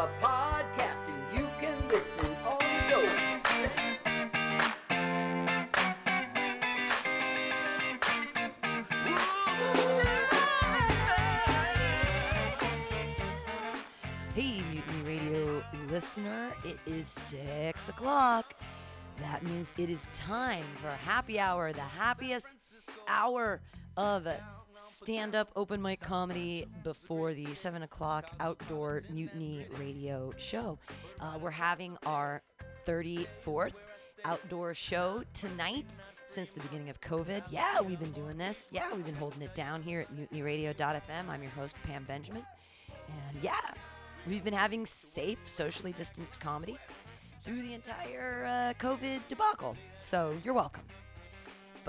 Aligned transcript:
a 0.00 0.08
podcast 0.18 1.06
and 1.08 1.38
you 1.38 1.46
can 1.60 1.76
listen 1.88 2.34
on 2.46 2.56
the 2.58 2.80
go. 2.88 3.06
Hey, 14.34 14.62
Mutiny 14.72 15.02
Radio 15.04 15.62
listener, 15.90 16.52
it 16.64 16.78
is 16.86 17.06
six 17.06 17.90
o'clock. 17.90 18.54
That 19.18 19.42
means 19.42 19.74
it 19.76 19.90
is 19.90 20.08
time 20.14 20.64
for 20.76 20.88
happy 20.88 21.38
hour, 21.38 21.74
the 21.74 21.82
happiest 21.82 22.46
hour 23.06 23.60
of 23.98 24.26
stand 25.02 25.34
up 25.34 25.50
open 25.56 25.80
mic 25.80 25.98
comedy 25.98 26.66
before 26.84 27.32
the 27.32 27.54
seven 27.54 27.84
o'clock 27.84 28.26
outdoor 28.38 29.02
Mutiny 29.08 29.64
Radio 29.78 30.30
show. 30.36 30.78
Uh, 31.18 31.38
we're 31.40 31.50
having 31.50 31.96
our 32.04 32.42
34th 32.86 33.72
outdoor 34.26 34.74
show 34.74 35.22
tonight 35.32 35.86
since 36.28 36.50
the 36.50 36.60
beginning 36.60 36.90
of 36.90 37.00
COVID. 37.00 37.44
Yeah, 37.48 37.80
we've 37.80 37.98
been 37.98 38.12
doing 38.12 38.36
this. 38.36 38.68
Yeah, 38.72 38.94
we've 38.94 39.06
been 39.06 39.14
holding 39.14 39.40
it 39.40 39.54
down 39.54 39.80
here 39.80 40.02
at 40.02 40.14
mutinyradio.fm. 40.14 41.28
I'm 41.30 41.42
your 41.42 41.52
host, 41.52 41.76
Pam 41.84 42.04
Benjamin. 42.04 42.44
And 43.08 43.42
yeah, 43.42 43.54
we've 44.26 44.44
been 44.44 44.52
having 44.52 44.84
safe, 44.84 45.48
socially 45.48 45.92
distanced 45.94 46.40
comedy 46.40 46.76
through 47.40 47.62
the 47.62 47.72
entire 47.72 48.44
uh, 48.44 48.74
COVID 48.78 49.20
debacle. 49.28 49.78
So 49.96 50.36
you're 50.44 50.52
welcome. 50.52 50.82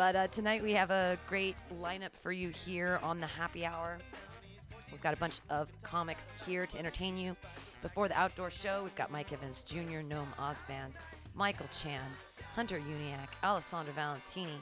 But 0.01 0.15
uh, 0.15 0.25
tonight 0.29 0.63
we 0.63 0.73
have 0.73 0.89
a 0.89 1.15
great 1.27 1.57
lineup 1.79 2.09
for 2.23 2.31
you 2.31 2.49
here 2.49 2.99
on 3.03 3.21
the 3.21 3.27
happy 3.27 3.67
hour. 3.67 3.99
We've 4.91 4.99
got 4.99 5.13
a 5.13 5.17
bunch 5.17 5.41
of 5.51 5.67
comics 5.83 6.29
here 6.43 6.65
to 6.65 6.79
entertain 6.79 7.15
you. 7.15 7.37
Before 7.83 8.07
the 8.07 8.17
outdoor 8.17 8.49
show, 8.49 8.81
we've 8.81 8.95
got 8.95 9.11
Mike 9.11 9.31
Evans 9.31 9.61
Jr., 9.61 10.01
Noam 10.01 10.25
Osband, 10.39 10.93
Michael 11.35 11.67
Chan, 11.71 12.01
Hunter 12.55 12.79
Uniac, 12.79 13.27
Alessandro 13.43 13.93
Valentini, 13.93 14.57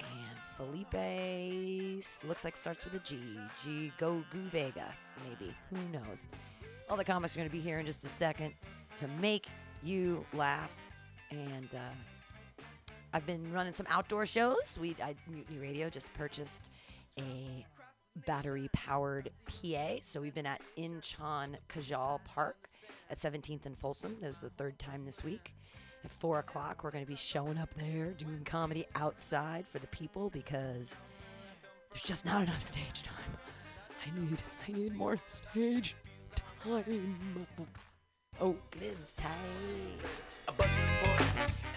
and 0.00 0.38
Felipe 0.56 2.02
looks 2.26 2.42
like 2.42 2.56
starts 2.56 2.86
with 2.86 2.94
a 2.94 3.00
G. 3.00 3.18
G 3.62 3.92
Go 3.98 4.24
Vega, 4.32 4.94
maybe. 5.28 5.54
Who 5.68 5.76
knows? 5.92 6.26
All 6.88 6.96
the 6.96 7.04
comics 7.04 7.36
are 7.36 7.40
going 7.40 7.50
to 7.50 7.54
be 7.54 7.60
here 7.60 7.80
in 7.80 7.84
just 7.84 8.02
a 8.02 8.08
second 8.08 8.54
to 8.98 9.08
make 9.20 9.46
you 9.82 10.24
laugh. 10.32 10.72
And 11.30 11.68
uh, 11.74 11.92
I've 13.12 13.26
been 13.26 13.52
running 13.52 13.72
some 13.72 13.86
outdoor 13.88 14.26
shows. 14.26 14.78
We 14.80 14.94
I, 15.02 15.14
Mutiny 15.30 15.58
Radio 15.58 15.88
just 15.88 16.12
purchased 16.14 16.70
a 17.18 17.64
battery 18.26 18.68
powered 18.72 19.30
PA. 19.46 19.96
So 20.04 20.20
we've 20.20 20.34
been 20.34 20.46
at 20.46 20.60
Incheon 20.76 21.56
Kajal 21.68 22.20
Park 22.24 22.68
at 23.10 23.18
17th 23.18 23.66
and 23.66 23.78
Folsom. 23.78 24.16
That 24.20 24.28
was 24.28 24.40
the 24.40 24.50
third 24.50 24.78
time 24.78 25.04
this 25.04 25.24
week. 25.24 25.54
At 26.04 26.10
four 26.10 26.38
o'clock, 26.38 26.84
we're 26.84 26.90
going 26.90 27.04
to 27.04 27.10
be 27.10 27.16
showing 27.16 27.58
up 27.58 27.74
there 27.74 28.12
doing 28.12 28.42
comedy 28.44 28.86
outside 28.94 29.66
for 29.66 29.78
the 29.78 29.86
people 29.88 30.30
because 30.30 30.94
there's 31.90 32.02
just 32.02 32.24
not 32.24 32.42
enough 32.42 32.62
stage 32.62 33.02
time. 33.02 33.36
I 34.06 34.20
need, 34.20 34.42
I 34.68 34.72
need 34.72 34.94
more 34.94 35.18
stage 35.26 35.96
time. 36.36 36.84
Oh, 38.40 38.54
Oakland's 38.54 39.14
tight. 39.14 39.34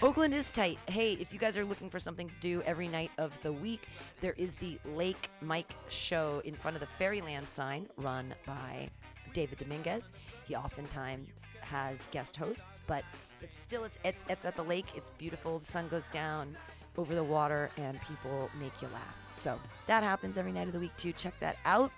Oakland 0.02 0.34
is 0.34 0.50
tight. 0.50 0.80
Hey, 0.88 1.12
if 1.12 1.32
you 1.32 1.38
guys 1.38 1.56
are 1.56 1.64
looking 1.64 1.88
for 1.88 2.00
something 2.00 2.28
to 2.28 2.34
do 2.40 2.60
every 2.66 2.88
night 2.88 3.12
of 3.18 3.40
the 3.42 3.52
week, 3.52 3.86
there 4.20 4.32
is 4.36 4.56
the 4.56 4.76
Lake 4.96 5.30
Mike 5.40 5.72
show 5.90 6.42
in 6.44 6.56
front 6.56 6.76
of 6.76 6.80
the 6.80 6.88
Fairyland 6.98 7.48
sign 7.48 7.88
run 7.96 8.34
by 8.44 8.90
David 9.32 9.58
Dominguez. 9.58 10.10
He 10.44 10.56
oftentimes 10.56 11.28
has 11.60 12.08
guest 12.10 12.34
hosts, 12.34 12.80
but 12.88 13.04
it's 13.40 13.56
still 13.62 13.84
it's 13.84 13.96
it's, 14.04 14.24
it's 14.28 14.44
at 14.44 14.56
the 14.56 14.64
lake. 14.64 14.86
It's 14.96 15.10
beautiful. 15.10 15.60
The 15.60 15.70
sun 15.70 15.86
goes 15.86 16.08
down 16.08 16.56
over 16.98 17.14
the 17.14 17.22
water 17.22 17.70
and 17.76 18.00
people 18.02 18.50
make 18.58 18.82
you 18.82 18.88
laugh. 18.88 19.16
So 19.30 19.56
that 19.86 20.02
happens 20.02 20.36
every 20.36 20.50
night 20.50 20.66
of 20.66 20.72
the 20.72 20.80
week 20.80 20.96
too. 20.96 21.12
Check 21.12 21.38
that 21.38 21.58
out 21.64 21.92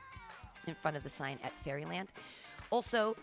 in 0.66 0.74
front 0.74 0.98
of 0.98 1.04
the 1.04 1.08
sign 1.08 1.38
at 1.42 1.52
Fairyland. 1.64 2.08
Also, 2.68 3.16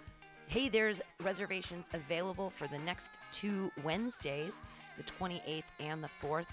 hey, 0.51 0.67
there's 0.67 1.01
reservations 1.23 1.89
available 1.93 2.49
for 2.49 2.67
the 2.67 2.77
next 2.79 3.17
two 3.31 3.71
Wednesdays, 3.85 4.61
the 4.97 5.03
28th 5.03 5.63
and 5.79 6.03
the 6.03 6.09
4th. 6.21 6.45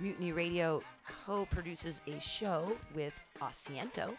Mutiny 0.00 0.32
Radio 0.32 0.82
co 1.26 1.46
produces 1.46 2.00
a 2.06 2.18
show 2.20 2.76
with 2.94 3.14
Asiento. 3.40 4.16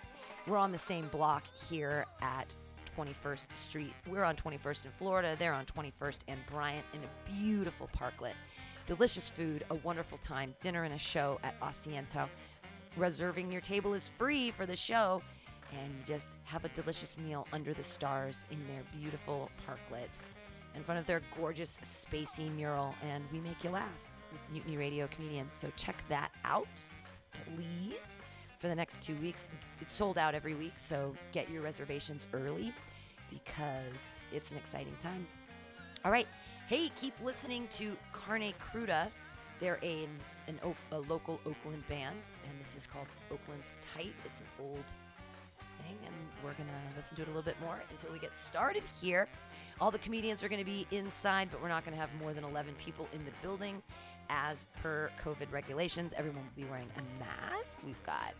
We're 0.47 0.57
on 0.57 0.71
the 0.71 0.77
same 0.77 1.07
block 1.07 1.43
here 1.69 2.05
at 2.21 2.55
21st 2.97 3.55
Street. 3.55 3.93
We're 4.07 4.23
on 4.23 4.35
21st 4.35 4.85
in 4.85 4.91
Florida, 4.91 5.35
they're 5.37 5.53
on 5.53 5.65
21st 5.65 6.19
and 6.27 6.39
Bryant 6.49 6.85
in 6.93 7.01
a 7.01 7.41
beautiful 7.41 7.89
parklet. 7.97 8.33
Delicious 8.87 9.29
food, 9.29 9.65
a 9.69 9.75
wonderful 9.75 10.17
time, 10.19 10.55
dinner 10.61 10.83
and 10.83 10.93
a 10.93 10.99
show 10.99 11.39
at 11.43 11.59
Asiento. 11.59 12.29
Reserving 12.95 13.51
your 13.51 13.61
table 13.61 13.93
is 13.93 14.11
free 14.17 14.51
for 14.51 14.65
the 14.65 14.75
show, 14.75 15.21
and 15.73 15.93
you 15.93 16.03
just 16.05 16.37
have 16.43 16.63
a 16.63 16.69
delicious 16.69 17.17
meal 17.17 17.47
under 17.51 17.73
the 17.73 17.83
stars 17.83 18.45
in 18.51 18.59
their 18.67 18.83
beautiful 18.97 19.49
parklet 19.67 20.21
in 20.75 20.83
front 20.83 20.99
of 20.99 21.07
their 21.07 21.21
gorgeous 21.37 21.79
spacey 21.83 22.53
mural, 22.55 22.93
and 23.01 23.23
we 23.31 23.39
make 23.39 23.63
you 23.63 23.69
laugh 23.69 23.89
with 24.31 24.41
Mutiny 24.51 24.77
Radio 24.77 25.07
comedians. 25.07 25.53
So 25.53 25.71
check 25.75 26.03
that 26.09 26.31
out, 26.43 26.67
please. 27.31 28.17
For 28.59 28.67
the 28.67 28.75
next 28.75 29.01
two 29.01 29.15
weeks, 29.17 29.47
it's 29.81 29.93
sold 29.93 30.17
out 30.17 30.33
every 30.33 30.55
week, 30.55 30.73
so 30.77 31.13
get 31.31 31.49
your 31.49 31.61
reservations 31.61 32.27
early 32.33 32.73
because 33.29 34.19
it's 34.31 34.51
an 34.51 34.57
exciting 34.57 34.95
time. 34.99 35.27
All 36.03 36.11
right, 36.11 36.27
hey, 36.67 36.91
keep 36.95 37.13
listening 37.23 37.67
to 37.77 37.95
Carne 38.11 38.53
Cruda. 38.59 39.09
They're 39.59 39.79
a, 39.83 40.07
an, 40.47 40.59
local 40.91 41.39
Oakland 41.45 41.87
band, 41.87 42.17
and 42.49 42.59
this 42.59 42.75
is 42.75 42.87
called 42.87 43.07
Oakland's 43.31 43.77
Tight. 43.93 44.13
It's 44.25 44.39
an 44.39 44.47
old 44.59 44.85
thing, 45.81 45.97
and 46.05 46.15
we're 46.43 46.53
to 46.53 46.95
listen 46.95 47.15
to 47.17 47.23
it 47.23 47.27
a 47.27 47.31
little 47.31 47.43
bit 47.43 47.59
more 47.61 47.81
until 47.91 48.11
we 48.11 48.19
get 48.19 48.33
started 48.33 48.83
here. 49.01 49.27
All 49.81 49.91
the 49.91 49.99
comedians 49.99 50.41
are 50.41 50.47
going 50.47 50.59
to 50.59 50.65
be 50.65 50.87
inside, 50.91 51.49
but 51.51 51.61
we're 51.61 51.67
not 51.67 51.83
going 51.83 51.95
to 51.95 51.99
have 51.99 52.09
more 52.21 52.33
than 52.33 52.45
11 52.45 52.73
people 52.75 53.07
in 53.13 53.25
the 53.25 53.31
building. 53.41 53.81
As 54.29 54.65
per 54.81 55.11
COVID 55.23 55.51
regulations, 55.51 56.13
everyone 56.17 56.43
will 56.43 56.63
be 56.63 56.69
wearing 56.69 56.89
a 56.97 57.01
mask. 57.19 57.79
We've 57.85 58.01
got 58.03 58.33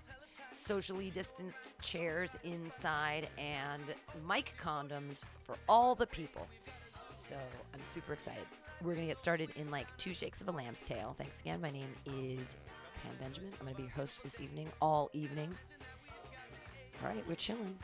socially 0.53 1.12
distanced 1.12 1.73
chairs 1.81 2.38
inside 2.44 3.28
and 3.38 3.84
mic 4.28 4.53
condoms 4.59 5.23
for 5.44 5.57
all 5.68 5.94
the 5.94 6.07
people. 6.07 6.47
So 7.16 7.35
I'm 7.73 7.81
super 7.94 8.13
excited. 8.13 8.46
We're 8.81 8.94
going 8.94 9.06
to 9.06 9.12
get 9.12 9.17
started 9.17 9.50
in 9.57 9.69
like 9.69 9.88
two 9.97 10.13
shakes 10.13 10.41
of 10.41 10.47
a 10.47 10.52
lamb's 10.52 10.81
tail. 10.81 11.16
Thanks 11.17 11.41
again. 11.41 11.62
My 11.62 11.72
name 11.72 11.94
is 12.06 12.56
Pam 13.03 13.13
Benjamin. 13.19 13.52
I'm 13.59 13.66
going 13.66 13.75
to 13.75 13.81
be 13.81 13.84
your 13.84 13.91
host 13.91 14.23
this 14.23 14.40
evening, 14.40 14.69
all 14.81 15.09
evening. 15.13 15.53
All 17.03 17.09
right, 17.09 17.23
we're 17.28 17.35
chilling. 17.35 17.78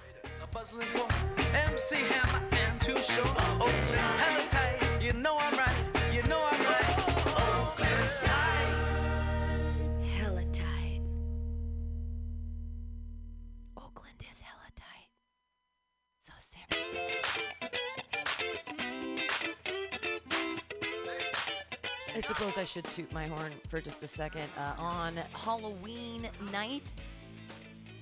Suppose 22.41 22.57
I 22.57 22.63
should 22.63 22.85
toot 22.85 23.13
my 23.13 23.27
horn 23.27 23.53
for 23.69 23.79
just 23.79 24.01
a 24.01 24.07
second. 24.07 24.49
Uh, 24.57 24.73
on 24.79 25.15
Halloween 25.31 26.27
night, 26.51 26.91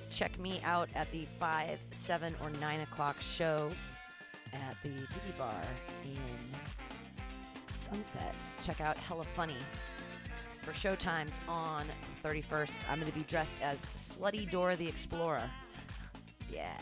check 0.10 0.40
me 0.40 0.62
out 0.64 0.88
at 0.96 1.12
the 1.12 1.28
5, 1.42 1.78
7, 1.92 2.36
or 2.42 2.50
9 2.50 2.80
o'clock 2.80 3.18
show 3.20 3.70
at 4.54 4.78
the 4.82 4.92
Tiki 4.92 5.34
Bar 5.38 5.62
in 6.06 6.22
Sunset. 7.82 8.34
Check 8.64 8.80
out 8.80 8.96
Hella 8.96 9.26
Funny 9.36 9.58
for 10.64 10.72
showtimes 10.72 11.40
on 11.50 11.88
31st. 12.24 12.80
I'm 12.90 13.02
going 13.02 13.12
to 13.12 13.18
be 13.18 13.26
dressed 13.26 13.62
as 13.62 13.90
Slutty 13.98 14.50
Dora 14.50 14.78
the 14.78 14.88
Explorer. 14.88 15.50
Yeah. 16.50 16.78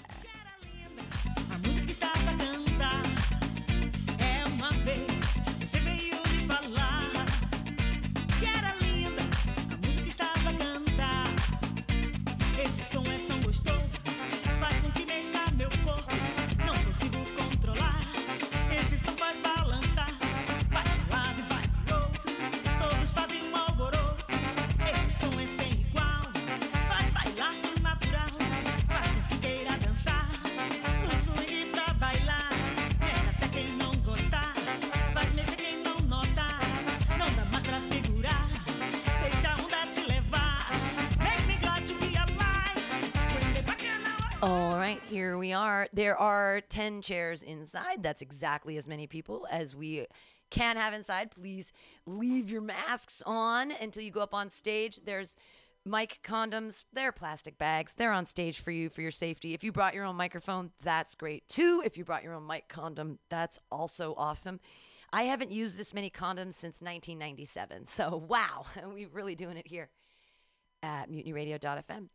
There 45.97 46.15
are 46.15 46.61
10 46.61 47.01
chairs 47.01 47.41
inside. 47.41 48.03
That's 48.03 48.21
exactly 48.21 48.77
as 48.77 48.87
many 48.87 49.07
people 49.07 49.47
as 49.49 49.75
we 49.75 50.05
can 50.51 50.77
have 50.77 50.93
inside. 50.93 51.31
Please 51.31 51.73
leave 52.05 52.51
your 52.51 52.61
masks 52.61 53.23
on 53.25 53.71
until 53.71 54.03
you 54.03 54.11
go 54.11 54.21
up 54.21 54.35
on 54.35 54.51
stage. 54.51 54.99
There's 55.03 55.37
mic 55.85 56.19
condoms. 56.23 56.83
They're 56.93 57.11
plastic 57.11 57.57
bags. 57.57 57.95
They're 57.95 58.11
on 58.11 58.27
stage 58.27 58.59
for 58.59 58.69
you 58.69 58.89
for 58.89 59.01
your 59.01 59.09
safety. 59.09 59.55
If 59.55 59.63
you 59.63 59.71
brought 59.71 59.95
your 59.95 60.05
own 60.05 60.15
microphone, 60.15 60.69
that's 60.83 61.15
great 61.15 61.47
too. 61.47 61.81
If 61.83 61.97
you 61.97 62.05
brought 62.05 62.21
your 62.21 62.35
own 62.35 62.45
mic 62.45 62.67
condom, 62.67 63.17
that's 63.29 63.57
also 63.71 64.13
awesome. 64.17 64.59
I 65.11 65.23
haven't 65.23 65.49
used 65.49 65.79
this 65.79 65.95
many 65.95 66.11
condoms 66.11 66.53
since 66.53 66.79
1997. 66.79 67.87
So, 67.87 68.23
wow, 68.29 68.65
we're 68.85 69.09
really 69.09 69.33
doing 69.33 69.57
it 69.57 69.65
here 69.65 69.89
at 70.83 71.09
mutinyradio.fm. 71.09 72.09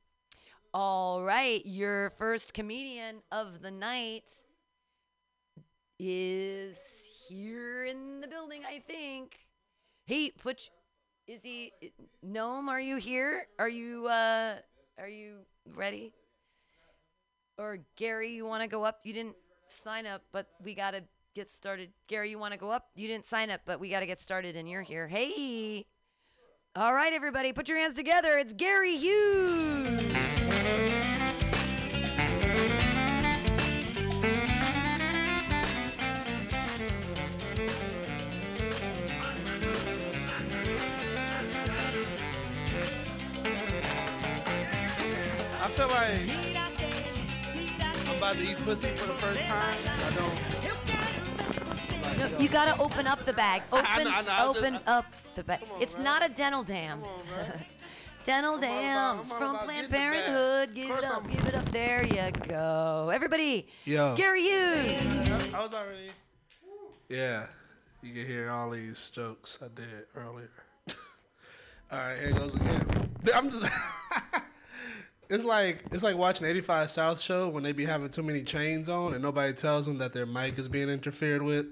All 0.75 1.23
right, 1.23 1.61
your 1.67 2.09
first 2.11 2.55
comedian 2.55 3.17
of 3.31 3.61
the 3.61 3.71
night 3.71 4.33
is 5.99 6.79
here 7.29 7.85
in 7.85 8.23
the 8.23 8.27
building, 8.27 8.63
I 8.67 8.79
think. 8.79 9.41
Hey, 10.07 10.31
put 10.31 10.71
is 11.29 11.43
he 11.43 11.73
Noam, 12.27 12.69
are 12.69 12.81
you 12.81 12.97
here? 12.97 13.49
Are 13.59 13.69
you 13.69 14.07
uh 14.07 14.55
are 14.99 15.09
you 15.09 15.41
ready? 15.75 16.15
Or 17.59 17.81
Gary, 17.97 18.33
you 18.33 18.47
want 18.47 18.63
to 18.63 18.69
go 18.69 18.83
up? 18.83 19.01
You 19.05 19.13
didn't 19.13 19.37
sign 19.69 20.07
up, 20.07 20.23
but 20.33 20.47
we 20.65 20.75
got 20.75 20.93
to 20.93 21.03
get 21.35 21.51
started. 21.51 21.91
Gary, 22.07 22.31
you 22.31 22.39
want 22.39 22.55
to 22.55 22.59
go 22.59 22.71
up? 22.71 22.87
You 22.97 23.09
didn't 23.09 23.27
sign 23.27 23.51
up, 23.51 23.61
but 23.67 23.79
we 23.79 23.91
got 23.91 24.01
to 24.01 24.07
get 24.07 24.21
started 24.21 24.57
and 24.57 24.67
you're 24.67 24.81
here. 24.81 25.07
Hey. 25.07 25.85
All 26.75 26.95
right, 26.95 27.13
everybody, 27.13 27.53
put 27.53 27.69
your 27.69 27.77
hands 27.77 27.95
together. 27.95 28.39
It's 28.39 28.55
Gary 28.55 28.97
Hughes. 28.97 30.12
I 45.61 45.69
feel 45.77 45.89
like 45.89 46.31
I'm 48.09 48.17
about 48.17 48.35
to 48.35 48.43
eat 48.43 48.57
pussy 48.65 48.91
for 48.97 49.07
the 49.07 49.15
first 49.15 49.41
time. 49.41 49.75
I 49.87 50.11
don't. 50.11 50.41
No, 52.19 52.39
you 52.39 52.49
got 52.49 52.75
to 52.75 52.81
open 52.83 53.07
up 53.07 53.25
the 53.25 53.33
bag. 53.33 53.63
Open, 53.73 53.87
I 53.89 54.03
know, 54.03 54.11
I 54.11 54.23
know, 54.23 54.49
open 54.51 54.75
just- 54.75 54.89
up 54.89 55.07
the 55.35 55.45
bag. 55.45 55.61
On, 55.75 55.81
It's 55.83 55.95
man. 55.97 56.05
not 56.05 56.25
a 56.25 56.29
dental 56.33 56.63
dam. 56.63 57.03
Come 58.25 58.45
on, 58.45 58.61
man. 58.61 58.61
dental 58.61 58.65
I'm 58.65 58.65
all 58.65 58.81
about- 58.81 59.17
dams 59.17 59.33
from 59.33 59.59
Planned 59.59 59.69
getting 59.69 59.83
the 59.83 59.89
bag. 59.89 60.13
Parenthood. 60.25 60.75
Give 60.75 60.91
it 60.91 61.05
up, 61.05 61.13
I'm- 61.25 61.31
give 61.31 61.47
it 61.49 61.55
up. 61.55 61.69
There 61.71 62.05
you 62.05 62.31
go. 62.49 63.11
Everybody, 63.13 63.69
Yo. 63.85 64.15
Gary 64.17 64.43
Hughes. 64.43 65.31
I 65.55 65.63
was 65.63 65.75
already. 65.75 66.11
Yeah, 67.09 67.47
you 68.03 68.15
can 68.15 68.27
hear 68.27 68.51
all 68.51 68.71
these 68.71 69.11
jokes 69.15 69.59
I 69.61 69.69
did 69.75 70.07
earlier. 70.17 70.51
all 71.91 71.99
right, 71.99 72.19
here 72.19 72.33
goes 72.33 72.55
again. 72.55 73.11
I'm 73.35 73.51
just. 73.51 73.71
it's 75.29 75.45
like 75.45 75.85
it's 75.93 76.03
like 76.03 76.17
watching 76.17 76.47
85 76.47 76.91
South 76.91 77.21
show 77.21 77.49
when 77.49 77.63
they 77.63 77.73
be 77.73 77.85
having 77.85 78.09
too 78.09 78.23
many 78.23 78.43
chains 78.43 78.89
on 78.89 79.15
and 79.15 79.23
nobody 79.23 79.53
tells 79.53 79.87
them 79.87 79.99
that 79.99 80.13
their 80.13 80.27
mic 80.27 80.59
is 80.59 80.69
being 80.69 80.89
interfered 80.89 81.43
with. 81.43 81.67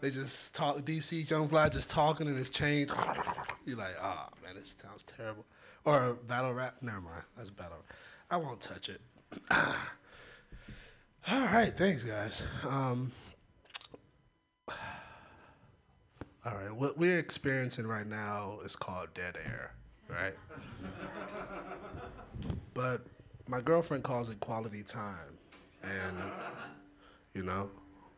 They 0.00 0.10
just 0.10 0.52
talk. 0.54 0.78
DC 0.78 1.28
Young 1.30 1.48
Fly 1.48 1.68
just 1.68 1.88
talking 1.88 2.26
and 2.26 2.36
his 2.36 2.50
chain. 2.50 2.88
You're 3.64 3.76
like, 3.78 3.94
oh 4.02 4.26
man, 4.42 4.56
this 4.58 4.74
sounds 4.82 5.04
terrible. 5.16 5.44
Or 5.84 6.16
battle 6.28 6.52
rap. 6.54 6.76
Never 6.80 7.00
mind. 7.00 7.22
That's 7.36 7.50
battle. 7.50 7.78
I 8.30 8.36
won't 8.36 8.60
touch 8.60 8.88
it. 8.88 9.00
All 11.30 11.40
right, 11.40 11.76
thanks, 11.76 12.02
guys. 12.02 12.42
Um, 12.68 13.12
all 14.68 14.74
right, 16.44 16.74
what 16.74 16.98
we're 16.98 17.20
experiencing 17.20 17.86
right 17.86 18.06
now 18.06 18.58
is 18.64 18.74
called 18.74 19.08
dead 19.14 19.38
air, 19.46 19.72
right? 20.08 20.34
but 22.74 23.02
my 23.46 23.60
girlfriend 23.60 24.02
calls 24.02 24.30
it 24.30 24.40
quality 24.40 24.82
time, 24.82 25.38
and 25.84 26.16
you 27.34 27.44
know, 27.44 27.70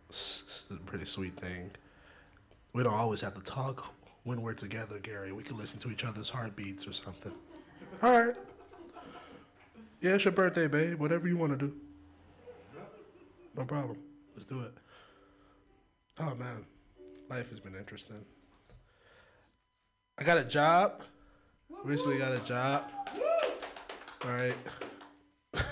it's, 0.09 0.45
it's 0.47 0.65
a 0.71 0.77
pretty 0.87 1.05
sweet 1.05 1.39
thing. 1.39 1.71
We 2.73 2.83
don't 2.83 2.95
always 2.95 3.21
have 3.21 3.35
to 3.35 3.43
talk 3.43 3.93
when 4.25 4.41
we're 4.41 4.55
together, 4.55 4.99
Gary. 4.99 5.33
We 5.33 5.43
can 5.43 5.59
listen 5.59 5.79
to 5.81 5.91
each 5.91 6.05
other's 6.05 6.31
heartbeats 6.31 6.87
or 6.87 6.95
something. 6.95 7.33
All 8.03 8.13
right. 8.13 8.35
Yeah, 10.01 10.15
it's 10.15 10.25
your 10.25 10.33
birthday, 10.33 10.67
babe. 10.67 11.01
Whatever 11.01 11.29
you 11.29 11.37
want 11.37 11.59
to 11.59 11.67
do. 11.67 11.73
No 13.57 13.65
problem. 13.65 13.99
Let's 14.35 14.47
do 14.47 14.61
it. 14.61 14.75
Oh 16.19 16.35
man, 16.35 16.65
life 17.31 17.49
has 17.51 17.61
been 17.61 17.75
interesting. 17.75 18.25
I 20.19 20.25
got 20.25 20.39
a 20.39 20.45
job. 20.45 21.03
Recently 21.83 22.19
got 22.19 22.33
a 22.33 22.41
job. 22.41 22.85
All 24.25 24.31
right. 24.31 24.55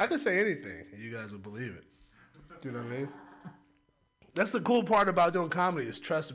I 0.00 0.06
could 0.06 0.20
say 0.20 0.38
anything, 0.38 0.84
and 0.92 1.02
you 1.02 1.12
guys 1.12 1.32
would 1.32 1.42
believe 1.42 1.74
it. 1.76 1.84
You 2.64 2.72
know 2.72 2.78
what 2.78 2.92
I 2.92 2.96
mean? 2.96 3.08
That's 4.34 4.50
the 4.50 4.60
cool 4.60 4.84
part 4.84 5.08
about 5.08 5.32
doing 5.32 5.48
comedy 5.48 5.88
is 5.88 5.98
trust. 5.98 6.32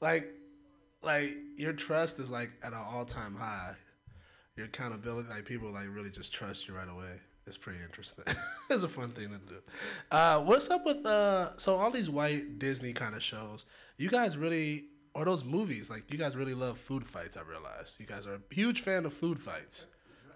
Like, 0.00 0.32
like 1.02 1.36
your 1.56 1.72
trust 1.72 2.18
is 2.18 2.30
like 2.30 2.50
at 2.62 2.72
an 2.72 2.78
all-time 2.78 3.34
high. 3.34 3.74
Your 4.56 4.66
accountability, 4.66 5.28
like 5.28 5.46
people 5.46 5.72
like 5.72 5.86
really 5.90 6.10
just 6.10 6.32
trust 6.32 6.68
you 6.68 6.74
right 6.74 6.88
away. 6.88 7.20
It's 7.46 7.56
pretty 7.56 7.78
interesting. 7.82 8.24
it's 8.70 8.82
a 8.82 8.88
fun 8.88 9.12
thing 9.12 9.30
to 9.30 9.38
do. 9.38 9.60
Uh, 10.10 10.40
what's 10.40 10.68
up 10.68 10.84
with 10.84 11.04
uh? 11.06 11.56
So 11.56 11.76
all 11.76 11.90
these 11.90 12.10
white 12.10 12.58
Disney 12.58 12.92
kind 12.92 13.14
of 13.14 13.22
shows, 13.22 13.64
you 13.96 14.10
guys 14.10 14.36
really, 14.36 14.84
or 15.14 15.24
those 15.24 15.44
movies, 15.44 15.88
like 15.88 16.04
you 16.12 16.18
guys 16.18 16.36
really 16.36 16.54
love 16.54 16.78
food 16.78 17.06
fights. 17.06 17.36
I 17.36 17.42
realize 17.42 17.96
you 17.98 18.06
guys 18.06 18.26
are 18.26 18.34
a 18.34 18.40
huge 18.50 18.82
fan 18.82 19.06
of 19.06 19.14
food 19.14 19.38
fights. 19.38 19.86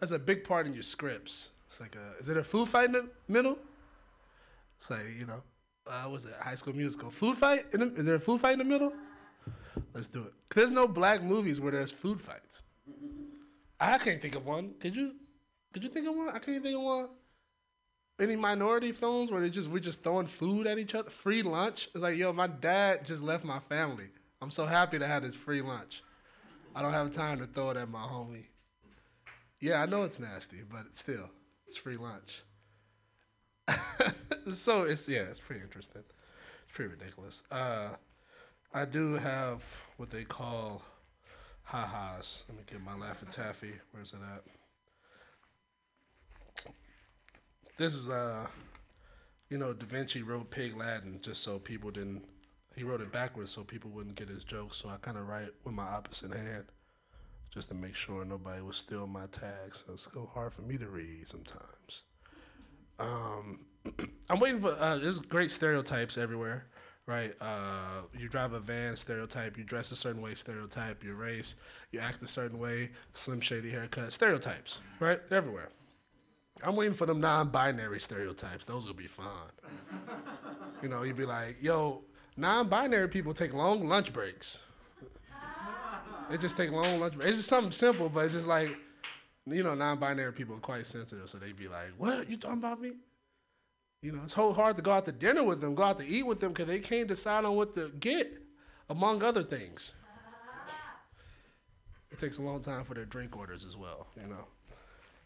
That's 0.01 0.13
a 0.13 0.19
big 0.19 0.45
part 0.45 0.67
in 0.67 0.73
your 0.73 0.83
scripts. 0.83 1.51
It's 1.69 1.81
like 1.81 1.97
a, 1.97 2.21
is 2.21 2.29
it 2.29 2.37
a 2.37 2.45
food 2.45 2.69
fight 2.69 2.87
in 2.87 2.93
the 2.93 3.09
middle? 3.29 3.59
It's 4.81 4.91
like 4.91 5.07
you 5.19 5.27
know, 5.27 5.43
uh, 5.87 6.09
was 6.09 6.25
it 6.25 6.33
High 6.41 6.55
School 6.55 6.75
Musical? 6.75 7.11
Food 7.11 7.37
fight? 7.37 7.71
The, 7.73 7.95
is 7.95 8.07
there 8.07 8.15
a 8.15 8.21
food 8.21 8.41
fight 8.41 8.55
in 8.55 8.59
the 8.61 8.65
middle? 8.65 8.93
Let's 9.95 10.09
do 10.09 10.23
it. 10.23 10.33
There's 10.55 10.71
no 10.71 10.87
black 10.87 11.23
movies 11.23 11.61
where 11.61 11.73
there's 11.73 11.93
food 11.93 12.21
fights. 12.21 12.63
I 13.81 13.99
can't 13.99 14.21
think 14.23 14.35
of 14.35 14.47
one. 14.47 14.75
Could 14.81 14.95
you? 14.95 15.13
Could 15.73 15.83
you 15.83 15.91
think 15.91 16.09
of 16.09 16.15
one? 16.15 16.29
I 16.29 16.39
can't 16.39 16.63
think 16.63 16.77
of 16.77 16.83
one. 16.83 17.09
Any 18.21 18.37
minority 18.37 18.93
films 18.93 19.31
where 19.31 19.41
they 19.41 19.51
just 19.51 19.69
we're 19.69 19.81
just 19.81 20.05
throwing 20.05 20.29
food 20.29 20.67
at 20.67 20.79
each 20.79 20.95
other? 20.95 21.11
Free 21.11 21.43
lunch? 21.43 21.89
It's 21.95 22.03
like, 22.03 22.17
yo, 22.17 22.33
my 22.33 22.47
dad 22.47 23.05
just 23.05 23.23
left 23.23 23.45
my 23.45 23.59
family. 23.69 24.07
I'm 24.41 24.51
so 24.51 24.67
happy 24.67 24.99
to 24.99 25.07
have 25.07 25.23
this 25.23 25.35
free 25.35 25.63
lunch. 25.63 26.03
I 26.75 26.83
don't 26.83 26.93
have 26.93 27.13
time 27.13 27.39
to 27.39 27.47
throw 27.47 27.71
it 27.71 27.77
at 27.77 27.89
my 27.89 28.07
homie. 28.07 28.47
Yeah, 29.61 29.77
I 29.77 29.87
know 29.87 30.03
it's 30.03 30.19
nasty, 30.19 30.59
but 30.71 30.97
still, 30.97 31.31
it's 31.67 31.77
free 31.77 31.97
lunch. 31.97 32.43
so 34.53 34.83
it's 34.83 35.09
yeah, 35.09 35.23
it's 35.23 35.41
pretty 35.41 35.63
interesting. 35.63 36.03
It's 36.65 36.77
pretty 36.77 36.91
ridiculous. 36.93 37.43
Uh, 37.51 37.91
I 38.75 38.85
do 38.85 39.15
have 39.15 39.63
what 39.97 40.11
they 40.11 40.25
call 40.25 40.83
ha-has. 41.63 42.43
Let 42.49 42.59
me 42.59 42.65
get 42.67 42.83
my 42.83 42.93
Laffy 42.93 43.31
Taffy. 43.31 43.73
Where's 43.93 44.13
it 44.13 44.19
at? 44.35 44.43
This 47.79 47.95
is 47.95 48.09
uh, 48.09 48.47
you 49.49 49.59
know, 49.59 49.73
Da 49.73 49.87
Vinci 49.87 50.23
wrote 50.23 50.51
Pig 50.51 50.77
Latin 50.77 51.21
just 51.23 51.43
so 51.45 51.61
people 51.61 51.93
didn't. 51.93 52.25
He 52.75 52.83
wrote 52.83 53.01
it 53.01 53.13
backwards 53.13 53.53
so 53.53 53.63
people 53.63 53.91
wouldn't 53.91 54.17
get 54.17 54.29
his 54.29 54.43
jokes. 54.43 54.79
So 54.79 54.89
I 54.89 54.97
kind 54.97 55.17
of 55.17 55.29
write 55.29 55.51
with 55.65 55.75
my 55.75 55.85
opposite 55.85 56.33
hand, 56.33 56.65
just 57.53 57.69
to 57.69 57.75
make 57.75 57.95
sure 57.95 58.25
nobody 58.25 58.61
would 58.61 58.75
steal 58.75 59.07
my 59.07 59.27
tags. 59.27 59.85
So 59.87 59.93
it's 59.95 60.09
so 60.13 60.29
hard 60.35 60.53
for 60.53 60.63
me 60.63 60.77
to 60.79 60.89
read 60.89 61.29
sometimes. 61.29 62.03
Um, 62.99 63.61
I'm 64.29 64.41
waiting 64.41 64.61
for. 64.61 64.73
Uh, 64.73 64.99
there's 64.99 65.19
great 65.19 65.53
stereotypes 65.53 66.19
everywhere, 66.19 66.67
right? 67.07 67.35
Uh, 67.41 68.03
you 68.19 68.29
drive 68.29 68.53
a 68.53 68.61
van, 68.61 68.97
stereotype. 68.97 69.59
You 69.59 69.65
dress 69.65 69.93
a 69.93 69.97
certain 69.97 70.23
way, 70.23 70.35
stereotype. 70.35 71.03
Your 71.05 71.17
race, 71.17 71.55
you 71.91 72.01
act 72.01 72.23
a 72.23 72.27
certain 72.27 72.59
way, 72.59 72.91
slim 73.13 73.41
shady 73.41 73.71
haircut, 73.71 74.13
stereotypes, 74.13 74.81
right? 75.01 75.21
Everywhere. 75.31 75.69
I'm 76.63 76.77
waiting 76.77 76.95
for 76.95 77.07
them 77.07 77.21
non-binary 77.21 78.01
stereotypes. 78.01 78.65
Those 78.65 78.87
will 78.87 78.95
be 78.95 79.07
fun. 79.07 79.27
you 80.83 80.89
know, 80.89 81.03
you'd 81.03 81.17
be 81.17 81.27
like, 81.27 81.57
yo, 81.61 82.03
non-binary 82.37 83.09
people 83.09 83.35
take 83.35 83.53
long 83.53 83.89
lunch 83.89 84.13
breaks. 84.13 84.61
They 86.31 86.39
just 86.39 86.57
take 86.57 86.71
long 86.71 87.01
lunch 87.01 87.15
breaks. 87.15 87.31
It's 87.31 87.39
just 87.39 87.49
something 87.51 87.73
simple, 87.73 88.09
but 88.09 88.25
it's 88.25 88.35
just 88.35 88.47
like, 88.47 88.71
you 89.47 89.63
know, 89.63 89.75
non-binary 89.75 90.33
people 90.33 90.57
are 90.57 90.61
quite 90.61 90.87
sensitive, 90.87 91.29
so 91.29 91.37
they'd 91.37 91.57
be 91.57 91.69
like, 91.69 91.89
"What 91.99 92.31
you 92.31 92.39
talking 92.39 92.59
about 92.59 92.81
me?" 92.81 92.93
You 94.05 94.13
know, 94.13 94.21
it's 94.23 94.35
hard 94.35 94.77
to 94.77 94.83
go 94.83 94.93
out 94.93 95.07
to 95.07 95.13
dinner 95.13 95.43
with 95.43 95.63
them, 95.63 95.75
go 95.75 95.83
out 95.83 95.99
to 95.99 96.07
eat 96.07 96.25
with 96.25 96.39
them, 96.39 96.53
because 96.53 96.67
they 96.67 96.79
can't 96.79 97.09
decide 97.09 97.47
on 97.47 97.57
what 97.57 97.75
to 97.75 97.89
get, 98.01 98.35
among 98.91 99.23
other 99.23 99.43
things. 99.43 99.95
It 102.13 102.19
takes 102.19 102.37
a 102.37 102.43
long 102.43 102.61
time 102.61 102.85
for 102.85 102.93
their 102.93 103.07
drink 103.07 103.35
orders 103.35 103.65
as 103.65 103.79
well, 103.79 104.09
you 104.15 104.29
know. 104.29 104.45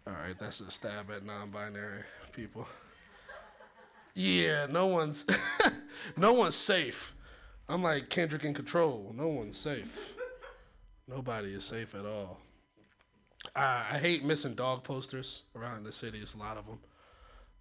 All 0.07 0.13
right, 0.13 0.39
that's 0.39 0.61
a 0.61 0.71
stab 0.71 1.11
at 1.11 1.27
non-binary 1.27 2.05
people. 2.33 2.69
Yeah, 4.15 4.67
no 4.67 4.87
one's 4.87 5.27
no 6.17 6.33
one's 6.33 6.55
safe. 6.55 7.15
I'm 7.69 7.83
like 7.83 8.09
Kendrick 8.11 8.45
in 8.45 8.55
control. 8.55 9.13
No 9.13 9.27
one's 9.27 9.59
safe. 9.59 10.15
Nobody 11.09 11.53
is 11.53 11.65
safe 11.65 11.97
at 11.97 12.07
all. 12.07 12.39
I, 13.57 13.87
I 13.95 13.99
hate 13.99 14.25
missing 14.25 14.55
dog 14.55 14.85
posters 14.85 15.43
around 15.57 15.83
the 15.83 15.91
city. 15.91 16.21
It's 16.21 16.35
a 16.35 16.39
lot 16.39 16.57
of 16.57 16.67
them. 16.67 16.79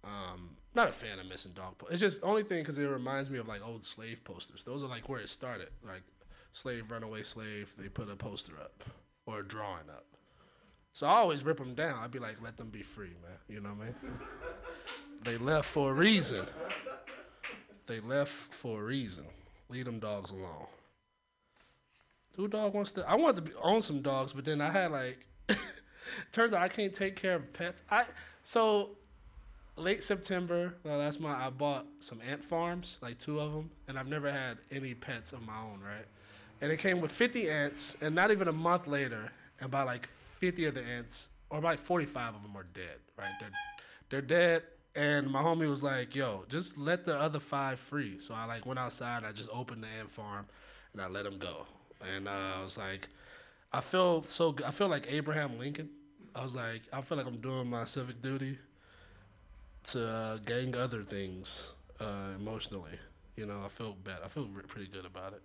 Um, 0.04 0.50
not 0.78 0.88
a 0.88 0.92
fan 0.92 1.18
of 1.18 1.26
missing 1.26 1.52
dog. 1.54 1.76
Po- 1.76 1.88
it's 1.90 2.00
just 2.00 2.20
only 2.22 2.44
thing 2.44 2.62
because 2.62 2.78
it 2.78 2.84
reminds 2.84 3.28
me 3.28 3.38
of 3.38 3.48
like 3.48 3.60
old 3.66 3.84
slave 3.84 4.20
posters. 4.22 4.62
Those 4.64 4.84
are 4.84 4.88
like 4.88 5.08
where 5.08 5.18
it 5.18 5.28
started. 5.28 5.70
Like 5.84 6.02
slave, 6.52 6.90
runaway 6.90 7.24
slave. 7.24 7.68
They 7.76 7.88
put 7.88 8.08
a 8.08 8.14
poster 8.14 8.52
up 8.58 8.84
or 9.26 9.40
a 9.40 9.44
drawing 9.44 9.90
up. 9.90 10.06
So 10.92 11.08
I 11.08 11.16
always 11.16 11.44
rip 11.44 11.58
them 11.58 11.74
down. 11.74 11.98
I'd 11.98 12.12
be 12.12 12.20
like, 12.20 12.36
let 12.40 12.56
them 12.56 12.70
be 12.70 12.82
free, 12.82 13.16
man. 13.22 13.38
You 13.48 13.60
know 13.60 13.70
what 13.70 13.88
I 13.88 14.06
mean? 14.06 14.18
they 15.24 15.36
left 15.36 15.68
for 15.68 15.90
a 15.90 15.94
reason. 15.94 16.46
They 17.88 17.98
left 18.00 18.32
for 18.62 18.80
a 18.80 18.84
reason. 18.84 19.24
Leave 19.68 19.84
them 19.84 19.98
dogs 19.98 20.30
alone. 20.30 20.66
Who 22.36 22.46
dog 22.46 22.72
wants 22.72 22.92
to? 22.92 23.08
I 23.08 23.16
wanted 23.16 23.36
to 23.36 23.42
be, 23.42 23.52
own 23.60 23.82
some 23.82 24.00
dogs, 24.00 24.32
but 24.32 24.44
then 24.44 24.60
I 24.60 24.70
had 24.70 24.92
like. 24.92 25.26
turns 26.32 26.52
out 26.52 26.62
I 26.62 26.68
can't 26.68 26.94
take 26.94 27.16
care 27.16 27.34
of 27.34 27.52
pets. 27.52 27.82
I 27.90 28.04
so 28.44 28.90
late 29.80 30.02
September 30.02 30.74
uh, 30.84 30.96
last 30.96 31.20
month 31.20 31.38
I 31.40 31.50
bought 31.50 31.86
some 32.00 32.20
ant 32.28 32.44
farms, 32.44 32.98
like 33.02 33.18
two 33.18 33.40
of 33.40 33.52
them, 33.52 33.70
and 33.86 33.98
I've 33.98 34.06
never 34.06 34.30
had 34.30 34.58
any 34.70 34.94
pets 34.94 35.32
of 35.32 35.42
my 35.42 35.58
own, 35.58 35.80
right? 35.80 36.06
And 36.60 36.72
it 36.72 36.78
came 36.78 37.00
with 37.00 37.12
50 37.12 37.48
ants, 37.48 37.96
and 38.00 38.14
not 38.14 38.30
even 38.30 38.48
a 38.48 38.52
month 38.52 38.86
later, 38.86 39.30
about 39.60 39.86
like 39.86 40.08
50 40.40 40.66
of 40.66 40.74
the 40.74 40.82
ants, 40.82 41.28
or 41.50 41.58
about 41.58 41.78
45 41.78 42.34
of 42.34 42.42
them 42.42 42.56
are 42.56 42.66
dead, 42.74 42.98
right? 43.16 43.32
They're 43.40 43.50
they're 44.10 44.22
dead. 44.22 44.62
And 44.94 45.30
my 45.30 45.42
homie 45.42 45.68
was 45.68 45.82
like, 45.82 46.14
"Yo, 46.14 46.44
just 46.48 46.76
let 46.76 47.04
the 47.04 47.16
other 47.16 47.38
five 47.38 47.78
free." 47.78 48.18
So 48.18 48.34
I 48.34 48.46
like 48.46 48.66
went 48.66 48.78
outside. 48.80 49.22
I 49.22 49.32
just 49.32 49.48
opened 49.52 49.84
the 49.84 49.86
ant 49.86 50.10
farm, 50.10 50.46
and 50.92 51.00
I 51.00 51.06
let 51.06 51.24
them 51.24 51.38
go. 51.38 51.66
And 52.00 52.26
uh, 52.26 52.30
I 52.30 52.64
was 52.64 52.76
like, 52.76 53.08
I 53.72 53.80
feel 53.80 54.24
so. 54.26 54.52
Good. 54.52 54.66
I 54.66 54.72
feel 54.72 54.88
like 54.88 55.06
Abraham 55.08 55.58
Lincoln. 55.58 55.90
I 56.34 56.42
was 56.42 56.54
like, 56.54 56.82
I 56.92 57.00
feel 57.02 57.18
like 57.18 57.26
I'm 57.26 57.40
doing 57.40 57.68
my 57.68 57.84
civic 57.84 58.22
duty 58.22 58.58
to 59.92 60.08
uh, 60.08 60.36
gang 60.38 60.74
other 60.74 61.02
things 61.02 61.62
uh, 62.00 62.32
emotionally. 62.38 62.98
You 63.36 63.46
know, 63.46 63.62
I 63.64 63.68
feel 63.68 63.96
bad. 64.04 64.18
I 64.24 64.28
feel 64.28 64.48
pretty 64.66 64.90
good 64.90 65.04
about 65.06 65.32
it. 65.32 65.42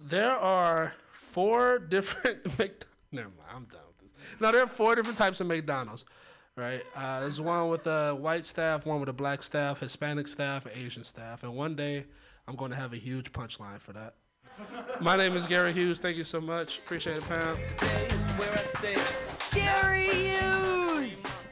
There 0.00 0.30
are 0.36 0.92
four 1.32 1.78
different. 1.90 2.44
Mc- 2.58 2.84
Never 3.10 3.28
mind. 3.28 3.48
I'm 3.54 3.64
done 3.64 3.80
with 3.88 3.98
this. 4.00 4.40
No, 4.40 4.52
there 4.52 4.62
are 4.62 4.68
four 4.68 4.94
different 4.94 5.16
types 5.18 5.40
of 5.40 5.46
McDonald's. 5.46 6.04
Right. 6.56 6.82
Uh, 6.94 7.20
there's 7.20 7.40
one 7.40 7.68
with 7.68 7.86
a 7.86 8.14
white 8.14 8.44
staff, 8.44 8.84
one 8.84 8.98
with 9.00 9.08
a 9.08 9.12
black 9.12 9.42
staff, 9.44 9.78
Hispanic 9.78 10.26
staff, 10.26 10.66
and 10.66 10.74
Asian 10.76 11.04
staff. 11.04 11.44
And 11.44 11.54
one 11.54 11.76
day, 11.76 12.04
I'm 12.48 12.56
going 12.56 12.72
to 12.72 12.76
have 12.76 12.92
a 12.92 12.96
huge 12.96 13.32
punchline 13.32 13.80
for 13.80 13.92
that. 13.92 14.14
My 15.00 15.14
name 15.16 15.36
is 15.36 15.46
Gary 15.46 15.72
Hughes. 15.72 16.00
Thank 16.00 16.16
you 16.16 16.24
so 16.24 16.40
much. 16.40 16.78
Appreciate 16.78 17.18
it, 17.18 17.22
Pam. 17.28 17.56
Where 18.38 18.58
I 18.58 18.62
stay. 18.64 18.96
Gary 19.52 20.08
Hughes. 20.08 20.27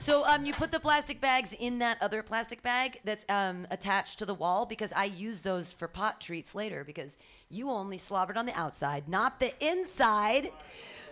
So 0.07 0.25
um, 0.25 0.47
you 0.47 0.53
put 0.53 0.71
the 0.71 0.79
plastic 0.79 1.21
bags 1.21 1.53
in 1.59 1.81
that 1.81 2.01
other 2.01 2.23
plastic 2.23 2.63
bag 2.63 3.01
that's 3.03 3.25
um, 3.29 3.67
attached 3.73 4.21
to 4.21 4.25
the 4.25 4.35
wall 4.35 4.65
because 4.65 4.93
I 4.93 5.07
use 5.07 5.41
those 5.41 5.73
for 5.73 5.89
pot 5.89 6.21
treats 6.21 6.55
later 6.55 6.85
because 6.85 7.19
you 7.51 7.71
only 7.71 7.99
slobbered 7.99 8.37
on 8.37 8.47
the 8.47 8.57
outside, 8.57 9.09
not 9.09 9.41
the 9.41 9.53
inside. 9.59 10.53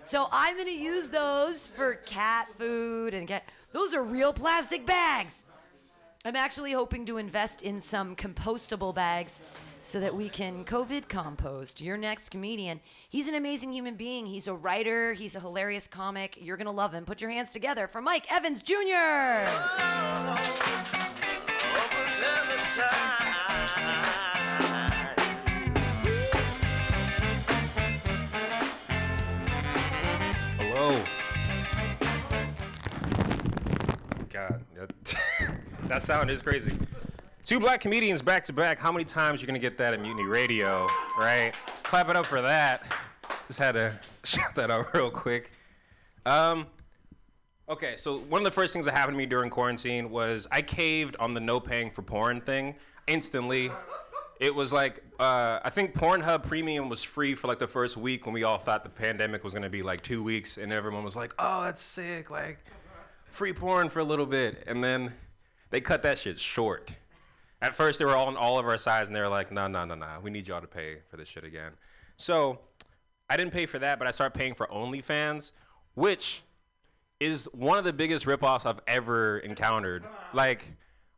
So 0.05 0.29
I'm 0.31 0.57
gonna 0.57 0.71
use 0.71 1.09
those 1.09 1.67
for 1.67 1.95
cat 2.07 2.47
food 2.57 3.15
and 3.15 3.27
cat. 3.27 3.49
Those 3.73 3.97
are 3.97 4.03
real 4.05 4.33
plastic 4.33 4.87
bags. 4.87 5.43
I'm 6.25 6.37
actually 6.37 6.71
hoping 6.71 7.05
to 7.07 7.17
invest 7.17 7.63
in 7.63 7.81
some 7.81 8.15
compostable 8.15 8.95
bags 8.95 9.41
so 9.85 10.01
that 10.01 10.15
we 10.15 10.31
can 10.31 10.65
COVID 10.65 11.09
compost. 11.09 11.81
Your 11.81 11.99
next 11.99 12.31
comedian. 12.31 12.81
He's 13.11 13.29
an 13.29 13.35
amazing 13.35 13.73
human 13.73 13.97
being. 13.97 14.25
He's 14.25 14.49
a 14.49 14.55
writer, 14.55 15.13
he's 15.13 15.37
a 15.37 15.41
hilarious 15.41 15.87
comic. 15.87 16.39
You're 16.41 16.57
going 16.57 16.67
to 16.67 16.73
love 16.73 16.95
him. 16.95 17.05
Put 17.05 17.21
your 17.21 17.31
hands 17.31 17.53
together 17.53 17.87
for 17.87 18.01
Mike 18.01 18.25
Evans 18.33 18.63
Jr. 18.63 18.75
Hello. 30.59 31.05
God, 34.33 34.65
that, 34.77 34.91
that 35.89 36.03
sound 36.03 36.31
is 36.31 36.41
crazy. 36.41 36.73
Two 37.45 37.61
black 37.61 37.83
comedians 37.83 38.23
back 38.23 38.43
to 38.45 38.55
back. 38.55 38.79
How 38.79 38.91
many 38.91 39.05
times 39.05 39.43
you're 39.43 39.47
gonna 39.47 39.59
get 39.59 39.77
that 39.77 39.93
at 39.93 40.01
Mutiny 40.01 40.25
Radio, 40.25 40.89
right? 41.19 41.53
Clap 41.83 42.09
it 42.09 42.17
up 42.17 42.25
for 42.25 42.41
that. 42.41 42.85
Just 43.49 43.59
had 43.59 43.73
to 43.73 43.93
shout 44.25 44.55
that 44.55 44.71
out 44.71 44.95
real 44.95 45.11
quick. 45.11 45.51
Um, 46.25 46.67
okay, 47.69 47.97
so 47.99 48.21
one 48.21 48.41
of 48.41 48.47
the 48.47 48.51
first 48.51 48.73
things 48.73 48.87
that 48.87 48.95
happened 48.95 49.17
to 49.17 49.19
me 49.19 49.27
during 49.27 49.51
quarantine 49.51 50.11
was 50.11 50.49
I 50.51 50.63
caved 50.63 51.17
on 51.21 51.35
the 51.35 51.41
no 51.41 51.61
paying 51.61 51.91
for 51.91 52.01
porn 52.01 52.41
thing 52.41 52.77
instantly. 53.09 53.71
It 54.41 54.55
was 54.55 54.73
like 54.73 55.05
uh, 55.21 55.61
I 55.63 55.69
think 55.69 55.95
Pornhub 55.95 56.45
Premium 56.45 56.89
was 56.89 57.03
free 57.03 57.35
for 57.35 57.47
like 57.47 57.59
the 57.59 57.69
first 57.69 57.99
week 57.99 58.25
when 58.25 58.33
we 58.33 58.45
all 58.45 58.57
thought 58.57 58.85
the 58.85 58.89
pandemic 58.89 59.45
was 59.45 59.53
gonna 59.53 59.69
be 59.69 59.83
like 59.83 60.01
two 60.01 60.23
weeks, 60.23 60.57
and 60.57 60.73
everyone 60.73 61.05
was 61.05 61.15
like, 61.15 61.35
"Oh, 61.39 61.65
that's 61.65 61.83
sick!" 61.83 62.31
Like 62.31 62.65
free 63.33 63.53
porn 63.53 63.91
for 63.91 63.99
a 63.99 64.05
little 64.05 64.25
bit, 64.25 64.65
and 64.67 64.83
then 64.83 65.13
they 65.69 65.83
cut 65.83 66.03
that 66.05 66.17
shit 66.17 66.41
short. 66.41 66.91
At 67.65 67.75
first, 67.75 67.99
they 67.99 68.05
were 68.05 68.15
all 68.15 68.27
on 68.27 68.37
all 68.37 68.59
of 68.59 68.67
our 68.67 68.77
sides, 68.77 69.09
and 69.09 69.17
they 69.17 69.21
were 69.21 69.29
like, 69.29 69.51
"No, 69.51 69.67
no, 69.67 69.87
no, 69.87 69.95
no, 69.95 70.19
we 70.23 70.31
need 70.31 70.47
y'all 70.47 70.61
to 70.61 70.67
pay 70.67 70.99
for 71.09 71.17
this 71.17 71.29
shit 71.29 71.45
again." 71.45 71.73
So 72.19 72.59
I 73.31 73.39
didn't 73.39 73.53
pay 73.53 73.65
for 73.65 73.79
that, 73.79 73.99
but 73.99 74.07
I 74.07 74.11
started 74.11 74.37
paying 74.39 74.55
for 74.55 74.67
OnlyFans, 74.67 75.53
which 75.95 76.43
is 77.21 77.47
one 77.55 77.79
of 77.79 77.85
the 77.85 77.93
biggest 77.93 78.27
ripoffs 78.27 78.67
I've 78.67 78.81
ever 78.87 79.39
encountered. 79.39 80.05
Like, 80.35 80.67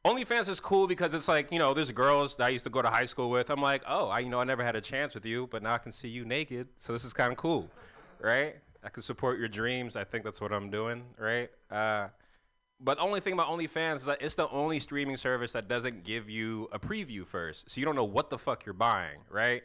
OnlyFans 0.04 0.48
is 0.48 0.60
cool 0.60 0.86
because 0.86 1.14
it's 1.14 1.26
like, 1.26 1.50
you 1.50 1.58
know, 1.58 1.74
there's 1.74 1.90
girls 1.90 2.36
that 2.36 2.44
I 2.44 2.48
used 2.50 2.62
to 2.62 2.70
go 2.70 2.80
to 2.80 2.88
high 2.88 3.06
school 3.06 3.28
with. 3.28 3.50
I'm 3.50 3.60
like, 3.60 3.82
oh, 3.88 4.06
I, 4.06 4.20
you 4.20 4.28
know, 4.28 4.38
I 4.38 4.44
never 4.44 4.62
had 4.62 4.76
a 4.76 4.80
chance 4.80 5.16
with 5.16 5.26
you, 5.26 5.48
but 5.50 5.64
now 5.64 5.74
I 5.74 5.78
can 5.78 5.90
see 5.90 6.06
you 6.06 6.24
naked, 6.24 6.68
so 6.78 6.92
this 6.92 7.04
is 7.04 7.12
kind 7.12 7.32
of 7.32 7.38
cool, 7.38 7.68
right? 8.20 8.54
I 8.84 8.88
can 8.88 9.02
support 9.02 9.40
your 9.40 9.48
dreams. 9.48 9.96
I 9.96 10.04
think 10.04 10.22
that's 10.22 10.40
what 10.40 10.52
I'm 10.52 10.70
doing, 10.70 11.02
right? 11.18 11.50
Uh, 11.72 12.06
but 12.80 12.98
the 12.98 13.02
only 13.02 13.20
thing 13.20 13.32
about 13.32 13.48
OnlyFans 13.48 13.96
is 13.96 14.04
that 14.04 14.20
it's 14.20 14.34
the 14.34 14.48
only 14.50 14.78
streaming 14.80 15.16
service 15.16 15.52
that 15.52 15.68
doesn't 15.68 16.04
give 16.04 16.28
you 16.28 16.68
a 16.72 16.78
preview 16.78 17.26
first, 17.26 17.70
so 17.70 17.80
you 17.80 17.84
don't 17.84 17.96
know 17.96 18.04
what 18.04 18.30
the 18.30 18.38
fuck 18.38 18.66
you're 18.66 18.74
buying, 18.74 19.18
right? 19.30 19.62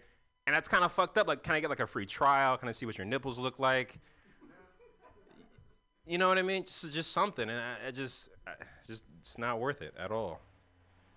And 0.47 0.55
that's 0.55 0.67
kind 0.67 0.83
of 0.83 0.91
fucked 0.91 1.17
up. 1.17 1.27
Like, 1.27 1.43
can 1.43 1.55
I 1.55 1.59
get 1.59 1.69
like 1.69 1.81
a 1.81 1.87
free 1.87 2.05
trial? 2.05 2.57
Can 2.57 2.69
I 2.69 2.71
see 2.71 2.85
what 2.85 2.97
your 2.97 3.05
nipples 3.05 3.37
look 3.37 3.59
like? 3.59 3.99
You 6.07 6.17
know 6.17 6.27
what 6.27 6.37
I 6.37 6.41
mean? 6.41 6.63
Just, 6.63 6.91
just 6.91 7.11
something, 7.11 7.47
and 7.49 7.59
I, 7.59 7.87
I 7.87 7.91
just, 7.91 8.29
I, 8.47 8.53
just, 8.87 9.03
it's 9.19 9.37
not 9.37 9.59
worth 9.59 9.81
it 9.81 9.93
at 9.99 10.11
all. 10.11 10.41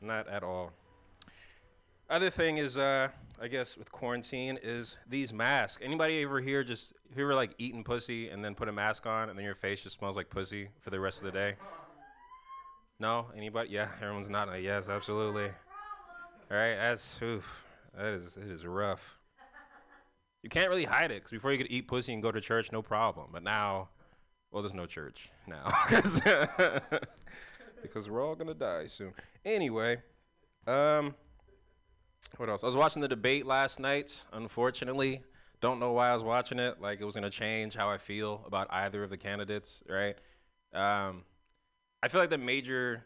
Not 0.00 0.28
at 0.28 0.42
all. 0.42 0.72
Other 2.10 2.28
thing 2.28 2.58
is, 2.58 2.76
uh, 2.76 3.08
I 3.40 3.48
guess 3.48 3.78
with 3.78 3.90
quarantine 3.90 4.58
is 4.62 4.96
these 5.08 5.32
masks. 5.32 5.82
Anybody 5.82 6.22
ever 6.22 6.40
here 6.40 6.62
just 6.62 6.92
you 7.16 7.22
ever 7.22 7.34
like 7.34 7.54
eating 7.58 7.82
pussy 7.82 8.28
and 8.28 8.44
then 8.44 8.54
put 8.54 8.68
a 8.68 8.72
mask 8.72 9.06
on 9.06 9.30
and 9.30 9.38
then 9.38 9.44
your 9.44 9.54
face 9.54 9.82
just 9.82 9.98
smells 9.98 10.16
like 10.16 10.28
pussy 10.28 10.68
for 10.80 10.90
the 10.90 11.00
rest 11.00 11.18
of 11.18 11.24
the 11.24 11.32
day? 11.32 11.54
No? 12.98 13.26
Anybody? 13.36 13.70
Yeah, 13.70 13.88
everyone's 14.02 14.28
like, 14.28 14.62
Yes, 14.62 14.88
absolutely. 14.88 15.50
All 16.50 16.56
right, 16.56 16.76
that's 16.76 17.18
oof. 17.22 17.44
That 17.96 18.06
is 18.06 18.36
it 18.36 18.50
is 18.50 18.66
rough. 18.66 19.00
You 20.42 20.50
can't 20.50 20.68
really 20.68 20.84
hide 20.84 21.10
it 21.10 21.16
because 21.16 21.30
before 21.30 21.52
you 21.52 21.58
could 21.58 21.70
eat 21.70 21.88
pussy 21.88 22.12
and 22.12 22.22
go 22.22 22.30
to 22.30 22.40
church, 22.40 22.70
no 22.70 22.82
problem. 22.82 23.28
But 23.32 23.42
now, 23.42 23.88
well, 24.52 24.62
there's 24.62 24.74
no 24.74 24.84
church 24.84 25.30
now 25.46 25.72
because 27.82 28.10
we're 28.10 28.22
all 28.22 28.34
gonna 28.34 28.54
die 28.54 28.86
soon. 28.86 29.14
Anyway, 29.44 30.02
um, 30.66 31.14
what 32.36 32.48
else? 32.48 32.62
I 32.62 32.66
was 32.66 32.76
watching 32.76 33.00
the 33.00 33.08
debate 33.08 33.46
last 33.46 33.80
night. 33.80 34.22
Unfortunately, 34.32 35.22
don't 35.60 35.80
know 35.80 35.92
why 35.92 36.10
I 36.10 36.14
was 36.14 36.22
watching 36.22 36.58
it. 36.58 36.80
Like 36.80 37.00
it 37.00 37.04
was 37.04 37.14
gonna 37.14 37.30
change 37.30 37.74
how 37.74 37.88
I 37.88 37.96
feel 37.96 38.44
about 38.46 38.68
either 38.70 39.02
of 39.02 39.10
the 39.10 39.16
candidates, 39.16 39.82
right? 39.88 40.16
Um, 40.74 41.22
I 42.04 42.08
feel 42.08 42.20
like 42.20 42.28
the 42.28 42.36
major 42.36 43.02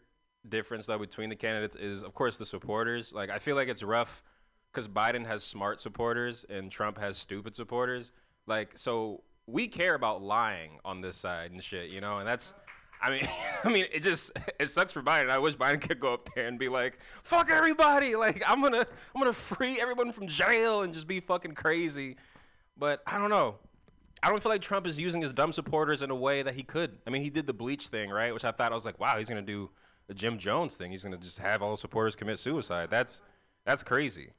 difference 0.49 0.87
though 0.87 0.99
between 0.99 1.29
the 1.29 1.37
candidates 1.37 1.77
is, 1.77 2.03
of 2.03 2.15
course, 2.17 2.37
the 2.37 2.45
supporters. 2.45 3.13
Like 3.13 3.31
I 3.31 3.39
feel 3.39 3.55
like 3.55 3.69
it's 3.69 3.85
rough 3.85 4.25
because 4.73 4.89
Biden 4.89 5.25
has 5.25 5.45
smart 5.45 5.81
supporters 5.81 6.45
and 6.51 6.69
Trump 6.69 6.99
has 6.99 7.17
stupid 7.17 7.55
supporters. 7.55 8.11
Like 8.49 8.77
so, 8.77 9.23
we 9.47 9.69
care 9.69 9.95
about 9.95 10.21
lying 10.21 10.81
on 10.85 11.01
this 11.01 11.17
side 11.17 11.53
and 11.53 11.63
shit, 11.63 11.91
you 11.91 12.01
know, 12.01 12.19
and 12.19 12.27
that's. 12.27 12.55
I 13.01 13.11
mean, 13.11 13.29
I 13.65 13.69
mean, 13.69 13.85
it 13.93 14.01
just 14.01 14.33
it 14.59 14.69
sucks 14.69 14.91
for 14.91 15.01
Biden. 15.01 15.31
I 15.31 15.39
wish 15.39 15.55
Biden 15.55 15.81
could 15.81 16.01
go 16.01 16.15
up 16.15 16.29
there 16.35 16.49
and 16.49 16.59
be 16.59 16.69
like, 16.69 16.99
"Fuck 17.23 17.51
everybody!" 17.51 18.17
Like 18.17 18.43
I'm 18.49 18.61
gonna 18.61 18.85
I'm 19.15 19.21
gonna 19.21 19.33
free 19.33 19.81
everyone 19.81 20.11
from 20.11 20.27
jail 20.27 20.83
and 20.83 20.93
just 20.93 21.07
be 21.07 21.21
fucking 21.21 21.55
crazy. 21.55 22.17
But 22.77 23.05
I 23.07 23.17
don't 23.17 23.31
know. 23.31 23.59
I 24.23 24.31
don't 24.31 24.43
feel 24.43 24.51
like 24.51 24.63
Trump 24.63 24.87
is 24.87 24.99
using 24.99 25.23
his 25.23 25.33
dumb 25.33 25.53
supporters 25.53 26.03
in 26.03 26.11
a 26.11 26.15
way 26.15 26.43
that 26.43 26.55
he 26.55 26.63
could. 26.63 26.99
I 27.07 27.11
mean, 27.11 27.23
he 27.23 27.31
did 27.31 27.47
the 27.47 27.53
bleach 27.53 27.89
thing, 27.89 28.11
right? 28.11 28.33
Which 28.35 28.45
I 28.45 28.51
thought 28.53 28.73
I 28.73 28.75
was 28.75 28.85
like, 28.85 28.99
wow, 28.99 29.19
he's 29.19 29.29
gonna 29.29 29.43
do 29.43 29.71
the 30.09 30.15
Jim 30.15 30.39
Jones 30.39 30.77
thing. 30.77 30.91
He's 30.91 31.05
gonna 31.05 31.19
just 31.19 31.39
have 31.39 31.63
all 31.63 31.73
the 31.73 31.77
supporters 31.77 32.17
commit 32.17 32.39
suicide. 32.39 32.89
That's 32.91 33.21
that's 33.65 33.83
crazy. 33.83 34.33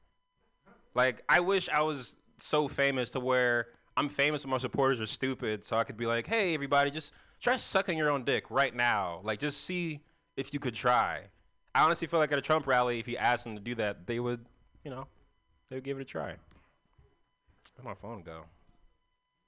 Like, 0.96 1.24
I 1.30 1.40
wish 1.40 1.70
I 1.70 1.82
was 1.82 2.18
so 2.38 2.68
famous 2.68 3.12
to 3.12 3.20
where 3.20 3.68
I'm 3.96 4.10
famous 4.10 4.44
when 4.44 4.52
my 4.52 4.58
supporters 4.58 5.00
are 5.00 5.06
stupid, 5.06 5.64
so 5.64 5.78
I 5.78 5.84
could 5.84 5.98
be 5.98 6.06
like, 6.06 6.26
hey, 6.26 6.54
everybody, 6.54 6.90
just 6.90 7.14
try 7.40 7.58
sucking 7.58 7.98
your 7.98 8.10
own 8.10 8.24
dick 8.24 8.46
right 8.50 8.76
now. 8.76 9.22
Like, 9.24 9.40
just 9.40 9.64
see 9.64 10.02
if 10.36 10.54
you 10.54 10.60
could 10.60 10.74
try. 10.74 11.26
I 11.76 11.84
honestly 11.84 12.08
feel 12.08 12.20
like 12.20 12.32
at 12.32 12.38
a 12.38 12.42
Trump 12.42 12.66
rally, 12.66 13.00
if 13.00 13.08
you 13.08 13.18
asked 13.18 13.44
them 13.44 13.56
to 13.56 13.62
do 13.62 13.76
that, 13.76 14.08
they 14.08 14.20
would, 14.20 14.46
you 14.84 14.90
know, 14.90 15.06
they 15.70 15.76
would 15.76 15.84
give 15.84 16.00
it 16.00 16.02
a 16.02 16.06
try. 16.06 16.36
Where'd 17.76 17.86
my 17.86 17.94
phone 17.94 18.24
go? 18.24 18.46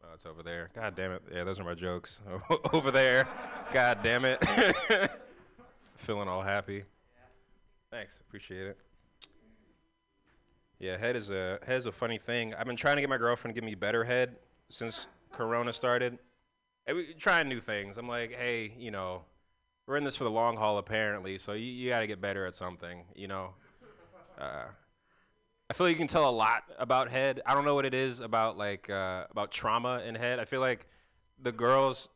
Oh, 0.03 0.13
it's 0.13 0.25
over 0.25 0.43
there. 0.43 0.69
God 0.73 0.95
damn 0.95 1.11
it. 1.11 1.21
Yeah, 1.33 1.43
those 1.43 1.59
are 1.59 1.63
my 1.63 1.75
jokes. 1.75 2.21
over 2.73 2.91
there. 2.91 3.27
God 3.71 3.99
damn 4.03 4.25
it. 4.25 4.43
Feeling 5.97 6.27
all 6.27 6.41
happy. 6.41 6.83
Thanks. 7.91 8.19
Appreciate 8.27 8.67
it. 8.67 8.77
Yeah, 10.79 10.97
head 10.97 11.15
is 11.15 11.29
a 11.29 11.59
head 11.65 11.77
is 11.77 11.85
a 11.85 11.91
funny 11.91 12.17
thing. 12.17 12.55
I've 12.55 12.65
been 12.65 12.75
trying 12.75 12.95
to 12.95 13.01
get 13.01 13.09
my 13.09 13.17
girlfriend 13.17 13.53
to 13.55 13.61
give 13.61 13.65
me 13.65 13.75
better 13.75 14.03
head 14.03 14.37
since 14.69 15.05
Corona 15.31 15.71
started. 15.71 16.17
And 16.87 16.97
we 16.97 17.13
trying 17.13 17.47
new 17.47 17.61
things. 17.61 17.97
I'm 17.97 18.07
like, 18.07 18.31
hey, 18.31 18.73
you 18.77 18.89
know, 18.89 19.21
we're 19.85 19.97
in 19.97 20.03
this 20.03 20.15
for 20.15 20.23
the 20.23 20.31
long 20.31 20.57
haul 20.57 20.79
apparently, 20.79 21.37
so 21.37 21.53
you, 21.53 21.65
you 21.65 21.89
got 21.89 21.99
to 21.99 22.07
get 22.07 22.19
better 22.19 22.45
at 22.47 22.55
something, 22.55 23.03
you 23.15 23.27
know. 23.27 23.51
Uh, 24.39 24.65
I 25.71 25.73
feel 25.73 25.87
like 25.87 25.93
you 25.93 25.99
can 25.99 26.07
tell 26.09 26.29
a 26.29 26.35
lot 26.35 26.63
about 26.79 27.09
head. 27.09 27.41
I 27.45 27.53
don't 27.53 27.63
know 27.63 27.75
what 27.75 27.85
it 27.85 27.93
is 27.93 28.19
about 28.19 28.57
like 28.57 28.89
uh, 28.89 29.23
about 29.31 29.51
trauma 29.51 30.01
in 30.05 30.15
head. 30.15 30.37
I 30.37 30.43
feel 30.43 30.59
like 30.59 30.85
the 31.41 31.53
girls, 31.53 32.09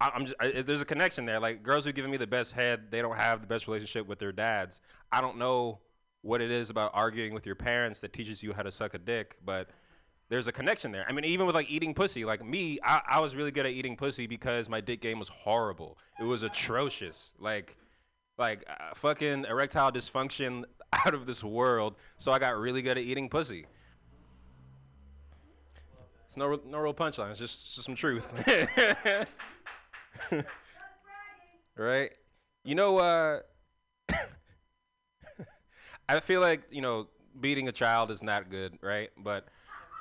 I, 0.00 0.12
I'm 0.14 0.26
just 0.26 0.36
I, 0.38 0.62
there's 0.62 0.80
a 0.80 0.84
connection 0.84 1.26
there. 1.26 1.40
Like 1.40 1.64
girls 1.64 1.84
who 1.84 1.90
giving 1.90 2.12
me 2.12 2.18
the 2.18 2.28
best 2.28 2.52
head, 2.52 2.92
they 2.92 3.02
don't 3.02 3.16
have 3.16 3.40
the 3.40 3.48
best 3.48 3.66
relationship 3.66 4.06
with 4.06 4.20
their 4.20 4.30
dads. 4.30 4.80
I 5.10 5.20
don't 5.20 5.38
know 5.38 5.80
what 6.22 6.40
it 6.40 6.52
is 6.52 6.70
about 6.70 6.92
arguing 6.94 7.34
with 7.34 7.46
your 7.46 7.56
parents 7.56 7.98
that 7.98 8.12
teaches 8.12 8.44
you 8.44 8.52
how 8.52 8.62
to 8.62 8.70
suck 8.70 8.94
a 8.94 8.98
dick, 8.98 9.38
but 9.44 9.70
there's 10.28 10.46
a 10.46 10.52
connection 10.52 10.92
there. 10.92 11.04
I 11.08 11.10
mean, 11.10 11.24
even 11.24 11.46
with 11.46 11.56
like 11.56 11.68
eating 11.68 11.94
pussy, 11.94 12.24
like 12.24 12.46
me, 12.46 12.78
I, 12.84 13.00
I 13.08 13.18
was 13.18 13.34
really 13.34 13.50
good 13.50 13.66
at 13.66 13.72
eating 13.72 13.96
pussy 13.96 14.28
because 14.28 14.68
my 14.68 14.80
dick 14.80 15.02
game 15.02 15.18
was 15.18 15.30
horrible. 15.30 15.98
It 16.20 16.24
was 16.26 16.44
atrocious. 16.44 17.34
Like, 17.40 17.76
like 18.38 18.64
uh, 18.68 18.94
fucking 18.94 19.46
erectile 19.46 19.90
dysfunction 19.90 20.62
out 21.06 21.14
of 21.14 21.26
this 21.26 21.42
world. 21.42 21.94
So 22.18 22.32
I 22.32 22.38
got 22.38 22.56
really 22.56 22.82
good 22.82 22.98
at 22.98 23.04
eating 23.04 23.28
pussy. 23.28 23.66
It's 26.26 26.36
no, 26.36 26.60
no 26.66 26.78
real 26.78 26.94
punchline. 26.94 27.30
It's 27.30 27.38
just, 27.38 27.74
just 27.74 27.84
some 27.84 27.94
truth. 27.94 28.26
right? 31.76 32.10
You 32.64 32.74
know, 32.74 32.98
uh, 32.98 33.40
I 36.08 36.20
feel 36.20 36.40
like 36.40 36.62
you 36.70 36.80
know 36.80 37.08
beating 37.40 37.68
a 37.68 37.72
child 37.72 38.10
is 38.10 38.22
not 38.22 38.50
good, 38.50 38.78
right? 38.82 39.10
But 39.16 39.46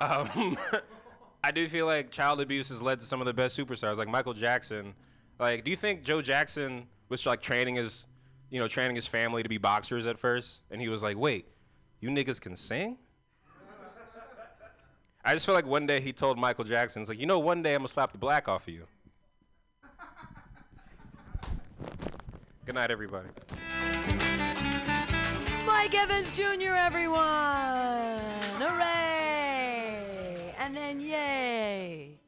um, 0.01 0.57
I 1.43 1.51
do 1.51 1.67
feel 1.67 1.85
like 1.85 2.11
child 2.11 2.41
abuse 2.41 2.69
has 2.69 2.81
led 2.81 2.99
to 3.01 3.05
some 3.05 3.21
of 3.21 3.25
the 3.25 3.33
best 3.33 3.57
superstars, 3.57 3.97
like 3.97 4.07
Michael 4.07 4.33
Jackson. 4.33 4.93
Like, 5.39 5.63
do 5.63 5.71
you 5.71 5.77
think 5.77 6.03
Joe 6.03 6.21
Jackson 6.21 6.87
was 7.09 7.25
like 7.25 7.41
training 7.41 7.75
his, 7.75 8.07
you 8.53 8.59
know, 8.59 8.67
training 8.67 8.95
his 8.95 9.07
family 9.07 9.41
to 9.41 9.49
be 9.49 9.57
boxers 9.57 10.05
at 10.05 10.19
first, 10.19 10.61
and 10.69 10.79
he 10.79 10.87
was 10.87 11.01
like, 11.01 11.17
"Wait, 11.17 11.47
you 11.99 12.11
niggas 12.11 12.39
can 12.39 12.55
sing?" 12.55 12.99
I 15.25 15.33
just 15.33 15.47
feel 15.47 15.55
like 15.55 15.65
one 15.65 15.87
day 15.87 15.99
he 15.99 16.13
told 16.13 16.37
Michael 16.37 16.63
Jackson, 16.63 17.01
"It's 17.01 17.09
like, 17.09 17.17
you 17.17 17.25
know, 17.25 17.39
one 17.39 17.63
day 17.63 17.73
I'm 17.73 17.79
gonna 17.79 17.87
slap 17.87 18.11
the 18.11 18.19
black 18.19 18.47
off 18.47 18.67
of 18.67 18.73
you." 18.75 18.85
Good 22.67 22.75
night, 22.75 22.91
everybody. 22.91 23.29
Mike 25.65 25.95
Evans 25.95 26.31
Jr., 26.33 26.75
everyone! 26.75 28.19
Hooray! 28.59 30.53
And 30.59 30.75
then 30.75 30.99
yay! 30.99 32.19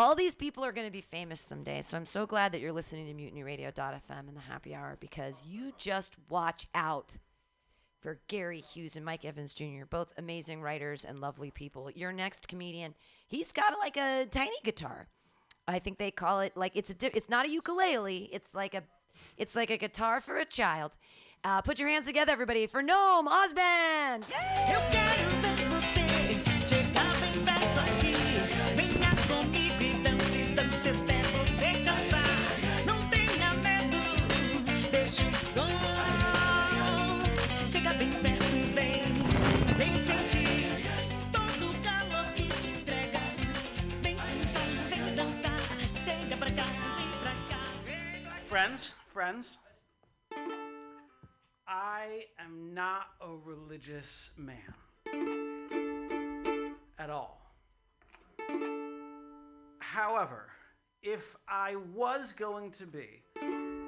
All 0.00 0.14
these 0.14 0.34
people 0.34 0.64
are 0.64 0.72
going 0.72 0.86
to 0.86 0.90
be 0.90 1.02
famous 1.02 1.42
someday, 1.42 1.82
so 1.82 1.94
I'm 1.94 2.06
so 2.06 2.24
glad 2.24 2.52
that 2.52 2.62
you're 2.62 2.72
listening 2.72 3.06
to 3.06 3.12
MutinyRadio.fm 3.12 4.28
and 4.28 4.34
the 4.34 4.40
happy 4.40 4.74
hour 4.74 4.96
because 4.98 5.44
you 5.46 5.74
just 5.76 6.16
watch 6.30 6.66
out 6.74 7.18
for 8.00 8.18
Gary 8.26 8.62
Hughes 8.62 8.96
and 8.96 9.04
Mike 9.04 9.26
Evans 9.26 9.52
Jr., 9.52 9.84
both 9.90 10.14
amazing 10.16 10.62
writers 10.62 11.04
and 11.04 11.18
lovely 11.18 11.50
people. 11.50 11.90
Your 11.94 12.12
next 12.12 12.48
comedian, 12.48 12.94
he's 13.28 13.52
got 13.52 13.78
like 13.78 13.98
a 13.98 14.26
tiny 14.30 14.56
guitar. 14.64 15.06
I 15.68 15.78
think 15.78 15.98
they 15.98 16.10
call 16.10 16.40
it 16.40 16.56
like 16.56 16.72
it's 16.76 16.88
a 16.88 16.94
di- 16.94 17.10
it's 17.12 17.28
not 17.28 17.44
a 17.44 17.50
ukulele. 17.50 18.30
It's 18.32 18.54
like 18.54 18.72
a 18.72 18.82
it's 19.36 19.54
like 19.54 19.68
a 19.68 19.76
guitar 19.76 20.22
for 20.22 20.38
a 20.38 20.46
child. 20.46 20.96
Uh, 21.44 21.60
put 21.60 21.78
your 21.78 21.90
hands 21.90 22.06
together, 22.06 22.32
everybody, 22.32 22.66
for 22.66 22.82
Noam 22.82 23.26
Osband. 23.26 24.24
Friends, 48.50 48.90
friends, 49.12 49.58
I 51.68 52.24
am 52.36 52.74
not 52.74 53.02
a 53.20 53.28
religious 53.44 54.30
man 54.36 54.74
at 56.98 57.10
all. 57.10 57.40
However, 59.78 60.48
if 61.00 61.36
I 61.48 61.76
was 61.94 62.32
going 62.36 62.72
to 62.72 62.86
be 62.86 63.22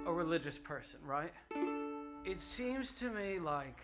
a 0.07 0.13
religious 0.13 0.59
person, 0.59 1.01
right? 1.05 1.33
It 2.25 2.41
seems 2.41 2.93
to 3.01 3.11
me 3.11 3.41
like 3.41 3.81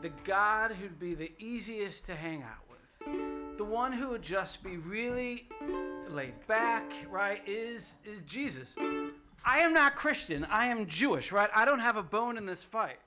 the 0.00 0.10
God 0.24 0.70
who'd 0.72 0.98
be 0.98 1.14
the 1.16 1.32
easiest 1.38 2.06
to 2.06 2.16
hang 2.16 2.42
out 2.44 2.64
with, 2.70 3.58
the 3.58 3.64
one 3.64 3.92
who 3.92 4.08
would 4.08 4.22
just 4.22 4.62
be 4.62 4.78
really 4.78 5.50
laid 6.08 6.46
back, 6.46 6.90
right, 7.10 7.46
is 7.46 7.92
is 8.06 8.22
Jesus. 8.22 8.74
I 9.44 9.60
am 9.60 9.72
not 9.72 9.96
Christian. 9.96 10.44
I 10.44 10.66
am 10.66 10.86
Jewish, 10.86 11.32
right? 11.32 11.50
I 11.54 11.64
don't 11.64 11.80
have 11.80 11.96
a 11.96 12.02
bone 12.02 12.36
in 12.36 12.46
this 12.46 12.62
fight. 12.62 12.98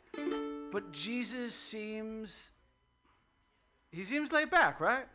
But 0.72 0.92
Jesus 0.92 1.54
seems 1.54 2.34
he 3.92 4.06
seems 4.06 4.32
laid 4.32 4.50
back, 4.50 4.80
right? 4.80 5.06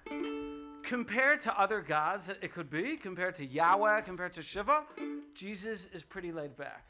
Compared 0.83 1.43
to 1.43 1.59
other 1.59 1.81
gods 1.81 2.27
that 2.27 2.37
it 2.43 2.53
could 2.53 2.71
be, 2.71 2.97
compared 2.97 3.35
to 3.37 3.45
Yahweh, 3.45 4.03
compared 4.03 4.35
to 4.35 4.43
Shiva, 4.43 4.85
Jesus 5.35 5.81
is 5.95 6.03
pretty 6.03 6.31
laid 6.31 6.57
back. 6.57 6.85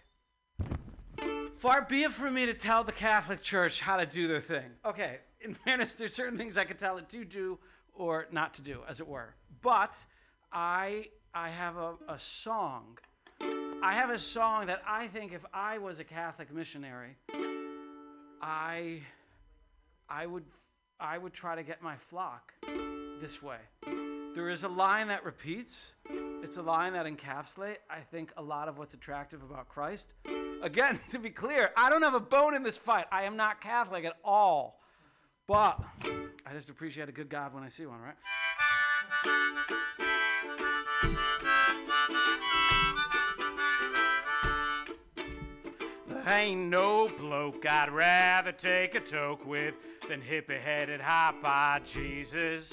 Far 1.58 1.82
be 1.82 2.02
it 2.02 2.12
from 2.12 2.34
me 2.34 2.44
to 2.46 2.54
tell 2.54 2.82
the 2.82 2.92
Catholic 2.92 3.40
Church 3.40 3.80
how 3.80 3.96
to 3.96 4.04
do 4.04 4.26
their 4.26 4.40
thing. 4.40 4.70
Okay, 4.84 5.18
in 5.40 5.54
fairness, 5.64 5.94
there's 5.94 6.12
certain 6.12 6.36
things 6.36 6.56
I 6.56 6.64
could 6.64 6.78
tell 6.78 6.98
it 6.98 7.08
to 7.10 7.24
do 7.24 7.58
or 7.94 8.26
not 8.32 8.52
to 8.54 8.62
do, 8.62 8.80
as 8.88 9.00
it 9.00 9.06
were. 9.06 9.34
But 9.62 9.94
I 10.52 11.06
I 11.32 11.50
have 11.50 11.76
a, 11.76 11.94
a 12.08 12.18
song. 12.18 12.98
I 13.82 13.94
have 13.94 14.10
a 14.10 14.18
song 14.18 14.66
that 14.66 14.82
I 14.86 15.08
think 15.08 15.32
if 15.32 15.44
I 15.52 15.78
was 15.78 15.98
a 15.98 16.04
Catholic 16.04 16.52
missionary, 16.52 17.16
I 18.42 19.02
I 20.08 20.26
would 20.26 20.44
I 20.98 21.18
would 21.18 21.32
try 21.32 21.54
to 21.54 21.62
get 21.62 21.82
my 21.82 21.96
flock 22.10 22.52
this 23.20 23.42
way. 23.42 23.58
There 24.34 24.50
is 24.50 24.64
a 24.64 24.68
line 24.68 25.08
that 25.08 25.24
repeats. 25.24 25.92
It's 26.42 26.56
a 26.56 26.62
line 26.62 26.92
that 26.92 27.06
encapsulates, 27.06 27.78
I 27.88 28.00
think, 28.10 28.32
a 28.36 28.42
lot 28.42 28.68
of 28.68 28.78
what's 28.78 28.94
attractive 28.94 29.42
about 29.42 29.68
Christ. 29.68 30.12
Again, 30.62 31.00
to 31.10 31.18
be 31.18 31.30
clear, 31.30 31.70
I 31.76 31.90
don't 31.90 32.02
have 32.02 32.14
a 32.14 32.20
bone 32.20 32.54
in 32.54 32.62
this 32.62 32.76
fight. 32.76 33.06
I 33.10 33.24
am 33.24 33.36
not 33.36 33.60
Catholic 33.60 34.04
at 34.04 34.14
all. 34.24 34.80
But 35.46 35.80
I 36.44 36.52
just 36.52 36.68
appreciate 36.68 37.08
a 37.08 37.12
good 37.12 37.30
God 37.30 37.54
when 37.54 37.62
I 37.62 37.68
see 37.68 37.86
one, 37.86 38.00
right? 38.00 38.16
Ain't 46.26 46.70
no 46.70 47.08
bloke 47.08 47.64
I'd 47.68 47.90
rather 47.90 48.50
take 48.50 48.96
a 48.96 49.00
toke 49.00 49.46
with 49.46 49.74
than 50.08 50.20
hippie 50.20 50.60
headed 50.60 51.00
hop 51.00 51.36
eyed 51.44 51.84
Jesus. 51.86 52.68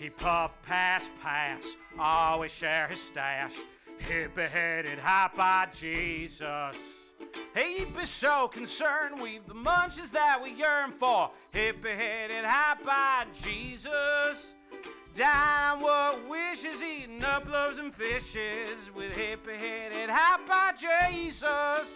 He 0.00 0.10
puff 0.10 0.50
pass 0.62 1.04
pass, 1.22 1.62
always 1.96 2.50
share 2.50 2.88
his 2.88 3.00
stash. 3.00 3.52
Hippie 4.08 4.48
headed 4.48 4.98
hop 4.98 5.38
eyed 5.38 5.74
Jesus. 5.78 6.74
He'd 7.54 7.96
be 7.96 8.04
so 8.04 8.48
concerned 8.48 9.20
we've 9.20 9.46
the 9.46 9.54
munches 9.54 10.10
that 10.10 10.42
we 10.42 10.50
yearn 10.50 10.90
for. 10.90 11.30
Hippie 11.54 11.96
headed 11.96 12.44
hop 12.44 12.80
eyed 12.84 13.28
Jesus. 13.44 14.54
Down 15.16 15.80
what 15.80 16.28
wishes, 16.28 16.82
eating 16.82 17.24
up 17.24 17.48
loaves 17.48 17.78
and 17.78 17.94
fishes 17.94 18.90
with 18.94 19.12
hippie 19.12 19.56
headed 19.56 20.10
hot 20.10 20.46
by 20.46 20.72
Jesus. 20.78 21.88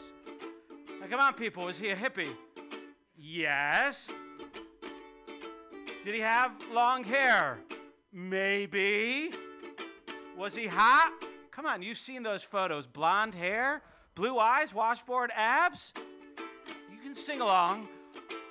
Now, 1.01 1.07
come 1.09 1.21
on, 1.21 1.35
people, 1.35 1.69
is 1.69 1.79
he 1.79 1.89
a 1.91 1.97
hippie? 1.97 2.35
Yes. 3.17 4.09
Did 6.05 6.15
he 6.15 6.21
have 6.21 6.53
long 6.73 7.05
hair? 7.05 7.59
Maybe. 8.13 9.31
Was 10.37 10.55
he 10.55 10.67
hot? 10.67 11.13
Come 11.51 11.67
on, 11.67 11.83
you've 11.83 11.99
seen 11.99 12.23
those 12.23 12.43
photos. 12.43 12.87
Blonde 12.87 13.35
hair, 13.35 13.83
blue 14.15 14.39
eyes, 14.39 14.75
washboard 14.75 15.31
abs. 15.35 15.93
You 16.91 16.99
can 17.03 17.15
sing 17.15 17.41
along. 17.41 17.89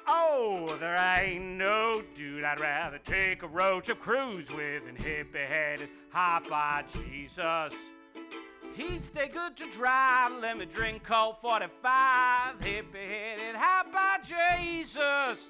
Oh, 0.07 0.75
there 0.79 0.97
ain't 0.97 1.45
no 1.45 2.01
dude 2.15 2.43
I'd 2.43 2.59
rather 2.59 2.97
take 2.97 3.43
a 3.43 3.47
road 3.47 3.83
trip 3.83 3.99
cruise 3.99 4.49
with 4.49 4.85
than 4.85 4.95
hippie 4.95 5.47
headed 5.47 5.89
hot 6.11 6.49
by 6.49 6.83
Jesus. 6.93 7.73
He'd 8.79 9.03
stay 9.03 9.27
good 9.27 9.57
to 9.57 9.69
drive, 9.71 10.31
let 10.41 10.57
me 10.57 10.63
drink 10.65 11.03
Colt 11.03 11.41
45, 11.41 12.61
hippie 12.61 12.85
headed 12.93 13.57
hot 13.57 13.91
by 13.91 14.19
Jesus. 14.23 15.49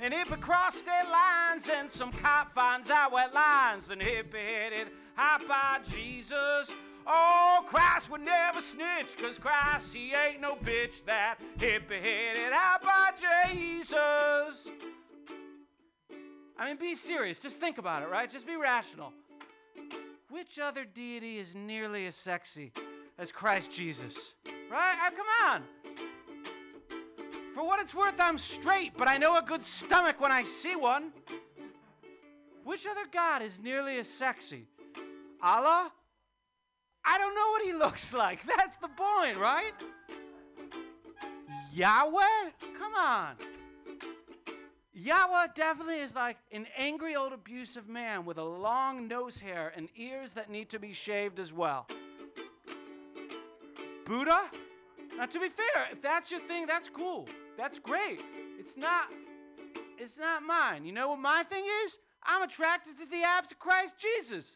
And 0.00 0.14
if 0.14 0.30
we 0.30 0.38
cross 0.38 0.76
state 0.76 1.06
lines 1.10 1.68
and 1.68 1.92
some 1.92 2.10
cop 2.12 2.54
finds 2.54 2.88
out 2.88 3.12
wet 3.12 3.34
lines, 3.34 3.88
then 3.88 3.98
hippie 3.98 4.32
headed 4.32 4.88
hot 5.14 5.46
by 5.46 5.80
Jesus. 5.92 6.74
Oh, 7.06 7.62
Christ 7.68 8.10
would 8.10 8.22
never 8.22 8.62
snitch, 8.62 9.18
cause 9.20 9.36
Christ, 9.38 9.92
he 9.92 10.14
ain't 10.14 10.40
no 10.40 10.54
bitch. 10.54 11.04
That 11.04 11.36
hippie 11.58 12.00
headed 12.00 12.54
hot 12.54 12.82
by 12.82 13.10
Jesus. 13.50 14.66
I 16.58 16.68
mean, 16.68 16.78
be 16.78 16.94
serious. 16.94 17.38
Just 17.38 17.60
think 17.60 17.76
about 17.76 18.02
it, 18.02 18.08
right? 18.08 18.30
Just 18.30 18.46
be 18.46 18.56
rational. 18.56 19.12
Which 20.32 20.58
other 20.58 20.86
deity 20.86 21.38
is 21.38 21.54
nearly 21.54 22.06
as 22.06 22.14
sexy 22.14 22.72
as 23.18 23.30
Christ 23.30 23.70
Jesus? 23.70 24.34
Right? 24.70 24.96
Ah, 24.98 25.10
come 25.14 25.26
on. 25.50 25.62
For 27.54 27.62
what 27.62 27.80
it's 27.80 27.94
worth, 27.94 28.14
I'm 28.18 28.38
straight, 28.38 28.96
but 28.96 29.08
I 29.08 29.18
know 29.18 29.36
a 29.36 29.42
good 29.42 29.62
stomach 29.62 30.22
when 30.22 30.32
I 30.32 30.42
see 30.44 30.74
one. 30.74 31.12
Which 32.64 32.86
other 32.86 33.02
God 33.12 33.42
is 33.42 33.60
nearly 33.62 33.98
as 33.98 34.08
sexy? 34.08 34.68
Allah? 35.42 35.92
I 37.04 37.18
don't 37.18 37.34
know 37.34 37.48
what 37.50 37.62
he 37.62 37.72
looks 37.84 38.14
like. 38.14 38.38
That's 38.56 38.78
the 38.78 38.88
point, 38.88 39.36
right? 39.36 39.74
Yahweh? 41.74 42.52
Come 42.78 42.94
on. 42.94 43.36
Yahweh 45.02 45.48
definitely 45.56 45.98
is 45.98 46.14
like 46.14 46.36
an 46.52 46.64
angry 46.78 47.16
old 47.16 47.32
abusive 47.32 47.88
man 47.88 48.24
with 48.24 48.38
a 48.38 48.44
long 48.44 49.08
nose 49.08 49.40
hair 49.40 49.72
and 49.76 49.88
ears 49.96 50.32
that 50.34 50.48
need 50.48 50.70
to 50.70 50.78
be 50.78 50.92
shaved 50.92 51.40
as 51.40 51.52
well. 51.52 51.88
Buddha? 54.06 54.42
Now 55.16 55.26
to 55.26 55.40
be 55.40 55.48
fair, 55.48 55.88
if 55.90 56.00
that's 56.00 56.30
your 56.30 56.38
thing, 56.40 56.66
that's 56.66 56.88
cool. 56.88 57.26
That's 57.58 57.80
great. 57.80 58.20
It's 58.60 58.76
not 58.76 59.06
it's 59.98 60.18
not 60.18 60.44
mine. 60.44 60.84
You 60.84 60.92
know 60.92 61.08
what 61.08 61.18
my 61.18 61.42
thing 61.42 61.64
is? 61.84 61.98
I'm 62.22 62.42
attracted 62.42 62.96
to 63.00 63.06
the 63.06 63.22
abs 63.24 63.50
of 63.50 63.58
Christ 63.58 63.94
Jesus. 63.98 64.54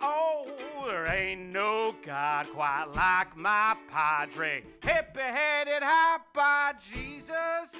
Oh, 0.00 0.46
there 0.86 1.06
ain't 1.06 1.52
no 1.52 1.94
God 2.04 2.46
quite 2.54 2.86
like 2.94 3.36
my 3.36 3.76
padre. 3.90 4.62
Hippie-headed 4.80 5.82
high 5.82 6.18
by 6.34 6.74
Jesus. 6.92 7.72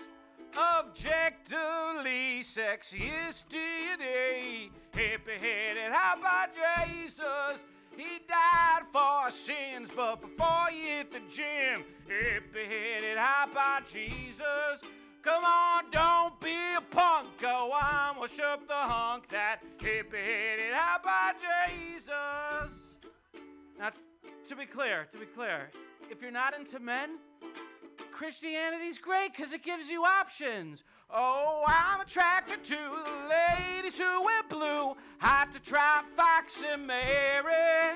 Objectively 0.56 2.42
sexiest 2.42 3.48
deity. 3.48 4.72
Hippie-headed 4.92 5.92
high 5.92 6.20
by 6.20 6.46
Jesus. 6.54 7.62
He 7.96 8.20
died 8.28 8.82
for 8.92 8.98
our 8.98 9.30
sins, 9.30 9.88
but 9.94 10.20
before 10.20 10.68
he 10.70 10.88
hit 10.96 11.12
the 11.12 11.20
gym, 11.34 11.84
hippie-headed 12.08 13.18
high 13.18 13.46
by 13.54 13.80
Jesus. 13.92 14.82
Come 15.22 15.44
on, 15.44 15.90
don't 15.90 16.40
be 16.40 16.54
a 16.76 16.80
punk. 16.80 17.28
Go 17.40 17.72
on, 17.72 18.20
worship 18.20 18.66
the 18.66 18.74
hunk 18.74 19.28
that 19.30 19.58
hippie-headed 19.78 20.72
high 20.72 20.98
by 21.04 21.32
Jesus. 21.68 22.72
Now, 23.78 23.90
to 24.48 24.56
be 24.56 24.64
clear, 24.64 25.06
to 25.12 25.18
be 25.18 25.26
clear, 25.26 25.70
if 26.10 26.22
you're 26.22 26.30
not 26.30 26.54
into 26.58 26.78
men, 26.78 27.18
Christianity's 28.10 28.98
great 28.98 29.32
because 29.36 29.52
it 29.52 29.62
gives 29.62 29.88
you 29.88 30.04
options. 30.04 30.82
Oh, 31.10 31.64
I'm 31.66 32.00
attracted 32.00 32.64
to 32.64 32.76
ladies 33.28 33.96
who 33.96 34.22
wear 34.24 34.42
blue, 34.48 34.96
hot 35.18 35.52
to 35.52 35.60
try 35.60 36.02
Fox 36.16 36.56
and 36.70 36.86
Mary. 36.86 37.94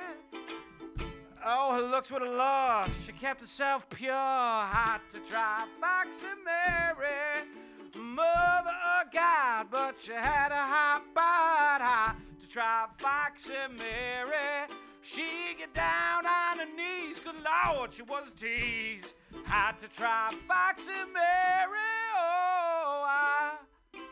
Oh, 1.44 1.74
her 1.74 1.82
looks 1.82 2.10
would 2.12 2.22
have 2.22 2.34
lost. 2.34 2.90
She 3.04 3.12
kept 3.12 3.40
herself 3.40 3.88
pure, 3.90 4.12
hot 4.12 5.00
to 5.12 5.18
try 5.20 5.64
Fox 5.80 6.08
and 6.30 6.44
Mary. 6.44 7.48
Mother 7.96 8.70
of 9.00 9.12
God, 9.12 9.66
but 9.70 9.96
she 10.00 10.12
had 10.12 10.52
a 10.52 10.54
hot 10.54 11.02
body, 11.12 11.84
hot 11.84 12.16
to 12.40 12.46
try 12.46 12.86
Fox 12.98 13.50
and 13.50 13.76
Mary. 13.76 14.68
She 15.02 15.56
get 15.58 15.74
down 15.74 16.26
on 16.26 16.58
her 16.60 16.76
knees, 16.76 17.18
good 17.24 17.34
Lord, 17.42 17.92
she 17.92 18.02
was 18.02 18.28
a 18.28 18.38
tease. 18.38 19.12
Had 19.44 19.80
to 19.80 19.88
try 19.88 20.32
Fox 20.46 20.86
and 20.86 21.12
Mary. 21.12 21.78
Oh, 22.16 23.04
I, 23.04 23.54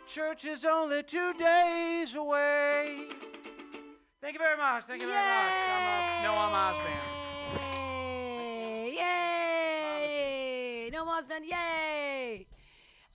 church 0.08 0.44
is 0.44 0.64
only 0.64 1.04
two 1.04 1.32
days 1.34 2.16
away. 2.16 3.06
Thank 4.20 4.34
you 4.34 4.40
very 4.40 4.56
much. 4.56 4.84
Thank 4.84 5.00
you 5.00 5.06
very 5.06 5.16
much. 5.16 5.52
I'm 6.26 6.52
uh, 6.52 6.72
Noam. 6.74 7.10
Yay! 8.94 10.90
Yay! 11.44 12.46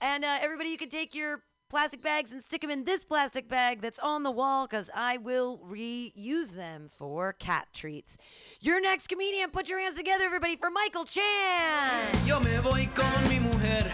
And 0.00 0.24
uh, 0.24 0.38
everybody, 0.42 0.68
you 0.68 0.78
can 0.78 0.88
take 0.88 1.14
your 1.14 1.42
plastic 1.70 2.02
bags 2.02 2.30
and 2.32 2.42
stick 2.42 2.60
them 2.60 2.70
in 2.70 2.84
this 2.84 3.04
plastic 3.04 3.48
bag 3.48 3.80
that's 3.80 3.98
on 3.98 4.22
the 4.22 4.30
wall 4.30 4.66
because 4.66 4.90
I 4.94 5.16
will 5.16 5.58
reuse 5.58 6.52
them 6.52 6.88
for 6.98 7.32
cat 7.32 7.68
treats. 7.72 8.18
Your 8.60 8.80
next 8.80 9.08
comedian, 9.08 9.50
put 9.50 9.68
your 9.68 9.80
hands 9.80 9.96
together, 9.96 10.24
everybody, 10.24 10.56
for 10.56 10.70
Michael 10.70 11.04
Chan! 11.04 12.14
Yo 12.26 12.38
me 12.40 12.58
voy 12.58 12.86
con 12.94 13.28
mi 13.28 13.40
mujer 13.40 13.90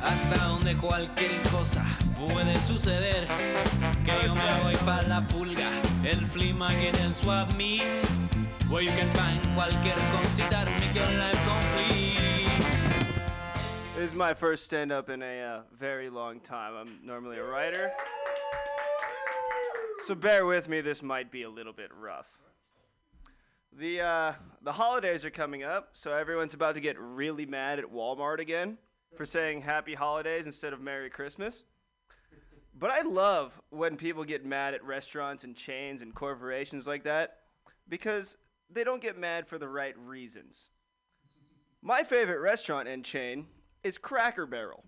hasta 0.00 0.38
donde 0.38 0.76
cualquier 0.78 1.42
cosa 1.50 1.84
puede 2.16 2.56
suceder. 2.58 3.26
Que 4.04 4.26
yo 4.26 4.34
me 4.34 4.62
voy 4.62 4.76
la 5.08 5.26
pulga, 5.26 5.70
el 6.04 6.24
el 6.24 7.14
swap 7.14 7.50
where 8.68 8.82
you 8.82 8.90
can 8.90 9.14
find 9.14 9.40
cualquier 9.54 9.94
cosita 10.12 10.64
make 10.64 10.94
your 10.94 11.06
life 11.18 11.38
complete. 11.46 11.75
This 13.96 14.10
is 14.10 14.14
my 14.14 14.34
first 14.34 14.66
stand 14.66 14.92
up 14.92 15.08
in 15.08 15.22
a 15.22 15.40
uh, 15.40 15.60
very 15.72 16.10
long 16.10 16.38
time. 16.40 16.74
I'm 16.74 16.98
normally 17.02 17.38
a 17.38 17.42
writer. 17.42 17.90
So 20.04 20.14
bear 20.14 20.44
with 20.44 20.68
me, 20.68 20.82
this 20.82 21.02
might 21.02 21.32
be 21.32 21.44
a 21.44 21.48
little 21.48 21.72
bit 21.72 21.90
rough. 21.98 22.26
The, 23.72 24.02
uh, 24.02 24.32
the 24.60 24.72
holidays 24.72 25.24
are 25.24 25.30
coming 25.30 25.64
up, 25.64 25.92
so 25.94 26.12
everyone's 26.12 26.52
about 26.52 26.74
to 26.74 26.80
get 26.82 26.98
really 26.98 27.46
mad 27.46 27.78
at 27.78 27.86
Walmart 27.86 28.38
again 28.38 28.76
for 29.16 29.24
saying 29.24 29.62
Happy 29.62 29.94
Holidays 29.94 30.44
instead 30.44 30.74
of 30.74 30.80
Merry 30.82 31.08
Christmas. 31.08 31.64
But 32.78 32.90
I 32.90 33.00
love 33.00 33.58
when 33.70 33.96
people 33.96 34.24
get 34.24 34.44
mad 34.44 34.74
at 34.74 34.84
restaurants 34.84 35.42
and 35.42 35.56
chains 35.56 36.02
and 36.02 36.14
corporations 36.14 36.86
like 36.86 37.04
that 37.04 37.38
because 37.88 38.36
they 38.70 38.84
don't 38.84 39.00
get 39.00 39.18
mad 39.18 39.48
for 39.48 39.56
the 39.56 39.68
right 39.68 39.96
reasons. 39.98 40.60
My 41.80 42.02
favorite 42.02 42.40
restaurant 42.40 42.88
and 42.88 43.02
chain 43.02 43.46
is 43.86 43.98
Cracker 43.98 44.46
Barrel 44.46 44.84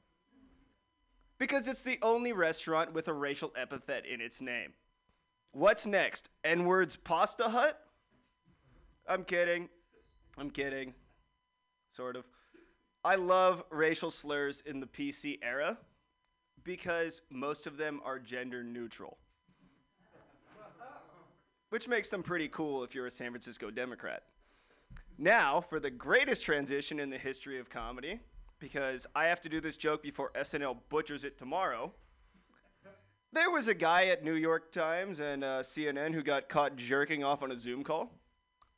because 1.39 1.69
it's 1.69 1.83
the 1.83 2.01
only 2.03 2.33
restaurant 2.33 2.93
with 2.93 3.07
a 3.07 3.13
racial 3.13 3.53
epithet 3.57 4.05
in 4.05 4.21
its 4.21 4.41
name. 4.41 4.73
What's 5.53 5.87
next? 5.87 6.29
N 6.43 6.65
words 6.65 6.97
Pasta 6.97 7.49
Hut? 7.49 7.79
I'm 9.09 9.23
kidding. 9.23 9.69
I'm 10.37 10.51
kidding. 10.51 10.95
Sort 11.95 12.17
of. 12.17 12.25
I 13.05 13.15
love 13.15 13.63
racial 13.71 14.11
slurs 14.11 14.65
in 14.67 14.81
the 14.81 14.87
PC 14.87 15.39
era 15.43 15.79
because 16.65 17.23
most 17.31 17.69
of 17.69 17.77
them 17.77 18.01
are 18.05 18.19
gender 18.19 18.65
neutral. 18.65 19.17
Which 21.71 21.87
makes 21.87 22.09
them 22.09 22.25
pretty 22.25 22.49
cool 22.49 22.83
if 22.83 22.97
you're 22.97 23.07
a 23.07 23.11
San 23.13 23.31
Francisco 23.31 23.71
Democrat. 23.71 24.25
Now, 25.19 25.61
for 25.61 25.79
the 25.79 25.91
greatest 25.91 26.43
transition 26.43 26.99
in 26.99 27.11
the 27.11 27.19
history 27.19 27.61
of 27.61 27.71
comedy, 27.71 28.19
because 28.59 29.07
I 29.15 29.27
have 29.27 29.41
to 29.43 29.49
do 29.49 29.61
this 29.61 29.77
joke 29.77 30.03
before 30.03 30.31
SNL 30.37 30.77
butchers 30.89 31.25
it 31.25 31.39
tomorrow. 31.39 31.93
There 33.33 33.51
was 33.51 33.69
a 33.69 33.75
guy 33.75 34.07
at 34.07 34.25
New 34.25 34.35
York 34.35 34.73
Times 34.73 35.21
and 35.21 35.45
uh, 35.45 35.63
CNN 35.63 36.15
who 36.15 36.23
got 36.23 36.49
caught 36.49 36.77
jerking 36.77 37.23
off 37.23 37.43
on 37.43 37.53
a 37.53 37.61
Zoom 37.61 37.85
call. 37.85 38.11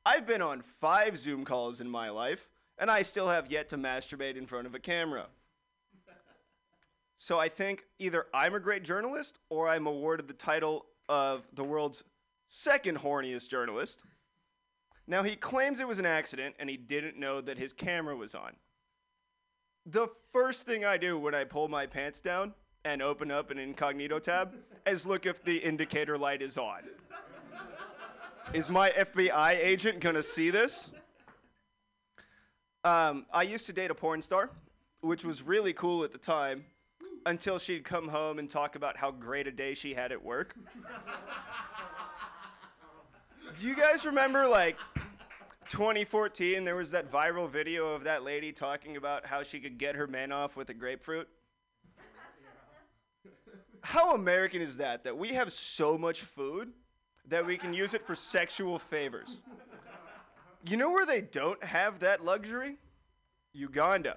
I've 0.04 0.26
been 0.26 0.42
on 0.42 0.62
five 0.80 1.16
Zoom 1.16 1.44
calls 1.44 1.80
in 1.80 1.88
my 1.88 2.10
life, 2.10 2.48
and 2.78 2.90
I 2.90 3.02
still 3.02 3.28
have 3.28 3.50
yet 3.50 3.68
to 3.68 3.76
masturbate 3.76 4.36
in 4.36 4.46
front 4.46 4.66
of 4.66 4.74
a 4.74 4.80
camera. 4.80 5.26
So 7.16 7.38
I 7.38 7.48
think 7.48 7.84
either 7.98 8.26
I'm 8.32 8.54
a 8.54 8.60
great 8.60 8.82
journalist 8.82 9.38
or 9.50 9.68
I'm 9.68 9.86
awarded 9.86 10.26
the 10.26 10.34
title 10.34 10.86
of 11.08 11.46
the 11.52 11.62
world's 11.62 12.02
second 12.48 12.98
horniest 12.98 13.48
journalist. 13.50 14.00
Now, 15.06 15.22
he 15.22 15.36
claims 15.36 15.80
it 15.80 15.86
was 15.86 15.98
an 15.98 16.06
accident 16.06 16.54
and 16.58 16.70
he 16.70 16.76
didn't 16.76 17.18
know 17.18 17.40
that 17.42 17.58
his 17.58 17.72
camera 17.72 18.16
was 18.16 18.34
on. 18.34 18.52
The 19.86 20.08
first 20.32 20.66
thing 20.66 20.84
I 20.84 20.96
do 20.96 21.18
when 21.18 21.34
I 21.34 21.44
pull 21.44 21.68
my 21.68 21.86
pants 21.86 22.20
down 22.20 22.54
and 22.84 23.02
open 23.02 23.30
up 23.30 23.50
an 23.50 23.58
incognito 23.58 24.18
tab 24.18 24.52
is 24.86 25.06
look 25.06 25.26
if 25.26 25.42
the 25.42 25.56
indicator 25.56 26.18
light 26.18 26.42
is 26.42 26.58
on. 26.58 26.82
Is 28.52 28.68
my 28.68 28.90
FBI 28.90 29.52
agent 29.52 30.00
gonna 30.00 30.22
see 30.22 30.50
this? 30.50 30.90
Um, 32.82 33.26
I 33.32 33.42
used 33.42 33.66
to 33.66 33.72
date 33.72 33.90
a 33.90 33.94
porn 33.94 34.22
star, 34.22 34.50
which 35.02 35.24
was 35.24 35.42
really 35.42 35.72
cool 35.72 36.02
at 36.04 36.12
the 36.12 36.18
time, 36.18 36.64
until 37.26 37.58
she'd 37.58 37.84
come 37.84 38.08
home 38.08 38.38
and 38.38 38.48
talk 38.48 38.74
about 38.76 38.96
how 38.96 39.10
great 39.10 39.46
a 39.46 39.52
day 39.52 39.74
she 39.74 39.94
had 39.94 40.12
at 40.12 40.22
work. 40.22 40.56
Do 43.60 43.66
you 43.68 43.76
guys 43.76 44.04
remember, 44.06 44.46
like, 44.46 44.76
2014, 45.70 46.64
there 46.64 46.74
was 46.74 46.90
that 46.90 47.12
viral 47.12 47.48
video 47.48 47.94
of 47.94 48.02
that 48.02 48.24
lady 48.24 48.50
talking 48.50 48.96
about 48.96 49.24
how 49.24 49.44
she 49.44 49.61
could 49.61 49.78
get 49.78 49.94
her 49.94 50.09
man 50.09 50.33
off 50.33 50.56
with 50.56 50.68
a 50.68 50.74
grapefruit? 50.74 51.28
How 53.80 54.14
American 54.14 54.62
is 54.62 54.78
that? 54.78 55.04
That 55.04 55.16
we 55.16 55.28
have 55.28 55.52
so 55.52 55.96
much 55.96 56.22
food 56.22 56.72
that 57.28 57.46
we 57.46 57.56
can 57.56 57.72
use 57.72 57.94
it 57.94 58.04
for 58.04 58.16
sexual 58.16 58.80
favors. 58.80 59.38
You 60.66 60.76
know 60.76 60.90
where 60.90 61.06
they 61.06 61.20
don't 61.20 61.62
have 61.62 62.00
that 62.00 62.24
luxury? 62.24 62.76
Uganda. 63.52 64.16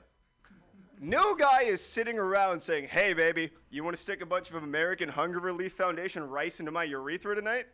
No 1.00 1.36
guy 1.36 1.64
is 1.64 1.82
sitting 1.82 2.18
around 2.18 2.62
saying, 2.62 2.88
hey, 2.88 3.14
baby, 3.14 3.52
you 3.70 3.84
want 3.84 3.96
to 3.96 4.02
stick 4.02 4.22
a 4.22 4.26
bunch 4.26 4.50
of 4.50 4.56
American 4.64 5.08
Hunger 5.08 5.40
Relief 5.40 5.74
Foundation 5.74 6.28
rice 6.28 6.60
into 6.60 6.72
my 6.72 6.84
urethra 6.84 7.36
tonight? 7.36 7.68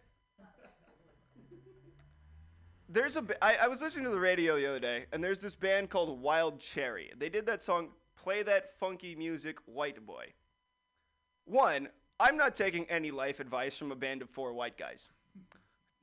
There's 2.92 3.18
a. 3.18 3.24
I, 3.42 3.56
I 3.64 3.68
was 3.68 3.82
listening 3.82 4.06
to 4.06 4.12
the 4.12 4.20
radio 4.20 4.56
the 4.58 4.66
other 4.66 4.80
day, 4.80 5.06
and 5.14 5.24
there's 5.24 5.40
this 5.40 5.56
band 5.56 5.92
called 5.92 6.20
Wild 6.20 6.60
Cherry. 6.60 7.12
They 7.18 7.30
did 7.30 7.46
that 7.46 7.62
song, 7.62 7.90
Play 8.16 8.42
That 8.42 8.78
Funky 8.80 9.16
Music, 9.16 9.58
White 9.66 10.04
Boy. 10.06 10.34
One, 11.46 11.90
I'm 12.20 12.36
not 12.36 12.56
taking 12.56 12.86
any 12.90 13.12
life 13.12 13.40
advice 13.40 13.78
from 13.78 13.92
a 13.92 13.96
band 13.96 14.24
of 14.24 14.30
four 14.30 14.54
white 14.54 14.78
guys. 14.78 15.08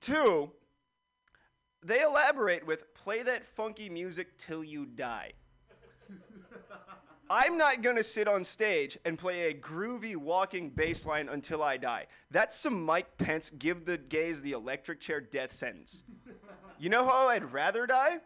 Two, 0.00 0.52
they 1.82 2.02
elaborate 2.02 2.64
with 2.64 2.94
play 2.94 3.22
that 3.22 3.44
funky 3.54 3.88
music 3.88 4.38
till 4.38 4.62
you 4.62 4.86
die. 4.86 5.32
I'm 7.28 7.58
not 7.58 7.82
gonna 7.82 8.04
sit 8.04 8.28
on 8.28 8.44
stage 8.44 8.98
and 9.04 9.18
play 9.18 9.50
a 9.50 9.54
groovy 9.54 10.14
walking 10.16 10.70
bass 10.70 11.04
line 11.04 11.28
until 11.28 11.62
I 11.62 11.76
die. 11.76 12.06
That's 12.30 12.56
some 12.56 12.84
Mike 12.84 13.18
Pence 13.18 13.50
give 13.58 13.84
the 13.84 13.98
gays 13.98 14.40
the 14.42 14.52
electric 14.52 15.00
chair 15.00 15.20
death 15.20 15.50
sentence. 15.50 16.02
You 16.78 16.88
know 16.88 17.04
how 17.04 17.28
I'd 17.28 17.52
rather 17.52 17.86
die? 17.86 18.18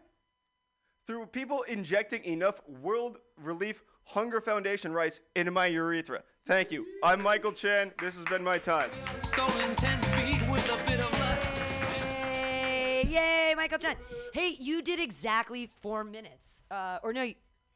Through 1.07 1.27
people 1.27 1.63
injecting 1.63 2.23
enough 2.25 2.61
World 2.67 3.17
Relief 3.37 3.83
Hunger 4.03 4.39
Foundation 4.39 4.93
rice 4.93 5.19
into 5.35 5.51
my 5.51 5.65
urethra. 5.65 6.21
Thank 6.45 6.71
you. 6.71 6.85
I'm 7.03 7.23
Michael 7.23 7.53
Chan. 7.53 7.93
This 7.99 8.15
has 8.15 8.25
been 8.25 8.43
my 8.43 8.59
time. 8.59 8.91
Stolen 9.23 9.75
10 9.75 10.01
speed 10.01 10.51
with 10.51 10.69
a 10.69 10.77
bit 10.87 10.99
of 10.99 11.19
luck. 11.19 11.39
Yay, 12.13 13.07
yay, 13.09 13.53
Michael 13.55 13.79
Chen. 13.79 13.95
Hey, 14.33 14.57
you 14.59 14.81
did 14.83 14.99
exactly 14.99 15.67
four 15.81 16.03
minutes. 16.03 16.61
Uh, 16.69 16.99
or 17.03 17.13
no, 17.13 17.31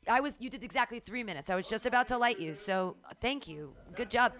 I 0.07 0.19
was. 0.19 0.37
You 0.39 0.49
did 0.49 0.63
exactly 0.63 0.99
three 0.99 1.23
minutes. 1.23 1.49
I 1.49 1.55
was 1.55 1.67
just 1.67 1.85
about 1.85 2.07
to 2.09 2.17
light 2.17 2.39
you. 2.39 2.55
So 2.55 2.95
thank 3.21 3.47
you. 3.47 3.73
Good 3.95 4.09
job, 4.11 4.33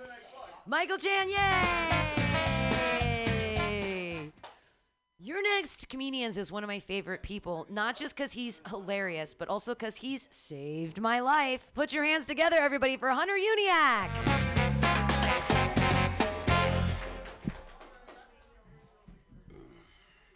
Michael 0.65 0.97
Chan. 0.97 1.30
Yay! 1.30 1.95
Your 5.19 5.41
next 5.41 5.89
comedians 5.89 6.38
is 6.38 6.51
one 6.51 6.63
of 6.63 6.67
my 6.67 6.78
favorite 6.78 7.23
people, 7.23 7.65
not 7.67 7.95
just 7.95 8.15
because 8.15 8.32
he's 8.32 8.62
hilarious, 8.69 9.34
but 9.34 9.47
also 9.47 9.73
because 9.73 9.95
he's 9.95 10.28
saved 10.30 11.01
my 11.01 11.19
life. 11.19 11.71
Put 11.73 11.93
your 11.93 12.04
hands 12.04 12.28
together, 12.28 12.58
everybody, 12.60 12.95
for 12.95 13.10
Hunter 13.10 13.34
Uniac. 13.34 14.10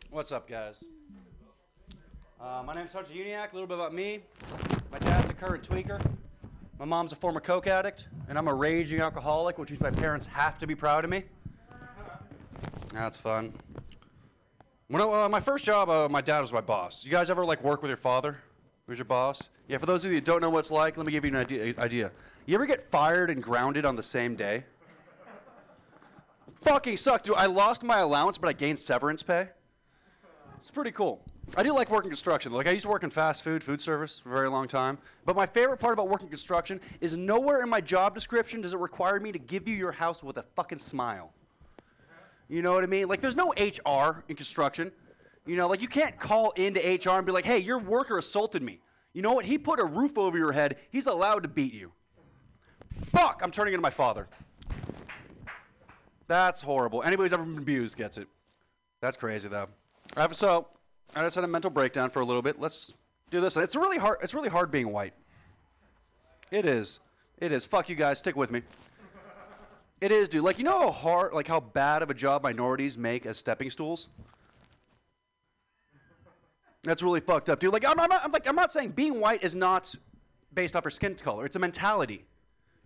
What's 0.10 0.32
up, 0.32 0.50
guys? 0.50 0.84
Uh, 2.42 2.64
my 2.66 2.74
name's 2.74 2.92
Hunter 2.92 3.14
Uniac. 3.14 3.52
A 3.52 3.54
little 3.54 3.68
bit 3.68 3.76
about 3.76 3.94
me. 3.94 4.24
Current 5.40 5.64
tweaker. 5.64 6.02
My 6.80 6.86
mom's 6.86 7.14
a 7.14 7.16
former 7.16 7.40
coke 7.40 7.66
addict, 7.68 8.08
and 8.28 8.38
I'm 8.38 8.50
a 8.50 8.54
raging 8.54 9.00
alcoholic, 9.00 9.58
which 9.58 9.70
means 9.70 9.82
my 9.82 9.90
parents 9.90 10.28
have 10.28 10.60
to 10.60 10.68
be 10.68 10.76
proud 10.76 11.06
of 11.06 11.10
me. 11.10 11.24
That's 12.94 13.16
fun. 13.16 13.54
When 14.90 15.02
I, 15.02 15.06
uh, 15.06 15.30
my 15.30 15.40
first 15.40 15.64
job, 15.64 15.90
uh, 15.90 16.10
my 16.10 16.20
dad 16.20 16.42
was 16.42 16.52
my 16.52 16.60
boss. 16.60 17.06
You 17.06 17.12
guys 17.12 17.30
ever 17.30 17.46
like 17.46 17.64
work 17.64 17.82
with 17.82 17.90
your 17.90 17.98
father? 17.98 18.38
Who's 18.88 18.98
your 18.98 19.06
boss? 19.06 19.42
Yeah. 19.70 19.78
For 19.78 19.86
those 19.86 20.04
of 20.04 20.12
you 20.12 20.18
who 20.18 20.22
don't 20.22 20.42
know 20.42 20.50
what 20.50 20.60
it's 20.60 20.72
like, 20.72 20.98
let 20.98 21.06
me 21.06 21.14
give 21.14 21.24
you 21.24 21.32
an 21.32 21.38
idea. 21.38 21.74
idea. 21.78 22.12
You 22.46 22.56
ever 22.56 22.66
get 22.66 22.92
fired 22.92 23.30
and 23.30 23.42
grounded 23.42 23.86
on 23.86 23.96
the 23.96 24.04
same 24.04 24.36
day? 24.36 24.66
Fucking 26.64 26.98
sucks, 26.98 27.24
dude. 27.24 27.38
I 27.38 27.46
lost 27.46 27.84
my 27.84 28.00
allowance, 28.00 28.38
but 28.38 28.50
I 28.50 28.54
gained 28.54 28.80
severance 28.80 29.24
pay. 29.24 29.48
It's 30.60 30.72
pretty 30.72 30.92
cool. 30.92 31.22
I 31.56 31.64
do 31.64 31.74
like 31.74 31.90
working 31.90 32.10
construction. 32.10 32.52
Like 32.52 32.68
I 32.68 32.72
used 32.72 32.84
to 32.84 32.90
work 32.90 33.04
in 33.04 33.10
fast 33.10 33.44
food, 33.44 33.64
food 33.64 33.82
service 33.82 34.20
for 34.20 34.30
a 34.30 34.34
very 34.34 34.50
long 34.50 34.68
time. 34.68 34.98
But 35.26 35.36
my 35.36 35.46
favorite 35.46 35.78
part 35.78 35.94
about 35.94 36.08
working 36.08 36.30
construction 36.30 36.80
is 37.02 37.18
nowhere 37.18 37.62
in 37.64 37.70
my 37.70 37.82
job 37.82 38.14
description 38.14 38.62
does 38.62 38.74
it 38.74 38.80
require 38.80 39.20
me 39.20 39.32
to 39.32 39.40
give 39.40 39.68
you 39.68 39.76
your 39.76 39.92
house 39.92 40.24
with 40.24 40.38
a 40.38 40.44
fucking 40.56 40.80
smile. 40.80 41.32
You 42.48 42.62
know 42.62 42.72
what 42.72 42.84
I 42.84 42.88
mean? 42.88 43.08
Like 43.08 43.22
there's 43.22 43.36
no 43.36 43.54
HR 43.58 44.24
in 44.28 44.36
construction. 44.36 44.92
You 45.46 45.56
know, 45.56 45.68
like 45.68 45.82
you 45.82 45.88
can't 45.88 46.20
call 46.20 46.52
into 46.52 46.80
HR 46.80 47.18
and 47.18 47.26
be 47.26 47.32
like, 47.32 47.46
"Hey, 47.46 47.60
your 47.60 47.80
worker 47.80 48.18
assaulted 48.18 48.62
me." 48.62 48.80
You 49.14 49.22
know 49.22 49.34
what? 49.34 49.46
He 49.46 49.58
put 49.58 49.80
a 49.80 49.86
roof 49.86 50.18
over 50.18 50.38
your 50.38 50.52
head. 50.52 50.78
He's 50.92 51.08
allowed 51.08 51.44
to 51.44 51.50
beat 51.50 51.74
you. 51.74 51.92
Fuck, 53.12 53.42
I'm 53.44 53.52
turning 53.52 53.74
into 53.74 53.82
my 53.82 53.90
father. 53.90 54.28
That's 56.28 56.62
horrible. 56.62 57.02
Anybody 57.02 57.30
who's 57.30 57.34
ever 57.34 57.44
been 57.44 57.58
abused 57.58 57.98
gets 57.98 58.18
it. 58.18 58.28
That's 59.02 59.18
crazy 59.18 59.50
though. 59.50 59.68
I 60.16 60.22
have, 60.22 60.36
so 60.36 60.68
I 61.16 61.22
just 61.22 61.36
had 61.36 61.44
a 61.44 61.48
mental 61.48 61.72
breakdown 61.72 62.10
for 62.10 62.20
a 62.20 62.26
little 62.26 62.42
bit. 62.42 62.60
Let's 62.60 62.94
do 63.32 63.42
this. 63.42 63.58
It's 63.58 63.76
really 63.76 63.98
hard. 63.98 64.20
It's 64.22 64.34
really 64.34 64.50
hard 64.50 64.72
being 64.72 64.92
white. 64.92 65.14
It 66.52 66.66
is. 66.66 67.00
It 67.38 67.52
is. 67.52 67.66
Fuck 67.66 67.90
you 67.90 67.96
guys. 67.96 68.20
Stick 68.20 68.36
with 68.36 68.52
me. 68.52 68.62
It 70.02 70.12
is, 70.12 70.30
dude. 70.30 70.44
Like 70.44 70.58
you 70.58 70.64
know 70.64 70.80
how 70.80 70.92
hard, 70.92 71.34
like 71.34 71.48
how 71.48 71.60
bad 71.60 72.02
of 72.02 72.10
a 72.10 72.14
job 72.14 72.44
minorities 72.44 72.98
make 72.98 73.26
as 73.26 73.38
stepping 73.38 73.70
stools. 73.70 74.08
That's 76.84 77.04
really 77.04 77.20
fucked 77.20 77.50
up, 77.50 77.60
dude. 77.60 77.74
Like 77.74 77.86
I'm, 77.86 78.00
I'm, 78.00 78.10
not, 78.10 78.24
I'm 78.24 78.32
like 78.32 78.48
I'm 78.48 78.56
not 78.56 78.72
saying 78.72 78.92
being 78.92 79.20
white 79.20 79.44
is 79.44 79.56
not 79.56 79.94
based 80.54 80.76
off 80.76 80.86
your 80.86 80.92
skin 80.92 81.16
color. 81.16 81.46
It's 81.46 81.56
a 81.56 81.60
mentality. 81.60 82.26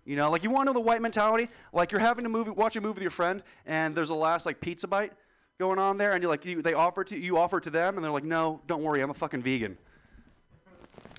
You 0.05 0.15
know, 0.15 0.29
like 0.31 0.43
you 0.43 0.49
want 0.49 0.63
to 0.63 0.65
know 0.65 0.73
the 0.73 0.81
white 0.81 1.01
mentality? 1.01 1.49
Like 1.71 1.91
you're 1.91 2.01
having 2.01 2.25
a 2.25 2.29
movie, 2.29 2.49
watch 2.49 2.75
a 2.75 2.81
movie 2.81 2.95
with 2.95 3.03
your 3.03 3.11
friend, 3.11 3.43
and 3.65 3.95
there's 3.95 4.09
a 4.09 4.15
last 4.15 4.45
like 4.45 4.59
pizza 4.59 4.87
bite 4.87 5.13
going 5.59 5.79
on 5.79 5.97
there, 5.97 6.11
and 6.11 6.21
you're 6.21 6.31
like, 6.31 6.45
you, 6.45 6.61
they 6.61 6.73
offer 6.73 7.03
to 7.03 7.17
you 7.17 7.37
offer 7.37 7.59
to 7.59 7.69
them, 7.69 7.95
and 7.95 8.03
they're 8.03 8.11
like, 8.11 8.23
no, 8.23 8.59
don't 8.67 8.81
worry, 8.81 9.01
I'm 9.01 9.09
a 9.09 9.13
fucking 9.13 9.41
vegan. 9.41 9.77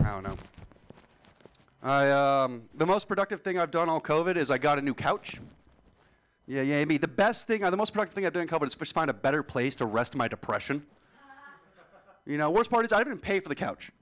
I 0.00 0.10
don't 0.10 0.22
know. 0.24 0.36
I 1.82 2.10
um, 2.10 2.62
the 2.74 2.86
most 2.86 3.06
productive 3.06 3.42
thing 3.42 3.58
I've 3.58 3.70
done 3.70 3.88
all 3.88 4.00
COVID 4.00 4.36
is 4.36 4.50
I 4.50 4.58
got 4.58 4.78
a 4.78 4.82
new 4.82 4.94
couch. 4.94 5.36
Yeah, 6.46 6.62
yeah, 6.62 6.84
me. 6.84 6.98
The 6.98 7.08
best 7.08 7.46
thing, 7.46 7.64
uh, 7.64 7.70
the 7.70 7.76
most 7.76 7.92
productive 7.92 8.14
thing 8.14 8.26
I've 8.26 8.32
done 8.32 8.42
in 8.42 8.48
COVID 8.48 8.66
is 8.66 8.74
just 8.74 8.92
find 8.92 9.08
a 9.08 9.14
better 9.14 9.42
place 9.42 9.76
to 9.76 9.86
rest 9.86 10.14
my 10.14 10.28
depression. 10.28 10.84
You 12.26 12.38
know, 12.38 12.50
worst 12.50 12.70
part 12.70 12.84
is 12.84 12.92
I 12.92 12.98
didn't 12.98 13.18
pay 13.18 13.40
for 13.40 13.48
the 13.48 13.54
couch. 13.54 13.92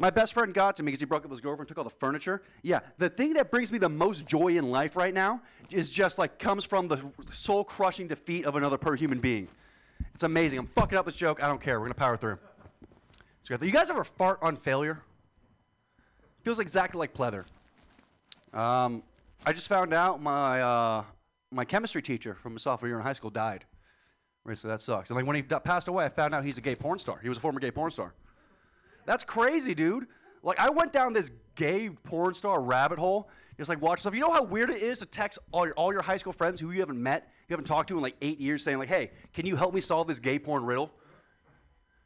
My 0.00 0.08
best 0.08 0.32
friend 0.32 0.54
got 0.54 0.76
to 0.76 0.82
me 0.82 0.86
because 0.86 1.00
he 1.00 1.04
broke 1.04 1.24
up 1.26 1.30
with 1.30 1.36
his 1.36 1.42
girlfriend, 1.42 1.68
took 1.68 1.76
all 1.76 1.84
the 1.84 1.90
furniture. 1.90 2.40
Yeah, 2.62 2.80
the 2.96 3.10
thing 3.10 3.34
that 3.34 3.50
brings 3.50 3.70
me 3.70 3.76
the 3.76 3.90
most 3.90 4.24
joy 4.24 4.56
in 4.56 4.70
life 4.70 4.96
right 4.96 5.12
now 5.12 5.42
is 5.70 5.90
just 5.90 6.18
like 6.18 6.38
comes 6.38 6.64
from 6.64 6.88
the 6.88 7.04
soul 7.30 7.64
crushing 7.64 8.08
defeat 8.08 8.46
of 8.46 8.56
another 8.56 8.78
per 8.78 8.96
human 8.96 9.20
being. 9.20 9.46
It's 10.14 10.22
amazing. 10.22 10.58
I'm 10.58 10.68
fucking 10.68 10.96
up 10.96 11.04
this 11.04 11.16
joke. 11.16 11.42
I 11.42 11.48
don't 11.48 11.60
care. 11.60 11.78
We're 11.78 11.84
gonna 11.84 11.94
power 11.96 12.16
through. 12.16 12.38
You 13.50 13.72
guys 13.72 13.90
ever 13.90 14.04
fart 14.04 14.38
on 14.40 14.56
failure? 14.56 15.02
Feels 16.44 16.60
exactly 16.60 16.98
like 16.98 17.12
pleather. 17.12 17.44
Um, 18.54 19.02
I 19.44 19.52
just 19.52 19.68
found 19.68 19.92
out 19.92 20.22
my 20.22 20.62
uh, 20.62 21.04
my 21.52 21.66
chemistry 21.66 22.00
teacher 22.00 22.34
from 22.36 22.56
a 22.56 22.58
sophomore 22.58 22.88
year 22.88 22.96
in 22.96 23.02
high 23.02 23.12
school 23.12 23.28
died. 23.28 23.66
Right, 24.44 24.56
so 24.56 24.68
that 24.68 24.80
sucks. 24.80 25.10
And 25.10 25.16
like 25.16 25.26
when 25.26 25.36
he 25.36 25.42
passed 25.42 25.88
away, 25.88 26.06
I 26.06 26.08
found 26.08 26.34
out 26.34 26.42
he's 26.42 26.56
a 26.56 26.62
gay 26.62 26.74
porn 26.74 26.98
star. 26.98 27.18
He 27.22 27.28
was 27.28 27.36
a 27.36 27.40
former 27.42 27.60
gay 27.60 27.70
porn 27.70 27.90
star. 27.90 28.14
That's 29.10 29.24
crazy, 29.24 29.74
dude. 29.74 30.06
Like 30.44 30.60
I 30.60 30.70
went 30.70 30.92
down 30.92 31.12
this 31.12 31.32
gay 31.56 31.90
porn 31.90 32.32
star 32.32 32.62
rabbit 32.62 32.96
hole, 32.96 33.28
just 33.56 33.68
like 33.68 33.82
watch 33.82 34.02
stuff. 34.02 34.14
You 34.14 34.20
know 34.20 34.30
how 34.30 34.44
weird 34.44 34.70
it 34.70 34.82
is 34.82 35.00
to 35.00 35.06
text 35.06 35.40
all 35.50 35.66
your 35.66 35.74
all 35.74 35.92
your 35.92 36.00
high 36.00 36.16
school 36.16 36.32
friends 36.32 36.60
who 36.60 36.70
you 36.70 36.78
haven't 36.78 37.02
met, 37.02 37.28
you 37.48 37.52
haven't 37.54 37.64
talked 37.64 37.88
to 37.88 37.96
in 37.96 38.02
like 38.02 38.14
eight 38.22 38.38
years, 38.38 38.62
saying 38.62 38.78
like, 38.78 38.88
"Hey, 38.88 39.10
can 39.32 39.46
you 39.46 39.56
help 39.56 39.74
me 39.74 39.80
solve 39.80 40.06
this 40.06 40.20
gay 40.20 40.38
porn 40.38 40.64
riddle?" 40.64 40.92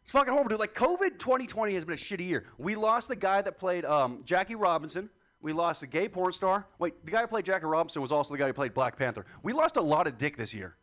It's 0.03 0.13
fucking 0.13 0.33
horrible, 0.33 0.49
dude. 0.49 0.59
Like 0.59 0.75
COVID 0.75 1.19
2020 1.19 1.75
has 1.75 1.85
been 1.85 1.93
a 1.93 1.99
shitty 1.99 2.27
year. 2.27 2.47
We 2.57 2.75
lost 2.75 3.09
the 3.09 3.17
guy 3.17 3.43
that 3.43 3.59
played 3.59 3.85
um, 3.85 4.23
Jackie 4.25 4.55
Robinson, 4.55 5.11
We 5.43 5.53
lost 5.53 5.83
a 5.83 5.87
gay 5.87 6.09
porn 6.09 6.33
star. 6.33 6.67
Wait, 6.79 7.05
the 7.05 7.11
guy 7.11 7.21
who 7.21 7.27
played 7.27 7.45
Jackie 7.45 7.67
Robinson 7.67 8.01
was 8.01 8.13
also 8.13 8.33
the 8.33 8.39
guy 8.39 8.47
who 8.47 8.55
played 8.55 8.73
Black 8.73 8.97
Panther. 8.97 9.27
We 9.43 9.53
lost 9.53 9.77
a 9.77 9.83
lot 9.83 10.07
of 10.07 10.17
dick 10.17 10.39
this 10.39 10.55
year. 10.55 10.75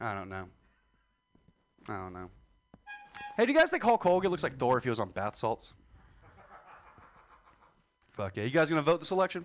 I 0.00 0.14
don't 0.14 0.30
know. 0.30 0.46
I 1.90 1.96
don't 1.98 2.14
know. 2.14 2.30
Hey, 3.36 3.44
do 3.44 3.52
you 3.52 3.58
guys 3.58 3.68
think 3.68 3.82
Hulk 3.82 4.02
Hogan 4.02 4.30
looks 4.30 4.42
like 4.42 4.56
Thor 4.56 4.78
if 4.78 4.84
he 4.84 4.88
was 4.88 4.98
on 4.98 5.10
bath 5.10 5.36
salts? 5.36 5.74
Fuck 8.12 8.36
yeah. 8.36 8.44
You 8.44 8.50
guys 8.50 8.70
gonna 8.70 8.80
vote 8.80 8.98
this 9.00 9.10
election? 9.10 9.44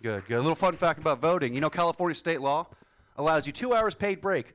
Good, 0.00 0.26
good. 0.26 0.36
A 0.36 0.40
little 0.40 0.54
fun 0.54 0.76
fact 0.76 1.00
about 1.00 1.20
voting. 1.20 1.54
You 1.54 1.60
know, 1.60 1.70
California 1.70 2.14
state 2.14 2.40
law 2.40 2.68
allows 3.16 3.46
you 3.46 3.52
two 3.52 3.74
hours 3.74 3.96
paid 3.96 4.20
break 4.20 4.54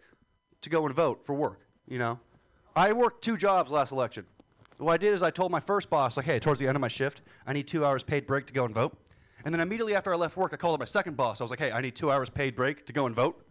to 0.61 0.69
go 0.69 0.85
and 0.85 0.95
vote 0.95 1.21
for 1.25 1.33
work. 1.33 1.59
You 1.85 1.99
know, 1.99 2.19
I 2.77 2.93
worked 2.93 3.23
two 3.25 3.35
jobs 3.35 3.71
last 3.71 3.91
election. 3.91 4.25
What 4.77 4.93
I 4.93 4.97
did 4.97 5.13
is 5.13 5.21
I 5.21 5.31
told 5.31 5.51
my 5.51 5.59
first 5.59 5.89
boss, 5.89 6.15
like, 6.15 6.25
hey, 6.25 6.39
towards 6.39 6.59
the 6.59 6.67
end 6.67 6.77
of 6.77 6.81
my 6.81 6.87
shift, 6.87 7.21
I 7.45 7.51
need 7.51 7.67
two 7.67 7.83
hours 7.83 8.03
paid 8.03 8.25
break 8.25 8.45
to 8.47 8.53
go 8.53 8.63
and 8.63 8.73
vote. 8.73 8.95
And 9.43 9.53
then 9.53 9.59
immediately 9.59 9.95
after 9.95 10.13
I 10.13 10.17
left 10.17 10.37
work, 10.37 10.53
I 10.53 10.57
called 10.57 10.75
up 10.75 10.79
my 10.79 10.85
second 10.85 11.17
boss. 11.17 11.41
I 11.41 11.43
was 11.43 11.51
like, 11.51 11.59
hey, 11.59 11.71
I 11.71 11.81
need 11.81 11.95
two 11.95 12.11
hours 12.11 12.29
paid 12.29 12.55
break 12.55 12.85
to 12.85 12.93
go 12.93 13.05
and 13.05 13.15
vote. 13.15 13.43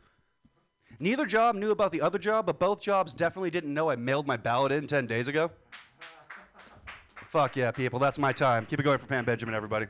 Neither 0.98 1.26
job 1.26 1.56
knew 1.56 1.70
about 1.70 1.92
the 1.92 2.00
other 2.00 2.18
job, 2.18 2.46
but 2.46 2.58
both 2.58 2.80
jobs 2.80 3.12
definitely 3.12 3.50
didn't 3.50 3.74
know 3.74 3.90
I 3.90 3.96
mailed 3.96 4.26
my 4.26 4.36
ballot 4.36 4.72
in 4.72 4.86
10 4.86 5.06
days 5.06 5.28
ago. 5.28 5.50
Fuck 7.30 7.56
yeah, 7.56 7.70
people. 7.70 7.98
That's 7.98 8.18
my 8.18 8.32
time. 8.32 8.64
Keep 8.64 8.80
it 8.80 8.84
going 8.84 8.98
for 8.98 9.06
Pam 9.06 9.26
Benjamin, 9.26 9.54
everybody. 9.54 9.86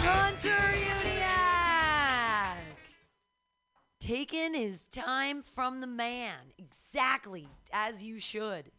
Hunter 0.00 0.48
Uniac! 0.50 2.56
Taking 4.00 4.54
his 4.54 4.88
time 4.88 5.42
from 5.42 5.80
the 5.80 5.86
man. 5.86 6.38
Exactly 6.58 7.48
as 7.72 8.02
you 8.02 8.18
should. 8.18 8.72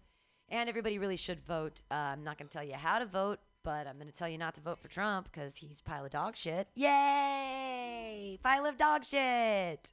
And 0.49 0.67
everybody 0.67 0.99
really 0.99 1.15
should 1.15 1.39
vote. 1.39 1.81
Uh, 1.89 1.93
I'm 1.93 2.25
not 2.25 2.37
going 2.37 2.49
to 2.49 2.53
tell 2.53 2.65
you 2.65 2.75
how 2.75 2.99
to 2.99 3.05
vote, 3.05 3.39
but 3.63 3.87
I'm 3.87 3.95
going 3.95 4.07
to 4.07 4.13
tell 4.13 4.29
you 4.29 4.37
not 4.37 4.55
to 4.55 4.61
vote 4.61 4.79
for 4.79 4.87
Trump 4.87 5.29
because 5.31 5.55
he's 5.55 5.79
a 5.79 5.83
pile 5.83 6.05
of 6.05 6.11
dog 6.11 6.35
shit. 6.35 6.67
Yay! 6.75 8.37
Pile 8.43 8.65
of 8.65 8.77
dog 8.77 9.05
shit! 9.05 9.91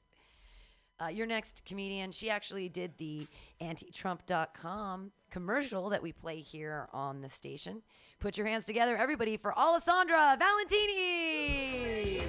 Uh, 1.01 1.07
your 1.07 1.25
next 1.25 1.63
comedian, 1.65 2.11
she 2.11 2.29
actually 2.29 2.69
did 2.69 2.95
the 2.97 3.25
antitrump.com 3.59 5.11
commercial 5.31 5.89
that 5.89 6.03
we 6.03 6.11
play 6.11 6.39
here 6.39 6.87
on 6.93 7.21
the 7.21 7.29
station. 7.29 7.81
Put 8.19 8.37
your 8.37 8.45
hands 8.45 8.65
together, 8.65 8.95
everybody, 8.95 9.35
for 9.37 9.57
Alessandra 9.57 10.37
Valentini! 10.37 12.21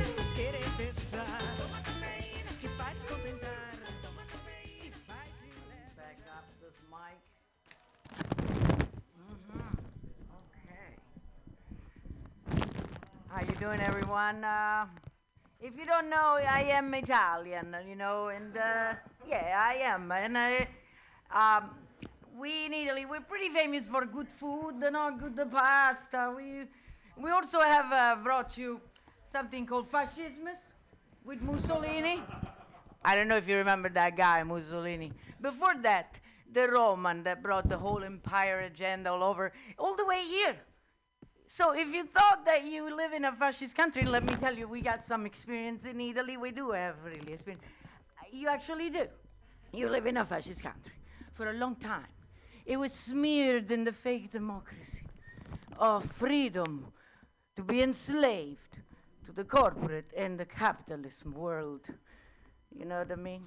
Doing, 13.63 13.81
everyone? 13.83 14.43
Uh, 14.43 14.87
if 15.61 15.79
you 15.79 15.87
don't 15.87 16.11
know, 16.11 16.37
I 16.61 16.65
am 16.79 16.93
Italian, 16.95 17.77
you 17.89 17.95
know, 17.95 18.27
and 18.27 18.57
uh, 18.57 18.95
yeah, 19.29 19.57
I 19.63 19.75
am. 19.85 20.11
And 20.11 20.37
um, 21.31 21.71
we 22.37 22.67
in 22.67 22.73
Italy, 22.73 23.07
we're 23.07 23.21
pretty 23.21 23.51
famous 23.51 23.87
for 23.87 24.05
good 24.05 24.27
food, 24.41 24.81
you 24.83 24.91
know, 24.91 25.17
good 25.17 25.39
pasta. 25.53 26.33
We, 26.37 26.65
we 27.17 27.31
also 27.31 27.61
have 27.61 27.93
uh, 27.93 28.17
brought 28.21 28.59
you 28.59 28.81
something 29.31 29.65
called 29.65 29.89
fascismus 29.93 30.59
with 31.25 31.41
Mussolini. 31.41 32.21
I 33.05 33.15
don't 33.15 33.29
know 33.29 33.37
if 33.37 33.47
you 33.47 33.57
remember 33.59 33.91
that 33.91 34.17
guy, 34.17 34.43
Mussolini. 34.43 35.13
Before 35.41 35.77
that, 35.83 36.19
the 36.53 36.67
Roman 36.69 37.23
that 37.23 37.45
brought 37.45 37.69
the 37.69 37.79
whole 37.79 38.03
empire 38.03 38.59
agenda 38.63 39.11
all 39.11 39.23
over, 39.23 39.53
all 39.79 39.95
the 39.95 40.05
way 40.05 40.25
here. 40.27 40.57
So 41.55 41.73
if 41.73 41.89
you 41.89 42.05
thought 42.05 42.47
that 42.47 42.65
you 42.65 42.97
live 42.97 43.13
in 43.13 43.27
a 43.27 43.33
fascist 43.33 43.77
country, 43.77 44.05
let 44.07 44.25
me 44.25 44.35
tell 44.37 44.57
you, 44.57 44.67
we 44.67 44.81
got 44.81 45.05
some 45.05 45.27
experience 45.27 45.85
in 45.85 46.01
Italy. 46.01 46.39
We 46.39 46.51
do 46.51 46.71
have 46.71 46.95
really 47.05 47.35
experience. 47.35 47.63
You 48.33 48.49
actually 48.49 48.89
do. 48.89 49.05
You 49.71 49.91
live 49.91 50.07
in 50.07 50.17
a 50.17 50.25
fascist 50.25 50.63
country 50.63 50.93
for 51.35 51.51
a 51.51 51.53
long 51.53 51.75
time. 51.77 52.07
It 52.65 52.79
was 52.79 52.91
smeared 52.91 53.71
in 53.71 53.85
the 53.85 53.93
fake 53.93 54.33
democracy 54.33 55.05
of 55.79 56.11
freedom 56.13 56.87
to 57.57 57.63
be 57.63 57.83
enslaved 57.83 58.79
to 59.27 59.33
the 59.33 59.45
corporate 59.45 60.11
and 60.17 60.41
the 60.41 60.47
capitalism 60.47 61.35
world. 61.35 61.83
You 62.75 62.87
know 62.87 63.01
what 63.01 63.13
I 63.13 63.17
mean? 63.17 63.47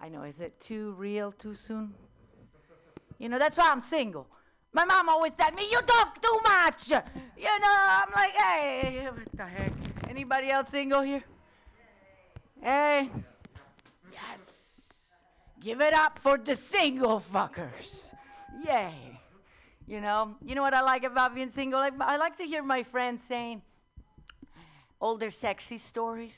I 0.00 0.08
know, 0.08 0.22
is 0.22 0.40
it 0.40 0.58
too 0.62 0.94
real 0.96 1.32
too 1.32 1.56
soon? 1.56 1.92
You 3.18 3.28
know, 3.28 3.38
that's 3.38 3.58
why 3.58 3.68
I'm 3.70 3.82
single. 3.82 4.26
My 4.76 4.84
mom 4.84 5.08
always 5.08 5.32
said 5.40 5.54
me, 5.54 5.66
you 5.70 5.80
talk 5.80 6.20
too 6.20 6.38
much. 6.44 6.90
You 6.90 7.58
know, 7.60 7.78
I'm 8.00 8.12
like, 8.14 8.34
hey, 8.36 9.08
what 9.10 9.24
the 9.32 9.46
heck? 9.46 9.72
Anybody 10.06 10.50
else 10.50 10.68
single 10.68 11.00
here? 11.00 11.24
Hey. 12.62 13.08
Yes. 14.12 14.40
Give 15.58 15.80
it 15.80 15.94
up 15.94 16.18
for 16.18 16.36
the 16.36 16.54
single 16.54 17.22
fuckers. 17.32 18.10
Yay. 18.62 18.92
You 19.86 20.02
know, 20.02 20.36
you 20.44 20.54
know 20.54 20.60
what 20.60 20.74
I 20.74 20.82
like 20.82 21.04
about 21.04 21.34
being 21.34 21.50
single? 21.50 21.80
I, 21.80 21.90
I 22.00 22.18
like 22.18 22.36
to 22.36 22.44
hear 22.44 22.62
my 22.62 22.82
friends 22.82 23.22
saying 23.26 23.62
their 25.18 25.30
sexy 25.30 25.78
stories 25.78 26.36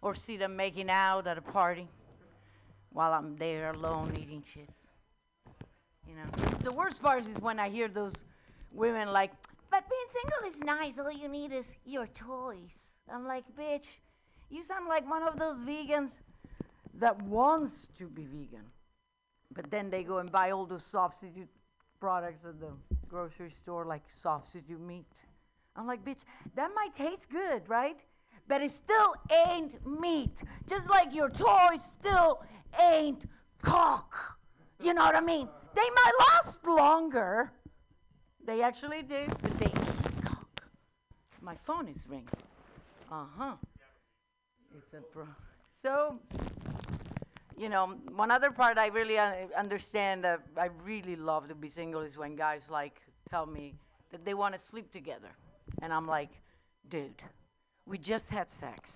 or 0.00 0.14
see 0.14 0.38
them 0.38 0.56
making 0.56 0.88
out 0.88 1.26
at 1.26 1.36
a 1.36 1.42
party 1.42 1.88
while 2.90 3.12
I'm 3.12 3.36
there 3.36 3.70
alone 3.70 4.16
eating 4.18 4.44
shit. 4.54 4.70
You 6.08 6.14
know, 6.16 6.58
the 6.62 6.72
worst 6.72 7.02
part 7.02 7.22
is 7.26 7.40
when 7.40 7.58
I 7.58 7.68
hear 7.68 7.88
those 7.88 8.12
women 8.72 9.08
like, 9.08 9.32
but 9.70 9.84
being 9.88 10.08
single 10.12 10.48
is 10.52 10.64
nice. 10.64 10.98
All 10.98 11.10
you 11.10 11.28
need 11.28 11.52
is 11.52 11.66
your 11.84 12.06
toys. 12.08 12.84
I'm 13.12 13.26
like, 13.26 13.44
bitch, 13.58 13.86
you 14.50 14.62
sound 14.62 14.86
like 14.88 15.08
one 15.08 15.22
of 15.22 15.38
those 15.38 15.58
vegans 15.58 16.20
that 16.98 17.20
wants 17.22 17.88
to 17.98 18.06
be 18.06 18.24
vegan, 18.24 18.64
but 19.52 19.70
then 19.70 19.90
they 19.90 20.04
go 20.04 20.18
and 20.18 20.30
buy 20.30 20.52
all 20.52 20.64
those 20.64 20.84
substitute 20.84 21.48
products 21.98 22.44
at 22.44 22.60
the 22.60 22.70
grocery 23.08 23.50
store, 23.50 23.84
like 23.84 24.02
substitute 24.22 24.80
meat. 24.80 25.06
I'm 25.76 25.86
like, 25.86 26.04
bitch, 26.04 26.22
that 26.54 26.70
might 26.74 26.94
taste 26.94 27.28
good, 27.30 27.62
right? 27.68 27.98
But 28.46 28.62
it 28.62 28.70
still 28.70 29.14
ain't 29.48 29.84
meat. 29.86 30.38
Just 30.68 30.88
like 30.88 31.14
your 31.14 31.30
toys 31.30 31.82
still 31.82 32.42
ain't 32.80 33.24
cock. 33.62 34.38
You 34.82 34.94
know 34.94 35.02
what 35.02 35.16
I 35.16 35.20
mean? 35.20 35.48
They 35.74 35.82
might 35.82 36.12
last 36.18 36.64
longer. 36.64 37.52
They 38.46 38.62
actually 38.62 39.02
do, 39.02 39.26
but 39.42 39.58
they. 39.58 39.72
My 41.40 41.56
phone 41.56 41.88
is 41.88 42.04
ringing. 42.08 42.28
Uh 43.10 43.24
huh. 43.36 43.54
It's 44.76 44.92
a 44.94 45.00
pro. 45.12 45.26
So, 45.82 46.18
you 47.56 47.68
know, 47.68 47.94
one 48.14 48.30
other 48.30 48.50
part 48.50 48.78
I 48.78 48.86
really 48.86 49.18
uh, 49.18 49.32
understand 49.56 50.24
that 50.24 50.40
I 50.56 50.70
really 50.82 51.16
love 51.16 51.48
to 51.48 51.54
be 51.54 51.68
single 51.68 52.00
is 52.00 52.16
when 52.16 52.36
guys 52.36 52.62
like 52.70 53.00
tell 53.28 53.46
me 53.46 53.74
that 54.10 54.24
they 54.24 54.34
want 54.34 54.54
to 54.54 54.60
sleep 54.60 54.90
together. 54.92 55.28
And 55.82 55.92
I'm 55.92 56.06
like, 56.06 56.30
dude, 56.88 57.22
we 57.86 57.98
just 57.98 58.28
had 58.28 58.50
sex. 58.50 58.90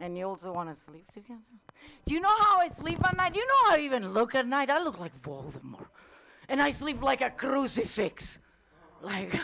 And 0.00 0.18
you 0.18 0.26
also 0.26 0.52
want 0.52 0.74
to 0.74 0.80
sleep 0.82 1.10
together? 1.12 1.40
Do 2.06 2.14
you 2.14 2.20
know 2.20 2.36
how 2.40 2.58
I 2.58 2.68
sleep 2.68 2.98
at 3.04 3.16
night? 3.16 3.32
Do 3.32 3.40
you 3.40 3.46
know 3.46 3.64
how 3.66 3.76
I 3.76 3.80
even 3.80 4.12
look 4.12 4.34
at 4.34 4.46
night? 4.46 4.70
I 4.70 4.82
look 4.82 4.98
like 4.98 5.20
Voldemort. 5.22 5.86
And 6.48 6.60
I 6.60 6.70
sleep 6.70 7.02
like 7.02 7.20
a 7.20 7.30
crucifix. 7.30 8.38
Like, 9.00 9.34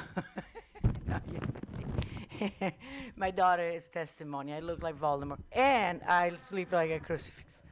my 3.16 3.30
daughter 3.30 3.68
is 3.68 3.88
testimony. 3.88 4.52
I 4.52 4.60
look 4.60 4.83
like 4.83 4.98
Voldemort. 4.98 5.38
And 5.52 6.02
I 6.02 6.33
sleep 6.48 6.72
like 6.72 6.90
a 6.90 7.00
crucifix. 7.00 7.62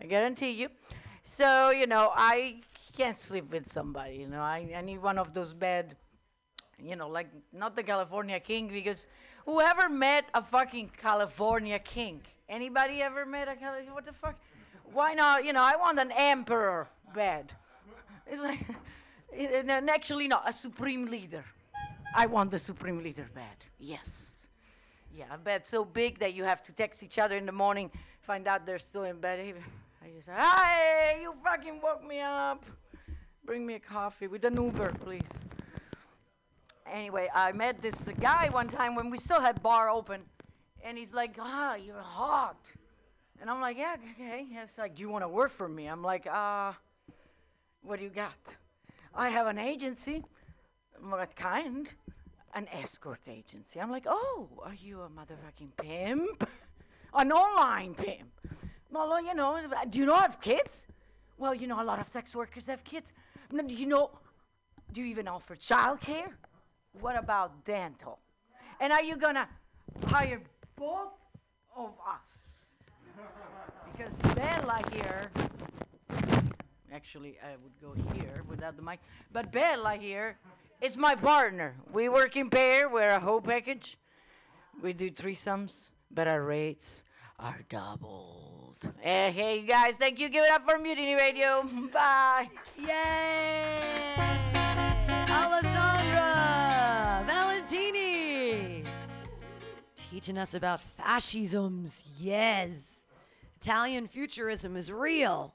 I 0.00 0.06
guarantee 0.06 0.50
you. 0.50 0.68
So, 1.24 1.70
you 1.70 1.86
know, 1.86 2.10
I 2.14 2.60
can't 2.96 3.18
sleep 3.18 3.50
with 3.52 3.72
somebody. 3.72 4.16
You 4.16 4.28
know, 4.28 4.40
I, 4.40 4.72
I 4.76 4.80
need 4.80 5.02
one 5.02 5.18
of 5.18 5.32
those 5.34 5.52
bed, 5.52 5.96
you 6.78 6.96
know, 6.96 7.08
like 7.08 7.28
not 7.52 7.76
the 7.76 7.82
California 7.82 8.40
King, 8.40 8.68
because 8.68 9.06
whoever 9.44 9.88
met 9.88 10.26
a 10.34 10.42
fucking 10.42 10.90
California 11.00 11.78
King? 11.78 12.20
Anybody 12.48 13.02
ever 13.02 13.24
met 13.24 13.48
a 13.48 13.56
California? 13.56 13.92
What 13.92 14.06
the 14.06 14.12
fuck? 14.12 14.38
Why 14.92 15.14
not? 15.14 15.44
You 15.44 15.52
know, 15.52 15.62
I 15.62 15.76
want 15.76 15.98
an 15.98 16.12
emperor 16.12 16.88
bed. 17.14 17.52
It's 18.26 18.40
like, 18.40 18.64
and 19.36 19.90
actually, 19.90 20.28
no, 20.28 20.40
a 20.44 20.52
supreme 20.52 21.06
leader. 21.06 21.44
I 22.14 22.26
want 22.26 22.50
the 22.50 22.58
supreme 22.58 23.02
leader 23.02 23.28
bed. 23.34 23.56
Yes. 23.78 24.32
Yeah, 25.16 25.24
a 25.32 25.38
bed 25.38 25.66
so 25.66 25.84
big 25.84 26.18
that 26.20 26.34
you 26.34 26.44
have 26.44 26.62
to 26.64 26.72
text 26.72 27.02
each 27.02 27.18
other 27.18 27.36
in 27.36 27.46
the 27.46 27.52
morning, 27.52 27.90
find 28.22 28.46
out 28.48 28.64
they're 28.64 28.78
still 28.78 29.04
in 29.04 29.18
bed. 29.18 29.38
I 30.04 30.08
just 30.08 30.26
say, 30.26 30.32
"Hi, 30.34 31.18
you 31.20 31.34
fucking 31.44 31.80
woke 31.82 32.04
me 32.06 32.20
up. 32.20 32.64
Bring 33.44 33.66
me 33.66 33.74
a 33.74 33.80
coffee 33.80 34.26
with 34.26 34.44
an 34.44 34.56
Uber, 34.56 34.92
please." 35.04 35.22
Anyway, 36.90 37.28
I 37.34 37.52
met 37.52 37.80
this 37.80 37.94
uh, 38.06 38.12
guy 38.20 38.48
one 38.50 38.68
time 38.68 38.94
when 38.94 39.10
we 39.10 39.18
still 39.18 39.40
had 39.40 39.62
bar 39.62 39.88
open, 39.88 40.22
and 40.84 40.98
he's 40.98 41.12
like, 41.12 41.36
"Ah, 41.38 41.74
you're 41.74 42.00
hot," 42.00 42.60
and 43.40 43.48
I'm 43.50 43.60
like, 43.60 43.78
"Yeah, 43.78 43.96
okay." 44.12 44.46
He's 44.48 44.78
like, 44.78 44.96
"Do 44.96 45.02
you 45.02 45.08
want 45.08 45.24
to 45.24 45.28
work 45.28 45.52
for 45.52 45.68
me?" 45.68 45.86
I'm 45.86 46.02
like, 46.02 46.26
"Ah, 46.30 46.76
what 47.82 47.98
do 47.98 48.04
you 48.04 48.10
got?" 48.10 48.56
I 49.14 49.28
have 49.28 49.46
an 49.46 49.58
agency. 49.58 50.24
What 51.00 51.36
kind? 51.36 51.88
An 52.54 52.66
escort 52.72 53.20
agency. 53.28 53.80
I'm 53.80 53.90
like, 53.90 54.06
oh, 54.08 54.48
are 54.62 54.74
you 54.74 55.02
a 55.02 55.08
motherfucking 55.08 55.76
pimp? 55.76 56.48
An 57.14 57.32
online 57.32 57.94
pimp. 57.94 58.30
Well, 58.90 59.12
uh, 59.12 59.20
you 59.20 59.34
know, 59.34 59.58
do 59.90 59.98
you 59.98 60.06
know 60.06 60.14
I 60.14 60.22
have 60.22 60.40
kids? 60.40 60.84
Well, 61.38 61.54
you 61.54 61.66
know, 61.66 61.82
a 61.82 61.84
lot 61.84 61.98
of 61.98 62.08
sex 62.08 62.34
workers 62.34 62.66
have 62.66 62.84
kids. 62.84 63.10
Do 63.50 63.74
you 63.74 63.86
know, 63.86 64.10
do 64.92 65.00
you 65.00 65.06
even 65.06 65.28
offer 65.28 65.56
childcare? 65.56 66.32
What 67.00 67.18
about 67.18 67.64
dental? 67.64 68.18
And 68.80 68.92
are 68.92 69.02
you 69.02 69.16
gonna 69.16 69.48
hire 70.06 70.40
both 70.76 71.12
of 71.76 71.90
us? 72.06 72.66
Because 73.96 74.14
Bella 74.34 74.80
here, 74.92 75.30
actually, 76.92 77.38
I 77.42 77.56
would 77.62 77.80
go 77.80 77.94
here 78.14 78.42
without 78.48 78.76
the 78.76 78.82
mic, 78.82 79.00
but 79.32 79.52
Bella 79.52 79.94
here 79.94 80.38
is 80.80 80.96
my 80.96 81.14
partner. 81.14 81.76
We 81.92 82.08
work 82.08 82.36
in 82.36 82.50
pair, 82.50 82.88
we're 82.88 83.08
a 83.08 83.20
whole 83.20 83.40
package. 83.40 83.98
We 84.82 84.92
do 84.92 85.10
threesomes, 85.10 85.90
but 86.10 86.26
our 86.26 86.42
rates 86.42 87.04
are 87.38 87.60
doubled. 87.68 88.76
Eh, 89.02 89.30
hey, 89.30 89.58
you 89.60 89.66
guys, 89.66 89.94
thank 89.98 90.18
you. 90.18 90.28
Give 90.28 90.42
it 90.42 90.50
up 90.50 90.68
for 90.68 90.78
Mutiny 90.78 91.14
Radio. 91.14 91.62
Bye. 91.92 92.48
Yay! 92.78 94.12
Alessandra 95.28 96.01
teaching 100.12 100.36
us 100.36 100.52
about 100.52 100.78
fascisms. 100.78 102.04
Yes. 102.18 103.00
Italian 103.58 104.06
futurism 104.06 104.76
is 104.76 104.92
real. 104.92 105.54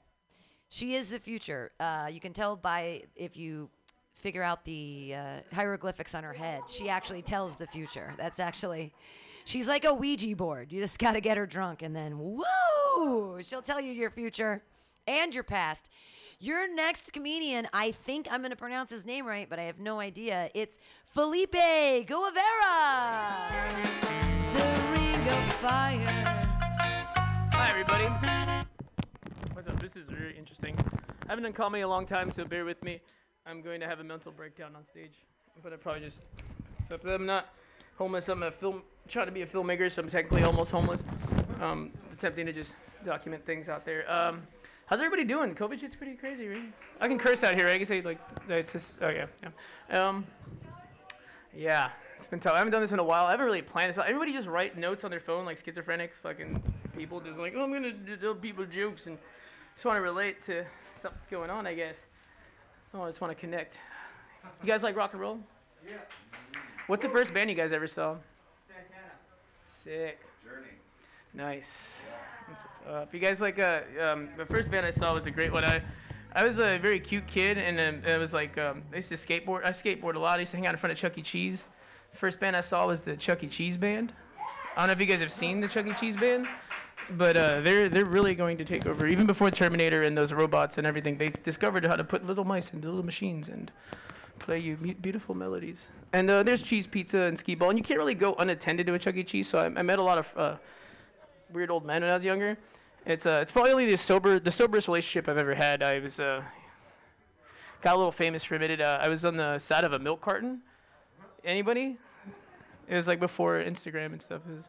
She 0.68 0.96
is 0.96 1.10
the 1.10 1.20
future. 1.20 1.70
Uh, 1.78 2.08
you 2.10 2.18
can 2.18 2.32
tell 2.32 2.56
by 2.56 3.04
if 3.14 3.36
you 3.36 3.70
figure 4.14 4.42
out 4.42 4.64
the 4.64 5.14
uh, 5.16 5.36
hieroglyphics 5.54 6.12
on 6.12 6.24
her 6.24 6.32
head. 6.32 6.62
She 6.68 6.88
actually 6.88 7.22
tells 7.22 7.54
the 7.54 7.68
future. 7.68 8.12
That's 8.18 8.40
actually, 8.40 8.92
she's 9.44 9.68
like 9.68 9.84
a 9.84 9.94
Ouija 9.94 10.34
board. 10.34 10.72
You 10.72 10.82
just 10.82 10.98
got 10.98 11.12
to 11.12 11.20
get 11.20 11.36
her 11.36 11.46
drunk, 11.46 11.82
and 11.82 11.94
then 11.94 12.18
woo, 12.18 13.38
she'll 13.42 13.62
tell 13.62 13.80
you 13.80 13.92
your 13.92 14.10
future 14.10 14.64
and 15.06 15.32
your 15.32 15.44
past. 15.44 15.88
Your 16.40 16.72
next 16.74 17.12
comedian, 17.12 17.68
I 17.72 17.92
think 17.92 18.26
I'm 18.28 18.40
going 18.40 18.50
to 18.50 18.56
pronounce 18.56 18.90
his 18.90 19.06
name 19.06 19.24
right, 19.24 19.48
but 19.48 19.60
I 19.60 19.62
have 19.64 19.78
no 19.78 20.00
idea. 20.00 20.50
It's 20.52 20.78
Felipe 21.04 21.52
Guevara. 21.52 23.38
Hi, 27.60 27.70
everybody. 27.70 28.04
What's 29.52 29.68
up? 29.68 29.80
This 29.80 29.96
is 29.96 30.06
very 30.08 30.36
interesting. 30.36 30.76
I 31.26 31.30
haven't 31.30 31.44
done 31.44 31.52
comedy 31.52 31.82
a 31.82 31.88
long 31.88 32.06
time, 32.06 32.30
so 32.30 32.44
bear 32.44 32.64
with 32.64 32.82
me. 32.82 33.00
I'm 33.46 33.60
going 33.60 33.80
to 33.80 33.86
have 33.86 34.00
a 34.00 34.04
mental 34.04 34.32
breakdown 34.32 34.74
on 34.76 34.86
stage, 34.86 35.14
but 35.62 35.72
I 35.72 35.76
probably 35.76 36.02
just. 36.02 36.20
Except 36.80 37.04
that 37.04 37.14
I'm 37.14 37.26
not 37.26 37.48
homeless. 37.96 38.28
I'm 38.28 38.42
a 38.42 38.50
film, 38.50 38.82
trying 39.08 39.26
to 39.26 39.32
be 39.32 39.42
a 39.42 39.46
filmmaker, 39.46 39.92
so 39.92 40.02
I'm 40.02 40.08
technically 40.08 40.44
almost 40.44 40.70
homeless. 40.70 41.02
Um, 41.60 41.90
attempting 42.12 42.46
to 42.46 42.52
just 42.52 42.74
document 43.04 43.44
things 43.44 43.68
out 43.68 43.84
there. 43.84 44.10
Um, 44.10 44.42
how's 44.86 45.00
everybody 45.00 45.24
doing? 45.24 45.54
COVID 45.54 45.80
shit's 45.80 45.96
pretty 45.96 46.14
crazy, 46.14 46.48
right? 46.48 46.72
I 47.00 47.08
can 47.08 47.18
curse 47.18 47.42
out 47.42 47.54
here. 47.54 47.66
right? 47.66 47.74
I 47.74 47.78
can 47.78 47.86
say 47.86 48.00
like, 48.00 48.18
it's 48.48 48.72
just. 48.72 48.92
Oh 49.02 49.10
yeah, 49.10 49.26
yeah. 49.90 50.08
Um, 50.08 50.26
yeah, 51.54 51.90
it's 52.18 52.26
been 52.26 52.40
tough. 52.40 52.54
I 52.54 52.58
haven't 52.58 52.72
done 52.72 52.82
this 52.82 52.92
in 52.92 52.98
a 52.98 53.04
while. 53.04 53.26
I 53.26 53.30
haven't 53.30 53.46
really 53.46 53.62
planned 53.62 53.90
this. 53.90 53.98
Everybody 53.98 54.32
just 54.32 54.48
write 54.48 54.76
notes 54.76 55.04
on 55.04 55.10
their 55.10 55.20
phone 55.20 55.46
like 55.46 55.64
schizophrenics, 55.64 56.14
fucking 56.22 56.60
people 56.96 57.20
just 57.20 57.38
like, 57.38 57.54
oh, 57.56 57.62
I'm 57.62 57.72
gonna 57.72 57.92
tell 58.20 58.34
people 58.34 58.66
jokes 58.66 59.06
and 59.06 59.16
just 59.74 59.86
want 59.86 59.96
to 59.96 60.02
relate 60.02 60.42
to 60.46 60.64
stuff 60.98 61.12
that's 61.14 61.28
going 61.28 61.48
on, 61.48 61.66
I 61.66 61.74
guess. 61.74 61.96
Oh, 62.92 63.02
I 63.02 63.08
just 63.08 63.20
want 63.20 63.30
to 63.30 63.40
connect. 63.40 63.74
You 64.62 64.66
guys 64.66 64.82
like 64.82 64.96
rock 64.96 65.12
and 65.12 65.20
roll? 65.20 65.38
Yeah. 65.86 65.96
What's 66.88 67.02
the 67.02 67.08
first 67.08 67.32
band 67.32 67.50
you 67.50 67.56
guys 67.56 67.72
ever 67.72 67.86
saw? 67.86 68.16
Santana. 68.66 69.12
Sick. 69.84 70.18
Journey. 70.44 70.66
Nice. 71.34 71.66
What's 72.46 72.96
up. 72.96 73.14
You 73.14 73.20
guys 73.20 73.40
like 73.40 73.58
uh, 73.58 73.82
um, 74.00 74.30
the 74.36 74.46
first 74.46 74.70
band 74.70 74.84
I 74.84 74.90
saw 74.90 75.14
was 75.14 75.26
a 75.26 75.30
great 75.30 75.52
one. 75.52 75.64
I, 75.64 75.82
I 76.32 76.46
was 76.46 76.58
a 76.58 76.78
very 76.78 76.98
cute 76.98 77.26
kid, 77.26 77.58
and 77.58 77.78
um, 77.78 78.10
it 78.10 78.18
was 78.18 78.32
like 78.32 78.58
um, 78.58 78.82
I 78.92 78.96
used 78.96 79.10
to 79.10 79.16
skateboard. 79.16 79.64
I 79.64 79.70
skateboard 79.70 80.14
a 80.14 80.18
lot. 80.18 80.38
I 80.38 80.40
used 80.40 80.50
to 80.50 80.56
hang 80.56 80.66
out 80.66 80.74
in 80.74 80.80
front 80.80 80.92
of 80.92 80.98
Chuck 80.98 81.16
E. 81.16 81.22
Cheese. 81.22 81.64
First 82.14 82.40
band 82.40 82.56
I 82.56 82.60
saw 82.62 82.86
was 82.86 83.02
the 83.02 83.16
Chuck 83.16 83.44
E. 83.44 83.46
Cheese 83.46 83.76
band. 83.76 84.12
I 84.76 84.82
don't 84.82 84.88
know 84.88 84.92
if 84.92 85.00
you 85.00 85.06
guys 85.06 85.20
have 85.20 85.32
seen 85.32 85.60
the 85.60 85.68
Chuck 85.68 85.86
E. 85.86 85.92
Cheese 86.00 86.16
band, 86.16 86.46
but 87.10 87.36
uh, 87.36 87.60
they're 87.60 87.88
they're 87.88 88.04
really 88.04 88.34
going 88.34 88.58
to 88.58 88.64
take 88.64 88.86
over. 88.86 89.06
Even 89.06 89.26
before 89.26 89.50
Terminator 89.50 90.02
and 90.02 90.16
those 90.16 90.32
robots 90.32 90.78
and 90.78 90.86
everything, 90.86 91.18
they 91.18 91.30
discovered 91.30 91.86
how 91.86 91.96
to 91.96 92.04
put 92.04 92.26
little 92.26 92.44
mice 92.44 92.72
into 92.72 92.88
little 92.88 93.04
machines 93.04 93.48
and 93.48 93.70
play 94.38 94.58
you 94.58 94.76
beautiful 94.76 95.34
melodies. 95.34 95.78
And 96.12 96.30
uh, 96.30 96.42
there's 96.42 96.62
cheese 96.62 96.86
pizza 96.86 97.18
and 97.22 97.38
skee 97.38 97.54
ball, 97.54 97.70
and 97.70 97.78
you 97.78 97.84
can't 97.84 97.98
really 97.98 98.14
go 98.14 98.34
unattended 98.34 98.86
to 98.86 98.94
a 98.94 98.98
Chuck 98.98 99.16
E. 99.16 99.24
Cheese. 99.24 99.48
So 99.48 99.58
I, 99.58 99.64
I 99.66 99.82
met 99.82 99.98
a 99.98 100.02
lot 100.02 100.18
of 100.18 100.32
uh, 100.36 100.56
weird 101.52 101.70
old 101.70 101.84
men 101.84 102.02
when 102.02 102.10
I 102.10 102.14
was 102.14 102.24
younger. 102.24 102.56
It's 103.06 103.26
uh, 103.26 103.38
it's 103.40 103.52
probably 103.52 103.90
the 103.90 103.98
sober 103.98 104.38
the 104.38 104.52
soberest 104.52 104.88
relationship 104.88 105.28
I've 105.28 105.38
ever 105.38 105.54
had. 105.54 105.82
I 105.82 105.98
was 105.98 106.18
uh, 106.18 106.42
got 107.82 107.94
a 107.94 107.96
little 107.96 108.12
famous 108.12 108.44
for 108.44 108.54
a 108.54 108.58
minute. 108.58 108.80
Uh, 108.80 108.98
I 109.00 109.08
was 109.08 109.24
on 109.24 109.36
the 109.36 109.58
side 109.58 109.84
of 109.84 109.92
a 109.92 109.98
milk 109.98 110.20
carton. 110.20 110.62
Anybody? 111.44 111.96
It 112.88 112.96
was 112.96 113.06
like 113.06 113.20
before 113.20 113.62
Instagram 113.62 114.12
and 114.12 114.22
stuff. 114.22 114.42
It 114.48 114.56
was 114.56 114.64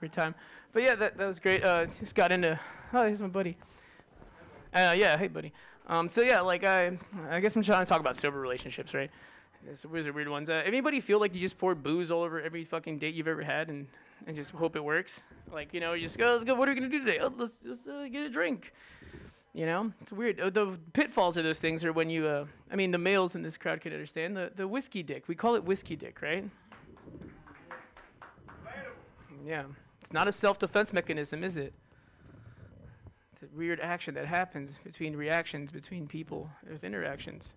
weird 0.00 0.12
time. 0.12 0.34
But 0.72 0.82
yeah, 0.82 0.94
that, 0.94 1.16
that 1.16 1.26
was 1.26 1.38
great. 1.38 1.64
Uh, 1.64 1.86
just 1.98 2.14
got 2.14 2.32
into. 2.32 2.58
Oh, 2.92 3.06
here's 3.06 3.20
my 3.20 3.28
buddy. 3.28 3.56
Uh, 4.74 4.94
yeah, 4.96 5.16
hey 5.16 5.28
buddy. 5.28 5.52
Um, 5.88 6.08
so 6.08 6.20
yeah, 6.20 6.40
like 6.40 6.64
I, 6.64 6.98
I 7.30 7.40
guess 7.40 7.56
I'm 7.56 7.62
trying 7.62 7.84
to 7.84 7.88
talk 7.88 8.00
about 8.00 8.16
sober 8.16 8.38
relationships, 8.40 8.92
right? 8.92 9.10
This 9.66 9.84
these 9.92 10.06
are 10.06 10.12
weird 10.12 10.28
ones. 10.28 10.50
Uh, 10.50 10.62
anybody 10.64 11.00
feel 11.00 11.18
like 11.18 11.34
you 11.34 11.40
just 11.40 11.58
pour 11.58 11.74
booze 11.74 12.10
all 12.10 12.22
over 12.22 12.40
every 12.40 12.64
fucking 12.64 12.98
date 12.98 13.14
you've 13.14 13.28
ever 13.28 13.42
had 13.42 13.68
and, 13.68 13.86
and 14.26 14.36
just 14.36 14.50
hope 14.50 14.76
it 14.76 14.84
works? 14.84 15.12
Like 15.52 15.72
you 15.72 15.80
know, 15.80 15.94
you 15.94 16.06
just 16.06 16.18
go, 16.18 16.32
let's 16.32 16.44
go. 16.44 16.54
What 16.54 16.68
are 16.68 16.72
we 16.72 16.80
gonna 16.80 16.90
do 16.90 17.04
today? 17.04 17.18
Oh, 17.20 17.32
let's 17.36 17.54
let's 17.64 17.86
uh, 17.86 18.06
get 18.10 18.22
a 18.26 18.28
drink. 18.28 18.72
You 19.56 19.64
know, 19.64 19.90
it's 20.02 20.12
weird. 20.12 20.38
Uh, 20.38 20.50
the 20.50 20.78
pitfalls 20.92 21.38
of 21.38 21.44
those 21.44 21.56
things 21.56 21.82
are 21.82 21.90
when 21.90 22.10
you, 22.10 22.26
uh, 22.26 22.44
I 22.70 22.76
mean, 22.76 22.90
the 22.90 22.98
males 22.98 23.34
in 23.34 23.42
this 23.42 23.56
crowd 23.56 23.80
can 23.80 23.90
understand 23.90 24.36
the 24.36 24.52
the 24.54 24.68
whiskey 24.68 25.02
dick. 25.02 25.28
We 25.28 25.34
call 25.34 25.54
it 25.54 25.64
whiskey 25.64 25.96
dick, 25.96 26.20
right? 26.20 26.44
Yeah, 29.46 29.64
it's 30.02 30.12
not 30.12 30.28
a 30.28 30.32
self-defense 30.32 30.92
mechanism, 30.92 31.42
is 31.42 31.56
it? 31.56 31.72
It's 33.32 33.50
a 33.50 33.56
weird 33.56 33.80
action 33.80 34.12
that 34.16 34.26
happens 34.26 34.72
between 34.84 35.16
reactions 35.16 35.70
between 35.70 36.06
people 36.06 36.50
with 36.70 36.84
interactions. 36.84 37.54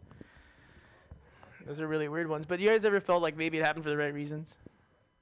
Those 1.67 1.81
are 1.81 1.87
really 1.87 2.07
weird 2.07 2.29
ones. 2.29 2.45
But 2.45 2.61
you 2.61 2.69
guys 2.69 2.85
ever 2.85 3.01
felt 3.01 3.21
like 3.21 3.35
maybe 3.35 3.57
it 3.57 3.65
happened 3.65 3.83
for 3.83 3.89
the 3.89 3.97
right 3.97 4.13
reasons? 4.13 4.55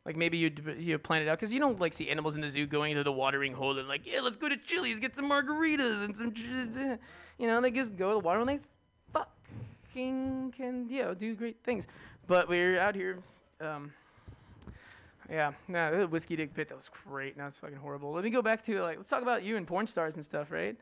Like 0.07 0.15
maybe 0.15 0.37
you 0.37 0.49
d- 0.49 0.81
you 0.81 0.97
plan 0.97 1.21
it 1.21 1.27
out 1.27 1.37
because 1.37 1.51
you 1.53 1.59
don't 1.59 1.81
like 1.81 1.93
see 1.93 2.09
animals 2.09 2.35
in 2.35 2.41
the 2.41 2.49
zoo 2.49 2.65
going 2.65 2.91
into 2.91 3.03
the 3.03 3.11
watering 3.11 3.53
hole 3.53 3.77
and 3.77 3.89
like 3.89 4.07
yeah 4.07 4.21
let's 4.21 4.37
go 4.37 4.47
to 4.47 4.55
Chili's 4.55 4.99
get 4.99 5.13
some 5.13 5.29
margaritas 5.29 6.05
and 6.05 6.15
some 6.15 6.31
ch- 6.33 6.97
you 7.37 7.45
know 7.45 7.59
they 7.59 7.69
just 7.71 7.97
go 7.97 8.07
to 8.07 8.13
the 8.13 8.19
water 8.19 8.39
and 8.39 8.47
they 8.47 8.59
fucking 9.11 10.53
can 10.55 10.87
you 10.89 11.03
know 11.03 11.13
do 11.13 11.35
great 11.35 11.57
things. 11.65 11.83
But 12.25 12.47
we're 12.47 12.79
out 12.79 12.95
here. 12.95 13.19
Um, 13.59 13.91
yeah, 15.29 15.51
no, 15.67 15.99
the 15.99 16.07
whiskey 16.07 16.37
dick 16.37 16.53
pit 16.53 16.69
that 16.69 16.75
was 16.75 16.89
great. 17.05 17.35
Now 17.35 17.47
it's 17.47 17.57
fucking 17.57 17.75
horrible. 17.75 18.13
Let 18.13 18.23
me 18.23 18.29
go 18.29 18.41
back 18.41 18.65
to 18.67 18.81
like 18.81 18.95
let's 18.97 19.09
talk 19.09 19.21
about 19.21 19.43
you 19.43 19.57
and 19.57 19.67
porn 19.67 19.87
stars 19.87 20.15
and 20.15 20.23
stuff, 20.23 20.51
right? 20.51 20.77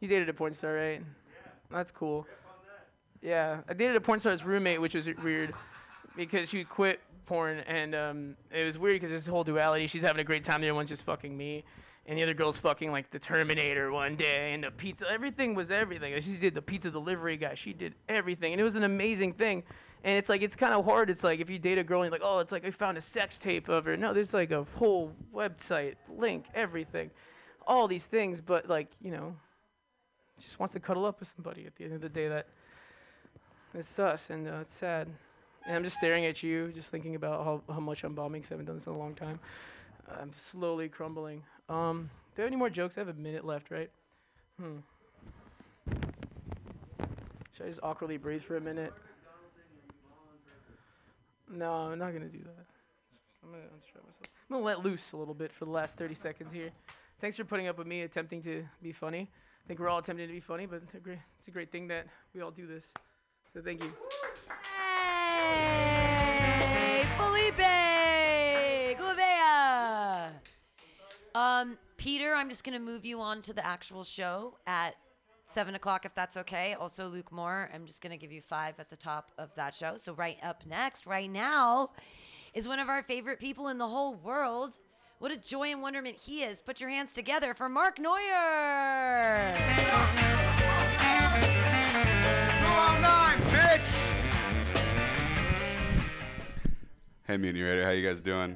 You 0.00 0.08
dated 0.08 0.30
a 0.30 0.32
porn 0.32 0.54
star, 0.54 0.72
right? 0.72 1.02
That's 1.70 1.90
cool. 1.90 2.26
Yeah, 3.20 3.60
I 3.68 3.74
dated 3.74 3.96
a 3.96 4.00
porn 4.00 4.20
star's 4.20 4.42
roommate, 4.42 4.80
which 4.80 4.94
was 4.94 5.06
weird 5.22 5.52
because 6.16 6.48
she 6.48 6.64
quit 6.64 7.00
porn, 7.26 7.58
and 7.60 7.94
um, 7.94 8.36
it 8.50 8.64
was 8.64 8.78
weird 8.78 9.00
because 9.00 9.10
this 9.10 9.26
whole 9.26 9.44
duality. 9.44 9.86
She's 9.86 10.02
having 10.02 10.20
a 10.20 10.24
great 10.24 10.44
time. 10.44 10.60
The 10.60 10.68
other 10.68 10.74
one's 10.74 10.88
just 10.88 11.04
fucking 11.04 11.36
me, 11.36 11.64
and 12.06 12.18
the 12.18 12.22
other 12.22 12.34
girl's 12.34 12.58
fucking 12.58 12.90
like 12.90 13.10
the 13.10 13.18
Terminator 13.18 13.92
one 13.92 14.16
day, 14.16 14.52
and 14.52 14.64
the 14.64 14.70
pizza. 14.70 15.10
Everything 15.10 15.54
was 15.54 15.70
everything. 15.70 16.18
She 16.20 16.36
did 16.36 16.54
the 16.54 16.62
pizza 16.62 16.90
delivery 16.90 17.36
guy. 17.36 17.54
She 17.54 17.72
did 17.72 17.94
everything, 18.08 18.52
and 18.52 18.60
it 18.60 18.64
was 18.64 18.76
an 18.76 18.84
amazing 18.84 19.34
thing. 19.34 19.62
And 20.04 20.18
it's 20.18 20.28
like 20.28 20.42
it's 20.42 20.54
kind 20.54 20.74
of 20.74 20.84
hard. 20.84 21.08
It's 21.08 21.24
like 21.24 21.40
if 21.40 21.48
you 21.48 21.58
date 21.58 21.78
a 21.78 21.84
girl 21.84 22.02
and 22.02 22.12
you're 22.12 22.20
like, 22.20 22.28
oh, 22.28 22.38
it's 22.38 22.52
like 22.52 22.64
I 22.64 22.70
found 22.70 22.98
a 22.98 23.00
sex 23.00 23.38
tape 23.38 23.68
of 23.68 23.86
her. 23.86 23.96
No, 23.96 24.12
there's 24.12 24.34
like 24.34 24.50
a 24.50 24.66
whole 24.76 25.12
website, 25.34 25.94
link, 26.14 26.44
everything, 26.54 27.10
all 27.66 27.88
these 27.88 28.04
things. 28.04 28.40
But 28.40 28.68
like 28.68 28.88
you 29.02 29.10
know, 29.10 29.34
she 30.38 30.46
just 30.46 30.58
wants 30.58 30.74
to 30.74 30.80
cuddle 30.80 31.06
up 31.06 31.20
with 31.20 31.32
somebody. 31.34 31.64
At 31.66 31.76
the 31.76 31.84
end 31.84 31.94
of 31.94 32.02
the 32.02 32.10
day, 32.10 32.28
that 32.28 32.48
it's 33.72 33.98
us, 33.98 34.28
and 34.28 34.46
uh, 34.46 34.58
it's 34.60 34.74
sad. 34.74 35.08
And 35.66 35.76
I'm 35.76 35.84
just 35.84 35.96
staring 35.96 36.26
at 36.26 36.42
you, 36.42 36.72
just 36.72 36.88
thinking 36.88 37.14
about 37.14 37.44
how, 37.44 37.62
how 37.72 37.80
much 37.80 38.04
I'm 38.04 38.14
bombing 38.14 38.42
'cause 38.42 38.50
I 38.50 38.54
haven't 38.54 38.66
done 38.66 38.76
this 38.76 38.86
in 38.86 38.92
a 38.92 38.98
long 38.98 39.14
time. 39.14 39.40
I'm 40.08 40.32
slowly 40.50 40.88
crumbling. 40.88 41.42
Um, 41.68 42.10
do 42.36 42.42
I 42.42 42.44
have 42.44 42.48
any 42.48 42.56
more 42.56 42.68
jokes? 42.68 42.98
I 42.98 43.00
have 43.00 43.08
a 43.08 43.14
minute 43.14 43.44
left, 43.44 43.70
right? 43.70 43.90
Hmm. 44.60 44.78
Should 47.54 47.66
I 47.66 47.68
just 47.68 47.80
awkwardly 47.82 48.18
breathe 48.18 48.42
for 48.42 48.56
a 48.56 48.60
minute? 48.60 48.92
No, 51.48 51.72
I'm 51.72 51.98
not 51.98 52.12
gonna 52.12 52.28
do 52.28 52.38
that. 52.42 52.66
I'm 53.42 53.50
gonna 53.50 53.62
unstrap 53.74 54.04
myself. 54.04 54.28
I'm 54.50 54.56
gonna 54.56 54.64
let 54.64 54.80
loose 54.80 55.12
a 55.12 55.16
little 55.16 55.34
bit 55.34 55.52
for 55.52 55.64
the 55.64 55.70
last 55.70 55.96
30 55.96 56.14
seconds 56.14 56.52
here. 56.52 56.70
Thanks 57.20 57.36
for 57.36 57.44
putting 57.44 57.68
up 57.68 57.78
with 57.78 57.86
me 57.86 58.02
attempting 58.02 58.42
to 58.42 58.66
be 58.82 58.92
funny. 58.92 59.30
I 59.64 59.68
think 59.68 59.80
we're 59.80 59.88
all 59.88 59.98
attempting 59.98 60.26
to 60.26 60.32
be 60.32 60.40
funny, 60.40 60.66
but 60.66 60.82
it's 60.82 60.94
a 60.94 60.98
great, 60.98 61.20
it's 61.38 61.48
a 61.48 61.52
great 61.52 61.70
thing 61.70 61.88
that 61.88 62.06
we 62.34 62.42
all 62.42 62.50
do 62.50 62.66
this. 62.66 62.84
So 63.54 63.62
thank 63.62 63.82
you. 63.82 63.92
Hey, 66.60 67.04
Felipe 67.16 67.56
Gouveia. 68.98 70.30
Um, 71.34 71.78
Peter, 71.96 72.34
I'm 72.34 72.50
just 72.50 72.64
gonna 72.64 72.78
move 72.78 73.04
you 73.04 73.20
on 73.20 73.42
to 73.42 73.52
the 73.52 73.66
actual 73.66 74.04
show 74.04 74.58
at 74.66 74.96
seven 75.46 75.74
o'clock, 75.74 76.04
if 76.04 76.14
that's 76.14 76.36
okay. 76.36 76.74
Also, 76.74 77.06
Luke 77.08 77.30
Moore, 77.32 77.70
I'm 77.72 77.86
just 77.86 78.02
gonna 78.02 78.16
give 78.16 78.32
you 78.32 78.42
five 78.42 78.74
at 78.78 78.90
the 78.90 78.96
top 78.96 79.30
of 79.38 79.54
that 79.54 79.74
show. 79.74 79.96
So 79.96 80.12
right 80.14 80.38
up 80.42 80.66
next, 80.66 81.06
right 81.06 81.30
now, 81.30 81.90
is 82.54 82.68
one 82.68 82.78
of 82.78 82.88
our 82.88 83.02
favorite 83.02 83.40
people 83.40 83.68
in 83.68 83.78
the 83.78 83.88
whole 83.88 84.14
world. 84.14 84.74
What 85.18 85.30
a 85.32 85.36
joy 85.36 85.68
and 85.70 85.80
wonderment 85.80 86.16
he 86.20 86.42
is. 86.42 86.60
Put 86.60 86.80
your 86.80 86.90
hands 86.90 87.14
together 87.14 87.54
for 87.54 87.68
Mark 87.68 87.98
Neuer. 87.98 89.54
Hey, 97.26 97.38
Mutiny 97.38 97.62
Radio, 97.62 97.82
how 97.86 97.90
you 97.92 98.06
guys 98.06 98.20
doing? 98.20 98.54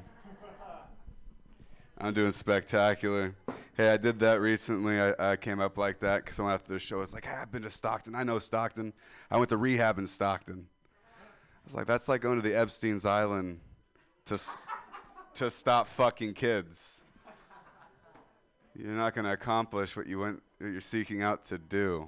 I'm 1.97 2.13
doing 2.13 2.31
spectacular. 2.31 3.33
Hey, 3.75 3.91
I 3.91 3.97
did 3.97 4.19
that 4.19 4.39
recently. 4.39 5.01
I, 5.01 5.31
I 5.31 5.37
came 5.37 5.59
up 5.59 5.75
like 5.75 6.01
that 6.01 6.17
because 6.17 6.35
someone 6.35 6.53
after 6.53 6.73
the 6.73 6.77
show 6.77 6.99
was 6.99 7.11
like, 7.11 7.25
hey, 7.25 7.33
I've 7.33 7.51
been 7.51 7.63
to 7.63 7.71
Stockton. 7.71 8.13
I 8.13 8.21
know 8.21 8.37
Stockton. 8.37 8.93
I 9.31 9.37
went 9.37 9.49
to 9.49 9.57
rehab 9.57 9.97
in 9.97 10.05
Stockton. 10.05 10.67
I 10.67 11.65
was 11.65 11.73
like, 11.73 11.87
that's 11.87 12.07
like 12.07 12.21
going 12.21 12.39
to 12.39 12.47
the 12.47 12.55
Epstein's 12.55 13.07
Island 13.07 13.59
to, 14.25 14.39
to 15.33 15.49
stop 15.49 15.87
fucking 15.87 16.35
kids. 16.35 17.01
You're 18.75 18.89
not 18.89 19.15
going 19.15 19.25
to 19.25 19.33
accomplish 19.33 19.97
what 19.97 20.05
you 20.05 20.19
went, 20.19 20.43
what 20.59 20.67
you're 20.67 20.79
seeking 20.79 21.23
out 21.23 21.43
to 21.45 21.57
do. 21.57 22.07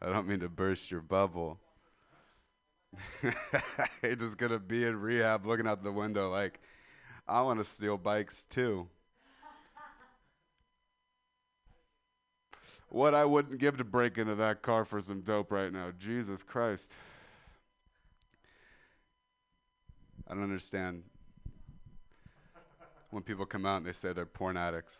I 0.00 0.12
don't 0.12 0.28
mean 0.28 0.38
to 0.38 0.48
burst 0.48 0.92
your 0.92 1.00
bubble. 1.00 1.58
You're 4.02 4.16
just 4.16 4.38
gonna 4.38 4.58
be 4.58 4.84
in 4.84 5.00
rehab 5.00 5.46
looking 5.46 5.66
out 5.66 5.82
the 5.82 5.92
window 5.92 6.30
like, 6.30 6.60
I 7.26 7.42
want 7.42 7.58
to 7.58 7.64
steal 7.64 7.98
bikes 7.98 8.44
too. 8.44 8.88
what 12.90 13.14
I 13.14 13.24
wouldn't 13.24 13.58
give 13.58 13.76
to 13.78 13.84
break 13.84 14.18
into 14.18 14.34
that 14.36 14.62
car 14.62 14.84
for 14.84 15.00
some 15.00 15.20
dope 15.20 15.52
right 15.52 15.72
now. 15.72 15.92
Jesus 15.98 16.42
Christ. 16.42 16.92
I 20.26 20.34
don't 20.34 20.42
understand 20.42 21.02
when 23.10 23.22
people 23.22 23.46
come 23.46 23.64
out 23.64 23.78
and 23.78 23.86
they 23.86 23.92
say 23.92 24.12
they're 24.12 24.26
porn 24.26 24.56
addicts. 24.56 24.96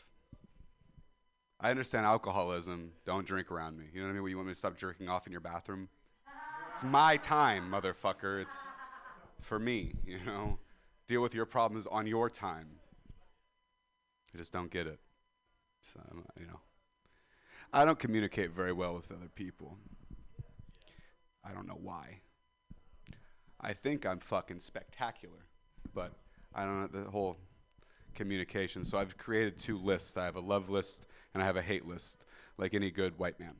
I 1.61 1.71
understand 1.71 2.07
alcoholism. 2.07 2.93
Don't 3.05 3.27
drink 3.27 3.51
around 3.51 3.79
me. 3.79 3.87
You 3.93 4.01
know 4.01 4.07
what 4.07 4.17
I 4.17 4.21
mean? 4.21 4.31
You 4.31 4.37
want 4.37 4.49
me 4.49 4.53
to 4.53 4.59
stop 4.59 4.77
jerking 4.77 5.09
off 5.09 5.27
in 5.27 5.33
your 5.33 5.41
bathroom? 5.41 5.89
It's 6.71 6.85
my 6.85 7.17
time, 7.17 7.71
motherfucker. 7.71 8.41
It's 8.43 8.69
for 9.41 9.59
me, 9.59 9.95
you 10.07 10.19
know? 10.25 10.59
Deal 11.07 11.23
with 11.23 11.35
your 11.35 11.47
problems 11.47 11.87
on 11.87 12.07
your 12.07 12.29
time. 12.29 12.69
I 14.35 14.39
just 14.39 14.53
don't 14.53 14.71
get 14.71 14.87
it. 14.87 14.99
So, 15.93 16.01
you 16.39 16.47
know. 16.47 16.61
I 17.73 17.85
don't 17.85 17.99
communicate 17.99 18.53
very 18.53 18.73
well 18.73 18.95
with 18.95 19.11
other 19.11 19.29
people. 19.35 19.77
I 21.45 21.53
don't 21.53 21.67
know 21.67 21.79
why. 21.81 22.21
I 23.61 23.73
think 23.73 24.07
I'm 24.07 24.21
fucking 24.21 24.61
spectacular, 24.61 25.47
but 25.95 26.13
I 26.55 26.65
don't 26.65 26.93
know 26.93 27.05
the 27.05 27.11
whole 27.11 27.37
communication. 28.15 28.85
So 28.85 28.99
I've 28.99 29.17
created 29.17 29.59
two 29.59 29.79
lists. 29.79 30.17
I 30.17 30.25
have 30.25 30.37
a 30.37 30.41
love 30.41 30.69
list 30.69 31.05
and 31.35 31.43
I 31.43 31.47
have 31.47 31.57
a 31.57 31.63
hate 31.63 31.87
list, 31.87 32.19
like 32.57 32.75
any 32.75 32.91
good 32.91 33.19
white 33.19 33.41
man. 33.41 33.55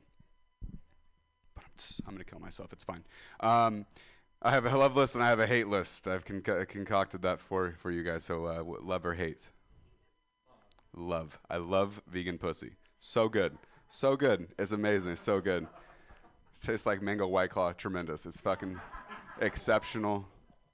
But 1.79 2.07
I'm, 2.07 2.13
gonna 2.13 2.25
kill 2.25 2.39
myself. 2.39 2.73
It's 2.73 2.83
fine. 2.83 3.03
Um, 3.39 3.85
I 4.41 4.51
have 4.51 4.65
a 4.65 4.77
love 4.77 4.95
list 4.95 5.15
and 5.15 5.23
I 5.23 5.29
have 5.29 5.39
a 5.39 5.47
hate 5.47 5.67
list. 5.67 6.07
I've 6.07 6.25
conc- 6.25 6.67
concocted 6.67 7.21
that 7.21 7.39
for 7.39 7.75
for 7.79 7.91
you 7.91 8.03
guys. 8.03 8.23
So 8.23 8.45
uh, 8.45 8.63
love 8.81 9.05
or 9.05 9.13
hate? 9.13 9.41
Love. 10.95 11.39
I 11.49 11.57
love 11.57 12.01
vegan 12.07 12.37
pussy. 12.37 12.71
So 12.99 13.29
good. 13.29 13.57
So 13.87 14.15
good. 14.15 14.47
It's 14.57 14.71
amazing. 14.71 15.13
It's 15.13 15.21
so 15.21 15.39
good. 15.39 15.63
It 15.63 16.65
tastes 16.65 16.85
like 16.85 17.01
mango 17.01 17.27
white 17.27 17.49
claw. 17.49 17.73
Tremendous. 17.73 18.25
It's 18.25 18.41
fucking 18.41 18.79
exceptional. 19.39 20.27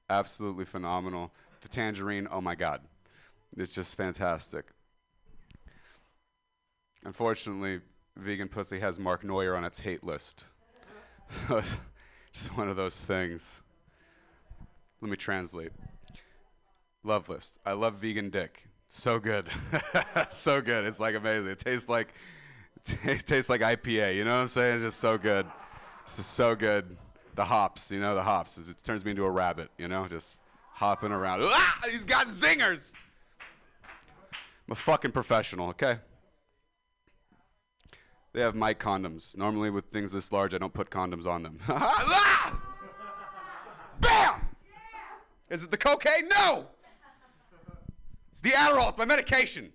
Absolutely 0.09 0.65
phenomenal. 0.65 1.31
The 1.61 1.67
tangerine. 1.67 2.27
Oh 2.31 2.41
my 2.41 2.55
god. 2.55 2.81
It's 3.57 3.71
just 3.71 3.95
fantastic. 3.95 4.65
Unfortunately, 7.03 7.81
vegan 8.17 8.47
pussy 8.47 8.79
has 8.79 8.97
Mark 8.97 9.23
Neuer 9.23 9.55
on 9.55 9.63
its 9.63 9.79
hate 9.79 10.03
list. 10.03 10.45
It's 11.49 11.75
just 12.33 12.57
one 12.57 12.69
of 12.69 12.75
those 12.75 12.95
things. 12.95 13.61
Let 15.01 15.11
me 15.11 15.17
translate. 15.17 15.71
Love 17.03 17.29
list. 17.29 17.57
I 17.65 17.73
love 17.73 17.95
vegan 17.95 18.29
dick. 18.29 18.67
So 18.89 19.19
good. 19.19 19.49
so 20.31 20.61
good. 20.61 20.85
It's 20.85 20.99
like 20.99 21.15
amazing. 21.15 21.51
It 21.51 21.59
tastes 21.59 21.89
like 21.89 22.13
it 23.03 23.25
tastes 23.25 23.49
like 23.49 23.61
IPA. 23.61 24.15
You 24.15 24.23
know 24.23 24.35
what 24.35 24.41
I'm 24.41 24.47
saying? 24.47 24.77
It's 24.77 24.85
just 24.85 24.99
so 24.99 25.17
good. 25.17 25.45
This 26.05 26.19
is 26.19 26.25
so 26.25 26.55
good. 26.55 26.97
The 27.35 27.43
hops, 27.43 27.91
you 27.91 27.99
know, 27.99 28.15
the 28.15 28.23
hops. 28.23 28.57
It 28.57 28.83
turns 28.83 29.03
me 29.03 29.11
into 29.11 29.25
a 29.25 29.29
rabbit, 29.29 29.69
you 29.77 29.87
know, 29.87 30.07
just 30.07 30.41
hopping 30.71 31.11
around. 31.11 31.41
Ah, 31.43 31.79
he's 31.91 32.03
got 32.03 32.27
zingers. 32.27 32.93
I'm 34.67 34.71
a 34.71 34.75
fucking 34.75 35.11
professional, 35.11 35.69
okay? 35.69 35.97
They 38.35 38.41
have 38.41 38.53
mic 38.53 38.79
condoms. 38.79 39.37
Normally, 39.37 39.69
with 39.69 39.85
things 39.85 40.11
this 40.11 40.29
large, 40.29 40.53
I 40.53 40.57
don't 40.57 40.73
put 40.73 40.89
condoms 40.89 41.25
on 41.25 41.41
them. 41.41 41.57
Bam! 44.01 44.41
Is 45.49 45.63
it 45.63 45.71
the 45.71 45.77
cocaine? 45.77 46.27
No! 46.27 46.67
It's 48.33 48.41
the 48.41 48.49
Adderall. 48.49 48.89
It's 48.89 48.97
my 48.97 49.05
medication. 49.05 49.71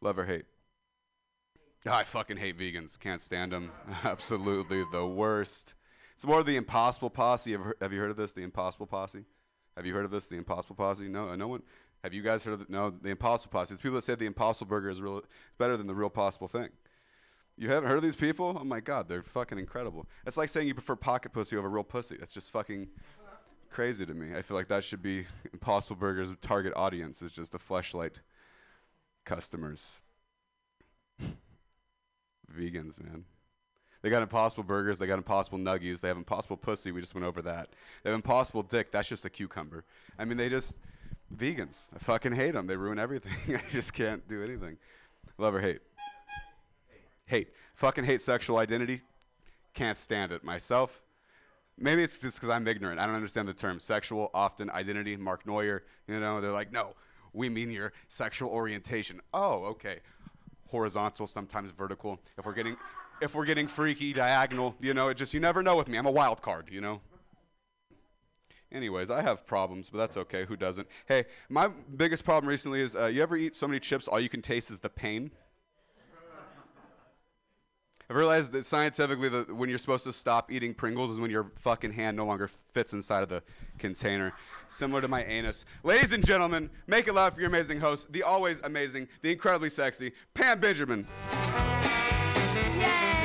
Love 0.00 0.18
or 0.18 0.24
hate? 0.24 0.46
Oh, 1.86 1.92
I 1.92 2.02
fucking 2.02 2.38
hate 2.38 2.58
vegans. 2.58 2.98
Can't 2.98 3.22
stand 3.22 3.52
them. 3.52 3.70
Absolutely 4.02 4.82
the 4.90 5.06
worst. 5.06 5.74
It's 6.16 6.26
more 6.26 6.40
of 6.40 6.46
the 6.46 6.56
Impossible 6.56 7.10
Posse. 7.10 7.52
Have, 7.52 7.74
have 7.80 7.92
you 7.92 8.00
heard 8.00 8.10
of 8.10 8.16
this? 8.16 8.32
The 8.32 8.42
Impossible 8.42 8.88
Posse? 8.88 9.22
Have 9.76 9.86
you 9.86 9.94
heard 9.94 10.04
of 10.04 10.10
this? 10.10 10.26
The 10.26 10.34
Impossible 10.36 10.74
Posse? 10.74 11.08
No, 11.08 11.32
no 11.36 11.46
one. 11.46 11.62
Have 12.02 12.14
you 12.14 12.22
guys 12.22 12.44
heard 12.44 12.54
of 12.54 12.62
it? 12.62 12.70
No, 12.70 12.90
the 12.90 13.10
Impossible 13.10 13.52
Posse. 13.52 13.74
It's 13.74 13.82
people 13.82 13.96
that 13.96 14.04
say 14.04 14.14
the 14.14 14.26
Impossible 14.26 14.68
Burger 14.68 14.88
is 14.88 15.00
real, 15.00 15.22
better 15.58 15.76
than 15.76 15.86
the 15.86 15.94
real 15.94 16.10
possible 16.10 16.48
thing. 16.48 16.70
You 17.56 17.68
haven't 17.68 17.88
heard 17.90 17.98
of 17.98 18.02
these 18.02 18.16
people? 18.16 18.56
Oh 18.58 18.64
my 18.64 18.80
God, 18.80 19.06
they're 19.06 19.22
fucking 19.22 19.58
incredible. 19.58 20.06
It's 20.26 20.38
like 20.38 20.48
saying 20.48 20.66
you 20.66 20.74
prefer 20.74 20.96
pocket 20.96 21.32
pussy 21.32 21.56
over 21.56 21.68
real 21.68 21.84
pussy. 21.84 22.16
That's 22.18 22.32
just 22.32 22.50
fucking 22.52 22.88
crazy 23.68 24.06
to 24.06 24.14
me. 24.14 24.34
I 24.34 24.40
feel 24.40 24.56
like 24.56 24.68
that 24.68 24.82
should 24.82 25.02
be 25.02 25.26
Impossible 25.52 25.96
Burger's 25.96 26.32
target 26.40 26.72
audience. 26.74 27.20
Is 27.20 27.32
just 27.32 27.52
the 27.52 27.58
fleshlight 27.58 28.14
customers. 29.26 29.98
Vegans, 32.56 32.98
man. 33.02 33.24
They 34.02 34.08
got 34.08 34.22
Impossible 34.22 34.64
Burgers. 34.64 34.98
They 34.98 35.06
got 35.06 35.18
Impossible 35.18 35.58
Nuggies. 35.58 36.00
They 36.00 36.08
have 36.08 36.16
Impossible 36.16 36.56
Pussy. 36.56 36.90
We 36.90 37.02
just 37.02 37.14
went 37.14 37.26
over 37.26 37.42
that. 37.42 37.68
They 38.02 38.10
have 38.10 38.16
Impossible 38.16 38.62
Dick. 38.62 38.90
That's 38.90 39.08
just 39.08 39.26
a 39.26 39.30
cucumber. 39.30 39.84
I 40.18 40.24
mean, 40.24 40.38
they 40.38 40.48
just 40.48 40.76
vegans. 41.34 41.84
I 41.94 41.98
fucking 41.98 42.32
hate 42.32 42.52
them. 42.52 42.66
They 42.66 42.76
ruin 42.76 42.98
everything. 42.98 43.32
I 43.56 43.62
just 43.70 43.92
can't 43.92 44.26
do 44.28 44.42
anything. 44.42 44.76
Love 45.38 45.54
or 45.54 45.60
hate? 45.60 45.80
Hate. 47.26 47.48
Fucking 47.74 48.04
hate 48.04 48.22
sexual 48.22 48.58
identity. 48.58 49.02
Can't 49.74 49.96
stand 49.96 50.32
it 50.32 50.44
myself. 50.44 51.00
Maybe 51.78 52.02
it's 52.02 52.18
just 52.18 52.38
because 52.38 52.54
I'm 52.54 52.66
ignorant. 52.68 53.00
I 53.00 53.06
don't 53.06 53.14
understand 53.14 53.48
the 53.48 53.54
term 53.54 53.80
sexual, 53.80 54.30
often, 54.34 54.68
identity. 54.70 55.16
Mark 55.16 55.46
Neuer, 55.46 55.84
you 56.06 56.20
know, 56.20 56.40
they're 56.40 56.50
like, 56.50 56.72
no, 56.72 56.94
we 57.32 57.48
mean 57.48 57.70
your 57.70 57.92
sexual 58.08 58.50
orientation. 58.50 59.20
Oh, 59.32 59.64
okay. 59.64 60.00
Horizontal, 60.68 61.26
sometimes 61.26 61.70
vertical. 61.70 62.20
If 62.36 62.44
we're 62.44 62.52
getting, 62.52 62.76
if 63.22 63.34
we're 63.34 63.46
getting 63.46 63.66
freaky, 63.66 64.12
diagonal, 64.12 64.74
you 64.80 64.92
know, 64.92 65.08
it 65.08 65.16
just 65.16 65.32
you 65.32 65.40
never 65.40 65.62
know 65.62 65.76
with 65.76 65.88
me. 65.88 65.96
I'm 65.96 66.06
a 66.06 66.10
wild 66.10 66.42
card, 66.42 66.68
you 66.70 66.80
know. 66.80 67.00
Anyways, 68.72 69.10
I 69.10 69.22
have 69.22 69.46
problems, 69.46 69.90
but 69.90 69.98
that's 69.98 70.16
okay. 70.16 70.44
Who 70.44 70.56
doesn't? 70.56 70.86
Hey, 71.06 71.24
my 71.48 71.68
biggest 71.96 72.24
problem 72.24 72.48
recently 72.48 72.80
is 72.80 72.94
uh, 72.94 73.06
you 73.06 73.22
ever 73.22 73.36
eat 73.36 73.56
so 73.56 73.66
many 73.66 73.80
chips, 73.80 74.06
all 74.06 74.20
you 74.20 74.28
can 74.28 74.42
taste 74.42 74.70
is 74.70 74.80
the 74.80 74.88
pain. 74.88 75.32
I've 78.08 78.16
realized 78.16 78.50
that 78.52 78.66
scientifically, 78.66 79.28
that 79.28 79.54
when 79.54 79.68
you're 79.68 79.78
supposed 79.78 80.02
to 80.02 80.12
stop 80.12 80.50
eating 80.50 80.74
Pringles 80.74 81.12
is 81.12 81.20
when 81.20 81.30
your 81.30 81.52
fucking 81.54 81.92
hand 81.92 82.16
no 82.16 82.26
longer 82.26 82.50
fits 82.74 82.92
inside 82.92 83.22
of 83.22 83.28
the 83.28 83.44
container. 83.78 84.32
Similar 84.68 85.00
to 85.02 85.08
my 85.08 85.22
anus. 85.22 85.64
Ladies 85.84 86.10
and 86.10 86.26
gentlemen, 86.26 86.70
make 86.88 87.06
it 87.06 87.14
loud 87.14 87.34
for 87.34 87.40
your 87.40 87.48
amazing 87.48 87.78
host, 87.78 88.12
the 88.12 88.24
always 88.24 88.58
amazing, 88.64 89.06
the 89.22 89.30
incredibly 89.30 89.70
sexy, 89.70 90.10
Pam 90.34 90.58
Benjamin. 90.58 91.06
Yay, 92.80 93.19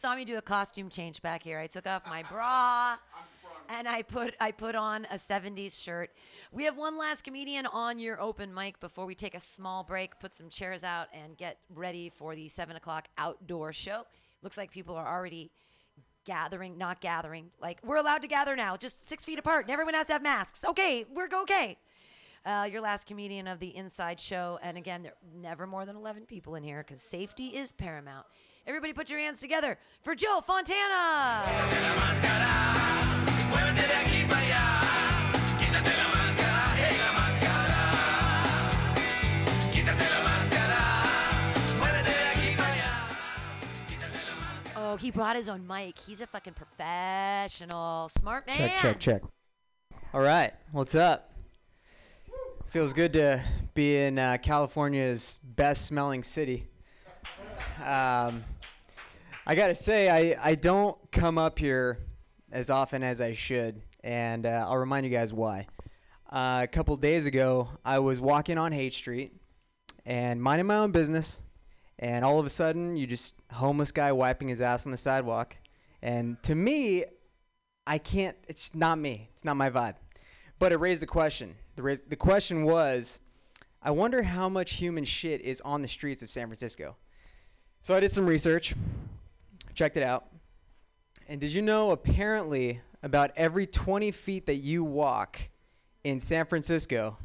saw 0.00 0.14
me 0.14 0.24
do 0.24 0.36
a 0.36 0.42
costume 0.42 0.88
change 0.88 1.20
back 1.22 1.42
here. 1.42 1.58
I 1.58 1.66
took 1.66 1.86
off 1.86 2.06
my 2.06 2.22
bra. 2.22 2.96
and 3.68 3.88
I 3.88 4.02
put 4.02 4.34
I 4.40 4.52
put 4.52 4.74
on 4.74 5.06
a 5.10 5.16
70s 5.16 5.82
shirt. 5.82 6.10
We 6.52 6.64
have 6.64 6.76
one 6.76 6.96
last 6.96 7.24
comedian 7.24 7.66
on 7.66 7.98
your 7.98 8.20
open 8.20 8.54
mic 8.54 8.80
before 8.80 9.06
we 9.06 9.14
take 9.14 9.34
a 9.34 9.40
small 9.40 9.82
break, 9.82 10.18
put 10.20 10.34
some 10.34 10.48
chairs 10.48 10.84
out, 10.84 11.08
and 11.12 11.36
get 11.36 11.58
ready 11.74 12.08
for 12.08 12.34
the 12.34 12.48
seven 12.48 12.76
o'clock 12.76 13.08
outdoor 13.18 13.72
show. 13.72 14.04
Looks 14.42 14.56
like 14.56 14.70
people 14.70 14.94
are 14.94 15.06
already 15.06 15.50
gathering, 16.24 16.78
not 16.78 17.00
gathering. 17.00 17.50
Like 17.60 17.80
we're 17.84 17.96
allowed 17.96 18.22
to 18.22 18.28
gather 18.28 18.54
now, 18.54 18.76
just 18.76 19.08
six 19.08 19.24
feet 19.24 19.38
apart, 19.38 19.64
and 19.64 19.72
everyone 19.72 19.94
has 19.94 20.06
to 20.06 20.12
have 20.12 20.22
masks. 20.22 20.64
Okay, 20.64 21.04
we're 21.12 21.28
okay. 21.42 21.76
Uh, 22.46 22.66
your 22.70 22.80
last 22.80 23.06
comedian 23.06 23.46
of 23.46 23.58
the 23.58 23.76
Inside 23.76 24.18
Show, 24.18 24.58
and 24.62 24.78
again, 24.78 25.02
there 25.02 25.14
never 25.34 25.66
more 25.66 25.84
than 25.84 25.96
11 25.96 26.24
people 26.24 26.54
in 26.54 26.62
here 26.62 26.82
because 26.86 27.02
safety 27.02 27.48
is 27.48 27.72
paramount. 27.72 28.24
Everybody, 28.68 28.92
put 28.92 29.08
your 29.08 29.18
hands 29.18 29.40
together 29.40 29.78
for 30.02 30.14
Joe 30.14 30.42
Fontana. 30.46 31.42
Oh, 44.76 44.96
he 45.00 45.10
brought 45.10 45.36
his 45.36 45.48
own 45.48 45.66
mic. 45.66 45.98
He's 45.98 46.20
a 46.20 46.26
fucking 46.26 46.52
professional, 46.52 48.10
smart 48.18 48.46
man. 48.46 48.56
Check, 48.58 48.78
check, 48.80 49.00
check. 49.00 49.22
All 50.12 50.20
right, 50.20 50.52
what's 50.72 50.94
up? 50.94 51.32
Feels 52.66 52.92
good 52.92 53.14
to 53.14 53.42
be 53.72 53.96
in 53.96 54.18
uh, 54.18 54.36
California's 54.42 55.38
best 55.42 55.86
smelling 55.86 56.22
city. 56.22 56.66
Um, 57.82 58.44
I 59.50 59.54
gotta 59.54 59.74
say, 59.74 60.10
I, 60.10 60.50
I 60.50 60.54
don't 60.56 60.98
come 61.10 61.38
up 61.38 61.58
here 61.58 62.00
as 62.52 62.68
often 62.68 63.02
as 63.02 63.18
I 63.22 63.32
should, 63.32 63.80
and 64.04 64.44
uh, 64.44 64.66
I'll 64.68 64.76
remind 64.76 65.06
you 65.06 65.10
guys 65.10 65.32
why. 65.32 65.66
Uh, 66.30 66.60
a 66.64 66.68
couple 66.70 66.94
days 66.98 67.24
ago, 67.24 67.70
I 67.82 67.98
was 68.00 68.20
walking 68.20 68.58
on 68.58 68.72
Haight 68.72 68.92
Street 68.92 69.32
and 70.04 70.42
minding 70.42 70.66
my 70.66 70.76
own 70.76 70.90
business, 70.90 71.40
and 71.98 72.26
all 72.26 72.38
of 72.38 72.44
a 72.44 72.50
sudden, 72.50 72.94
you 72.98 73.06
just 73.06 73.36
homeless 73.50 73.90
guy 73.90 74.12
wiping 74.12 74.48
his 74.48 74.60
ass 74.60 74.84
on 74.84 74.92
the 74.92 74.98
sidewalk, 74.98 75.56
and 76.02 76.36
to 76.42 76.54
me, 76.54 77.06
I 77.86 77.96
can't. 77.96 78.36
It's 78.48 78.74
not 78.74 78.98
me. 78.98 79.30
It's 79.32 79.46
not 79.46 79.56
my 79.56 79.70
vibe. 79.70 79.94
But 80.58 80.72
it 80.72 80.76
raised 80.76 81.00
the 81.00 81.06
question. 81.06 81.54
The 81.76 81.98
the 82.06 82.16
question 82.16 82.64
was, 82.64 83.18
I 83.82 83.92
wonder 83.92 84.22
how 84.22 84.50
much 84.50 84.74
human 84.74 85.06
shit 85.06 85.40
is 85.40 85.62
on 85.62 85.80
the 85.80 85.88
streets 85.88 86.22
of 86.22 86.28
San 86.28 86.48
Francisco. 86.48 86.96
So 87.82 87.94
I 87.94 88.00
did 88.00 88.10
some 88.10 88.26
research, 88.26 88.74
checked 89.78 89.96
it 89.96 90.02
out, 90.02 90.26
and 91.28 91.40
did 91.40 91.52
you 91.52 91.62
know 91.62 91.92
apparently 91.92 92.80
about 93.04 93.30
every 93.36 93.64
20 93.64 94.10
feet 94.10 94.46
that 94.46 94.56
you 94.56 94.82
walk 94.82 95.38
in 96.02 96.18
San 96.18 96.46
Francisco, 96.46 97.16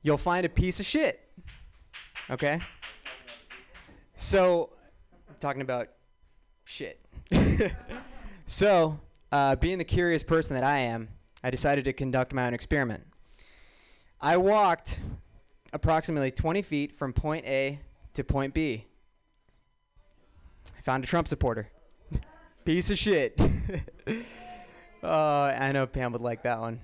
you'll 0.00 0.16
find 0.16 0.46
a 0.46 0.48
piece 0.48 0.80
of 0.80 0.86
shit. 0.86 1.20
Okay? 2.30 2.58
So, 4.16 4.70
talking 5.40 5.60
about 5.60 5.88
shit. 6.64 7.04
so, 8.46 8.98
uh, 9.30 9.56
being 9.56 9.76
the 9.76 9.84
curious 9.84 10.22
person 10.22 10.54
that 10.54 10.64
I 10.64 10.78
am, 10.78 11.08
I 11.42 11.50
decided 11.50 11.84
to 11.84 11.92
conduct 11.92 12.32
my 12.32 12.46
own 12.46 12.54
experiment. 12.54 13.04
I 14.22 14.38
walked 14.38 14.98
approximately 15.74 16.30
20 16.30 16.62
feet 16.62 16.96
from 16.96 17.12
point 17.12 17.44
A 17.44 17.78
to 18.14 18.24
point 18.24 18.54
B. 18.54 18.86
Found 20.84 21.04
a 21.04 21.06
Trump 21.06 21.28
supporter. 21.28 21.68
Piece 22.64 22.90
of 22.90 22.98
shit. 22.98 23.40
uh, 25.02 25.06
I 25.06 25.72
know 25.72 25.86
Pam 25.86 26.12
would 26.12 26.20
like 26.20 26.42
that 26.42 26.60
one. 26.60 26.80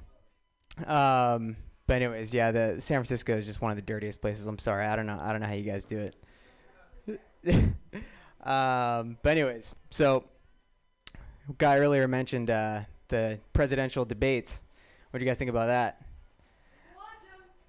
Um, 0.87 1.57
but 1.87 1.97
anyways, 1.97 2.33
yeah, 2.33 2.51
the 2.51 2.77
San 2.81 2.97
Francisco 2.97 3.37
is 3.37 3.45
just 3.45 3.61
one 3.61 3.71
of 3.71 3.77
the 3.77 3.83
dirtiest 3.83 4.21
places. 4.23 4.47
I'm 4.47 4.59
sorry, 4.59 4.87
I 4.87 4.97
don't 4.97 5.07
know. 5.07 5.19
I 5.21 5.33
don't 5.33 5.41
know 5.41 5.47
how 5.47 5.53
you 5.53 5.65
guys 5.65 5.85
do 5.85 5.99
it. 5.99 6.15
um, 8.43 9.19
but 9.23 9.31
anyways, 9.31 9.75
so 9.91 10.25
guy 11.59 11.79
earlier 11.79 12.09
mentioned 12.09 12.49
uh, 12.49 12.83
the 13.09 13.39
presidential 13.53 14.05
debates. 14.05 14.63
What 15.11 15.19
do 15.19 15.25
you 15.25 15.31
guys 15.31 15.39
think 15.39 15.51
about 15.51 15.67
that? 15.67 16.01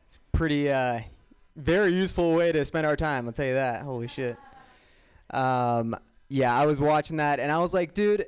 It's 0.07 0.19
pretty, 0.31 0.69
uh, 0.69 1.01
very 1.55 1.93
useful 1.93 2.35
way 2.35 2.51
to 2.51 2.63
spend 2.63 2.85
our 2.85 2.95
time. 2.95 3.25
I'll 3.25 3.33
tell 3.33 3.45
you 3.45 3.55
that. 3.55 3.81
Holy 3.81 4.07
shit. 4.07 4.37
Um, 5.31 5.95
yeah, 6.31 6.57
I 6.57 6.65
was 6.65 6.79
watching 6.79 7.17
that 7.17 7.41
and 7.41 7.51
I 7.51 7.57
was 7.57 7.73
like, 7.73 7.93
dude, 7.93 8.25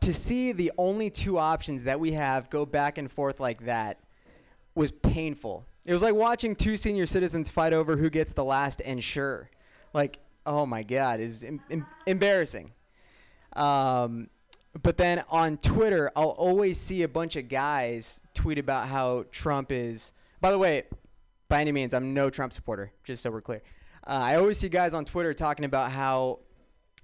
to 0.00 0.12
see 0.12 0.52
the 0.52 0.72
only 0.76 1.08
two 1.08 1.38
options 1.38 1.84
that 1.84 1.98
we 1.98 2.12
have 2.12 2.50
go 2.50 2.66
back 2.66 2.98
and 2.98 3.10
forth 3.10 3.40
like 3.40 3.64
that 3.64 3.98
was 4.74 4.92
painful. 4.92 5.64
It 5.86 5.94
was 5.94 6.02
like 6.02 6.14
watching 6.14 6.54
two 6.54 6.76
senior 6.76 7.06
citizens 7.06 7.48
fight 7.48 7.72
over 7.72 7.96
who 7.96 8.10
gets 8.10 8.34
the 8.34 8.44
last 8.44 8.82
ensure. 8.82 9.48
Like, 9.94 10.18
oh 10.44 10.66
my 10.66 10.82
god, 10.82 11.20
it 11.20 11.28
was 11.28 11.44
em- 11.44 11.62
em- 11.70 11.86
embarrassing. 12.06 12.72
Um, 13.54 14.28
but 14.82 14.98
then 14.98 15.24
on 15.30 15.56
Twitter, 15.56 16.12
I'll 16.14 16.28
always 16.28 16.78
see 16.78 17.04
a 17.04 17.08
bunch 17.08 17.36
of 17.36 17.48
guys 17.48 18.20
tweet 18.34 18.58
about 18.58 18.88
how 18.88 19.24
Trump 19.32 19.72
is. 19.72 20.12
By 20.42 20.50
the 20.50 20.58
way, 20.58 20.82
by 21.48 21.62
any 21.62 21.72
means, 21.72 21.94
I'm 21.94 22.12
no 22.12 22.28
Trump 22.28 22.52
supporter, 22.52 22.92
just 23.02 23.22
so 23.22 23.30
we're 23.30 23.40
clear. 23.40 23.62
Uh, 24.06 24.10
I 24.10 24.34
always 24.36 24.58
see 24.58 24.68
guys 24.68 24.92
on 24.92 25.06
Twitter 25.06 25.32
talking 25.32 25.64
about 25.64 25.90
how 25.90 26.40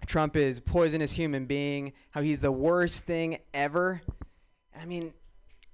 Trump 0.06 0.36
is 0.36 0.60
poisonous 0.60 1.12
human 1.12 1.46
being, 1.46 1.92
how 2.10 2.22
he's 2.22 2.40
the 2.40 2.52
worst 2.52 3.04
thing 3.04 3.38
ever. 3.54 4.02
I 4.78 4.84
mean, 4.84 5.12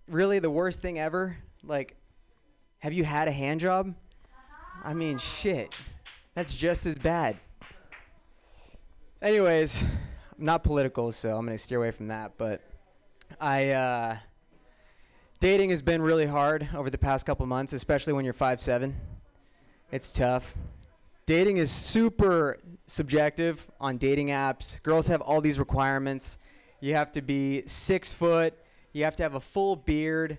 really, 0.06 0.38
the 0.38 0.50
worst 0.50 0.82
thing 0.82 0.98
ever? 0.98 1.36
Like, 1.64 1.96
have 2.78 2.92
you 2.92 3.04
had 3.04 3.28
a 3.28 3.32
hand 3.32 3.60
job? 3.60 3.94
I 4.84 4.94
mean, 4.94 5.18
shit. 5.18 5.74
That's 6.34 6.54
just 6.54 6.86
as 6.86 6.96
bad. 6.96 7.36
Anyways, 9.20 9.82
I'm 9.82 10.44
not 10.44 10.62
political, 10.62 11.10
so 11.10 11.36
I'm 11.36 11.44
going 11.44 11.56
to 11.56 11.62
steer 11.62 11.78
away 11.78 11.90
from 11.90 12.08
that. 12.08 12.32
But 12.38 12.62
I, 13.40 13.70
uh, 13.70 14.16
dating 15.40 15.70
has 15.70 15.82
been 15.82 16.00
really 16.00 16.26
hard 16.26 16.68
over 16.76 16.90
the 16.90 16.98
past 16.98 17.26
couple 17.26 17.44
months, 17.46 17.72
especially 17.72 18.12
when 18.12 18.24
you're 18.24 18.34
5'7. 18.34 18.92
It's 19.90 20.12
tough. 20.12 20.54
Dating 21.28 21.58
is 21.58 21.70
super 21.70 22.56
subjective 22.86 23.70
on 23.82 23.98
dating 23.98 24.28
apps. 24.28 24.82
Girls 24.82 25.06
have 25.08 25.20
all 25.20 25.42
these 25.42 25.58
requirements. 25.58 26.38
You 26.80 26.94
have 26.94 27.12
to 27.12 27.20
be 27.20 27.66
six 27.66 28.10
foot. 28.10 28.54
You 28.94 29.04
have 29.04 29.14
to 29.16 29.24
have 29.24 29.34
a 29.34 29.40
full 29.40 29.76
beard. 29.76 30.38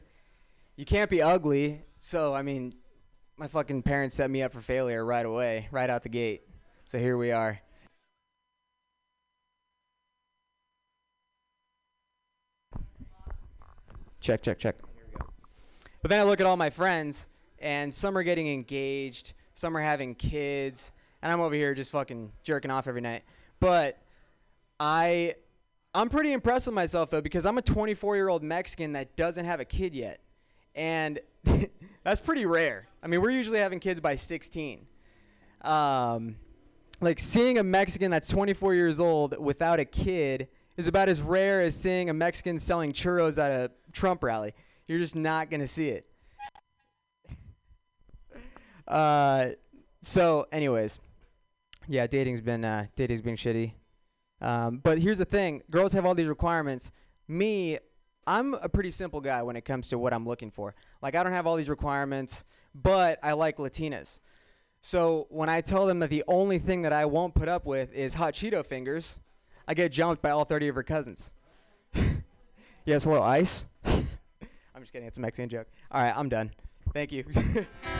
You 0.78 0.86
can't 0.86 1.08
be 1.08 1.22
ugly. 1.22 1.84
So, 2.02 2.34
I 2.34 2.42
mean, 2.42 2.74
my 3.38 3.48
fucking 3.48 3.84
parents 3.84 4.16
set 4.16 4.32
me 4.32 4.42
up 4.42 4.52
for 4.52 4.62
failure 4.62 5.06
right 5.06 5.28
away, 5.28 5.68
right 5.70 5.92
out 5.92 6.02
the 6.02 6.10
gate. 6.10 6.42
So 6.86 6.98
here 6.98 7.18
we 7.20 7.32
are. 7.32 7.62
Check, 14.22 14.42
check, 14.42 14.58
check. 14.58 14.76
But 16.02 16.10
then 16.10 16.20
I 16.20 16.24
look 16.24 16.40
at 16.40 16.48
all 16.48 16.58
my 16.58 16.72
friends, 16.72 17.28
and 17.60 17.94
some 17.94 18.18
are 18.18 18.24
getting 18.24 18.48
engaged, 18.52 19.34
some 19.60 19.76
are 19.76 19.82
having 19.82 20.16
kids, 20.16 20.94
and 21.22 21.32
I'm 21.32 21.42
over 21.42 21.54
here 21.54 21.76
just 21.76 21.92
fucking 21.92 22.32
jerking 22.44 22.72
off 22.72 22.88
every 22.88 23.02
night. 23.02 23.24
But 23.60 23.98
I, 24.80 25.36
I'm 25.94 26.08
pretty 26.08 26.32
impressed 26.32 26.68
with 26.68 26.76
myself 26.76 27.10
though 27.10 27.20
because 27.20 27.46
I'm 27.46 27.58
a 27.58 27.62
24 27.62 28.16
year 28.16 28.30
old 28.30 28.42
Mexican 28.42 28.94
that 28.94 29.18
doesn't 29.18 29.44
have 29.44 29.60
a 29.60 29.66
kid 29.66 29.94
yet, 29.94 30.22
and 30.76 31.20
that's 32.04 32.22
pretty 32.22 32.46
rare. 32.46 32.88
I 33.04 33.08
mean, 33.08 33.22
we're 33.22 33.32
usually 33.32 33.60
having 33.60 33.82
kids 33.82 34.00
by 34.00 34.16
16. 34.16 34.88
Um, 35.62 36.38
like 37.02 37.20
seeing 37.20 37.58
a 37.58 37.64
Mexican 37.64 38.12
that's 38.12 38.30
24 38.30 38.76
years 38.76 39.02
old 39.02 39.38
without 39.38 39.82
a 39.82 39.86
kid 39.86 40.48
is 40.78 40.88
about 40.88 41.10
as 41.10 41.22
rare 41.22 41.62
as 41.62 41.76
seeing 41.76 42.10
a 42.10 42.14
Mexican 42.14 42.60
selling 42.60 42.94
churros 42.94 43.38
at 43.38 43.52
a 43.52 43.72
Trump 43.92 44.24
rally. 44.24 44.54
You're 44.88 45.00
just 45.00 45.18
not 45.18 45.52
gonna 45.52 45.68
see 45.68 45.90
it. 45.90 46.09
Uh, 48.90 49.50
so, 50.02 50.48
anyways, 50.52 51.00
yeah, 51.88 52.08
dating's 52.08 52.42
been 52.42 52.66
uh, 52.66 52.86
dating's 52.96 53.22
been 53.22 53.36
shitty. 53.36 53.74
Um, 54.42 54.78
but 54.78 55.00
here's 55.00 55.18
the 55.18 55.26
thing: 55.26 55.62
girls 55.70 55.94
have 55.94 56.06
all 56.06 56.16
these 56.16 56.28
requirements. 56.28 56.92
Me, 57.28 57.78
I'm 58.26 58.54
a 58.56 58.70
pretty 58.70 58.92
simple 58.92 59.22
guy 59.22 59.42
when 59.44 59.56
it 59.56 59.66
comes 59.66 59.90
to 59.90 59.98
what 60.00 60.14
I'm 60.14 60.26
looking 60.26 60.52
for. 60.52 60.76
Like, 61.02 61.16
I 61.16 61.24
don't 61.24 61.34
have 61.34 61.46
all 61.46 61.56
these 61.56 61.70
requirements, 61.70 62.46
but 62.74 63.20
I 63.24 63.34
like 63.34 63.58
Latinas. 63.58 64.20
So 64.82 65.28
when 65.30 65.50
I 65.50 65.62
tell 65.62 65.86
them 65.86 66.00
that 66.00 66.10
the 66.10 66.24
only 66.28 66.58
thing 66.58 66.84
that 66.84 66.94
I 66.94 67.06
won't 67.06 67.36
put 67.36 67.50
up 67.50 67.66
with 67.66 67.94
is 67.94 68.14
hot 68.14 68.34
Cheeto 68.34 68.66
fingers, 68.66 69.20
I 69.68 69.74
get 69.74 69.92
jumped 69.92 70.22
by 70.22 70.30
all 70.30 70.46
30 70.46 70.70
of 70.70 70.76
her 70.76 70.84
cousins. 70.84 71.34
yes, 72.86 73.04
hello, 73.04 73.22
ice. 73.22 73.66
I'm 73.86 74.08
just 74.80 74.94
kidding. 74.94 75.08
It's 75.08 75.18
a 75.18 75.22
Mexican 75.22 75.50
joke. 75.50 75.68
All 75.92 76.02
right, 76.02 76.16
I'm 76.16 76.30
done. 76.30 76.52
Thank 76.94 77.12
you. 77.12 77.26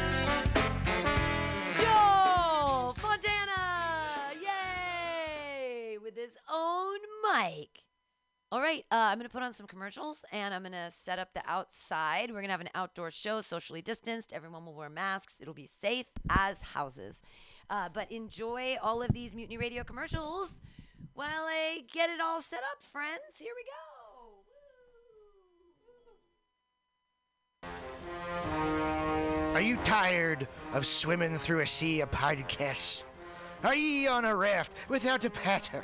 own 6.52 7.00
mic. 7.24 7.84
All 8.52 8.62
right, 8.62 8.84
uh, 8.92 8.96
I'm 8.96 9.20
going 9.20 9.30
to 9.30 9.32
put 9.32 9.44
on 9.44 9.54
some 9.54 9.68
commercials 9.68 10.26
and 10.32 10.56
I'm 10.56 10.64
going 10.64 10.72
to 10.72 10.90
set 10.90 11.20
up 11.20 11.36
the 11.36 11.44
outside. 11.46 12.30
We're 12.30 12.42
going 12.42 12.48
to 12.48 12.54
have 12.54 12.62
an 12.62 12.70
outdoor 12.74 13.12
show, 13.12 13.42
socially 13.42 13.84
distanced. 13.84 14.34
Everyone 14.34 14.66
will 14.66 14.74
wear 14.74 14.90
masks. 14.90 15.36
It'll 15.40 15.54
be 15.54 15.70
safe 15.82 16.08
as 16.32 16.62
houses. 16.62 17.22
Uh, 17.70 17.90
but 17.94 18.12
enjoy 18.12 18.78
all 18.82 19.04
of 19.04 19.14
these 19.14 19.36
Mutiny 19.36 19.58
Radio 19.58 19.84
commercials 19.84 20.62
while 21.14 21.46
I 21.46 21.84
get 21.94 22.10
it 22.10 22.20
all 22.20 22.42
set 22.42 22.62
up, 22.72 22.82
friends. 22.92 23.38
Here 23.38 23.54
we 23.56 23.64
go. 23.64 23.70
Are 29.54 29.62
you 29.62 29.78
tired 29.84 30.48
of 30.74 30.88
swimming 30.88 31.38
through 31.38 31.60
a 31.60 31.68
sea 31.68 32.02
of 32.02 32.10
podcasts? 32.10 33.04
Are 33.64 33.76
ye 33.76 34.08
on 34.08 34.26
a 34.26 34.36
raft 34.36 34.72
without 34.88 35.24
a 35.26 35.30
paddle? 35.30 35.84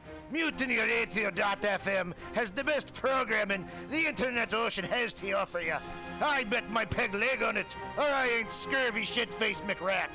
MutinyRadio.fm 0.31 2.13
has 2.33 2.51
the 2.51 2.63
best 2.63 2.93
programming 2.93 3.67
the 3.89 4.05
internet 4.05 4.53
ocean 4.53 4.85
has 4.85 5.13
to 5.13 5.31
offer 5.33 5.59
you. 5.59 5.75
I 6.21 6.45
bet 6.45 6.69
my 6.69 6.85
peg 6.85 7.13
leg 7.13 7.43
on 7.43 7.57
it, 7.57 7.75
or 7.97 8.03
I 8.03 8.27
ain't 8.39 8.51
scurvy 8.51 9.03
shit-faced 9.03 9.63
McRat. 9.67 10.09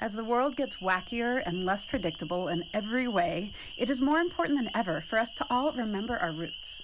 As 0.00 0.14
the 0.14 0.24
world 0.24 0.56
gets 0.56 0.78
wackier 0.78 1.42
and 1.46 1.62
less 1.62 1.84
predictable 1.84 2.48
in 2.48 2.64
every 2.74 3.06
way, 3.06 3.52
it 3.78 3.88
is 3.88 4.00
more 4.00 4.18
important 4.18 4.58
than 4.58 4.70
ever 4.74 5.00
for 5.00 5.18
us 5.18 5.32
to 5.34 5.46
all 5.48 5.72
remember 5.72 6.16
our 6.18 6.32
roots. 6.32 6.82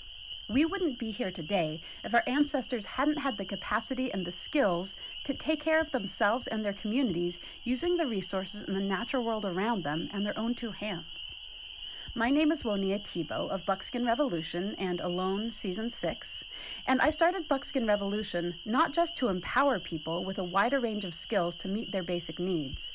We 0.50 0.64
wouldn't 0.64 0.98
be 0.98 1.10
here 1.10 1.30
today 1.30 1.82
if 2.02 2.14
our 2.14 2.22
ancestors 2.26 2.86
hadn't 2.86 3.18
had 3.18 3.36
the 3.36 3.44
capacity 3.44 4.10
and 4.10 4.24
the 4.24 4.32
skills 4.32 4.96
to 5.24 5.34
take 5.34 5.60
care 5.60 5.78
of 5.78 5.90
themselves 5.90 6.46
and 6.46 6.64
their 6.64 6.72
communities 6.72 7.38
using 7.64 7.98
the 7.98 8.06
resources 8.06 8.62
in 8.62 8.72
the 8.72 8.80
natural 8.80 9.22
world 9.22 9.44
around 9.44 9.84
them 9.84 10.08
and 10.10 10.24
their 10.24 10.38
own 10.38 10.54
two 10.54 10.70
hands. 10.70 11.34
My 12.14 12.30
name 12.30 12.50
is 12.50 12.62
Woniya 12.62 13.06
Thibeault 13.06 13.48
of 13.48 13.66
Buckskin 13.66 14.06
Revolution 14.06 14.74
and 14.78 15.00
Alone 15.00 15.52
Season 15.52 15.90
6, 15.90 16.44
and 16.86 17.02
I 17.02 17.10
started 17.10 17.46
Buckskin 17.46 17.86
Revolution 17.86 18.54
not 18.64 18.94
just 18.94 19.18
to 19.18 19.28
empower 19.28 19.78
people 19.78 20.24
with 20.24 20.38
a 20.38 20.44
wider 20.44 20.80
range 20.80 21.04
of 21.04 21.12
skills 21.12 21.54
to 21.56 21.68
meet 21.68 21.92
their 21.92 22.02
basic 22.02 22.38
needs, 22.38 22.94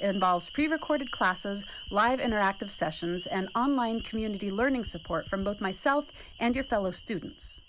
It 0.00 0.08
involves 0.08 0.48
pre 0.48 0.66
recorded 0.66 1.10
classes, 1.10 1.66
live 1.90 2.20
interactive 2.20 2.70
sessions, 2.70 3.26
and 3.26 3.50
online 3.54 4.00
community 4.00 4.50
learning 4.50 4.84
support 4.84 5.28
from 5.28 5.44
both 5.44 5.60
myself 5.60 6.06
and 6.38 6.54
your 6.54 6.64
fellow 6.64 6.90
students. 6.90 7.60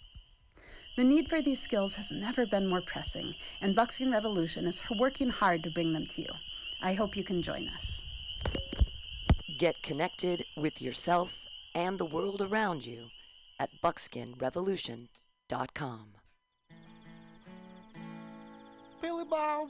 The 0.96 1.04
need 1.04 1.28
for 1.30 1.42
these 1.42 1.62
skills 1.62 1.96
has 1.96 2.10
never 2.12 2.46
been 2.46 2.68
more 2.68 2.82
pressing, 2.82 3.36
and 3.60 3.76
Buckskin 3.76 4.12
Revolution 4.12 4.66
is 4.66 4.82
working 4.98 5.30
hard 5.30 5.64
to 5.64 5.72
bring 5.72 5.92
them 5.94 6.06
to 6.08 6.22
you. 6.22 6.30
I 6.82 6.94
hope 6.94 7.18
you 7.18 7.24
can 7.24 7.42
join 7.42 7.70
us. 7.70 8.02
Get 9.60 9.84
connected 9.84 10.46
with 10.58 10.82
yourself 10.82 11.38
and 11.76 12.00
the 12.00 12.06
world 12.06 12.42
around 12.42 12.86
you 12.86 13.08
at 13.60 13.70
buckskinrevolution.com. 13.84 16.08
Billy 19.02 19.26
Bob, 19.26 19.70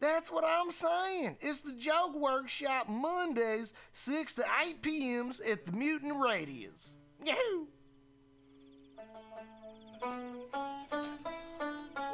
That's 0.00 0.30
what 0.30 0.44
I'm 0.46 0.70
saying. 0.70 1.38
It's 1.40 1.60
the 1.60 1.72
Joke 1.72 2.14
Workshop 2.14 2.88
Mondays, 2.88 3.72
6 3.94 4.34
to 4.34 4.44
8 4.64 4.82
p.m.s 4.82 5.40
at 5.40 5.66
the 5.66 5.72
Mutant 5.72 6.14
Radius. 6.20 6.94
Yahoo! 7.24 7.66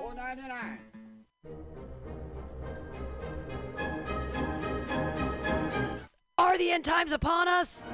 Four 0.00 0.14
ninety 0.14 0.42
nine. 0.48 0.78
Are 6.38 6.56
the 6.56 6.70
end 6.70 6.84
times 6.84 7.12
upon 7.12 7.48
us? 7.48 7.86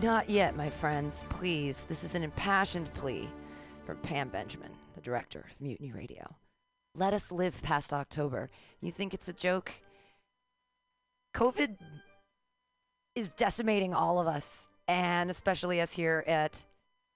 Not 0.00 0.30
yet, 0.30 0.56
my 0.56 0.70
friends. 0.70 1.24
Please, 1.28 1.84
this 1.88 2.02
is 2.04 2.14
an 2.14 2.22
impassioned 2.22 2.92
plea 2.94 3.28
from 3.84 3.98
Pam 3.98 4.28
Benjamin, 4.28 4.70
the 4.94 5.00
director 5.00 5.40
of 5.40 5.60
Mutiny 5.60 5.92
Radio. 5.92 6.34
Let 6.98 7.14
us 7.14 7.30
live 7.30 7.62
past 7.62 7.92
October. 7.92 8.50
You 8.80 8.90
think 8.90 9.14
it's 9.14 9.28
a 9.28 9.32
joke? 9.32 9.70
COVID 11.32 11.76
is 13.14 13.30
decimating 13.30 13.94
all 13.94 14.18
of 14.18 14.26
us, 14.26 14.68
and 14.88 15.30
especially 15.30 15.80
us 15.80 15.92
here 15.92 16.24
at 16.26 16.64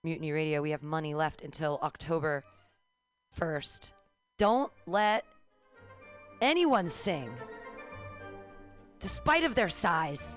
Mutiny 0.05 0.31
Radio. 0.31 0.63
We 0.63 0.71
have 0.71 0.85
money 0.85 1.15
left 1.15 1.43
until 1.43 1.81
October 1.83 2.45
1st. 3.37 3.91
Don't 4.39 4.71
let 4.87 5.25
anyone 6.41 6.89
sing, 6.89 7.29
despite 9.01 9.43
of 9.43 9.57
their 9.57 9.69
size. 9.69 10.37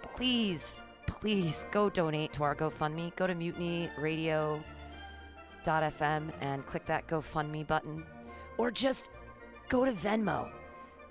Please, 0.00 0.80
please 1.06 1.66
go 1.72 1.90
donate 1.90 2.32
to 2.32 2.42
our 2.42 2.54
GoFundMe. 2.54 3.14
Go 3.16 3.26
to 3.26 3.34
mutinyradio.fm 3.34 4.62
and 6.40 6.64
click 6.64 6.86
that 6.86 7.06
GoFundMe 7.06 7.66
button. 7.66 8.02
Or 8.58 8.70
just 8.70 9.08
go 9.68 9.84
to 9.84 9.92
Venmo. 9.92 10.50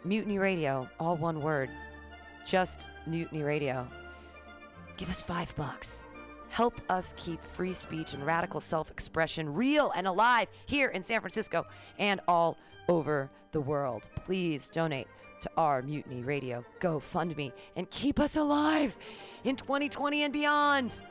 Mutiny 0.03 0.39
Radio, 0.39 0.89
all 0.99 1.15
one 1.15 1.41
word. 1.41 1.69
Just 2.45 2.87
Mutiny 3.05 3.43
Radio. 3.43 3.87
Give 4.97 5.09
us 5.09 5.21
five 5.21 5.55
bucks. 5.55 6.05
Help 6.49 6.81
us 6.89 7.13
keep 7.17 7.43
free 7.43 7.71
speech 7.73 8.13
and 8.13 8.25
radical 8.25 8.59
self 8.59 8.91
expression 8.91 9.53
real 9.53 9.91
and 9.95 10.05
alive 10.07 10.47
here 10.65 10.89
in 10.89 11.01
San 11.01 11.21
Francisco 11.21 11.65
and 11.97 12.19
all 12.27 12.57
over 12.89 13.29
the 13.51 13.61
world. 13.61 14.09
Please 14.15 14.69
donate 14.69 15.07
to 15.41 15.49
our 15.57 15.81
Mutiny 15.81 16.23
Radio 16.23 16.63
GoFundMe 16.81 17.51
and 17.75 17.89
keep 17.89 18.19
us 18.19 18.35
alive 18.35 18.97
in 19.43 19.55
2020 19.55 20.23
and 20.23 20.33
beyond. 20.33 21.01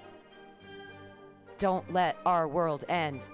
don't 1.59 1.91
let 1.93 2.16
our 2.24 2.47
world 2.49 2.85
end. 2.89 3.28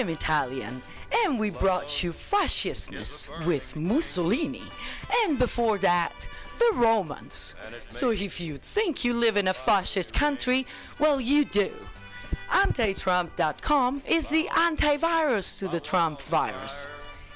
I 0.00 0.02
am 0.02 0.08
Italian, 0.08 0.82
and 1.26 1.38
we 1.38 1.50
brought 1.50 2.02
you 2.02 2.14
fascismus 2.14 3.28
with 3.44 3.76
Mussolini, 3.76 4.62
and 5.22 5.38
before 5.38 5.76
that, 5.76 6.26
the 6.58 6.70
Romans. 6.72 7.54
So 7.90 8.08
if 8.08 8.40
you 8.40 8.56
think 8.56 9.04
you 9.04 9.12
live 9.12 9.36
in 9.36 9.48
a 9.48 9.52
fascist 9.52 10.14
country, 10.14 10.64
well, 10.98 11.20
you 11.20 11.44
do. 11.44 11.70
Antitrump.com 12.48 14.00
is 14.06 14.30
the 14.30 14.48
antivirus 14.52 15.58
to 15.58 15.68
the 15.68 15.80
Trump 15.80 16.22
virus. 16.22 16.86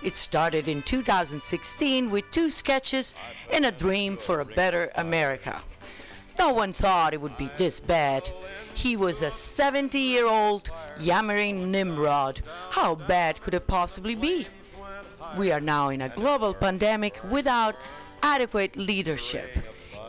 It 0.03 0.17
started 0.17 0.67
in 0.67 0.83
2016 0.85 2.11
with 2.11 2.25
two 2.31 2.49
sketches 2.49 3.15
and 3.53 3.67
a 3.67 3.73
dream 3.73 4.17
for 4.17 4.41
a 4.41 4.47
better 4.47 4.91
America. 4.95 5.61
No 6.39 6.53
one 6.53 6.72
thought 6.72 7.14
it 7.14 7.20
would 7.20 7.37
be 7.37 7.51
this 7.57 7.80
bad. 7.80 8.30
He 8.74 8.97
was 8.97 9.22
a 9.22 9.30
70 9.30 9.99
year 9.99 10.26
old 10.26 10.70
yammering 10.99 11.70
Nimrod. 11.70 12.43
How 12.70 12.95
bad 12.95 13.41
could 13.41 13.55
it 13.55 13.66
possibly 13.66 14.14
be? 14.14 14.47
We 15.37 15.53
are 15.53 15.61
now 15.61 15.89
in 15.89 16.03
a 16.03 16.09
global 16.09 16.55
pandemic 16.55 17.20
without 17.30 17.76
adequate 18.22 18.76
leadership. 18.76 19.51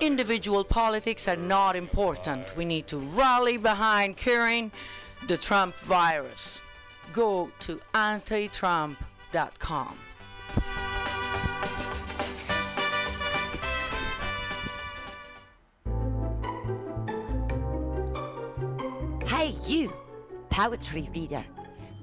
Individual 0.01 0.63
politics 0.63 1.27
are 1.27 1.35
not 1.35 1.75
important. 1.75 2.55
We 2.57 2.65
need 2.65 2.87
to 2.87 2.97
rally 2.97 3.57
behind 3.57 4.17
curing 4.17 4.71
the 5.27 5.37
Trump 5.37 5.79
virus. 5.81 6.61
Go 7.13 7.51
to 7.61 7.79
antitrump.com. 7.93 9.97
Hey, 19.27 19.55
you, 19.65 19.91
poetry 20.51 21.09
reader. 21.15 21.43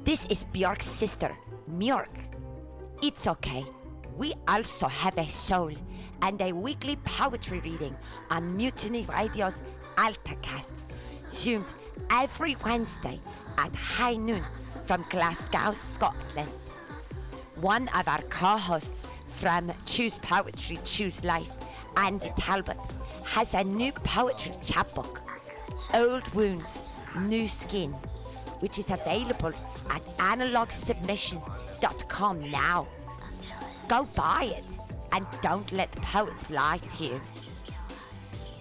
This 0.03 0.27
is 0.27 0.45
Bjork's 0.53 0.87
sister, 0.87 1.31
Mjork. 1.71 2.09
It's 3.01 3.29
okay. 3.29 3.65
We 4.17 4.35
also 4.49 4.89
have 4.89 5.17
a 5.17 5.29
soul 5.29 5.71
and 6.21 6.43
a 6.43 6.53
weekly 6.53 6.97
poetry 7.05 7.61
reading 7.61 7.97
on 8.29 8.57
Mutiny 8.57 9.07
Radio's 9.07 9.63
AltaCast, 9.97 10.73
zoomed 11.31 11.73
every 12.11 12.57
Wednesday 12.65 13.21
at 13.57 13.75
high 13.77 14.17
noon 14.17 14.43
from 14.85 15.05
Glasgow, 15.09 15.75
Scotland. 15.75 16.51
One 17.55 17.89
of 17.91 18.09
our 18.09 18.23
co 18.31 18.57
hosts 18.57 19.07
from 19.29 19.73
Choose 19.87 20.19
Poetry, 20.19 20.81
Choose 20.83 21.23
Life, 21.25 21.51
Andy 21.97 22.33
Talbot, 22.37 22.79
has 23.23 23.55
a 23.55 23.63
new 23.63 23.93
poetry 23.93 24.55
chapbook, 24.61 25.23
Old 25.95 26.29
Wounds, 26.35 26.92
New 27.21 27.49
Skin, 27.49 27.93
which 28.61 28.79
is 28.79 28.91
available 28.91 29.53
at 29.91 30.05
analogsubmission.com 30.19 32.51
now. 32.51 32.87
Go 33.89 34.07
buy 34.17 34.55
it 34.57 34.65
and 35.13 35.27
don't 35.43 35.71
let 35.73 35.93
the 35.93 36.01
poets 36.01 36.51
lie 36.51 36.79
to 36.79 37.05
you. 37.05 37.21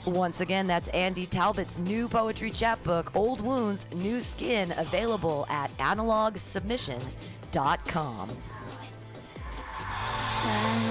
Once 0.06 0.41
again, 0.41 0.66
that's 0.66 0.88
Andy 0.89 1.28
Talbot's 1.28 1.78
new 1.78 2.08
poetry 2.08 2.49
chapbook, 2.49 3.16
Old 3.16 3.39
Wounds, 3.39 3.86
New 3.93 4.20
Skin, 4.22 4.74
available 4.78 5.45
at 5.47 5.70
analogsubmission.com. 5.78 8.30
Let's 10.43 10.91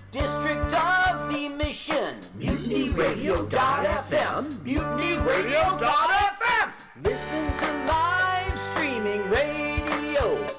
District 0.11 0.73
of 0.73 1.29
the 1.31 1.47
Mission. 1.47 2.15
MutinyRadio.fm. 2.37 4.57
MutinyRadio.fm. 4.65 6.71
Listen 7.01 7.53
to 7.55 7.85
live 7.87 8.59
streaming 8.59 9.21
radio 9.29 10.49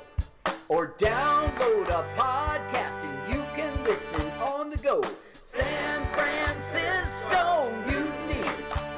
or 0.68 0.94
download 0.96 1.88
a 1.88 2.02
podcast 2.16 2.96
and 3.04 3.34
you 3.34 3.42
can 3.54 3.84
listen 3.84 4.26
on 4.40 4.70
the 4.70 4.78
go. 4.78 5.02
San 5.44 6.00
Francisco 6.14 7.70
Mutiny 7.86 8.48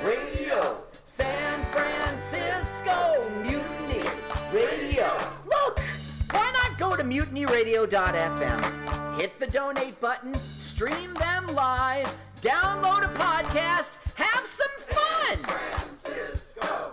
Radio. 0.05 0.77
San 1.05 1.67
Francisco 1.73 3.29
Mutiny 3.43 4.09
Radio. 4.53 5.17
Look, 5.47 5.81
why 6.31 6.53
not 6.53 6.79
go 6.79 6.95
to 6.95 7.03
mutinyradio.fm? 7.03 8.94
Hit 9.17 9.39
the 9.39 9.47
donate 9.47 10.01
button, 10.01 10.35
stream 10.59 11.15
them 11.15 11.47
live, 11.55 12.13
download 12.43 13.05
a 13.05 13.15
podcast, 13.15 13.97
have 14.17 14.45
some 14.45 14.97
fun. 14.97 15.39
Francisco 15.45 16.93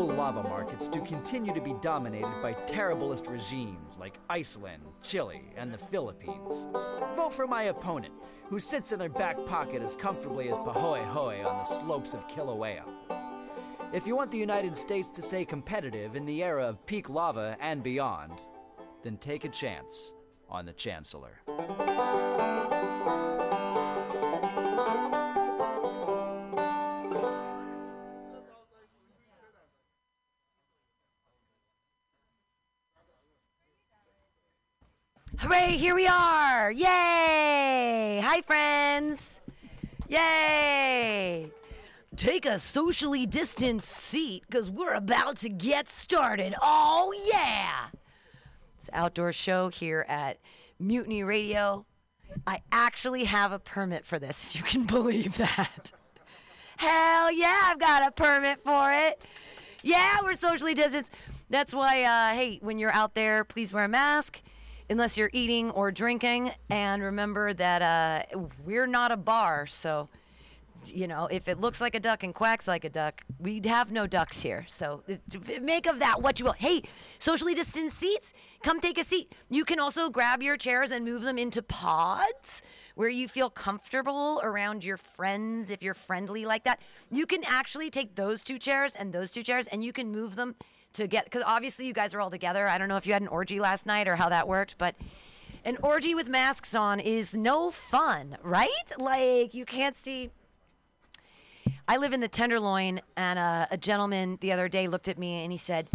Global 0.00 0.16
lava 0.16 0.42
markets 0.44 0.88
to 0.88 1.00
continue 1.00 1.52
to 1.52 1.60
be 1.60 1.74
dominated 1.82 2.40
by 2.40 2.54
terriblest 2.66 3.26
regimes 3.26 3.98
like 3.98 4.18
Iceland, 4.30 4.82
Chile, 5.02 5.42
and 5.58 5.70
the 5.70 5.76
Philippines, 5.76 6.68
vote 7.14 7.34
for 7.34 7.46
my 7.46 7.64
opponent, 7.64 8.14
who 8.48 8.58
sits 8.58 8.92
in 8.92 8.98
their 8.98 9.10
back 9.10 9.36
pocket 9.44 9.82
as 9.82 9.94
comfortably 9.94 10.48
as 10.48 10.56
Pahoehoe 10.56 11.46
on 11.46 11.58
the 11.58 11.64
slopes 11.64 12.14
of 12.14 12.26
Kilauea. 12.28 12.84
If 13.92 14.06
you 14.06 14.16
want 14.16 14.30
the 14.30 14.38
United 14.38 14.74
States 14.74 15.10
to 15.10 15.20
stay 15.20 15.44
competitive 15.44 16.16
in 16.16 16.24
the 16.24 16.42
era 16.42 16.66
of 16.66 16.86
peak 16.86 17.10
lava 17.10 17.58
and 17.60 17.82
beyond, 17.82 18.40
then 19.02 19.18
take 19.18 19.44
a 19.44 19.50
chance 19.50 20.14
on 20.48 20.64
the 20.64 20.72
Chancellor. 20.72 21.42
Here 35.50 35.94
we 35.94 36.06
are! 36.06 36.70
Yay! 36.70 38.20
Hi, 38.22 38.42
friends! 38.42 39.40
Yay! 40.08 41.50
Take 42.14 42.44
a 42.44 42.58
socially 42.58 43.24
distanced 43.24 43.88
seat 43.88 44.44
because 44.46 44.70
we're 44.70 44.92
about 44.92 45.38
to 45.38 45.48
get 45.48 45.88
started. 45.88 46.54
Oh, 46.60 47.14
yeah! 47.32 47.86
It's 48.76 48.88
an 48.88 48.94
outdoor 48.94 49.32
show 49.32 49.68
here 49.68 50.04
at 50.06 50.38
Mutiny 50.78 51.24
Radio. 51.24 51.86
I 52.46 52.60
actually 52.70 53.24
have 53.24 53.50
a 53.50 53.58
permit 53.58 54.04
for 54.04 54.18
this, 54.18 54.44
if 54.48 54.54
you 54.54 54.62
can 54.62 54.84
believe 54.84 55.38
that. 55.38 55.92
Hell 56.76 57.32
yeah, 57.32 57.62
I've 57.64 57.80
got 57.80 58.06
a 58.06 58.10
permit 58.10 58.62
for 58.62 58.92
it. 58.92 59.24
Yeah, 59.82 60.18
we're 60.22 60.34
socially 60.34 60.74
distanced. 60.74 61.10
That's 61.48 61.72
why, 61.72 62.02
uh, 62.02 62.34
hey, 62.34 62.58
when 62.62 62.78
you're 62.78 62.94
out 62.94 63.14
there, 63.14 63.44
please 63.44 63.72
wear 63.72 63.84
a 63.86 63.88
mask 63.88 64.42
unless 64.90 65.16
you're 65.16 65.30
eating 65.32 65.70
or 65.70 65.90
drinking. 65.90 66.52
And 66.68 67.02
remember 67.02 67.54
that 67.54 67.80
uh, 67.80 68.38
we're 68.66 68.86
not 68.86 69.12
a 69.12 69.16
bar, 69.16 69.66
so 69.66 70.08
you 70.86 71.06
know 71.06 71.26
if 71.26 71.46
it 71.46 71.60
looks 71.60 71.78
like 71.78 71.94
a 71.94 72.00
duck 72.00 72.22
and 72.22 72.34
quacks 72.34 72.66
like 72.66 72.84
a 72.84 72.90
duck, 72.90 73.22
we'd 73.38 73.66
have 73.66 73.92
no 73.92 74.06
ducks 74.06 74.40
here. 74.40 74.66
So 74.68 75.02
make 75.62 75.86
of 75.86 76.00
that 76.00 76.20
what 76.20 76.38
you 76.38 76.46
will. 76.46 76.52
Hey, 76.52 76.82
socially 77.18 77.54
distanced 77.54 77.98
seats, 77.98 78.32
come 78.62 78.80
take 78.80 78.98
a 78.98 79.04
seat. 79.04 79.32
You 79.48 79.64
can 79.64 79.78
also 79.78 80.10
grab 80.10 80.42
your 80.42 80.56
chairs 80.56 80.90
and 80.90 81.04
move 81.04 81.22
them 81.22 81.38
into 81.38 81.62
pods 81.62 82.62
where 82.94 83.08
you 83.08 83.28
feel 83.28 83.48
comfortable 83.48 84.40
around 84.42 84.84
your 84.84 84.96
friends 84.96 85.70
if 85.70 85.82
you're 85.82 85.94
friendly 85.94 86.44
like 86.44 86.64
that. 86.64 86.80
You 87.10 87.26
can 87.26 87.44
actually 87.44 87.90
take 87.90 88.16
those 88.16 88.42
two 88.42 88.58
chairs 88.58 88.94
and 88.94 89.12
those 89.12 89.30
two 89.30 89.42
chairs 89.42 89.66
and 89.68 89.84
you 89.84 89.92
can 89.92 90.10
move 90.10 90.36
them 90.36 90.56
to 90.94 91.06
get 91.06 91.24
because 91.24 91.42
obviously 91.44 91.86
you 91.86 91.92
guys 91.92 92.14
are 92.14 92.20
all 92.20 92.30
together. 92.30 92.66
I 92.66 92.78
don't 92.78 92.88
know 92.88 92.96
if 92.96 93.06
you 93.06 93.12
had 93.12 93.22
an 93.22 93.28
orgy 93.28 93.60
last 93.60 93.86
night 93.86 94.08
or 94.08 94.16
how 94.16 94.28
that 94.28 94.48
worked, 94.48 94.76
but 94.78 94.94
an 95.64 95.76
orgy 95.82 96.14
with 96.14 96.28
masks 96.28 96.74
on 96.74 97.00
is 97.00 97.34
no 97.34 97.70
fun, 97.70 98.36
right? 98.42 98.68
Like 98.98 99.54
you 99.54 99.64
can't 99.64 99.96
see. 99.96 100.30
I 101.86 101.96
live 101.96 102.12
in 102.12 102.20
the 102.20 102.28
Tenderloin, 102.28 103.00
and 103.16 103.38
uh, 103.38 103.66
a 103.70 103.76
gentleman 103.76 104.38
the 104.40 104.52
other 104.52 104.68
day 104.68 104.86
looked 104.86 105.08
at 105.08 105.18
me 105.18 105.42
and 105.42 105.52
he 105.52 105.58
said, 105.58 105.88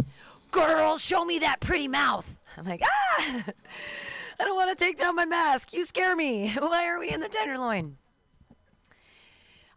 "Girl, 0.50 0.98
show 0.98 1.24
me 1.24 1.38
that 1.38 1.60
pretty 1.60 1.88
mouth." 1.88 2.36
I'm 2.56 2.64
like, 2.64 2.82
ah, 2.82 3.44
I 4.40 4.44
don't 4.44 4.56
want 4.56 4.76
to 4.76 4.84
take 4.84 4.98
down 4.98 5.14
my 5.14 5.24
mask. 5.24 5.72
You 5.72 5.84
scare 5.84 6.16
me. 6.16 6.50
Why 6.58 6.86
are 6.86 6.98
we 6.98 7.10
in 7.10 7.20
the 7.20 7.28
Tenderloin? 7.28 7.96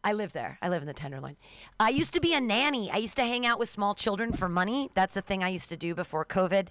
I 0.10 0.14
live 0.14 0.34
there. 0.34 0.58
I 0.60 0.70
live 0.70 0.82
in 0.82 0.88
the 0.88 0.94
Tenderloin. 0.96 1.38
I 1.80 1.90
used 1.90 2.14
to 2.14 2.20
be 2.20 2.34
a 2.34 2.42
nanny. 2.42 2.90
I 2.90 2.98
used 2.98 3.16
to 3.18 3.22
hang 3.22 3.46
out 3.46 3.60
with 3.60 3.70
small 3.70 3.94
children 3.94 4.34
for 4.34 4.50
money. 4.50 4.90
That's 4.96 5.14
the 5.14 5.22
thing 5.22 5.44
I 5.44 5.50
used 5.50 5.70
to 5.70 5.78
do 5.78 5.94
before 5.94 6.26
COVID. 6.26 6.70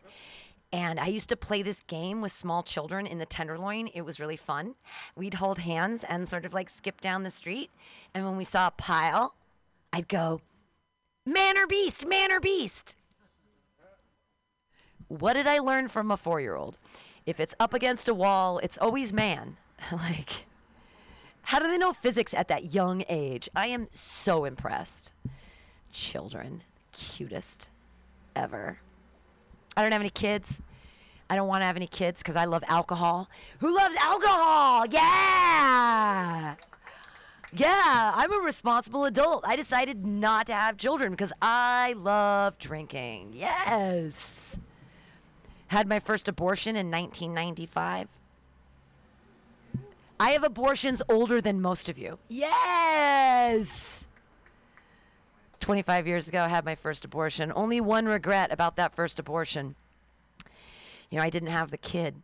And 0.72 0.98
I 0.98 1.06
used 1.06 1.28
to 1.28 1.36
play 1.36 1.62
this 1.62 1.84
game 1.86 2.20
with 2.20 2.32
small 2.32 2.64
children 2.64 3.06
in 3.06 3.18
the 3.18 3.26
Tenderloin. 3.26 3.90
It 3.94 4.02
was 4.02 4.18
really 4.18 4.36
fun. 4.36 4.74
We'd 5.14 5.34
hold 5.34 5.60
hands 5.60 6.02
and 6.02 6.28
sort 6.28 6.46
of 6.46 6.52
like 6.52 6.68
skip 6.68 7.00
down 7.00 7.22
the 7.22 7.30
street. 7.30 7.70
And 8.12 8.24
when 8.24 8.36
we 8.36 8.42
saw 8.42 8.66
a 8.66 8.72
pile, 8.72 9.36
I'd 9.92 10.08
go, 10.08 10.40
Man 11.24 11.56
or 11.56 11.68
beast, 11.68 12.08
man 12.08 12.32
or 12.32 12.40
beast. 12.40 12.96
What 15.06 15.34
did 15.34 15.46
I 15.46 15.60
learn 15.60 15.86
from 15.86 16.10
a 16.10 16.16
four 16.16 16.40
year 16.40 16.56
old? 16.56 16.76
If 17.24 17.38
it's 17.38 17.54
up 17.60 17.72
against 17.72 18.08
a 18.08 18.14
wall, 18.14 18.58
it's 18.58 18.78
always 18.78 19.12
man. 19.12 19.58
like, 19.92 20.47
how 21.48 21.58
do 21.58 21.66
they 21.66 21.78
know 21.78 21.94
physics 21.94 22.34
at 22.34 22.48
that 22.48 22.74
young 22.74 23.04
age? 23.08 23.48
I 23.56 23.68
am 23.68 23.88
so 23.90 24.44
impressed. 24.44 25.12
Children, 25.90 26.62
cutest 26.92 27.70
ever. 28.36 28.80
I 29.74 29.80
don't 29.80 29.92
have 29.92 30.02
any 30.02 30.10
kids. 30.10 30.60
I 31.30 31.36
don't 31.36 31.48
want 31.48 31.62
to 31.62 31.64
have 31.64 31.76
any 31.76 31.86
kids 31.86 32.20
because 32.20 32.36
I 32.36 32.44
love 32.44 32.62
alcohol. 32.68 33.30
Who 33.60 33.74
loves 33.74 33.96
alcohol? 33.96 34.84
Yeah. 34.90 36.56
Yeah, 37.54 38.12
I'm 38.14 38.30
a 38.30 38.42
responsible 38.44 39.06
adult. 39.06 39.42
I 39.46 39.56
decided 39.56 40.04
not 40.04 40.48
to 40.48 40.54
have 40.54 40.76
children 40.76 41.12
because 41.12 41.32
I 41.40 41.94
love 41.96 42.58
drinking. 42.58 43.30
Yes. 43.32 44.58
Had 45.68 45.88
my 45.88 45.98
first 45.98 46.28
abortion 46.28 46.76
in 46.76 46.90
1995. 46.90 48.08
I 50.20 50.30
have 50.30 50.42
abortions 50.42 51.02
older 51.08 51.40
than 51.40 51.60
most 51.60 51.88
of 51.88 51.98
you. 51.98 52.18
Yes. 52.28 54.06
25 55.60 56.06
years 56.06 56.28
ago, 56.28 56.42
I 56.42 56.48
had 56.48 56.64
my 56.64 56.74
first 56.74 57.04
abortion. 57.04 57.52
Only 57.54 57.80
one 57.80 58.06
regret 58.06 58.52
about 58.52 58.76
that 58.76 58.94
first 58.94 59.18
abortion. 59.18 59.74
You 61.10 61.18
know, 61.18 61.22
I 61.24 61.30
didn't 61.30 61.50
have 61.50 61.70
the 61.70 61.78
kid. 61.78 62.16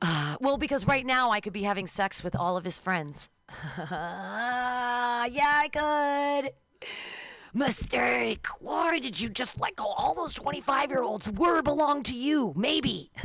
Uh, 0.00 0.36
well, 0.40 0.56
because 0.58 0.86
right 0.86 1.04
now 1.04 1.30
I 1.30 1.40
could 1.40 1.52
be 1.52 1.62
having 1.62 1.86
sex 1.86 2.22
with 2.22 2.36
all 2.36 2.56
of 2.56 2.64
his 2.64 2.78
friends. 2.78 3.28
yeah, 3.78 5.26
I 5.28 5.68
could. 6.42 6.52
Mistake. 7.52 8.46
Why 8.60 8.98
did 8.98 9.20
you 9.20 9.28
just 9.28 9.60
let 9.60 9.76
go? 9.76 9.86
All 9.86 10.14
those 10.14 10.34
25 10.34 10.90
year 10.90 11.02
olds 11.02 11.30
were 11.30 11.62
belong 11.62 12.02
to 12.04 12.14
you. 12.14 12.52
Maybe. 12.56 13.10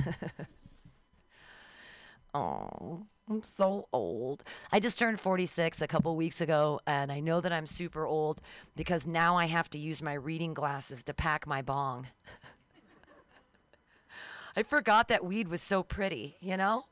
Oh, 2.34 3.06
I'm 3.30 3.44
so 3.44 3.88
old. 3.94 4.44
I 4.72 4.80
just 4.80 4.98
turned 4.98 5.20
46 5.20 5.82
a 5.82 5.88
couple 5.88 6.16
weeks 6.16 6.42
ago, 6.42 6.82
and 6.88 7.12
I 7.12 7.20
know 7.20 7.42
that 7.42 7.54
I'm 7.54 7.68
super 7.68 8.08
old 8.08 8.42
because 8.76 9.06
now 9.06 9.38
I 9.38 9.46
have 9.46 9.70
to 9.72 9.78
use 9.78 10.02
my 10.02 10.14
reading 10.14 10.56
glasses 10.56 11.04
to 11.04 11.14
pack 11.14 11.46
my 11.46 11.62
bong. 11.62 12.08
I 14.56 14.64
forgot 14.64 15.10
that 15.10 15.24
weed 15.24 15.48
was 15.48 15.62
so 15.62 15.84
pretty, 15.84 16.38
you 16.40 16.58
know? 16.58 16.86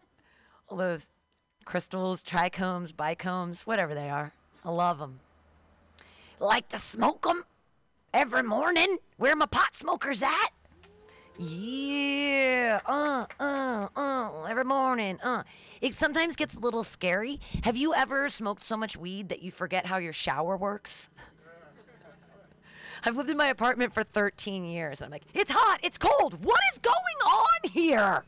All 0.70 0.78
those 0.78 1.08
crystals, 1.66 2.22
trichomes, 2.22 2.94
bicomes, 2.94 3.62
whatever 3.62 3.96
they 3.96 4.10
are. 4.10 4.32
I 4.64 4.70
love 4.70 5.00
them. 5.00 5.20
Like 6.40 6.70
to 6.70 6.78
smoke 6.78 7.24
them 7.24 7.46
every 8.14 8.44
morning? 8.44 9.00
Where 9.18 9.36
my 9.36 9.48
pot 9.48 9.76
smokers 9.76 10.22
at? 10.22 10.50
Yeah, 11.40 12.80
uh, 12.86 13.26
uh, 13.40 13.88
uh, 13.96 14.44
every 14.44 14.64
morning, 14.64 15.20
uh. 15.22 15.44
It 15.82 15.94
sometimes 15.94 16.36
gets 16.36 16.56
a 16.56 16.60
little 16.60 16.84
scary. 16.84 17.40
Have 17.64 17.78
you 17.78 17.94
ever 17.94 18.28
smoked 18.30 18.64
so 18.64 18.76
much 18.76 18.98
weed 18.98 19.30
that 19.30 19.44
you 19.44 19.52
forget 19.52 19.86
how 19.86 19.98
your 19.98 20.14
shower 20.14 20.58
works? 20.58 21.10
I've 23.04 23.16
lived 23.16 23.30
in 23.30 23.38
my 23.38 23.48
apartment 23.48 23.94
for 23.94 24.04
13 24.04 24.66
years. 24.66 25.02
And 25.02 25.06
I'm 25.06 25.12
like, 25.12 25.26
it's 25.34 25.52
hot, 25.52 25.80
it's 25.84 26.00
cold. 26.00 26.44
What 26.44 26.60
is 26.74 26.80
going 26.80 26.96
on 27.26 27.70
here? 27.70 28.24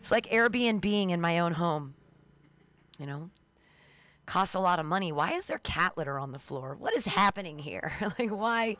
It's 0.00 0.10
like 0.10 0.26
Airbnb 0.30 1.10
in 1.10 1.20
my 1.20 1.38
own 1.38 1.52
home. 1.52 1.94
You 2.98 3.06
know, 3.06 3.30
costs 4.26 4.56
a 4.56 4.60
lot 4.60 4.80
of 4.80 4.86
money. 4.86 5.12
Why 5.12 5.34
is 5.34 5.46
there 5.46 5.58
cat 5.58 5.96
litter 5.96 6.18
on 6.18 6.32
the 6.32 6.38
floor? 6.40 6.74
What 6.76 6.96
is 6.96 7.06
happening 7.06 7.58
here? 7.60 7.92
like, 8.18 8.30
why? 8.30 8.76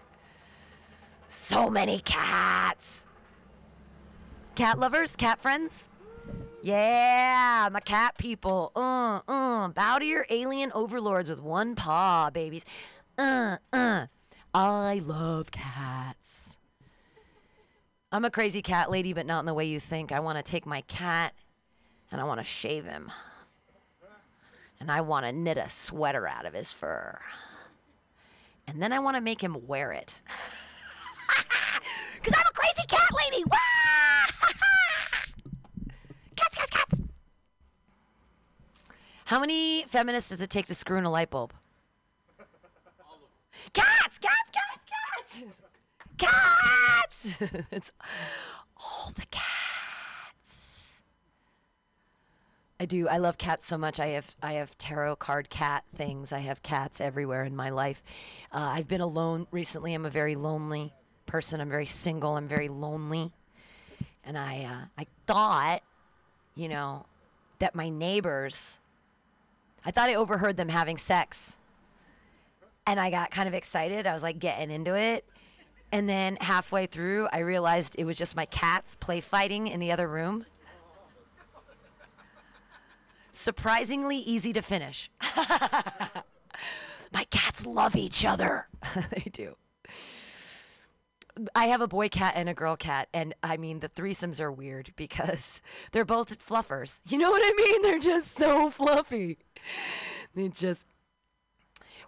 So 1.32 1.70
many 1.70 1.98
cats. 2.00 3.06
Cat 4.54 4.78
lovers, 4.78 5.16
cat 5.16 5.40
friends? 5.40 5.88
Yeah, 6.62 7.68
my 7.72 7.80
cat 7.80 8.18
people. 8.18 8.70
Uh, 8.76 9.20
uh. 9.26 9.68
Bow 9.68 9.98
to 9.98 10.04
your 10.04 10.26
alien 10.28 10.70
overlords 10.74 11.30
with 11.30 11.40
one 11.40 11.74
paw, 11.74 12.30
babies. 12.30 12.66
Uh, 13.16 13.56
uh. 13.72 14.06
I 14.54 15.00
love 15.04 15.50
cats. 15.50 16.58
I'm 18.12 18.26
a 18.26 18.30
crazy 18.30 18.60
cat 18.60 18.90
lady, 18.90 19.14
but 19.14 19.24
not 19.24 19.40
in 19.40 19.46
the 19.46 19.54
way 19.54 19.64
you 19.64 19.80
think. 19.80 20.12
I 20.12 20.20
want 20.20 20.36
to 20.36 20.42
take 20.42 20.66
my 20.66 20.82
cat 20.82 21.32
and 22.10 22.20
I 22.20 22.24
want 22.24 22.40
to 22.40 22.46
shave 22.46 22.84
him. 22.84 23.10
And 24.78 24.90
I 24.90 25.00
want 25.00 25.24
to 25.24 25.32
knit 25.32 25.56
a 25.56 25.70
sweater 25.70 26.28
out 26.28 26.44
of 26.44 26.52
his 26.52 26.72
fur. 26.72 27.18
And 28.66 28.82
then 28.82 28.92
I 28.92 28.98
want 28.98 29.16
to 29.16 29.22
make 29.22 29.42
him 29.42 29.66
wear 29.66 29.92
it. 29.92 30.14
Because 32.14 32.34
I'm 32.36 32.46
a 32.46 32.54
crazy 32.54 32.86
cat 32.88 33.08
lady. 33.24 33.44
Cats, 36.36 36.54
cats, 36.54 36.70
cats. 36.70 37.00
How 39.26 39.40
many 39.40 39.84
feminists 39.88 40.30
does 40.30 40.40
it 40.40 40.50
take 40.50 40.66
to 40.66 40.74
screw 40.74 40.98
in 40.98 41.04
a 41.04 41.10
light 41.10 41.30
bulb? 41.30 41.52
Cats, 43.72 44.18
cats, 44.18 44.50
cats, 44.52 44.82
cats. 45.38 45.44
Cats. 46.18 47.36
it's 47.70 47.92
all 48.76 49.12
the 49.14 49.26
cats. 49.30 49.42
I 52.78 52.84
do. 52.84 53.08
I 53.08 53.18
love 53.18 53.38
cats 53.38 53.66
so 53.66 53.78
much. 53.78 54.00
I 54.00 54.08
have 54.08 54.34
I 54.42 54.54
have 54.54 54.76
tarot 54.76 55.16
card 55.16 55.48
cat 55.50 55.84
things. 55.94 56.32
I 56.32 56.40
have 56.40 56.62
cats 56.62 57.00
everywhere 57.00 57.44
in 57.44 57.54
my 57.54 57.70
life. 57.70 58.02
Uh, 58.52 58.70
I've 58.74 58.88
been 58.88 59.00
alone 59.00 59.46
recently. 59.50 59.94
I'm 59.94 60.04
a 60.04 60.10
very 60.10 60.34
lonely 60.34 60.92
person. 61.32 61.62
I'm 61.62 61.70
very 61.70 61.86
single. 61.86 62.36
I'm 62.36 62.46
very 62.46 62.68
lonely. 62.68 63.32
And 64.22 64.36
I 64.36 64.64
uh, 64.64 64.84
I 64.98 65.06
thought, 65.26 65.82
you 66.54 66.68
know, 66.68 67.06
that 67.58 67.74
my 67.74 67.88
neighbors. 67.88 68.78
I 69.82 69.90
thought 69.90 70.10
I 70.10 70.14
overheard 70.14 70.58
them 70.58 70.68
having 70.68 70.98
sex. 70.98 71.56
And 72.86 73.00
I 73.00 73.10
got 73.10 73.30
kind 73.30 73.48
of 73.48 73.54
excited. 73.54 74.06
I 74.06 74.12
was 74.12 74.22
like 74.22 74.40
getting 74.40 74.70
into 74.70 74.94
it. 74.94 75.24
And 75.90 76.06
then 76.06 76.36
halfway 76.38 76.84
through, 76.84 77.28
I 77.32 77.38
realized 77.38 77.96
it 77.98 78.04
was 78.04 78.18
just 78.18 78.36
my 78.36 78.44
cats 78.46 78.94
play 79.00 79.22
fighting 79.22 79.68
in 79.68 79.80
the 79.80 79.90
other 79.90 80.08
room. 80.08 80.44
Surprisingly 83.32 84.18
easy 84.18 84.52
to 84.52 84.60
finish. 84.60 85.10
my 87.12 87.24
cats 87.30 87.64
love 87.64 87.96
each 87.96 88.26
other. 88.26 88.68
they 89.10 89.30
do. 89.32 89.56
I 91.54 91.66
have 91.66 91.80
a 91.80 91.88
boy 91.88 92.08
cat 92.08 92.34
and 92.36 92.48
a 92.48 92.54
girl 92.54 92.76
cat, 92.76 93.08
and 93.12 93.34
I 93.42 93.56
mean, 93.56 93.80
the 93.80 93.88
threesomes 93.88 94.40
are 94.40 94.52
weird 94.52 94.92
because 94.96 95.60
they're 95.92 96.04
both 96.04 96.36
fluffers. 96.46 97.00
You 97.06 97.18
know 97.18 97.30
what 97.30 97.42
I 97.44 97.52
mean? 97.56 97.82
They're 97.82 97.98
just 97.98 98.36
so 98.36 98.70
fluffy. 98.70 99.38
They 100.34 100.48
just. 100.48 100.86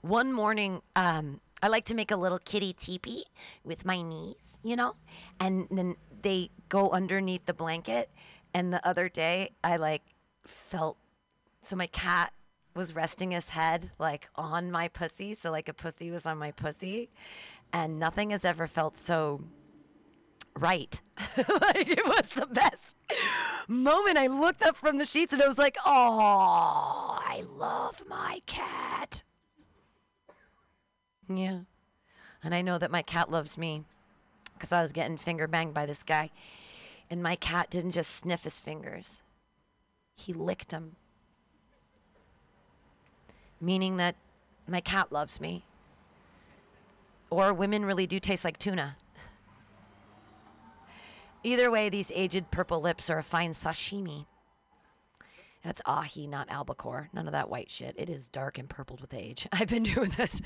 One 0.02 0.32
morning, 0.32 0.82
um, 0.96 1.40
I 1.62 1.68
like 1.68 1.86
to 1.86 1.94
make 1.94 2.10
a 2.10 2.16
little 2.16 2.38
kitty 2.38 2.74
teepee 2.74 3.24
with 3.64 3.86
my 3.86 4.02
knees, 4.02 4.36
you 4.62 4.76
know, 4.76 4.96
and 5.40 5.66
then 5.70 5.96
they 6.22 6.50
go 6.68 6.90
underneath 6.90 7.46
the 7.46 7.54
blanket. 7.54 8.10
And 8.52 8.72
the 8.72 8.86
other 8.86 9.08
day, 9.08 9.52
I 9.64 9.78
like 9.78 10.02
felt 10.46 10.98
so 11.62 11.74
my 11.76 11.86
cat 11.86 12.34
was 12.74 12.94
resting 12.94 13.30
his 13.30 13.50
head 13.50 13.92
like 13.98 14.28
on 14.34 14.70
my 14.70 14.88
pussy, 14.88 15.34
so 15.34 15.50
like 15.50 15.68
a 15.68 15.72
pussy 15.72 16.10
was 16.10 16.26
on 16.26 16.38
my 16.38 16.50
pussy, 16.50 17.10
and 17.74 17.98
nothing 17.98 18.30
has 18.30 18.44
ever 18.44 18.68
felt 18.68 18.96
so 18.96 19.40
right. 20.56 21.02
like 21.36 21.90
it 21.90 22.06
was 22.06 22.30
the 22.30 22.46
best 22.46 22.94
moment. 23.66 24.16
I 24.16 24.28
looked 24.28 24.62
up 24.62 24.76
from 24.76 24.98
the 24.98 25.04
sheets 25.04 25.32
and 25.32 25.42
I 25.42 25.48
was 25.48 25.58
like, 25.58 25.76
"Oh, 25.84 27.18
I 27.20 27.42
love 27.46 28.04
my 28.08 28.40
cat." 28.46 29.24
Yeah. 31.28 31.60
And 32.44 32.54
I 32.54 32.62
know 32.62 32.78
that 32.78 32.90
my 32.90 33.02
cat 33.02 33.30
loves 33.30 33.58
me 33.58 33.84
because 34.54 34.70
I 34.70 34.82
was 34.82 34.92
getting 34.92 35.16
finger 35.16 35.48
banged 35.48 35.74
by 35.74 35.84
this 35.84 36.02
guy. 36.02 36.30
And 37.10 37.22
my 37.22 37.34
cat 37.36 37.70
didn't 37.70 37.92
just 37.92 38.14
sniff 38.14 38.44
his 38.44 38.60
fingers, 38.60 39.20
he 40.14 40.32
licked 40.32 40.68
them. 40.68 40.96
Meaning 43.60 43.96
that 43.96 44.14
my 44.68 44.80
cat 44.80 45.10
loves 45.10 45.40
me. 45.40 45.64
Or 47.34 47.52
women 47.52 47.84
really 47.84 48.06
do 48.06 48.20
taste 48.20 48.44
like 48.44 48.58
tuna. 48.60 48.96
Either 51.42 51.68
way, 51.68 51.88
these 51.88 52.12
aged 52.14 52.52
purple 52.52 52.80
lips 52.80 53.10
are 53.10 53.18
a 53.18 53.24
fine 53.24 53.50
sashimi. 53.50 54.26
That's 55.64 55.82
ahi, 55.84 56.28
not 56.28 56.48
albacore. 56.48 57.08
None 57.12 57.26
of 57.26 57.32
that 57.32 57.50
white 57.50 57.72
shit. 57.72 57.96
It 57.98 58.08
is 58.08 58.28
dark 58.28 58.56
and 58.56 58.70
purpled 58.70 59.00
with 59.00 59.12
age. 59.12 59.48
I've 59.52 59.66
been 59.66 59.82
doing 59.82 60.12
this. 60.16 60.40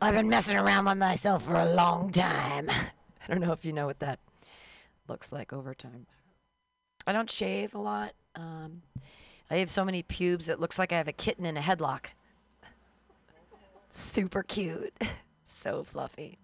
I've 0.00 0.14
been 0.14 0.30
messing 0.30 0.56
around 0.56 0.86
with 0.86 0.96
myself 0.96 1.44
for 1.44 1.56
a 1.56 1.74
long 1.74 2.10
time. 2.12 2.70
I 2.70 3.28
don't 3.28 3.40
know 3.40 3.52
if 3.52 3.66
you 3.66 3.74
know 3.74 3.84
what 3.84 3.98
that 3.98 4.18
looks 5.08 5.32
like 5.32 5.52
over 5.52 5.74
time. 5.74 6.06
I 7.06 7.12
don't 7.12 7.30
shave 7.30 7.74
a 7.74 7.78
lot. 7.78 8.14
Um, 8.34 8.80
I 9.50 9.56
have 9.56 9.68
so 9.68 9.84
many 9.84 10.02
pubes, 10.02 10.48
it 10.48 10.60
looks 10.60 10.78
like 10.78 10.92
I 10.92 10.96
have 10.96 11.08
a 11.08 11.12
kitten 11.12 11.44
in 11.44 11.58
a 11.58 11.60
headlock. 11.60 12.06
Super 14.14 14.42
cute. 14.42 14.94
So 15.66 15.82
fluffy. 15.82 16.38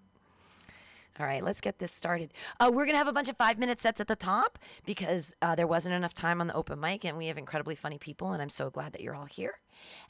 All 1.20 1.26
right, 1.26 1.44
let's 1.44 1.60
get 1.60 1.78
this 1.78 1.92
started. 1.92 2.32
Uh, 2.58 2.70
we're 2.72 2.86
going 2.86 2.94
to 2.94 2.98
have 2.98 3.06
a 3.06 3.12
bunch 3.12 3.28
of 3.28 3.36
five 3.36 3.58
minute 3.58 3.80
sets 3.80 4.00
at 4.00 4.08
the 4.08 4.16
top 4.16 4.58
because 4.84 5.32
uh, 5.42 5.54
there 5.54 5.66
wasn't 5.66 5.94
enough 5.94 6.14
time 6.14 6.40
on 6.40 6.46
the 6.46 6.54
open 6.54 6.80
mic, 6.80 7.04
and 7.04 7.16
we 7.18 7.26
have 7.26 7.36
incredibly 7.36 7.74
funny 7.74 7.98
people, 7.98 8.32
and 8.32 8.42
I'm 8.42 8.48
so 8.48 8.70
glad 8.70 8.92
that 8.94 9.02
you're 9.02 9.14
all 9.14 9.26
here. 9.26 9.60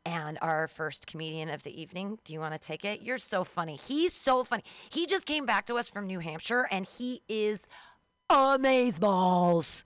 And 0.07 0.39
our 0.41 0.69
first 0.69 1.07
comedian 1.07 1.51
of 1.51 1.65
the 1.65 1.79
evening, 1.79 2.19
do 2.25 2.33
you 2.33 2.41
want 2.41 2.55
to 2.55 2.59
take 2.59 2.85
it? 2.85 3.03
You're 3.03 3.19
so 3.19 3.43
funny. 3.43 3.77
He's 3.77 4.15
so 4.15 4.45
funny. 4.45 4.63
He 4.89 5.07
just 5.07 5.27
came 5.27 5.45
back 5.45 5.67
to 5.67 5.75
us 5.75 5.91
from 5.91 6.07
New 6.07 6.21
Hampshire, 6.21 6.69
and 6.71 6.87
he 6.87 7.23
is 7.29 7.61
amazeballs. 8.31 9.83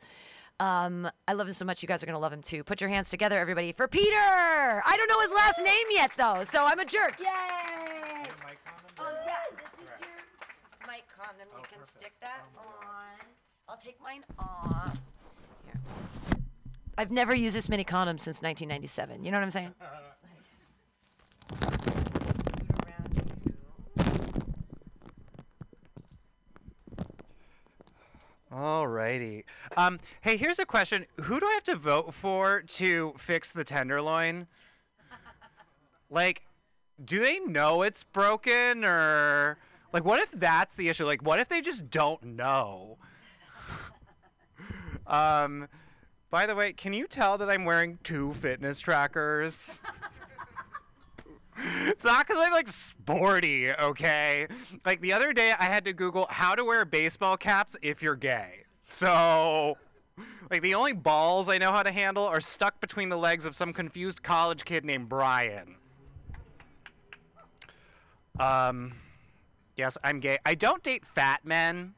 Um, 0.60 1.10
I 1.26 1.32
love 1.32 1.48
him 1.48 1.54
so 1.54 1.64
much. 1.64 1.82
You 1.82 1.88
guys 1.88 2.02
are 2.02 2.06
gonna 2.06 2.18
love 2.18 2.32
him 2.32 2.42
too. 2.42 2.62
Put 2.62 2.80
your 2.80 2.90
hands 2.90 3.10
together, 3.10 3.38
everybody, 3.38 3.72
for 3.72 3.88
Peter. 3.88 4.14
I 4.16 4.94
don't 4.96 5.08
know 5.08 5.20
his 5.20 5.32
last 5.32 5.58
name 5.58 5.86
yet, 5.90 6.12
though, 6.16 6.44
so 6.50 6.64
I'm 6.64 6.78
a 6.78 6.84
jerk. 6.84 7.18
Yay! 7.18 7.26
Oh 8.98 9.12
yeah, 9.26 9.36
this 9.52 9.68
is 9.76 9.84
your 9.84 9.98
mic 10.88 11.04
condom. 11.12 11.48
You 11.52 11.64
can 11.68 11.84
stick 11.84 12.15
that 12.26 12.44
on. 12.58 13.26
I'll 13.68 13.76
take 13.76 14.00
mine 14.02 14.24
off. 14.38 14.98
I've 16.98 17.10
never 17.10 17.34
used 17.34 17.54
this 17.54 17.68
many 17.68 17.84
condoms 17.84 18.20
since 18.20 18.40
1997. 18.42 19.22
You 19.22 19.30
know 19.30 19.36
what 19.36 19.44
I'm 19.44 19.50
saying? 19.50 19.74
Alrighty. 28.52 29.44
Um, 29.76 30.00
hey, 30.22 30.38
here's 30.38 30.58
a 30.58 30.64
question. 30.64 31.04
Who 31.22 31.38
do 31.38 31.46
I 31.46 31.52
have 31.52 31.64
to 31.64 31.76
vote 31.76 32.14
for 32.14 32.62
to 32.62 33.14
fix 33.18 33.50
the 33.52 33.64
tenderloin? 33.64 34.46
like, 36.10 36.42
do 37.04 37.20
they 37.20 37.38
know 37.40 37.82
it's 37.82 38.02
broken 38.04 38.84
or 38.84 39.58
like 39.92 40.04
what 40.04 40.20
if 40.20 40.30
that's 40.32 40.74
the 40.74 40.88
issue? 40.88 41.06
Like 41.06 41.22
what 41.22 41.38
if 41.38 41.48
they 41.48 41.60
just 41.60 41.90
don't 41.90 42.22
know? 42.22 42.98
um 45.06 45.68
by 46.30 46.46
the 46.46 46.54
way, 46.54 46.72
can 46.72 46.92
you 46.92 47.06
tell 47.06 47.38
that 47.38 47.48
I'm 47.48 47.64
wearing 47.64 47.98
two 48.02 48.34
fitness 48.34 48.80
trackers? 48.80 49.80
it's 51.86 52.04
not 52.04 52.26
because 52.26 52.42
I'm 52.44 52.52
like 52.52 52.68
sporty, 52.68 53.72
okay? 53.72 54.46
Like 54.84 55.00
the 55.00 55.12
other 55.12 55.32
day, 55.32 55.52
I 55.58 55.64
had 55.64 55.84
to 55.84 55.92
Google 55.92 56.26
how 56.28 56.54
to 56.54 56.64
wear 56.64 56.84
baseball 56.84 57.36
caps 57.36 57.76
if 57.82 58.02
you're 58.02 58.16
gay. 58.16 58.64
So, 58.88 59.78
like 60.50 60.62
the 60.62 60.74
only 60.74 60.92
balls 60.92 61.48
I 61.48 61.58
know 61.58 61.72
how 61.72 61.82
to 61.82 61.92
handle 61.92 62.24
are 62.24 62.40
stuck 62.40 62.80
between 62.80 63.08
the 63.08 63.16
legs 63.16 63.44
of 63.44 63.54
some 63.54 63.72
confused 63.72 64.22
college 64.22 64.64
kid 64.64 64.84
named 64.84 65.08
Brian. 65.08 65.76
Um, 68.38 68.92
yes, 69.76 69.96
I'm 70.02 70.20
gay. 70.20 70.38
I 70.44 70.54
don't 70.54 70.82
date 70.82 71.04
fat 71.14 71.44
men. 71.44 71.94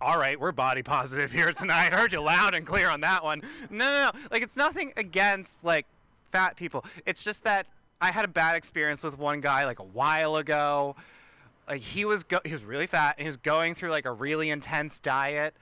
All 0.00 0.18
right, 0.18 0.38
we're 0.38 0.52
body 0.52 0.82
positive 0.82 1.32
here 1.32 1.52
tonight. 1.52 1.92
I 1.92 1.96
heard 2.00 2.12
you 2.12 2.20
loud 2.20 2.54
and 2.54 2.66
clear 2.66 2.88
on 2.90 3.00
that 3.02 3.22
one. 3.22 3.42
No, 3.70 3.86
no, 3.86 4.04
no. 4.04 4.10
Like, 4.30 4.42
it's 4.42 4.56
nothing 4.56 4.92
against, 4.96 5.56
like, 5.62 5.86
fat 6.32 6.56
people. 6.56 6.84
It's 7.06 7.22
just 7.22 7.44
that 7.44 7.66
I 8.00 8.10
had 8.10 8.24
a 8.24 8.28
bad 8.28 8.56
experience 8.56 9.02
with 9.02 9.18
one 9.18 9.40
guy, 9.40 9.64
like, 9.64 9.78
a 9.78 9.84
while 9.84 10.36
ago. 10.36 10.96
Like, 11.68 11.80
he 11.80 12.04
was, 12.04 12.24
go- 12.24 12.40
he 12.44 12.52
was 12.52 12.64
really 12.64 12.86
fat, 12.86 13.14
and 13.16 13.24
he 13.24 13.28
was 13.28 13.38
going 13.38 13.74
through, 13.74 13.90
like, 13.90 14.04
a 14.04 14.12
really 14.12 14.50
intense 14.50 14.98
diet. 14.98 15.54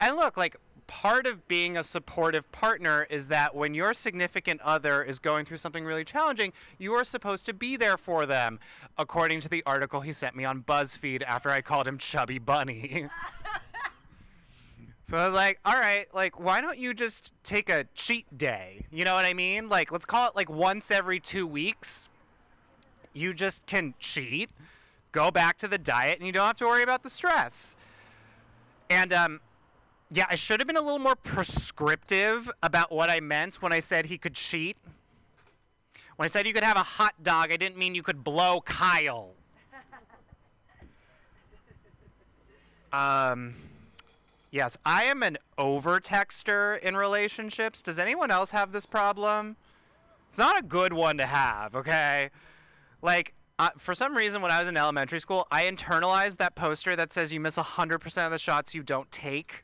And 0.00 0.16
look, 0.16 0.36
like, 0.36 0.56
part 0.86 1.26
of 1.26 1.46
being 1.48 1.76
a 1.76 1.84
supportive 1.84 2.50
partner 2.52 3.06
is 3.10 3.26
that 3.26 3.54
when 3.54 3.74
your 3.74 3.94
significant 3.94 4.60
other 4.62 5.02
is 5.02 5.18
going 5.18 5.44
through 5.44 5.58
something 5.58 5.84
really 5.84 6.04
challenging, 6.04 6.52
you 6.78 6.92
are 6.94 7.04
supposed 7.04 7.46
to 7.46 7.52
be 7.52 7.76
there 7.76 7.96
for 7.96 8.26
them, 8.26 8.58
according 8.98 9.40
to 9.42 9.48
the 9.48 9.62
article 9.66 10.00
he 10.00 10.12
sent 10.12 10.36
me 10.36 10.44
on 10.44 10.62
BuzzFeed 10.62 11.22
after 11.22 11.50
I 11.50 11.60
called 11.60 11.86
him 11.88 11.98
Chubby 11.98 12.38
Bunny. 12.38 13.08
so 15.04 15.16
I 15.16 15.26
was 15.26 15.34
like, 15.34 15.60
all 15.64 15.78
right, 15.78 16.06
like, 16.14 16.38
why 16.38 16.60
don't 16.60 16.78
you 16.78 16.94
just 16.94 17.32
take 17.44 17.68
a 17.68 17.86
cheat 17.94 18.38
day? 18.38 18.86
You 18.90 19.04
know 19.04 19.14
what 19.14 19.24
I 19.24 19.34
mean? 19.34 19.68
Like, 19.68 19.92
let's 19.92 20.04
call 20.04 20.28
it 20.28 20.36
like 20.36 20.50
once 20.50 20.90
every 20.90 21.20
two 21.20 21.46
weeks. 21.46 22.08
You 23.12 23.32
just 23.32 23.64
can 23.66 23.94
cheat 24.00 24.50
go 25.14 25.30
back 25.30 25.56
to 25.58 25.68
the 25.68 25.78
diet 25.78 26.18
and 26.18 26.26
you 26.26 26.32
don't 26.32 26.46
have 26.46 26.56
to 26.56 26.66
worry 26.66 26.82
about 26.82 27.04
the 27.04 27.08
stress. 27.08 27.76
And 28.90 29.12
um, 29.12 29.40
yeah, 30.10 30.26
I 30.28 30.34
should 30.34 30.60
have 30.60 30.66
been 30.66 30.76
a 30.76 30.82
little 30.82 30.98
more 30.98 31.16
prescriptive 31.16 32.50
about 32.62 32.92
what 32.92 33.10
I 33.10 33.20
meant 33.20 33.62
when 33.62 33.72
I 33.72 33.80
said 33.80 34.06
he 34.06 34.18
could 34.18 34.34
cheat. 34.34 34.76
When 36.16 36.24
I 36.24 36.28
said 36.28 36.46
you 36.46 36.52
could 36.52 36.64
have 36.64 36.76
a 36.76 36.82
hot 36.82 37.22
dog, 37.22 37.50
I 37.50 37.56
didn't 37.56 37.76
mean 37.76 37.94
you 37.94 38.02
could 38.02 38.22
blow 38.22 38.60
Kyle. 38.60 39.30
Um, 42.92 43.56
yes, 44.52 44.78
I 44.86 45.06
am 45.06 45.24
an 45.24 45.36
over 45.58 45.98
texter 45.98 46.78
in 46.78 46.96
relationships. 46.96 47.82
Does 47.82 47.98
anyone 47.98 48.30
else 48.30 48.50
have 48.50 48.70
this 48.70 48.86
problem? 48.86 49.56
It's 50.28 50.38
not 50.38 50.56
a 50.56 50.62
good 50.62 50.92
one 50.92 51.16
to 51.16 51.26
have, 51.26 51.74
okay? 51.74 52.30
Like, 53.02 53.34
uh, 53.58 53.70
for 53.78 53.96
some 53.96 54.16
reason, 54.16 54.42
when 54.42 54.52
I 54.52 54.60
was 54.60 54.68
in 54.68 54.76
elementary 54.76 55.18
school, 55.18 55.48
I 55.50 55.64
internalized 55.64 56.36
that 56.36 56.54
poster 56.54 56.94
that 56.94 57.12
says 57.12 57.32
you 57.32 57.40
miss 57.40 57.56
100% 57.56 58.24
of 58.24 58.30
the 58.30 58.38
shots 58.38 58.74
you 58.74 58.84
don't 58.84 59.10
take. 59.10 59.63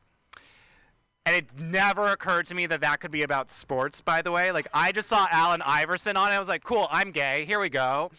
And 1.30 1.36
it 1.36 1.60
never 1.60 2.08
occurred 2.08 2.48
to 2.48 2.56
me 2.56 2.66
that 2.66 2.80
that 2.80 2.98
could 2.98 3.12
be 3.12 3.22
about 3.22 3.52
sports, 3.52 4.00
by 4.00 4.20
the 4.20 4.32
way. 4.32 4.50
Like, 4.50 4.66
I 4.74 4.90
just 4.90 5.08
saw 5.08 5.28
Allen 5.30 5.62
Iverson 5.64 6.16
on 6.16 6.32
it. 6.32 6.34
I 6.34 6.40
was 6.40 6.48
like, 6.48 6.64
cool, 6.64 6.88
I'm 6.90 7.12
gay. 7.12 7.44
Here 7.44 7.60
we 7.60 7.68
go. 7.68 8.10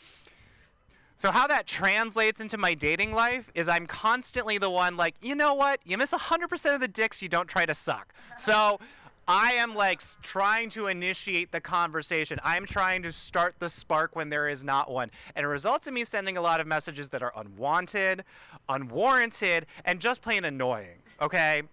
So, 1.17 1.29
how 1.29 1.45
that 1.47 1.67
translates 1.67 2.39
into 2.39 2.57
my 2.57 2.73
dating 2.73 3.11
life 3.11 3.51
is 3.53 3.67
I'm 3.67 3.85
constantly 3.85 4.57
the 4.57 4.69
one, 4.69 4.95
like, 4.95 5.15
you 5.21 5.35
know 5.35 5.53
what? 5.53 5.81
You 5.83 5.97
miss 5.97 6.11
100% 6.11 6.73
of 6.73 6.79
the 6.79 6.87
dicks 6.87 7.21
you 7.21 7.27
don't 7.27 7.49
try 7.49 7.65
to 7.65 7.75
suck. 7.75 8.13
So, 8.37 8.79
I 9.27 9.55
am 9.55 9.75
like 9.75 10.01
trying 10.21 10.69
to 10.69 10.87
initiate 10.87 11.51
the 11.51 11.59
conversation. 11.59 12.39
I'm 12.45 12.65
trying 12.65 13.03
to 13.03 13.11
start 13.11 13.55
the 13.59 13.69
spark 13.69 14.15
when 14.15 14.29
there 14.29 14.47
is 14.47 14.63
not 14.63 14.89
one. 14.89 15.11
And 15.35 15.43
it 15.43 15.49
results 15.49 15.85
in 15.85 15.93
me 15.93 16.05
sending 16.05 16.37
a 16.37 16.41
lot 16.41 16.61
of 16.61 16.65
messages 16.65 17.09
that 17.09 17.21
are 17.21 17.33
unwanted, 17.35 18.23
unwarranted, 18.69 19.65
and 19.83 19.99
just 19.99 20.21
plain 20.21 20.45
annoying. 20.45 20.99
Okay? 21.21 21.63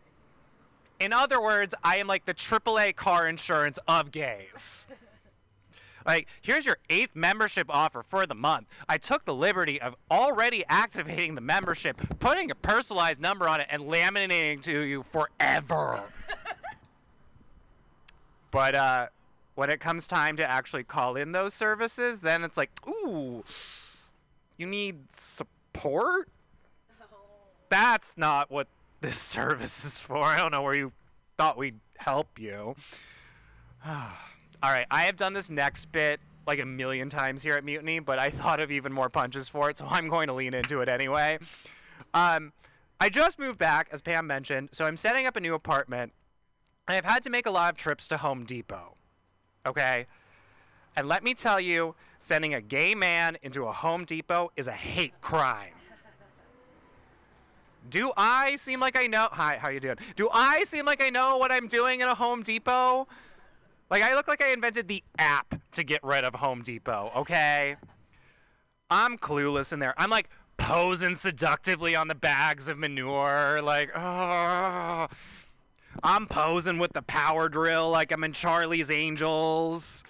In 1.01 1.12
other 1.12 1.41
words, 1.41 1.75
I 1.85 1.99
am 1.99 2.07
like 2.07 2.25
the 2.25 2.35
AAA 2.35 2.97
car 2.97 3.29
insurance 3.29 3.79
of 3.87 4.11
gays. 4.11 4.87
Like, 6.07 6.27
here's 6.41 6.65
your 6.65 6.79
eighth 6.89 7.15
membership 7.15 7.66
offer 7.69 8.03
for 8.03 8.25
the 8.25 8.35
month. 8.35 8.66
I 8.89 8.97
took 8.97 9.27
the 9.27 9.35
liberty 9.35 9.79
of 9.79 9.95
already 10.11 10.65
activating 10.66 11.35
the 11.35 11.43
membership, 11.43 12.01
putting 12.19 12.51
a 12.51 12.55
personalized 12.55 13.20
number 13.20 13.47
on 13.47 13.61
it, 13.61 13.66
and 13.69 13.83
laminating 13.83 14.62
to 14.62 14.81
you 14.81 15.05
forever. 15.12 16.05
but 18.51 18.75
uh, 18.75 19.07
when 19.55 19.69
it 19.69 19.81
comes 19.81 20.07
time 20.07 20.39
to 20.39 20.51
actually 20.51 20.83
call 20.83 21.15
in 21.15 21.33
those 21.33 21.53
services, 21.53 22.20
then 22.20 22.43
it's 22.43 22.57
like, 22.57 22.70
ooh, 22.89 23.45
you 24.57 24.66
need 24.66 25.01
support? 25.15 26.31
That's 27.69 28.15
not 28.16 28.51
what 28.51 28.66
this 29.01 29.19
service 29.19 29.85
is 29.85 29.99
for. 29.99 30.25
I 30.25 30.37
don't 30.37 30.53
know 30.53 30.62
where 30.62 30.77
you 30.77 30.93
thought 31.37 31.57
we'd 31.57 31.79
help 31.99 32.39
you. 32.39 32.75
All 33.87 34.73
right, 34.73 34.87
I 34.91 35.03
have 35.03 35.16
done 35.16 35.35
this 35.35 35.49
next 35.49 35.93
bit 35.93 36.20
like 36.47 36.59
a 36.59 36.66
million 36.66 37.11
times 37.11 37.43
here 37.43 37.55
at 37.55 37.65
Mutiny, 37.65 38.01
but 38.01 38.19
I 38.19 38.31
thought 38.31 38.59
of 38.59 38.70
even 38.70 38.93
more 38.93 39.11
punches 39.11 39.49
for 39.49 39.70
it, 39.70 39.79
so 39.79 39.87
I'm 39.89 40.09
going 40.09 40.29
to 40.29 40.33
lean 40.33 40.55
into 40.55 40.81
it 40.81 40.89
anyway. 40.89 41.39
Um, 42.15 42.53
I 43.01 43.11
just 43.11 43.39
moved 43.39 43.59
back, 43.59 43.89
as 43.93 44.01
Pam 44.01 44.27
mentioned, 44.27 44.70
so 44.73 44.85
I'm 44.87 44.97
setting 44.97 45.27
up 45.27 45.37
a 45.37 45.41
new 45.41 45.55
apartment, 45.55 46.12
I've 46.89 47.05
had 47.05 47.23
to 47.25 47.31
make 47.31 47.47
a 47.47 47.51
lot 47.51 47.75
of 47.75 47.79
trips 47.79 48.09
to 48.09 48.16
Home 48.16 48.45
Depot. 48.45 48.97
Okay? 49.66 50.07
And 50.97 51.07
let 51.07 51.23
me 51.23 51.35
tell 51.35 51.61
you, 51.61 51.95
sending 52.19 52.55
a 52.55 52.61
gay 52.61 52.95
man 52.95 53.37
into 53.43 53.66
a 53.66 53.73
Home 53.73 54.05
Depot 54.05 54.51
is 54.57 54.66
a 54.66 54.73
hate 54.73 55.20
crime. 55.20 55.75
Do 57.89 58.12
I 58.16 58.56
seem 58.56 58.81
like 58.81 58.98
I 58.98 59.06
know? 59.06 59.28
Hi, 59.32 59.56
how 59.56 59.69
you 59.69 59.81
doing? 59.81 59.97
Do 60.16 60.28
I 60.32 60.65
seem 60.65 60.85
like 60.85 61.02
I 61.02 61.10
know 61.10 61.39
what 61.39 61.51
I'm 61.51 61.69
doing 61.69 62.01
in 62.01 62.09
a 62.09 62.15
Home 62.15 62.43
Depot? 62.43 63.09
Like 63.90 64.02
I 64.02 64.15
look 64.15 64.28
like 64.28 64.43
I 64.43 64.52
invented 64.52 64.89
the 64.89 65.02
app 65.19 65.60
to 65.73 65.82
get 65.82 66.02
rid 66.02 66.24
of 66.24 66.35
Home 66.35 66.62
Depot, 66.62 67.10
okay? 67.16 67.77
I'm 68.90 69.16
clueless 69.16 69.73
in 69.73 69.78
there. 69.78 69.94
I'm 69.97 70.10
like 70.10 70.28
posing 70.56 71.16
seductively 71.16 71.94
on 71.94 72.09
the 72.09 72.15
bags 72.15 72.69
of 72.69 72.78
manure, 72.78 73.60
like, 73.62 73.90
oh. 73.97 75.09
I'm 76.02 76.27
posing 76.27 76.78
with 76.78 76.93
the 76.93 77.02
power 77.02 77.48
drill 77.48 77.90
like 77.90 78.12
I'm 78.12 78.23
in 78.23 78.32
Charlie's 78.32 78.90
Angels. 78.90 80.05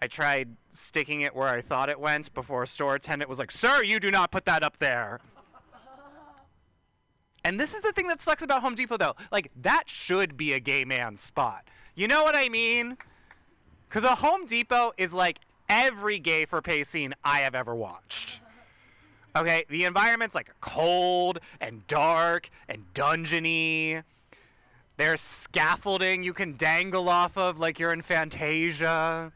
I 0.00 0.06
tried 0.06 0.56
sticking 0.72 1.22
it 1.22 1.34
where 1.34 1.48
I 1.48 1.60
thought 1.60 1.88
it 1.88 1.98
went 1.98 2.34
before 2.34 2.64
a 2.64 2.66
store 2.66 2.96
attendant 2.96 3.28
was 3.28 3.38
like, 3.38 3.50
Sir, 3.50 3.82
you 3.82 3.98
do 4.00 4.10
not 4.10 4.30
put 4.30 4.44
that 4.44 4.62
up 4.62 4.78
there. 4.78 5.20
And 7.44 7.58
this 7.58 7.74
is 7.74 7.80
the 7.80 7.92
thing 7.92 8.08
that 8.08 8.20
sucks 8.20 8.42
about 8.42 8.62
Home 8.62 8.74
Depot, 8.74 8.96
though. 8.96 9.14
Like, 9.30 9.50
that 9.62 9.84
should 9.86 10.36
be 10.36 10.52
a 10.52 10.60
gay 10.60 10.84
man's 10.84 11.20
spot. 11.20 11.64
You 11.94 12.08
know 12.08 12.22
what 12.22 12.36
I 12.36 12.48
mean? 12.48 12.96
Because 13.88 14.04
a 14.04 14.16
Home 14.16 14.46
Depot 14.46 14.92
is 14.98 15.12
like 15.12 15.40
every 15.68 16.18
gay 16.18 16.44
for 16.44 16.60
pay 16.60 16.84
scene 16.84 17.14
I 17.24 17.40
have 17.40 17.54
ever 17.54 17.74
watched. 17.74 18.40
Okay, 19.36 19.64
the 19.68 19.84
environment's 19.84 20.34
like 20.34 20.50
cold 20.60 21.38
and 21.60 21.86
dark 21.86 22.50
and 22.68 22.84
dungeony. 22.94 24.02
There's 24.96 25.20
scaffolding 25.20 26.22
you 26.24 26.32
can 26.32 26.56
dangle 26.56 27.08
off 27.08 27.38
of 27.38 27.58
like 27.58 27.78
you're 27.78 27.92
in 27.92 28.02
Fantasia. 28.02 29.32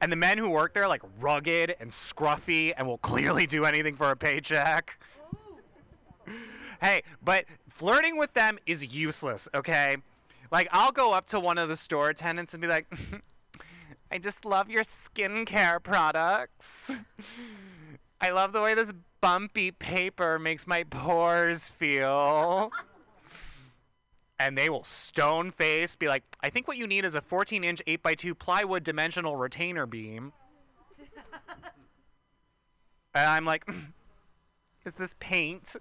And 0.00 0.10
the 0.10 0.16
men 0.16 0.38
who 0.38 0.48
work 0.48 0.74
there 0.74 0.84
are 0.84 0.88
like 0.88 1.02
rugged 1.20 1.76
and 1.80 1.90
scruffy 1.90 2.72
and 2.76 2.86
will 2.86 2.98
clearly 2.98 3.46
do 3.46 3.64
anything 3.64 3.94
for 3.94 4.10
a 4.10 4.16
paycheck. 4.16 4.98
Hey, 6.80 7.02
but 7.22 7.44
flirting 7.68 8.16
with 8.16 8.32
them 8.34 8.58
is 8.66 8.94
useless, 8.94 9.48
okay? 9.54 9.96
Like, 10.50 10.68
I'll 10.70 10.92
go 10.92 11.12
up 11.12 11.26
to 11.28 11.40
one 11.40 11.58
of 11.58 11.68
the 11.68 11.76
store 11.76 12.10
attendants 12.10 12.54
and 12.54 12.60
be 12.60 12.68
like, 12.68 12.86
I 14.10 14.18
just 14.18 14.44
love 14.44 14.70
your 14.70 14.84
skincare 14.84 15.82
products. 15.82 16.90
I 18.20 18.30
love 18.30 18.52
the 18.52 18.62
way 18.62 18.74
this 18.74 18.92
bumpy 19.20 19.70
paper 19.72 20.38
makes 20.38 20.66
my 20.66 20.84
pores 20.84 21.68
feel. 21.68 22.70
and 24.38 24.56
they 24.56 24.68
will 24.68 24.84
stone 24.84 25.50
face 25.50 25.96
be 25.96 26.08
like, 26.08 26.22
I 26.42 26.50
think 26.50 26.68
what 26.68 26.76
you 26.76 26.86
need 26.86 27.04
is 27.04 27.14
a 27.14 27.20
14 27.20 27.64
inch 27.64 27.82
8x2 27.86 28.38
plywood 28.38 28.84
dimensional 28.84 29.36
retainer 29.36 29.86
beam. 29.86 30.32
and 33.14 33.28
I'm 33.28 33.44
like, 33.44 33.68
is 34.84 34.92
this 34.94 35.14
paint? 35.18 35.74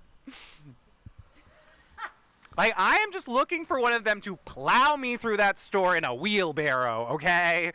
Like, 2.58 2.74
I 2.78 2.98
am 2.98 3.12
just 3.12 3.28
looking 3.28 3.66
for 3.66 3.80
one 3.80 3.94
of 3.94 4.04
them 4.04 4.22
to 4.22 4.38
plow 4.38 4.96
me 4.96 5.18
through 5.18 5.38
that 5.38 5.58
store 5.60 5.96
in 5.96 6.06
a 6.06 6.16
wheelbarrow, 6.16 7.08
okay? 7.14 7.72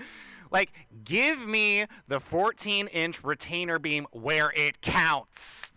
Like, 0.51 0.73
give 1.05 1.47
me 1.47 1.87
the 2.09 2.19
14 2.19 2.87
inch 2.89 3.23
retainer 3.23 3.79
beam 3.79 4.07
where 4.13 4.53
it 4.57 4.81
counts. 4.81 5.71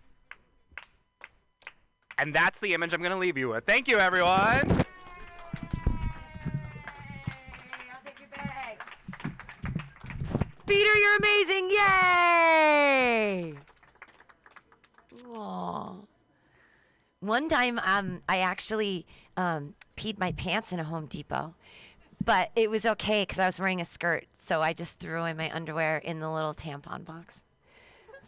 And 2.18 2.34
that's 2.34 2.60
the 2.60 2.74
image 2.74 2.94
I'm 2.94 3.02
going 3.02 3.12
to 3.12 3.18
leave 3.18 3.38
you 3.38 3.50
with. 3.50 3.66
Thank 3.66 3.88
you, 3.88 3.98
everyone. 3.98 4.86
Peter, 10.66 10.96
you're 10.96 11.18
amazing! 11.18 11.70
Yay! 11.72 13.54
Aw. 15.36 15.96
One 17.24 17.48
time, 17.48 17.80
um, 17.86 18.22
I 18.28 18.40
actually 18.40 19.06
um, 19.38 19.76
peed 19.96 20.20
my 20.20 20.34
pants 20.34 20.74
in 20.74 20.80
a 20.82 20.84
Home 20.84 21.06
Depot, 21.06 21.56
but 22.24 22.52
it 22.54 22.70
was 22.70 22.86
okay 22.86 23.22
because 23.22 23.40
I 23.40 23.46
was 23.46 23.62
wearing 23.62 23.80
a 23.80 23.86
skirt, 23.86 24.26
so 24.46 24.62
I 24.62 24.74
just 24.74 25.00
threw 25.00 25.22
away 25.22 25.32
my 25.32 25.50
underwear 25.56 26.00
in 26.00 26.20
the 26.20 26.30
little 26.30 26.54
tampon 26.54 27.06
box. 27.06 27.36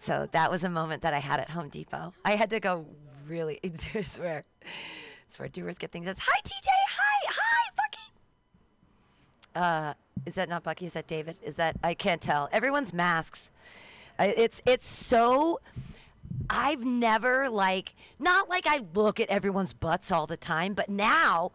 So 0.02 0.30
that 0.32 0.50
was 0.50 0.64
a 0.64 0.70
moment 0.70 1.02
that 1.02 1.14
I 1.14 1.20
had 1.20 1.42
at 1.42 1.50
Home 1.50 1.68
Depot. 1.68 2.14
I 2.24 2.38
had 2.38 2.50
to 2.52 2.62
go 2.62 2.86
really. 3.28 3.60
It's 3.64 4.18
where, 4.18 4.46
it's 5.28 5.38
where 5.38 5.50
doers 5.50 5.78
get 5.78 5.92
things. 5.92 6.08
It's 6.08 6.22
hi 6.24 6.40
TJ, 6.46 6.68
hi, 6.88 7.34
hi 7.34 7.72
Bucky. 7.76 8.14
Uh, 9.56 9.94
is 10.26 10.36
that 10.36 10.48
not 10.48 10.64
Bucky? 10.64 10.86
Is 10.86 10.94
that 10.94 11.06
David? 11.06 11.36
Is 11.44 11.56
that 11.56 11.76
I 11.84 11.96
can't 11.96 12.22
tell. 12.22 12.48
Everyone's 12.54 12.94
masks. 12.94 13.50
I, 14.18 14.28
it's 14.28 14.62
it's 14.66 14.88
so. 14.88 15.60
I've 16.49 16.86
never 16.86 17.49
like 17.49 17.95
not 18.20 18.49
like 18.49 18.66
I 18.68 18.82
look 18.94 19.20
at 19.20 19.30
everyone's 19.30 19.74
butts 19.74 20.12
all 20.12 20.28
the 20.28 20.38
time, 20.38 20.74
but 20.74 20.90
now 20.90 21.52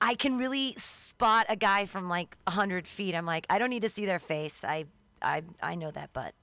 I 0.00 0.14
can 0.14 0.38
really 0.38 0.74
spot 0.78 1.46
a 1.48 1.56
guy 1.56 1.86
from 1.86 2.08
like 2.08 2.36
hundred 2.48 2.86
feet. 2.88 3.14
I'm 3.14 3.26
like, 3.26 3.46
I 3.48 3.58
don't 3.58 3.70
need 3.70 3.82
to 3.82 3.90
see 3.90 4.06
their 4.06 4.18
face. 4.18 4.64
I 4.64 4.86
I 5.20 5.42
I 5.62 5.74
know 5.74 5.90
that 5.90 6.12
butt. 6.12 6.34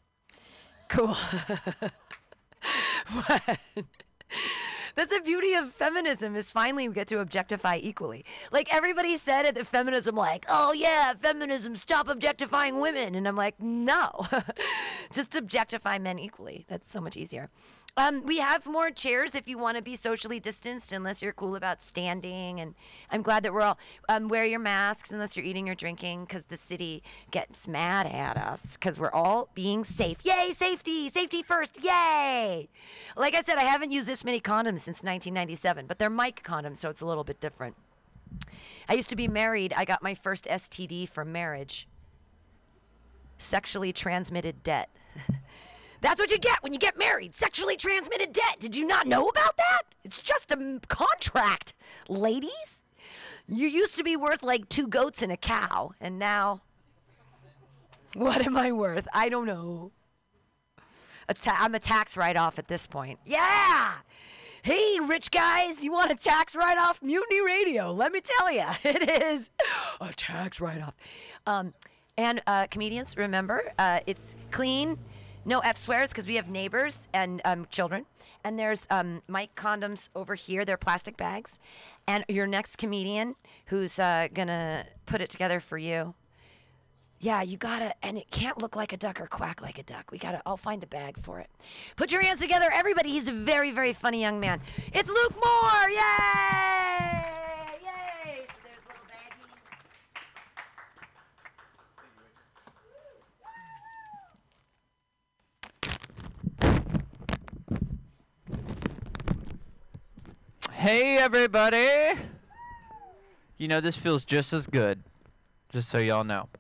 Cool. 0.89 1.15
That's 4.99 5.15
the 5.15 5.21
beauty 5.21 5.53
of 5.53 5.71
feminism 5.71 6.35
is 6.35 6.51
finally 6.51 6.89
we 6.89 6.93
get 6.93 7.07
to 7.07 7.21
objectify 7.21 7.79
equally. 7.81 8.25
Like 8.51 8.67
everybody 8.75 9.15
said 9.15 9.45
at 9.45 9.55
the 9.55 9.63
feminism, 9.63 10.13
like, 10.13 10.45
oh 10.49 10.73
yeah, 10.73 11.13
feminism, 11.13 11.77
stop 11.77 12.09
objectifying 12.09 12.81
women. 12.81 13.15
And 13.15 13.25
I'm 13.25 13.37
like, 13.37 13.61
no. 13.61 14.27
Just 15.13 15.35
objectify 15.35 15.99
men 15.99 16.19
equally. 16.19 16.65
That's 16.67 16.91
so 16.91 16.99
much 16.99 17.15
easier. 17.15 17.49
Um, 17.99 18.23
we 18.25 18.37
have 18.37 18.65
more 18.65 18.91
chairs 18.91 19.35
if 19.35 19.45
you 19.45 19.57
want 19.57 19.75
to 19.75 19.83
be 19.83 19.97
socially 19.97 20.39
distanced, 20.39 20.93
unless 20.93 21.21
you're 21.21 21.33
cool 21.33 21.57
about 21.57 21.81
standing. 21.81 22.61
And 22.61 22.73
I'm 23.11 23.21
glad 23.21 23.43
that 23.43 23.53
we're 23.53 23.61
all 23.61 23.77
um, 24.07 24.29
wear 24.29 24.45
your 24.45 24.61
masks 24.61 25.11
unless 25.11 25.35
you're 25.35 25.45
eating 25.45 25.67
or 25.67 25.75
drinking, 25.75 26.23
because 26.23 26.45
the 26.45 26.55
city 26.55 27.03
gets 27.29 27.67
mad 27.67 28.07
at 28.07 28.37
us 28.37 28.61
because 28.71 28.97
we're 28.97 29.11
all 29.11 29.49
being 29.53 29.83
safe. 29.83 30.19
Yay, 30.23 30.53
safety! 30.57 31.09
Safety 31.09 31.43
first! 31.43 31.83
Yay! 31.83 32.69
Like 33.17 33.35
I 33.35 33.41
said, 33.41 33.57
I 33.57 33.63
haven't 33.63 33.91
used 33.91 34.07
this 34.07 34.23
many 34.23 34.39
condoms 34.39 34.79
since 34.79 35.03
1997, 35.03 35.85
but 35.85 35.99
they're 35.99 36.09
mic 36.09 36.41
condoms, 36.41 36.77
so 36.77 36.89
it's 36.89 37.01
a 37.01 37.05
little 37.05 37.25
bit 37.25 37.41
different. 37.41 37.75
I 38.87 38.93
used 38.93 39.09
to 39.09 39.17
be 39.17 39.27
married. 39.27 39.73
I 39.75 39.83
got 39.83 40.01
my 40.01 40.13
first 40.13 40.45
STD 40.45 41.09
from 41.09 41.33
marriage. 41.33 41.85
Sexually 43.37 43.91
transmitted 43.91 44.63
debt. 44.63 44.87
That's 46.01 46.19
what 46.19 46.31
you 46.31 46.37
get 46.37 46.63
when 46.63 46.73
you 46.73 46.79
get 46.79 46.97
married. 46.97 47.35
Sexually 47.35 47.75
transmitted 47.75 48.33
debt. 48.33 48.59
Did 48.59 48.75
you 48.75 48.85
not 48.85 49.07
know 49.07 49.27
about 49.27 49.57
that? 49.57 49.81
It's 50.03 50.21
just 50.21 50.51
a 50.51 50.79
contract, 50.87 51.73
ladies. 52.07 52.81
You 53.47 53.67
used 53.67 53.97
to 53.97 54.03
be 54.03 54.15
worth 54.15 54.43
like 54.43 54.69
two 54.69 54.87
goats 54.87 55.21
and 55.23 55.31
a 55.31 55.37
cow, 55.37 55.91
and 55.99 56.19
now 56.19 56.61
what 58.13 58.45
am 58.45 58.57
I 58.57 58.71
worth? 58.71 59.07
I 59.13 59.29
don't 59.29 59.45
know. 59.45 59.91
A 61.27 61.33
ta- 61.33 61.57
I'm 61.59 61.75
a 61.75 61.79
tax 61.79 62.17
write 62.17 62.37
off 62.37 62.57
at 62.57 62.67
this 62.67 62.87
point. 62.87 63.19
Yeah! 63.25 63.93
Hey, 64.61 64.99
rich 64.99 65.31
guys, 65.31 65.83
you 65.83 65.91
want 65.91 66.11
a 66.11 66.15
tax 66.15 66.55
write 66.55 66.77
off? 66.77 67.01
Mutiny 67.01 67.41
Radio. 67.41 67.91
Let 67.91 68.11
me 68.11 68.19
tell 68.21 68.51
you, 68.51 68.65
it 68.83 69.09
is 69.09 69.49
a 70.01 70.11
tax 70.13 70.59
write 70.59 70.81
off. 70.81 70.95
Um, 71.45 71.73
and 72.17 72.41
uh, 72.47 72.67
comedians, 72.67 73.15
remember, 73.15 73.71
uh, 73.77 74.01
it's 74.05 74.35
clean, 74.51 74.97
no 75.49 75.59
F 75.59 75.75
swears 75.77 76.09
because 76.09 76.27
we 76.27 76.35
have 76.35 76.47
neighbors 76.47 77.07
and 77.11 77.41
um, 77.43 77.67
children. 77.71 78.05
And 78.43 78.57
there's 78.57 78.87
um, 78.89 79.21
mic 79.27 79.55
condoms 79.55 80.07
over 80.15 80.35
here. 80.35 80.63
They're 80.63 80.77
plastic 80.77 81.17
bags. 81.17 81.57
And 82.07 82.23
your 82.29 82.47
next 82.47 82.77
comedian 82.77 83.35
who's 83.65 83.99
uh, 83.99 84.29
gonna 84.33 84.85
put 85.07 85.19
it 85.19 85.29
together 85.29 85.59
for 85.59 85.77
you. 85.77 86.13
Yeah, 87.19 87.41
you 87.41 87.57
gotta, 87.57 87.93
and 88.01 88.17
it 88.17 88.31
can't 88.31 88.61
look 88.61 88.77
like 88.77 88.93
a 88.93 88.97
duck 88.97 89.19
or 89.19 89.27
quack 89.27 89.61
like 89.61 89.77
a 89.77 89.83
duck. 89.83 90.09
We 90.11 90.19
gotta, 90.19 90.41
I'll 90.45 90.55
find 90.55 90.81
a 90.83 90.87
bag 90.87 91.19
for 91.19 91.39
it. 91.39 91.49
Put 91.97 92.13
your 92.13 92.21
hands 92.21 92.39
together, 92.39 92.71
everybody. 92.73 93.09
He's 93.09 93.27
a 93.27 93.33
very, 93.33 93.71
very 93.71 93.91
funny 93.91 94.21
young 94.21 94.39
man. 94.39 94.61
It's 94.93 95.09
Luke 95.09 95.35
Moore! 95.35 95.89
Yay! 95.89 95.99
So 98.47 98.59
there's 98.63 98.85
little 98.87 99.03
baggies. 99.09 99.59
Hey, 110.79 111.17
everybody! 111.17 112.17
You 113.57 113.67
know, 113.67 113.81
this 113.81 113.97
feels 113.97 114.23
just 114.23 114.53
as 114.53 114.65
good, 114.65 115.03
just 115.67 115.89
so 115.89 115.97
y'all 115.97 116.23
know. 116.23 116.47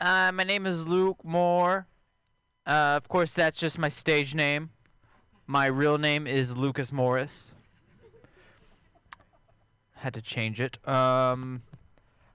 Uh, 0.00 0.32
my 0.32 0.42
name 0.42 0.66
is 0.66 0.88
Luke 0.88 1.18
Moore. 1.22 1.86
Uh, 2.66 2.98
of 3.00 3.08
course, 3.08 3.34
that's 3.34 3.56
just 3.56 3.78
my 3.78 3.88
stage 3.88 4.34
name. 4.34 4.70
My 5.46 5.66
real 5.66 5.96
name 5.96 6.26
is 6.26 6.56
Lucas 6.56 6.90
Morris. 6.90 7.52
Had 9.94 10.12
to 10.14 10.20
change 10.20 10.60
it. 10.60 10.84
Um, 10.88 11.62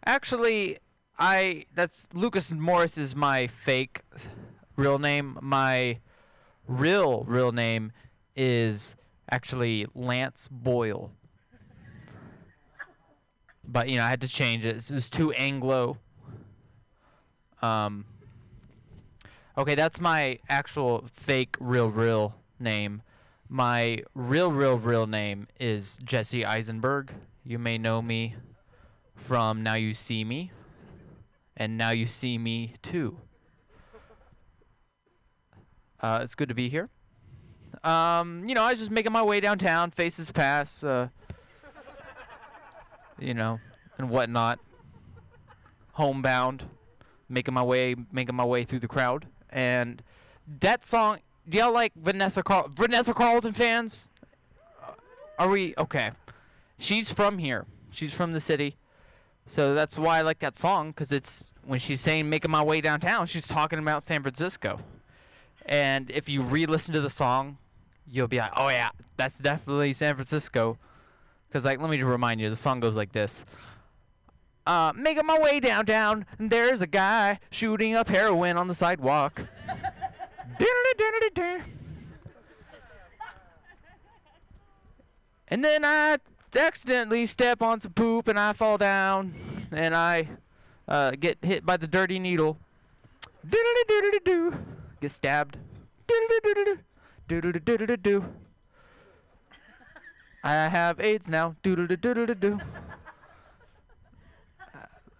actually, 0.05 0.79
I 1.19 1.65
that's 1.75 2.07
Lucas 2.13 2.53
Morris 2.53 2.97
is 2.97 3.17
my 3.17 3.47
fake 3.47 3.99
real 4.77 4.97
name. 4.97 5.37
My 5.41 5.99
real 6.69 7.25
real 7.25 7.51
name 7.51 7.91
is 8.33 8.95
actually 9.29 9.85
Lance 9.93 10.47
Boyle. 10.49 11.11
But 13.67 13.89
you 13.89 13.97
know, 13.97 14.03
I 14.03 14.09
had 14.09 14.21
to 14.21 14.27
change 14.27 14.65
it. 14.65 14.77
It 14.77 14.91
was 14.91 15.09
too 15.09 15.31
Anglo. 15.33 15.97
Um. 17.61 18.05
Okay, 19.57 19.75
that's 19.75 19.99
my 19.99 20.39
actual 20.47 21.05
fake 21.11 21.55
real 21.59 21.89
real 21.89 22.35
name. 22.59 23.01
My 23.49 23.99
real 24.13 24.51
real 24.51 24.77
real 24.77 25.07
name 25.07 25.47
is 25.59 25.97
Jesse 26.03 26.45
Eisenberg. 26.45 27.11
You 27.43 27.57
may 27.57 27.77
know 27.77 28.01
me 28.01 28.35
from 29.15 29.63
Now 29.63 29.75
You 29.75 29.93
See 29.93 30.23
Me 30.23 30.51
and 31.55 31.77
Now 31.77 31.89
You 31.89 32.07
See 32.07 32.37
Me 32.37 32.73
Too. 32.81 33.17
Uh, 35.99 36.19
it's 36.21 36.35
good 36.35 36.49
to 36.49 36.55
be 36.55 36.69
here. 36.69 36.89
Um, 37.87 38.43
you 38.45 38.53
know, 38.53 38.63
I 38.63 38.71
was 38.71 38.79
just 38.79 38.91
making 38.91 39.13
my 39.13 39.23
way 39.23 39.39
downtown, 39.39 39.91
Faces 39.91 40.29
Pass, 40.29 40.83
uh, 40.83 41.07
you 43.17 43.33
know, 43.33 43.61
and 43.97 44.09
whatnot. 44.09 44.59
Homebound, 45.93 46.65
making 47.29 47.53
my 47.53 47.63
way, 47.63 47.95
making 48.11 48.35
my 48.35 48.43
way 48.43 48.65
through 48.65 48.79
the 48.79 48.89
crowd, 48.89 49.25
and 49.49 50.03
that 50.59 50.85
song. 50.85 51.19
Do 51.47 51.57
y'all 51.57 51.71
like 51.71 51.93
Vanessa 51.95 52.43
Carl- 52.43 52.69
Vanessa 52.75 53.13
Carlton 53.13 53.53
fans? 53.53 54.09
Uh, 54.83 54.91
Are 55.39 55.47
we 55.47 55.73
okay? 55.77 56.11
She's 56.77 57.09
from 57.09 57.37
here. 57.37 57.65
She's 57.89 58.13
from 58.13 58.33
the 58.33 58.41
city, 58.41 58.75
so 59.47 59.73
that's 59.73 59.97
why 59.97 60.17
I 60.17 60.21
like 60.23 60.39
that 60.39 60.57
song 60.57 60.89
because 60.89 61.13
it's 61.13 61.45
when 61.63 61.79
she's 61.79 62.01
saying 62.01 62.29
"making 62.29 62.51
my 62.51 62.61
way 62.61 62.81
downtown," 62.81 63.27
she's 63.27 63.47
talking 63.47 63.79
about 63.79 64.03
San 64.03 64.23
Francisco. 64.23 64.81
And 65.65 66.11
if 66.11 66.27
you 66.27 66.41
re-listen 66.41 66.93
to 66.93 67.01
the 67.01 67.09
song, 67.09 67.57
you'll 68.09 68.27
be 68.27 68.37
like, 68.37 68.51
"Oh 68.57 68.69
yeah, 68.69 68.89
that's 69.17 69.37
definitely 69.37 69.93
San 69.93 70.15
Francisco." 70.15 70.77
Because 71.47 71.65
like, 71.65 71.79
let 71.79 71.89
me 71.89 71.97
just 71.97 72.07
remind 72.07 72.41
you, 72.41 72.49
the 72.49 72.55
song 72.55 72.79
goes 72.79 72.95
like 72.95 73.11
this. 73.11 73.45
Uh, 74.65 74.91
making 74.95 75.25
my 75.25 75.39
way 75.39 75.59
downtown, 75.59 76.25
and 76.37 76.49
there's 76.49 76.81
a 76.81 76.87
guy 76.87 77.39
shooting 77.49 77.95
up 77.95 78.09
heroin 78.09 78.57
on 78.57 78.67
the 78.67 78.75
sidewalk. 78.75 79.43
And 85.49 85.63
then 85.63 85.85
I 85.85 86.17
accidentally 86.55 87.25
step 87.25 87.61
on 87.61 87.79
some 87.79 87.93
poop 87.93 88.27
and 88.27 88.39
I 88.39 88.53
fall 88.53 88.77
down 88.77 89.67
and 89.71 89.95
I 89.95 90.27
uh, 90.87 91.11
get 91.11 91.37
hit 91.41 91.65
by 91.65 91.77
the 91.77 91.87
dirty 91.87 92.19
needle. 92.19 92.57
Get 95.01 95.11
stabbed. 95.11 95.57
Diddly-diddly-doo. 97.27 97.59
Doodle-doo-doodle-doo. 97.65 98.25
I 100.43 100.53
have 100.53 100.99
AIDS 100.99 101.27
now. 101.27 101.55
Doodle-doo-doodle-doo. 101.63 102.59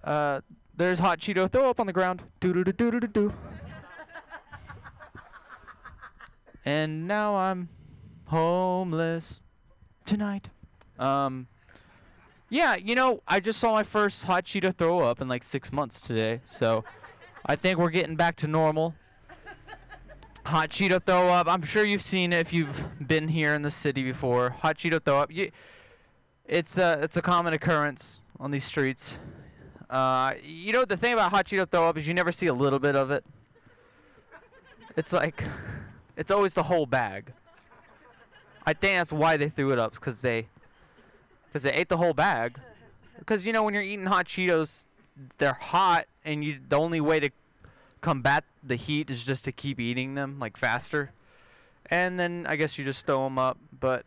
Uh, 0.04 0.42
there's 0.76 1.00
hot 1.00 1.20
Cheeto 1.20 1.52
throw 1.52 1.70
up 1.70 1.80
on 1.80 1.88
the 1.88 1.94
ground. 1.94 2.24
Doodle-doo-doodle-doo. 2.40 3.34
And 6.64 7.08
now 7.08 7.36
I'm 7.36 7.70
homeless 8.26 9.42
tonight. 10.06 10.50
Um, 11.00 11.48
yeah, 12.50 12.76
you 12.76 12.96
know, 12.96 13.22
I 13.28 13.40
just 13.40 13.60
saw 13.60 13.72
my 13.74 13.84
first 13.84 14.24
hot 14.24 14.46
Cheeto 14.46 14.76
throw 14.76 15.00
up 15.00 15.22
in 15.22 15.28
like 15.28 15.44
six 15.44 15.72
months 15.72 16.00
today, 16.02 16.42
so 16.46 16.84
I 17.46 17.56
think 17.56 17.80
we're 17.80 17.90
getting 17.90 18.16
back 18.16 18.36
to 18.38 18.48
normal. 18.48 18.96
Hot 20.48 20.70
Cheeto 20.70 21.04
throw 21.04 21.28
up. 21.28 21.46
I'm 21.50 21.62
sure 21.62 21.84
you've 21.84 22.02
seen 22.02 22.32
it 22.32 22.40
if 22.40 22.54
you've 22.54 22.82
been 23.06 23.28
here 23.28 23.54
in 23.54 23.64
the 23.64 23.70
city 23.70 24.02
before. 24.02 24.52
Hot 24.52 24.78
Cheeto 24.78 25.04
throw 25.04 25.18
up. 25.18 25.30
You, 25.30 25.52
it's 26.46 26.78
a 26.78 27.00
it's 27.02 27.18
a 27.18 27.22
common 27.22 27.52
occurrence 27.52 28.22
on 28.40 28.52
these 28.52 28.64
streets. 28.64 29.18
Uh, 29.90 30.36
you 30.42 30.72
know 30.72 30.86
the 30.86 30.96
thing 30.96 31.12
about 31.12 31.32
hot 31.32 31.48
Cheeto 31.48 31.70
throw 31.70 31.90
up 31.90 31.98
is 31.98 32.08
you 32.08 32.14
never 32.14 32.32
see 32.32 32.46
a 32.46 32.54
little 32.54 32.80
bit 32.80 32.96
of 32.96 33.12
it. 33.12 33.26
It's 34.96 35.12
like, 35.12 35.44
it's 36.16 36.32
always 36.32 36.54
the 36.54 36.64
whole 36.64 36.86
bag. 36.86 37.34
I 38.66 38.72
think 38.72 39.00
that's 39.00 39.12
why 39.12 39.36
they 39.36 39.50
threw 39.50 39.74
it 39.74 39.80
up, 39.80 39.96
because 39.96 40.22
they, 40.22 40.48
because 41.50 41.64
they 41.64 41.74
ate 41.74 41.90
the 41.90 41.98
whole 41.98 42.14
bag. 42.14 42.58
Because 43.20 43.46
you 43.46 43.52
know 43.52 43.64
when 43.64 43.74
you're 43.74 43.84
eating 43.84 44.06
hot 44.06 44.28
Cheetos, 44.28 44.86
they're 45.40 45.58
hot, 45.60 46.06
and 46.24 46.42
you 46.42 46.60
the 46.70 46.78
only 46.78 47.02
way 47.02 47.20
to 47.20 47.30
combat 48.08 48.46
the 48.64 48.78
heat 48.78 49.10
is 49.10 49.22
just 49.22 49.44
to 49.44 49.52
keep 49.52 49.82
eating 49.82 50.16
them 50.16 50.40
like 50.40 50.56
faster. 50.56 51.12
And 51.88 52.18
then 52.18 52.46
I 52.48 52.56
guess 52.56 52.78
you 52.78 52.86
just 52.86 53.06
throw 53.06 53.26
them 53.26 53.38
up. 53.38 53.58
But 53.78 54.06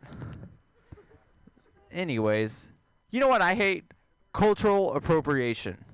anyways, 1.93 2.65
you 3.11 3.21
know 3.21 3.29
what 3.29 3.43
I 3.43 3.55
hate? 3.55 3.85
Cultural 4.33 4.95
appropriation. 4.95 5.85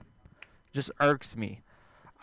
Just 0.72 0.92
irks 1.00 1.34
me. 1.34 1.62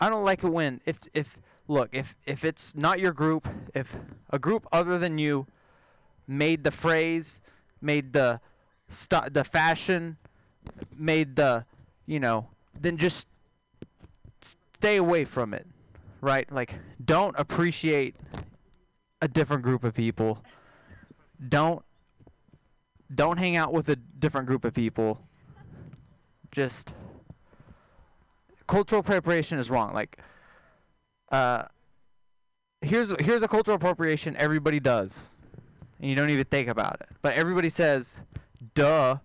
I 0.00 0.08
don't 0.08 0.24
like 0.24 0.42
it 0.42 0.48
when 0.48 0.80
if 0.86 1.00
if 1.12 1.36
look 1.68 1.90
if 1.92 2.14
if 2.24 2.46
it's 2.46 2.74
not 2.74 2.98
your 2.98 3.12
group, 3.12 3.46
if 3.74 3.94
a 4.30 4.38
group 4.38 4.66
other 4.72 4.98
than 4.98 5.18
you 5.18 5.46
made 6.26 6.64
the 6.64 6.70
phrase, 6.70 7.40
made 7.82 8.14
the 8.14 8.40
st- 8.88 9.34
the 9.34 9.44
fashion, 9.44 10.16
made 10.96 11.36
the 11.36 11.66
you 12.06 12.18
know, 12.18 12.48
then 12.80 12.96
just 12.96 13.26
stay 14.84 14.96
away 14.96 15.26
from 15.26 15.52
it, 15.52 15.66
right? 16.24 16.50
Like, 16.50 16.74
don't 17.04 17.36
appreciate 17.38 18.16
a 19.20 19.28
different 19.28 19.62
group 19.62 19.84
of 19.84 19.94
people. 19.94 20.42
Don't 21.48 21.84
don't 23.14 23.36
hang 23.36 23.54
out 23.54 23.72
with 23.72 23.88
a 23.88 23.96
different 23.96 24.46
group 24.46 24.64
of 24.64 24.74
people. 24.74 25.20
Just 26.50 26.90
cultural 28.66 29.00
appropriation 29.00 29.58
is 29.58 29.70
wrong. 29.70 29.92
Like, 29.92 30.18
uh, 31.30 31.64
here's 32.80 33.12
here's 33.20 33.42
a 33.42 33.48
cultural 33.48 33.76
appropriation 33.76 34.34
everybody 34.38 34.80
does, 34.80 35.26
and 36.00 36.08
you 36.08 36.16
don't 36.16 36.30
even 36.30 36.46
think 36.46 36.68
about 36.68 36.96
it. 37.00 37.08
But 37.20 37.34
everybody 37.34 37.70
says, 37.70 38.16
"Duh." 38.74 39.18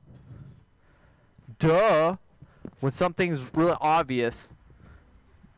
Duh. 1.57 2.17
When 2.79 2.91
something's 2.91 3.53
really 3.53 3.75
obvious, 3.81 4.49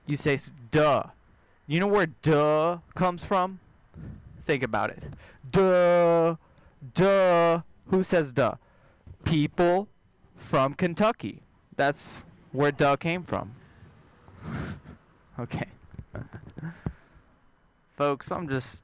you 0.06 0.16
say 0.16 0.40
"duh." 0.70 1.04
You 1.72 1.80
know 1.80 1.88
where 1.88 2.08
"duh" 2.08 2.80
comes 2.96 3.24
from? 3.24 3.62
Think 4.46 4.62
about 4.62 4.90
it. 4.90 5.04
Duh. 5.50 6.36
Duh. 6.94 7.62
Who 7.88 8.04
says 8.04 8.34
"duh"? 8.34 8.56
People 9.24 9.88
from 10.36 10.74
Kentucky. 10.74 11.44
That's 11.78 12.18
where 12.52 12.74
"duh" 12.74 12.98
came 12.98 13.24
from. 13.24 13.56
okay. 15.40 15.70
Folks, 17.96 18.30
I'm 18.34 18.50
just 18.50 18.84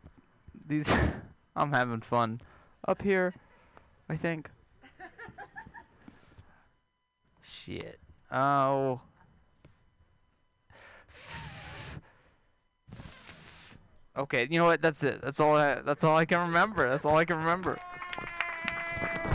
these 0.66 0.88
I'm 1.58 1.74
having 1.74 2.00
fun 2.00 2.40
up 2.88 3.02
here, 3.02 3.34
I 4.08 4.16
think. 4.16 4.50
Shit. 7.42 8.00
Oh. 8.32 9.02
Okay, 14.18 14.48
you 14.50 14.58
know 14.58 14.66
what? 14.66 14.82
That's 14.82 15.04
it. 15.04 15.22
That's 15.22 15.40
all 15.40 15.56
I 15.56 15.76
that's 15.76 16.04
all 16.04 16.18
I 16.18 16.26
can 16.26 16.40
remember. 16.40 16.90
That's 16.90 17.06
all 17.06 17.18
I 17.18 17.26
can 17.26 17.38
remember. 17.38 17.80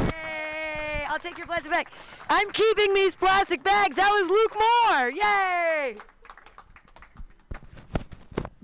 Yay! 0.00 1.04
I'll 1.08 1.20
take 1.20 1.38
your 1.38 1.46
plastic 1.46 1.70
bag. 1.70 1.88
I'm 2.28 2.50
keeping 2.50 2.92
these 2.94 3.14
plastic 3.14 3.62
bags. 3.62 3.94
That 3.96 4.10
was 4.10 4.28
Luke 4.28 4.54
Moore. 4.54 5.10
Yay! 5.10 6.11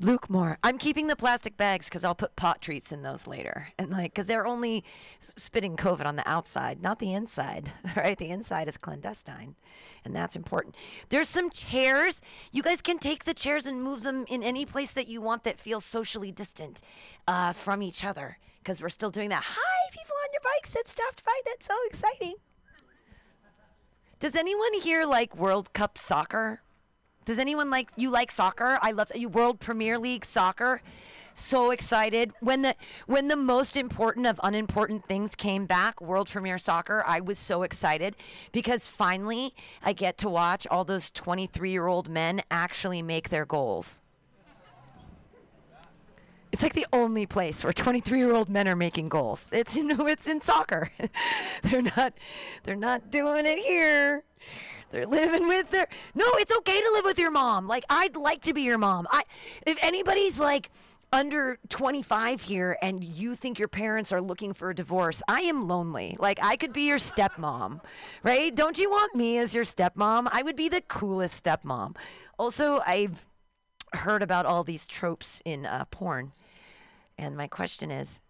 Luke 0.00 0.30
Moore. 0.30 0.58
I'm 0.62 0.78
keeping 0.78 1.08
the 1.08 1.16
plastic 1.16 1.56
bags 1.56 1.86
because 1.86 2.04
I'll 2.04 2.14
put 2.14 2.36
pot 2.36 2.62
treats 2.62 2.92
in 2.92 3.02
those 3.02 3.26
later, 3.26 3.68
and 3.78 3.90
like 3.90 4.14
because 4.14 4.26
they're 4.26 4.46
only 4.46 4.84
spitting 5.36 5.76
COVID 5.76 6.06
on 6.06 6.16
the 6.16 6.28
outside, 6.28 6.82
not 6.82 6.98
the 6.98 7.12
inside. 7.12 7.72
Right? 7.96 8.18
The 8.18 8.28
inside 8.28 8.68
is 8.68 8.76
clandestine, 8.76 9.56
and 10.04 10.14
that's 10.14 10.36
important. 10.36 10.76
There's 11.08 11.28
some 11.28 11.50
chairs. 11.50 12.22
You 12.52 12.62
guys 12.62 12.80
can 12.80 12.98
take 12.98 13.24
the 13.24 13.34
chairs 13.34 13.66
and 13.66 13.82
move 13.82 14.02
them 14.02 14.24
in 14.28 14.44
any 14.44 14.64
place 14.64 14.92
that 14.92 15.08
you 15.08 15.20
want 15.20 15.42
that 15.44 15.58
feels 15.58 15.84
socially 15.84 16.30
distant 16.30 16.80
uh, 17.26 17.52
from 17.54 17.82
each 17.82 18.04
other 18.04 18.38
because 18.62 18.80
we're 18.80 18.88
still 18.88 19.10
doing 19.10 19.30
that. 19.30 19.42
Hi, 19.44 19.90
people 19.90 20.14
on 20.22 20.28
your 20.32 20.42
bikes 20.42 20.70
that 20.70 20.86
stopped 20.86 21.24
by. 21.24 21.40
That's 21.44 21.66
so 21.66 21.74
exciting. 21.90 22.34
Does 24.20 24.36
anyone 24.36 24.74
here 24.74 25.04
like 25.04 25.36
World 25.36 25.72
Cup 25.72 25.98
soccer? 25.98 26.60
Does 27.28 27.38
anyone 27.38 27.68
like 27.68 27.90
you 27.94 28.08
like 28.08 28.32
soccer? 28.32 28.78
I 28.80 28.92
love 28.92 29.12
you 29.14 29.28
World 29.28 29.60
Premier 29.60 29.98
League 29.98 30.24
soccer. 30.24 30.80
So 31.34 31.72
excited 31.72 32.32
when 32.40 32.62
the 32.62 32.74
when 33.04 33.28
the 33.28 33.36
most 33.36 33.76
important 33.76 34.26
of 34.26 34.40
unimportant 34.42 35.04
things 35.04 35.34
came 35.34 35.66
back, 35.66 36.00
World 36.00 36.30
Premier 36.30 36.56
Soccer. 36.56 37.04
I 37.06 37.20
was 37.20 37.38
so 37.38 37.64
excited 37.64 38.16
because 38.50 38.86
finally 38.86 39.52
I 39.82 39.92
get 39.92 40.16
to 40.18 40.30
watch 40.30 40.66
all 40.68 40.86
those 40.86 41.10
23-year-old 41.10 42.08
men 42.08 42.40
actually 42.50 43.02
make 43.02 43.28
their 43.28 43.44
goals. 43.44 44.00
It's 46.50 46.62
like 46.62 46.72
the 46.72 46.86
only 46.94 47.26
place 47.26 47.62
where 47.62 47.74
23-year-old 47.74 48.48
men 48.48 48.66
are 48.66 48.74
making 48.74 49.10
goals. 49.10 49.50
It's 49.52 49.76
you 49.76 49.84
know 49.84 50.06
it's 50.06 50.26
in 50.26 50.40
soccer. 50.40 50.92
they're 51.62 51.82
not 51.82 52.14
they're 52.62 52.74
not 52.74 53.10
doing 53.10 53.44
it 53.44 53.58
here. 53.58 54.24
They're 54.90 55.06
living 55.06 55.48
with 55.48 55.70
their 55.70 55.88
No, 56.14 56.24
it's 56.34 56.54
okay 56.58 56.80
to 56.80 56.90
live 56.94 57.04
with 57.04 57.18
your 57.18 57.30
mom. 57.30 57.66
Like 57.66 57.84
I'd 57.90 58.16
like 58.16 58.42
to 58.42 58.54
be 58.54 58.62
your 58.62 58.78
mom. 58.78 59.06
I 59.10 59.22
if 59.66 59.78
anybody's 59.82 60.38
like 60.38 60.70
under 61.12 61.58
25 61.70 62.42
here 62.42 62.76
and 62.82 63.02
you 63.02 63.34
think 63.34 63.58
your 63.58 63.68
parents 63.68 64.12
are 64.12 64.20
looking 64.20 64.52
for 64.52 64.70
a 64.70 64.74
divorce, 64.74 65.22
I 65.26 65.40
am 65.42 65.66
lonely. 65.66 66.16
Like 66.18 66.38
I 66.42 66.56
could 66.56 66.72
be 66.72 66.82
your 66.82 66.98
stepmom, 66.98 67.80
right? 68.22 68.54
Don't 68.54 68.78
you 68.78 68.90
want 68.90 69.14
me 69.14 69.38
as 69.38 69.54
your 69.54 69.64
stepmom? 69.64 70.28
I 70.30 70.42
would 70.42 70.56
be 70.56 70.68
the 70.68 70.82
coolest 70.82 71.42
stepmom. 71.42 71.96
Also, 72.38 72.82
I've 72.86 73.24
heard 73.94 74.22
about 74.22 74.46
all 74.46 74.64
these 74.64 74.86
tropes 74.86 75.40
in 75.44 75.64
uh, 75.64 75.84
porn. 75.90 76.32
And 77.16 77.36
my 77.36 77.48
question 77.48 77.90
is 77.90 78.20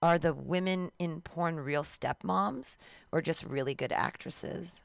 are 0.00 0.18
the 0.18 0.32
women 0.32 0.92
in 0.98 1.20
porn 1.20 1.58
real 1.58 1.82
stepmoms 1.82 2.76
or 3.12 3.20
just 3.20 3.44
really 3.44 3.74
good 3.74 3.92
actresses? 3.92 4.82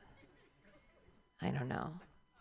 I 1.44 1.50
don't 1.50 1.68
know. 1.68 1.92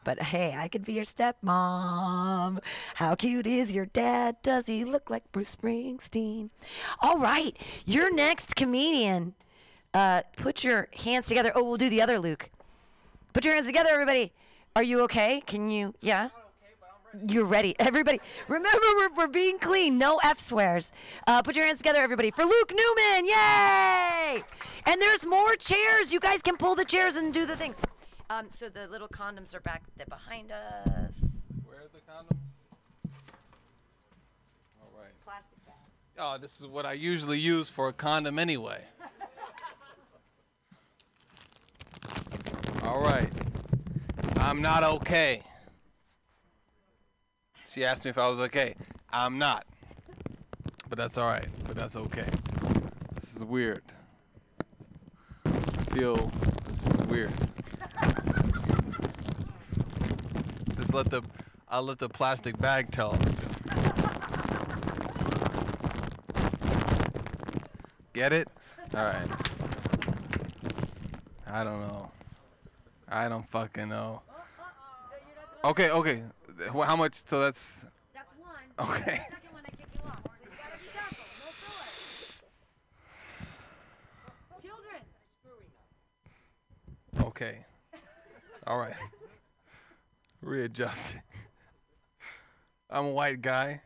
But 0.05 0.21
hey, 0.21 0.55
I 0.57 0.69
could 0.69 0.85
be 0.85 0.95
your 0.95 1.05
stepmom. 1.05 2.59
How 2.95 3.15
cute 3.15 3.47
is 3.47 3.73
your 3.73 3.87
dad? 3.87 4.37
Does 4.43 4.67
he 4.67 4.85
look 4.85 5.11
like 5.11 5.31
Bruce 5.31 5.55
Springsteen? 5.55 6.51
All 7.01 7.19
right, 7.19 7.57
your 7.85 8.13
next 8.13 8.57
comedian. 8.57 9.35
Uh, 9.95 10.23
put 10.37 10.65
your 10.65 10.89
hands 11.05 11.27
together. 11.27 11.53
Oh, 11.55 11.63
we'll 11.63 11.77
do 11.77 11.89
the 11.89 12.03
other 12.03 12.19
Luke. 12.19 12.51
Put 13.33 13.45
your 13.45 13.55
hands 13.55 13.67
together, 13.67 13.91
everybody. 13.91 14.33
Are 14.75 14.83
you 14.83 15.03
okay? 15.03 15.41
Can 15.47 15.71
you? 15.71 15.95
Yeah. 16.01 16.31
You're 17.29 17.45
ready. 17.45 17.77
Everybody, 17.79 18.21
remember 18.49 18.87
we're, 18.97 19.13
we're 19.15 19.27
being 19.29 19.59
clean. 19.59 19.99
No 19.99 20.19
F 20.25 20.41
swears. 20.41 20.91
Uh, 21.27 21.43
put 21.43 21.55
your 21.55 21.67
hands 21.67 21.79
together, 21.79 22.01
everybody, 22.01 22.31
for 22.31 22.45
Luke 22.45 22.73
Newman. 22.75 23.27
Yay! 23.27 24.43
And 24.87 25.01
there's 25.01 25.25
more 25.27 25.55
chairs. 25.57 26.11
You 26.11 26.21
guys 26.21 26.41
can 26.41 26.57
pull 26.57 26.75
the 26.75 26.87
chairs 26.87 27.17
and 27.17 27.33
do 27.33 27.45
the 27.45 27.55
things. 27.55 27.77
Um, 28.33 28.47
so 28.49 28.71
the 28.71 28.87
little 28.87 29.09
condoms 29.09 29.55
are 29.55 29.61
back 29.61 29.83
there 29.99 30.07
behind 30.07 30.53
us. 30.53 31.27
Where 31.67 31.77
are 31.77 31.91
the 31.93 31.99
condoms? 31.99 32.39
All 34.81 34.91
right. 34.99 35.13
Plastic 35.23 35.63
bags. 35.67 35.77
Oh, 36.19 36.39
this 36.39 36.59
is 36.59 36.67
what 36.67 36.87
I 36.87 36.95
usually 36.95 37.39
use 37.39 37.69
for 37.69 37.89
a 37.89 37.93
condom 37.93 38.39
anyway. 38.39 38.81
All 42.85 43.03
right. 43.03 43.31
I'm 44.39 44.63
not 44.63 44.83
okay. 44.83 45.43
She 47.71 47.85
asked 47.85 48.07
me 48.07 48.11
if 48.11 48.17
I 48.17 48.29
was 48.29 48.41
okay. 48.41 48.77
I'm 49.11 49.37
not. 49.37 49.67
But 50.89 50.97
that's 50.97 51.19
all 51.19 51.27
right. 51.27 51.49
But 51.67 51.77
that's 51.77 51.97
okay. 51.97 52.29
This 53.21 53.37
is 53.37 53.45
weird. 53.45 53.83
I 55.47 55.85
feel 55.95 56.31
this 56.71 56.95
is 56.95 57.01
weird. 57.07 57.52
Just 60.93 61.11
let 61.11 61.23
the 61.23 61.27
I'll 61.71 61.85
let 61.85 61.99
the 61.99 62.11
plastic 62.11 62.59
bag 62.59 62.93
tell. 62.93 63.17
Get 68.13 68.35
it? 68.35 68.47
All 68.95 69.03
right. 69.03 69.27
I 71.47 71.65
don't 71.65 71.81
know. 71.81 72.11
I 73.09 73.31
don't 73.31 73.49
fucking 73.51 73.89
know. 73.89 74.21
Okay, 75.65 75.89
okay. 75.89 76.23
How 76.71 76.97
much? 76.97 77.23
So 77.27 77.41
that's. 77.41 77.87
That's 78.13 78.29
one. 78.39 78.51
Okay. 78.91 79.23
The 79.31 79.35
second 79.35 79.53
one 79.53 79.63
I 79.65 79.71
kick 79.71 79.87
you 79.95 80.01
off. 80.05 80.19
So 80.23 80.31
you 80.43 80.51
gotta 80.59 80.79
be 80.79 80.89
careful. 80.93 81.25
No 84.61 84.69
Children. 84.69 85.01
Okay. 87.29 87.65
All 88.67 88.77
right. 88.77 88.93
Readjusting. 90.43 91.23
I'm 92.91 93.07
a 93.07 93.11
white 93.11 93.41
guy. 93.41 93.81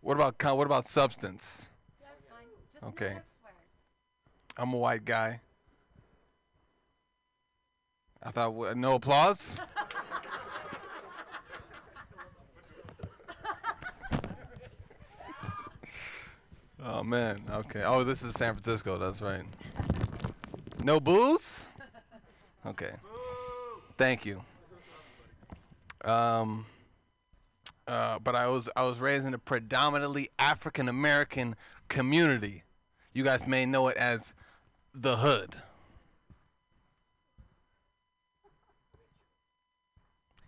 What 0.00 0.16
about 0.16 0.38
con- 0.38 0.56
what 0.56 0.66
about 0.66 0.88
substance? 0.88 1.68
Okay. 2.82 3.16
I'm 4.56 4.72
a 4.72 4.76
white 4.76 5.04
guy. 5.04 5.40
I 8.22 8.30
thought 8.30 8.50
w- 8.50 8.74
no 8.74 8.94
applause. 8.94 9.56
oh 16.84 17.02
man. 17.02 17.42
Okay. 17.50 17.82
Oh, 17.82 18.04
this 18.04 18.22
is 18.22 18.34
San 18.34 18.54
Francisco. 18.54 18.98
That's 18.98 19.20
right. 19.20 19.42
No 20.82 21.00
booze. 21.00 21.60
Okay. 22.66 22.92
Thank 23.98 24.24
you. 24.24 24.42
Um. 26.04 26.66
Uh, 27.86 28.18
but 28.18 28.34
I 28.34 28.48
was 28.48 28.68
I 28.76 28.82
was 28.82 28.98
raised 28.98 29.26
in 29.26 29.34
a 29.34 29.38
predominantly 29.38 30.30
African 30.38 30.88
American 30.88 31.54
community. 31.88 32.62
You 33.12 33.24
guys 33.24 33.46
may 33.46 33.66
know 33.66 33.88
it 33.88 33.96
as 33.96 34.32
the 34.94 35.16
hood. 35.18 35.56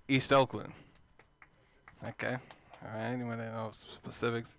East 0.09 0.33
Oakland. 0.33 0.73
Okay. 2.07 2.37
All 2.83 2.89
right. 2.95 3.05
Anyone 3.05 3.39
that 3.39 3.53
knows 3.53 3.75
specifics? 3.95 4.51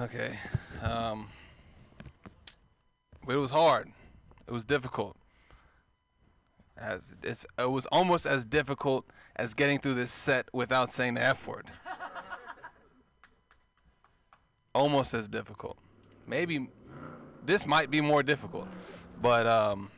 Okay. 0.00 0.38
Um. 0.82 1.28
But 3.24 3.34
it 3.34 3.38
was 3.38 3.50
hard. 3.50 3.92
It 4.46 4.52
was 4.52 4.64
difficult. 4.64 5.16
As 6.80 7.00
it's 7.22 7.44
it 7.58 7.70
was 7.70 7.86
almost 7.86 8.24
as 8.24 8.44
difficult 8.44 9.04
as 9.36 9.54
getting 9.54 9.78
through 9.78 9.94
this 9.94 10.12
set 10.12 10.48
without 10.52 10.92
saying 10.92 11.14
the 11.14 11.24
F 11.24 11.46
word. 11.46 11.70
almost 14.74 15.14
as 15.14 15.28
difficult. 15.28 15.76
Maybe 16.26 16.68
this 17.44 17.66
might 17.66 17.90
be 17.90 18.00
more 18.00 18.22
difficult, 18.22 18.68
but 19.20 19.46
um, 19.46 19.90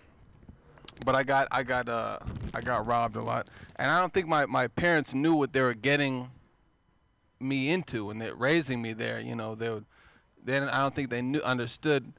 but 1.05 1.15
I 1.15 1.23
got 1.23 1.49
I 1.51 1.63
got 1.63 1.89
uh 1.89 2.19
I 2.55 2.61
got 2.61 2.87
robbed 2.87 3.17
a 3.17 3.23
lot, 3.23 3.49
and 3.77 3.91
I 3.91 3.99
don't 3.99 4.13
think 4.13 4.27
my 4.27 4.47
my 4.47 4.69
parents 4.69 5.15
knew 5.15 5.35
what 5.35 5.53
they 5.53 5.61
were 5.61 5.75
getting 5.75 6.31
me 7.41 7.71
into 7.71 8.07
when 8.07 8.19
they're 8.19 8.35
raising 8.35 8.81
me 8.81 8.93
there. 8.93 9.21
You 9.21 9.35
know, 9.35 9.55
they 9.55 9.71
would, 9.71 9.87
didn't, 10.45 10.69
I 10.69 10.79
don't 10.79 10.95
think 10.95 11.11
they 11.11 11.23
knew 11.23 11.41
understood 11.41 12.13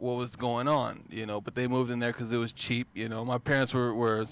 what 0.00 0.16
was 0.16 0.34
going 0.34 0.66
on. 0.66 1.04
You 1.10 1.26
know, 1.26 1.40
but 1.40 1.54
they 1.54 1.66
moved 1.66 1.90
in 1.90 1.98
there 1.98 2.12
because 2.12 2.32
it 2.32 2.38
was 2.38 2.52
cheap. 2.52 2.88
You 2.94 3.08
know, 3.08 3.24
my 3.24 3.38
parents 3.38 3.72
were 3.72 3.94
were 3.94 4.26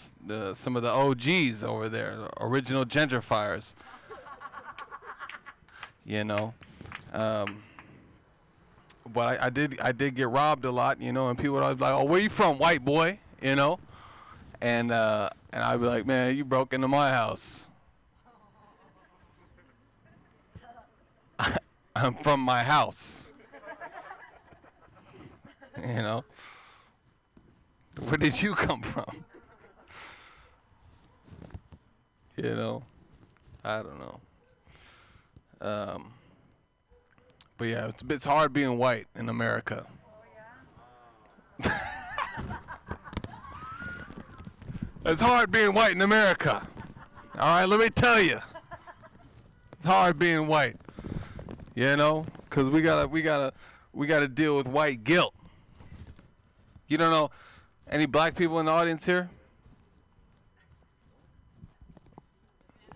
some 0.55 0.77
of 0.77 0.83
the 0.83 0.91
OGs 0.91 1.63
over 1.63 1.89
there, 1.89 2.29
original 2.41 2.85
gentrifiers. 2.85 3.75
you 6.05 6.25
know, 6.25 6.55
um, 7.13 7.63
but 9.13 9.41
I, 9.41 9.47
I 9.47 9.51
did 9.51 9.79
I 9.81 9.93
did 9.93 10.15
get 10.15 10.29
robbed 10.29 10.65
a 10.65 10.71
lot. 10.71 11.01
You 11.01 11.13
know, 11.13 11.29
and 11.29 11.39
people 11.39 11.55
would 11.55 11.63
always 11.63 11.79
be 11.79 11.85
like, 11.85 11.95
"Oh, 11.95 12.05
where 12.05 12.21
you 12.21 12.31
from, 12.31 12.59
white 12.59 12.85
boy?" 12.85 13.19
You 13.43 13.55
know, 13.55 13.79
and 14.61 14.91
uh, 14.91 15.31
and 15.53 15.63
I'd 15.63 15.81
be 15.81 15.87
like, 15.87 16.07
"Man, 16.07 16.37
you 16.37 16.45
broke 16.45 16.73
into 16.73 16.89
my 16.89 17.11
house." 17.11 17.61
I'm 21.95 22.15
from 22.15 22.41
my 22.41 22.65
house. 22.65 23.28
you 25.87 26.03
know? 26.03 26.25
Where 28.01 28.17
did 28.17 28.41
you 28.41 28.55
come 28.55 28.83
from? 28.83 29.25
you 32.37 32.55
know? 32.55 32.83
I 33.65 33.83
don't 33.83 33.99
know. 33.99 34.21
Um, 35.61 36.13
but 37.57 37.65
yeah, 37.67 37.89
it's, 37.89 38.03
it's 38.09 38.25
hard 38.25 38.53
being 38.53 38.79
white 38.79 39.07
in 39.17 39.29
America. 39.29 39.85
it's 45.05 45.21
hard 45.21 45.51
being 45.51 45.75
white 45.75 45.93
in 45.93 46.03
America. 46.03 46.67
All 47.39 47.61
right, 47.61 47.65
let 47.69 47.81
me 47.81 47.91
tell 47.91 48.21
you. 48.21 48.39
It's 49.73 49.85
hard 49.85 50.19
being 50.19 50.47
white. 50.47 50.77
You 51.75 51.97
know, 51.97 52.25
cause 52.51 52.73
we 52.73 52.81
gotta, 52.81 53.07
we 53.07 53.23
gotta, 53.23 53.53
we 53.93 54.07
gotta 54.07 54.29
deal 54.29 54.57
with 54.57 54.67
white 54.67 55.05
guilt. 55.05 55.35
You 56.89 56.97
don't 56.97 57.11
know 57.11 57.31
any 57.91 58.07
black 58.07 58.35
people 58.35 58.59
in 58.61 58.67
the 58.67 58.73
audience 58.73 59.05
here? 59.05 59.29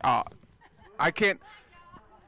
Uh, 0.03 0.23
I 0.99 1.11
can't. 1.11 1.41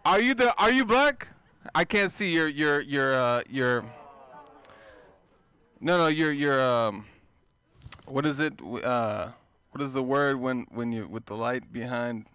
Are 0.05 0.21
you 0.21 0.35
the? 0.35 0.55
Are 0.63 0.71
you 0.71 0.85
black? 0.85 1.29
I 1.75 1.85
can't 1.85 2.13
see 2.13 2.31
your 2.31 2.49
your 2.49 2.81
your 2.83 3.15
uh 3.15 3.43
your. 3.49 3.85
No, 5.81 5.99
no, 5.99 6.07
your 6.09 6.33
your 6.33 6.61
um. 6.63 7.07
What 8.07 8.27
is 8.27 8.39
it? 8.39 8.53
Uh, 8.63 9.29
what 9.73 9.83
is 9.83 9.93
the 9.95 10.03
word 10.03 10.39
when 10.39 10.67
when 10.71 10.93
you 10.93 11.09
with 11.09 11.25
the 11.25 11.35
light 11.35 11.73
behind? 11.73 12.27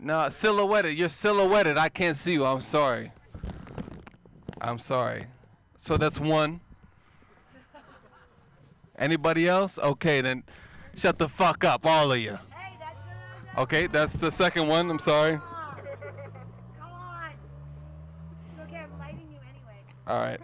No, 0.00 0.28
silhouetted. 0.30 0.96
You're 0.96 1.08
silhouetted. 1.08 1.76
I 1.76 1.88
can't 1.88 2.16
see 2.16 2.32
you. 2.32 2.44
I'm 2.44 2.62
sorry. 2.62 3.12
I'm 4.60 4.78
sorry. 4.78 5.26
So 5.84 5.96
that's 5.96 6.18
one. 6.18 6.60
Anybody 8.98 9.48
else? 9.48 9.78
Okay, 9.78 10.20
then 10.20 10.42
shut 10.96 11.18
the 11.18 11.28
fuck 11.28 11.64
up, 11.64 11.86
all 11.86 12.12
of 12.12 12.18
you. 12.18 12.38
Okay, 13.58 13.86
that's 13.86 14.14
the 14.14 14.30
second 14.30 14.66
one. 14.66 14.90
I'm 14.90 14.98
sorry. 14.98 15.32
Come 15.32 15.42
on. 16.92 17.30
It's 18.50 18.60
okay, 18.62 18.78
I'm 18.78 18.98
lighting 18.98 19.28
you 19.30 19.38
anyway. 19.50 19.80
All 20.06 20.20
right. 20.20 20.40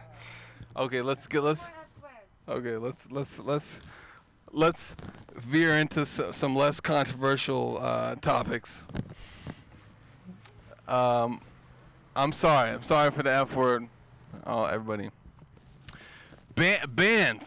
okay, 0.76 1.02
let's 1.02 1.26
get 1.26 1.42
let's. 1.42 1.62
Okay, 2.48 2.76
let's 2.76 3.04
let's 3.10 3.38
let's 3.38 3.80
let's 4.50 4.80
veer 5.36 5.74
into 5.78 6.00
s- 6.00 6.20
some 6.32 6.56
less 6.56 6.80
controversial 6.80 7.78
uh, 7.80 8.16
topics. 8.16 8.80
Um, 10.88 11.40
I'm 12.16 12.32
sorry. 12.32 12.70
I'm 12.72 12.84
sorry 12.84 13.12
for 13.12 13.22
the 13.22 13.30
F 13.30 13.54
word. 13.54 13.86
Oh, 14.46 14.64
everybody. 14.64 15.10
Ba- 16.54 16.86
bands, 16.86 17.44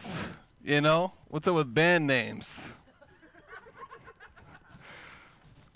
you 0.64 0.80
know, 0.80 1.12
what's 1.28 1.46
up 1.46 1.54
with 1.54 1.72
band 1.72 2.06
names? 2.06 2.44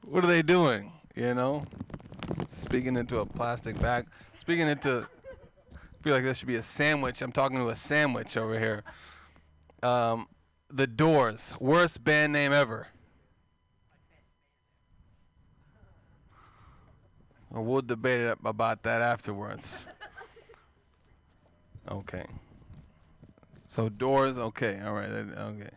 What 0.04 0.24
are 0.24 0.28
they 0.28 0.42
doing? 0.42 0.92
You 1.14 1.34
know, 1.34 1.64
speaking 2.62 2.96
into 2.96 3.18
a 3.18 3.26
plastic 3.26 3.78
bag. 3.78 4.06
Speaking 4.40 4.66
into. 4.68 5.06
I 5.72 6.02
feel 6.02 6.14
like 6.14 6.24
there 6.24 6.34
should 6.34 6.48
be 6.48 6.56
a 6.56 6.62
sandwich. 6.62 7.20
I'm 7.20 7.30
talking 7.30 7.58
to 7.58 7.68
a 7.68 7.76
sandwich 7.76 8.36
over 8.36 8.58
here. 8.58 8.82
Um, 9.82 10.28
the 10.72 10.86
Doors, 10.86 11.52
worst 11.60 12.02
band 12.02 12.32
name 12.32 12.52
ever. 12.52 12.88
We'll 17.50 17.82
debate 17.82 18.34
about 18.44 18.82
that 18.84 19.02
afterwards. 19.02 19.66
Okay. 21.88 22.24
So 23.74 23.88
Doors, 23.88 24.36
okay, 24.36 24.80
all 24.84 24.94
right, 24.94 25.08
okay. 25.08 25.70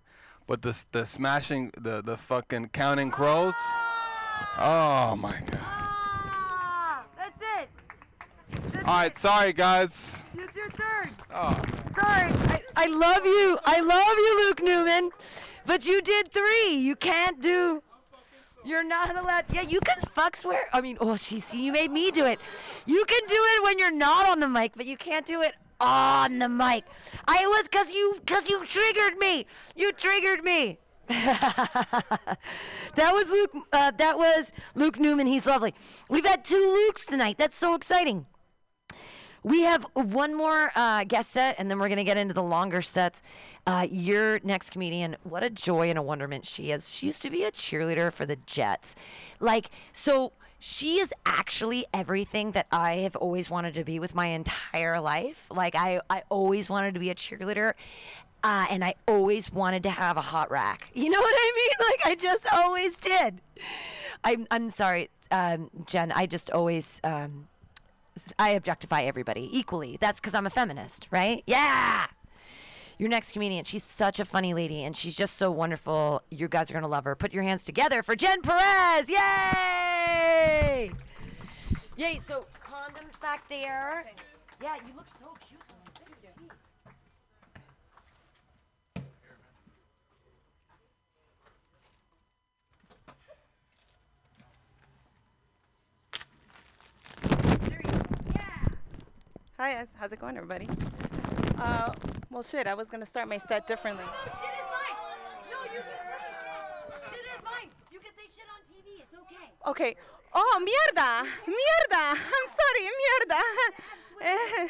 But 0.48 0.62
the 0.62 0.76
the 0.92 1.06
smashing, 1.06 1.72
the 1.80 2.02
the 2.02 2.18
fucking 2.18 2.70
Counting 2.70 3.12
Crows. 3.12 3.54
Oh 4.58 5.16
my 5.16 5.32
god. 5.32 5.60
Ah, 5.62 7.04
that's 7.16 7.42
it. 7.62 7.70
All 8.80 8.96
right, 8.96 9.18
sorry 9.18 9.54
guys. 9.54 10.12
It's 10.34 10.56
your 10.56 10.70
turn. 10.70 11.12
Oh. 11.34 11.62
Sorry. 11.96 12.32
I, 12.50 12.62
I 12.76 12.86
love 12.88 13.26
you. 13.26 13.60
I 13.64 13.80
love 13.80 14.18
you, 14.18 14.48
Luke 14.48 14.62
Newman. 14.64 15.12
But 15.66 15.86
you 15.86 16.02
did 16.02 16.32
three. 16.32 16.76
You 16.76 16.96
can't 16.96 17.42
do. 17.42 17.82
You're 18.66 18.84
not 18.84 19.16
allowed. 19.16 19.46
Yeah, 19.52 19.62
you 19.62 19.80
can 19.82 20.00
fuck 20.14 20.36
swear. 20.36 20.64
I 20.74 20.82
mean, 20.82 20.98
oh, 21.00 21.16
she 21.16 21.40
see, 21.40 21.64
you 21.64 21.72
made 21.72 21.92
me 21.92 22.12
do 22.12 22.26
it. 22.26 22.40
You 22.86 23.06
can 23.06 23.22
do 23.28 23.36
it 23.38 23.64
when 23.64 23.78
you're 23.78 23.92
not 23.92 24.28
on 24.28 24.40
the 24.40 24.48
mic, 24.48 24.72
but 24.76 24.86
you 24.86 24.98
can't 24.98 25.26
do 25.26 25.42
it 25.42 25.54
on 25.84 26.40
the 26.40 26.50
mic. 26.50 26.86
I 27.28 27.46
was 27.46 27.68
cause 27.68 27.92
you 27.92 28.16
cause 28.26 28.50
you 28.50 28.66
triggered 28.66 29.18
me. 29.18 29.46
You 29.76 29.92
triggered 29.92 30.44
me. 30.44 30.80
that 31.08 32.38
was 32.98 33.30
Luke. 33.30 33.52
Uh, 33.72 33.92
that 33.92 34.18
was 34.18 34.52
Luke 34.74 35.00
Newman. 35.00 35.28
He's 35.28 35.46
lovely. 35.46 35.74
We've 36.10 36.26
had 36.26 36.46
two 36.46 36.56
Lukes 36.56 37.06
tonight. 37.06 37.38
That's 37.38 37.58
so 37.58 37.76
exciting. 37.76 38.26
We 39.44 39.64
have 39.64 39.86
one 39.94 40.34
more 40.34 40.72
uh, 40.74 41.04
guest 41.04 41.32
set, 41.32 41.56
and 41.60 41.70
then 41.70 41.78
we're 41.78 41.90
going 41.90 41.98
to 41.98 42.06
get 42.06 42.16
into 42.16 42.34
the 42.34 42.44
longer 42.44 42.82
sets. 42.82 43.22
Uh, 43.68 43.86
your 43.92 44.40
next 44.46 44.70
comedian, 44.70 45.18
what 45.24 45.44
a 45.44 45.50
joy 45.50 45.90
and 45.90 46.00
a 46.00 46.02
wonderment 46.02 46.46
she 46.46 46.72
is. 46.72 46.90
She 46.90 47.08
used 47.08 47.22
to 47.24 47.30
be 47.30 47.44
a 47.44 47.52
cheerleader 47.52 48.14
for 48.14 48.26
the 48.26 48.38
Jets. 48.46 48.96
Like, 49.42 49.70
so 49.92 50.32
she 50.66 51.00
is 51.00 51.14
actually 51.26 51.86
everything 51.94 52.52
that 52.52 52.68
I 52.72 53.00
have 53.00 53.18
always 53.18 53.50
wanted 53.50 53.74
to 53.74 53.84
be 53.84 54.00
with 54.00 54.16
my 54.16 54.28
entire 54.28 55.02
life. 55.02 55.46
Like, 55.52 55.76
I, 55.76 56.00
I 56.10 56.24
always 56.30 56.70
wanted 56.70 56.94
to 56.94 57.02
be 57.02 57.10
a 57.10 57.16
cheerleader. 57.16 57.74
Uh, 58.46 58.66
and 58.70 58.82
I 58.82 58.96
always 59.06 59.52
wanted 59.52 59.84
to 59.84 59.90
have 59.90 60.16
a 60.16 60.22
hot 60.22 60.50
rack. 60.50 60.90
You 60.94 61.10
know 61.10 61.20
what 61.20 61.36
I 61.36 61.52
mean? 61.56 61.90
Like 61.90 62.06
I 62.06 62.16
just 62.16 62.46
always 62.54 62.98
did. 62.98 63.42
I'm 64.24 64.48
I'm 64.52 64.70
sorry, 64.70 65.10
um, 65.32 65.70
Jen. 65.86 66.14
I 66.14 66.26
just 66.28 66.50
always 66.50 67.02
um, 67.04 67.48
I 68.40 68.52
objectify 68.52 69.04
everybody 69.04 69.50
equally. 69.52 69.98
That's 70.00 70.22
because 70.22 70.34
I'm 70.34 70.46
a 70.46 70.50
feminist, 70.50 71.08
right? 71.12 71.44
Yeah. 71.46 72.08
Your 73.04 73.10
next 73.10 73.34
comedian, 73.34 73.66
she's 73.66 73.84
such 73.84 74.22
a 74.22 74.24
funny 74.24 74.54
lady 74.54 74.86
and 74.86 74.96
she's 74.96 75.14
just 75.14 75.36
so 75.36 75.52
wonderful. 75.52 76.22
You 76.32 76.48
guys 76.48 76.72
are 76.72 76.74
going 76.74 76.84
to 76.84 76.88
love 76.88 77.04
her. 77.04 77.18
Put 77.18 77.34
your 77.34 77.44
hands 77.44 77.66
together 77.66 78.02
for 78.02 78.16
Jen 78.16 78.42
Perez. 78.42 79.10
Yay! 79.10 80.90
Yay. 81.98 82.22
So, 82.26 82.46
condoms 82.66 83.20
back 83.22 83.50
there. 83.50 84.06
Yeah, 84.62 84.76
you 84.88 84.94
look 84.96 85.08
so 85.20 85.26
cute. 85.46 85.60
Hi. 99.60 99.86
How's 100.00 100.14
it 100.14 100.22
going, 100.22 100.38
everybody? 100.38 100.70
Uh, 101.64 101.94
well, 102.30 102.44
shit, 102.44 102.68
I 102.68 102.74
was 102.74 102.90
gonna 102.90 103.06
start 103.06 103.30
my 103.30 103.38
set 103.38 103.66
differently. 103.68 104.04
Shit 104.04 104.34
is 107.24 107.44
mine. 107.44 107.70
You 107.90 108.00
can 108.00 108.12
say 108.18 108.28
shit 108.36 108.48
on 108.52 108.60
TV. 108.68 109.00
It's 109.00 109.14
okay. 109.14 109.48
Okay. 109.66 109.96
Oh, 110.34 110.60
mierda. 110.60 111.24
Mierda. 111.48 112.04
I'm 112.36 112.48
sorry, 112.60 112.84
mierda. 113.00 113.42
Eh, 114.22 114.68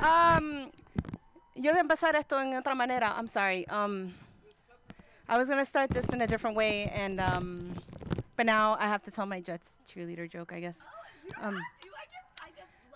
um, 0.08 0.70
yo 1.54 1.72
voy 1.72 1.78
a 1.78 1.82
empezar 1.82 2.14
esto 2.16 2.38
en 2.38 2.54
otra 2.54 2.74
manera. 2.74 3.14
I'm 3.14 3.28
sorry. 3.28 3.68
Um, 3.68 4.14
I 5.28 5.36
was 5.36 5.46
gonna 5.46 5.66
start 5.66 5.90
this 5.90 6.06
in 6.06 6.22
a 6.22 6.26
different 6.26 6.56
way, 6.56 6.90
and 6.94 7.20
um, 7.20 7.74
but 8.36 8.46
now 8.46 8.78
I 8.80 8.86
have 8.88 9.02
to 9.02 9.10
tell 9.10 9.26
my 9.26 9.40
Jets 9.40 9.68
cheerleader 9.86 10.26
joke, 10.30 10.54
I 10.54 10.60
guess. 10.60 10.78
Um, 11.42 11.60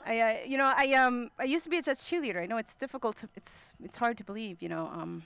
I, 0.06 0.20
uh, 0.20 0.36
you 0.46 0.56
know, 0.56 0.72
I 0.74 0.92
um, 0.92 1.30
I 1.38 1.44
used 1.44 1.64
to 1.64 1.70
be 1.70 1.78
a 1.78 1.82
Jets 1.82 2.08
cheerleader. 2.08 2.40
I 2.40 2.46
know 2.46 2.56
it's 2.56 2.76
difficult 2.76 3.16
to, 3.18 3.28
it's, 3.34 3.72
it's 3.82 3.96
hard 3.96 4.16
to 4.18 4.24
believe, 4.24 4.62
you 4.62 4.68
know. 4.68 4.88
Um, 4.92 5.24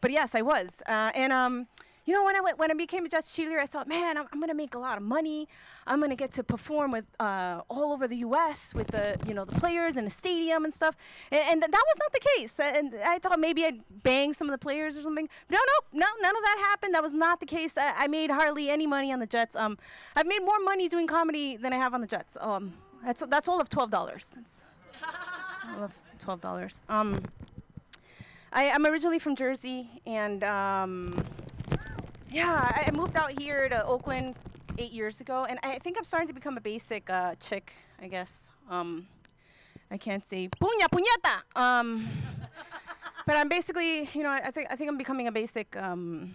but 0.00 0.12
yes, 0.12 0.34
I 0.34 0.42
was. 0.42 0.70
Uh, 0.86 1.10
and 1.14 1.32
um, 1.32 1.66
you 2.04 2.14
know, 2.14 2.24
when 2.24 2.36
I 2.36 2.40
went, 2.40 2.58
when 2.58 2.70
I 2.70 2.74
became 2.74 3.04
a 3.04 3.08
Jets 3.08 3.36
cheerleader, 3.36 3.60
I 3.60 3.66
thought, 3.66 3.86
man, 3.86 4.16
I'm, 4.16 4.26
I'm 4.32 4.40
gonna 4.40 4.54
make 4.54 4.74
a 4.74 4.78
lot 4.78 4.96
of 4.96 5.02
money. 5.02 5.48
I'm 5.86 6.00
gonna 6.00 6.16
get 6.16 6.32
to 6.34 6.44
perform 6.44 6.92
with 6.92 7.04
uh, 7.18 7.62
all 7.68 7.92
over 7.92 8.06
the 8.06 8.16
U.S. 8.16 8.74
with 8.74 8.88
the, 8.88 9.18
you 9.26 9.34
know, 9.34 9.44
the 9.44 9.58
players 9.58 9.96
in 9.96 10.04
the 10.04 10.10
stadium 10.10 10.64
and 10.64 10.72
stuff. 10.72 10.96
And, 11.30 11.40
and 11.40 11.62
th- 11.62 11.70
that 11.70 11.82
was 11.84 11.96
not 11.98 12.12
the 12.12 12.28
case. 12.36 12.52
And 12.58 12.94
I 13.04 13.18
thought 13.18 13.38
maybe 13.40 13.64
I'd 13.64 13.80
bang 14.02 14.34
some 14.34 14.48
of 14.48 14.52
the 14.52 14.58
players 14.58 14.96
or 14.96 15.02
something. 15.02 15.28
No, 15.50 15.58
no, 15.58 15.98
no, 16.00 16.06
none 16.20 16.36
of 16.36 16.42
that 16.42 16.64
happened. 16.68 16.94
That 16.94 17.02
was 17.02 17.14
not 17.14 17.40
the 17.40 17.46
case. 17.46 17.76
I, 17.76 17.92
I 17.96 18.06
made 18.06 18.30
hardly 18.30 18.70
any 18.70 18.86
money 18.86 19.12
on 19.12 19.20
the 19.20 19.26
Jets. 19.26 19.56
Um, 19.56 19.78
I've 20.16 20.26
made 20.26 20.44
more 20.44 20.60
money 20.60 20.88
doing 20.88 21.06
comedy 21.06 21.56
than 21.56 21.72
I 21.72 21.76
have 21.76 21.94
on 21.94 22.00
the 22.00 22.06
Jets. 22.06 22.36
Um, 22.40 22.74
that's 23.04 23.22
that's 23.28 23.48
all 23.48 23.60
of 23.60 23.68
twelve 23.68 23.90
dollars. 23.90 24.34
all 25.76 25.84
of 25.84 25.92
twelve 26.18 26.40
dollars. 26.40 26.82
Um, 26.88 27.22
I, 28.52 28.70
I'm 28.70 28.86
originally 28.86 29.18
from 29.18 29.34
Jersey, 29.34 29.88
and 30.06 30.44
um, 30.44 31.24
yeah, 32.30 32.82
I, 32.86 32.90
moved 32.92 33.16
out 33.16 33.40
here 33.40 33.68
to 33.68 33.84
Oakland 33.84 34.36
eight 34.78 34.92
years 34.92 35.20
ago, 35.20 35.46
and 35.48 35.58
I 35.62 35.78
think 35.78 35.96
I'm 35.96 36.04
starting 36.04 36.28
to 36.28 36.34
become 36.34 36.56
a 36.56 36.60
basic 36.60 37.08
uh, 37.08 37.34
chick. 37.40 37.72
I 38.00 38.08
guess. 38.08 38.30
Um, 38.68 39.06
I 39.90 39.96
can't 39.96 40.24
say 40.28 40.48
puña 40.48 40.88
puñeta. 40.90 41.42
Um, 41.54 42.08
but 43.26 43.36
I'm 43.36 43.48
basically, 43.48 44.08
you 44.14 44.22
know, 44.22 44.30
I, 44.30 44.48
I 44.48 44.50
think 44.50 44.68
I 44.70 44.76
think 44.76 44.90
I'm 44.90 44.98
becoming 44.98 45.28
a 45.28 45.32
basic 45.32 45.76
um, 45.76 46.34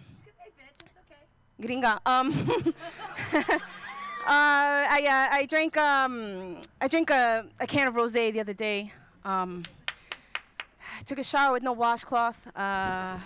gringa. 1.60 1.98
Um, 2.06 2.74
I 4.30 5.00
uh, 5.06 5.36
I 5.36 5.46
drank 5.46 5.76
um 5.76 6.60
I 6.80 6.88
drank 6.88 7.10
a, 7.10 7.46
a 7.60 7.66
can 7.66 7.88
of 7.88 7.94
rosé 7.94 8.32
the 8.32 8.40
other 8.40 8.52
day. 8.52 8.92
Um, 9.24 9.64
took 11.08 11.18
a 11.18 11.24
shower 11.24 11.54
with 11.54 11.62
no 11.62 11.72
washcloth. 11.72 12.36
Uh, 12.48 13.18
I 13.18 13.20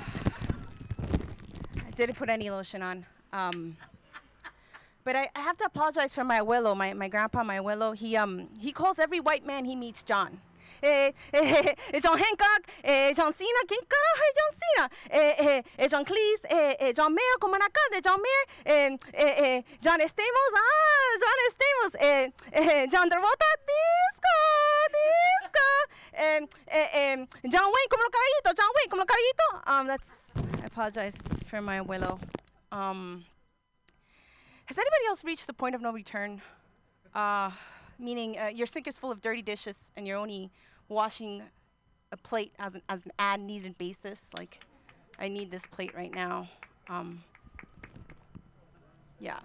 didn't 1.96 2.14
put 2.14 2.28
any 2.28 2.48
lotion 2.48 2.80
on. 2.80 3.04
Um, 3.32 3.76
but 5.02 5.16
I, 5.16 5.28
I 5.34 5.40
have 5.40 5.56
to 5.56 5.64
apologize 5.64 6.12
for 6.12 6.22
my 6.22 6.38
abuelo, 6.38 6.76
my, 6.76 6.92
my 6.94 7.08
grandpa, 7.08 7.42
my 7.42 7.58
abuelo. 7.58 7.96
He 7.96 8.16
um 8.16 8.48
he 8.60 8.70
calls 8.70 9.00
every 9.00 9.18
white 9.18 9.44
man 9.44 9.64
he 9.64 9.74
meets 9.74 10.04
John. 10.04 10.40
Eh, 10.82 11.14
eh, 11.32 11.76
eh, 11.92 12.00
John 12.02 12.18
Hancock, 12.18 12.66
eh, 12.82 13.14
John 13.16 13.32
Cena, 13.34 13.60
¿quién 13.68 13.80
carajo 13.86 14.22
es 14.28 14.34
John 14.38 14.58
Cena? 14.58 14.90
Eh, 15.10 15.34
eh, 15.38 15.64
eh, 15.78 15.88
John 15.88 16.04
Cleese, 16.04 16.46
eh, 16.50 16.76
eh, 16.80 16.94
John 16.96 17.14
Mayer, 17.14 17.38
como 17.40 17.54
en 17.54 17.62
acá, 17.62 17.80
de 17.92 18.02
John 18.04 18.20
Mayer, 18.20 18.44
eh, 18.64 18.98
eh, 19.12 19.44
eh, 19.44 19.64
John 19.82 20.00
Stamos, 20.00 20.48
ah, 20.56 21.12
John 21.22 21.38
Stamos, 21.54 21.94
eh, 22.00 22.32
eh, 22.50 22.88
John 22.90 23.08
Travolta, 23.08 23.46
disco, 23.62 24.36
disco, 24.98 25.66
eh, 26.14 26.48
eh, 26.66 26.88
eh, 26.92 27.26
John 27.44 27.70
Wayne, 27.70 27.88
como 27.88 28.02
los 28.02 28.10
caballitos, 28.10 28.54
John 28.56 28.70
Wayne, 28.74 28.90
como 28.90 29.02
los 29.02 29.06
caballitos. 29.06 29.52
Um, 29.68 29.86
that's, 29.86 30.08
I 30.62 30.66
apologize 30.66 31.14
for 31.48 31.62
my 31.62 31.78
abuelo. 31.78 32.18
Um, 32.72 33.24
has 34.66 34.76
anybody 34.76 35.06
else 35.08 35.22
reached 35.22 35.46
the 35.46 35.52
point 35.52 35.76
of 35.76 35.80
no 35.80 35.92
return? 35.92 36.42
Uh, 37.14 37.52
meaning 37.98 38.36
uh, 38.36 38.46
your 38.46 38.66
sink 38.66 38.88
is 38.88 38.98
full 38.98 39.12
of 39.12 39.20
dirty 39.20 39.42
dishes 39.42 39.92
and 39.96 40.08
you're 40.08 40.18
only 40.18 40.50
washing 40.92 41.42
a 42.12 42.16
plate 42.16 42.52
as 42.58 42.74
an, 42.74 42.82
as 42.88 43.04
an 43.04 43.12
ad 43.18 43.40
needed 43.40 43.76
basis. 43.78 44.18
Like, 44.34 44.60
I 45.18 45.28
need 45.28 45.50
this 45.50 45.62
plate 45.70 45.94
right 45.94 46.14
now. 46.14 46.48
Um, 46.88 47.24
yeah. 49.18 49.38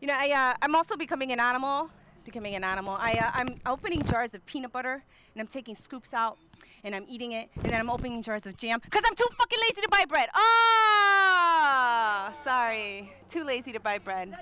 You 0.00 0.08
know, 0.08 0.16
I, 0.18 0.30
uh, 0.30 0.54
I'm 0.62 0.74
also 0.74 0.96
becoming 0.96 1.32
an 1.32 1.40
animal. 1.40 1.90
Becoming 2.24 2.54
an 2.54 2.64
animal. 2.64 2.96
I, 2.98 3.12
uh, 3.12 3.30
I'm 3.34 3.60
opening 3.66 4.02
jars 4.04 4.34
of 4.34 4.44
peanut 4.46 4.72
butter 4.72 5.02
and 5.34 5.40
I'm 5.40 5.46
taking 5.46 5.74
scoops 5.74 6.12
out 6.12 6.38
and 6.84 6.94
I'm 6.94 7.04
eating 7.08 7.32
it 7.32 7.50
and 7.56 7.64
then 7.64 7.80
I'm 7.80 7.90
opening 7.90 8.22
jars 8.22 8.46
of 8.46 8.56
jam 8.56 8.80
because 8.82 9.02
I'm 9.06 9.16
too 9.16 9.26
fucking 9.38 9.58
lazy 9.68 9.80
to 9.80 9.88
buy 9.88 10.04
bread. 10.08 10.28
Ah, 10.34 12.32
sorry. 12.44 13.12
Too 13.30 13.44
lazy 13.44 13.72
to 13.72 13.80
buy 13.80 13.98
bread. 13.98 14.36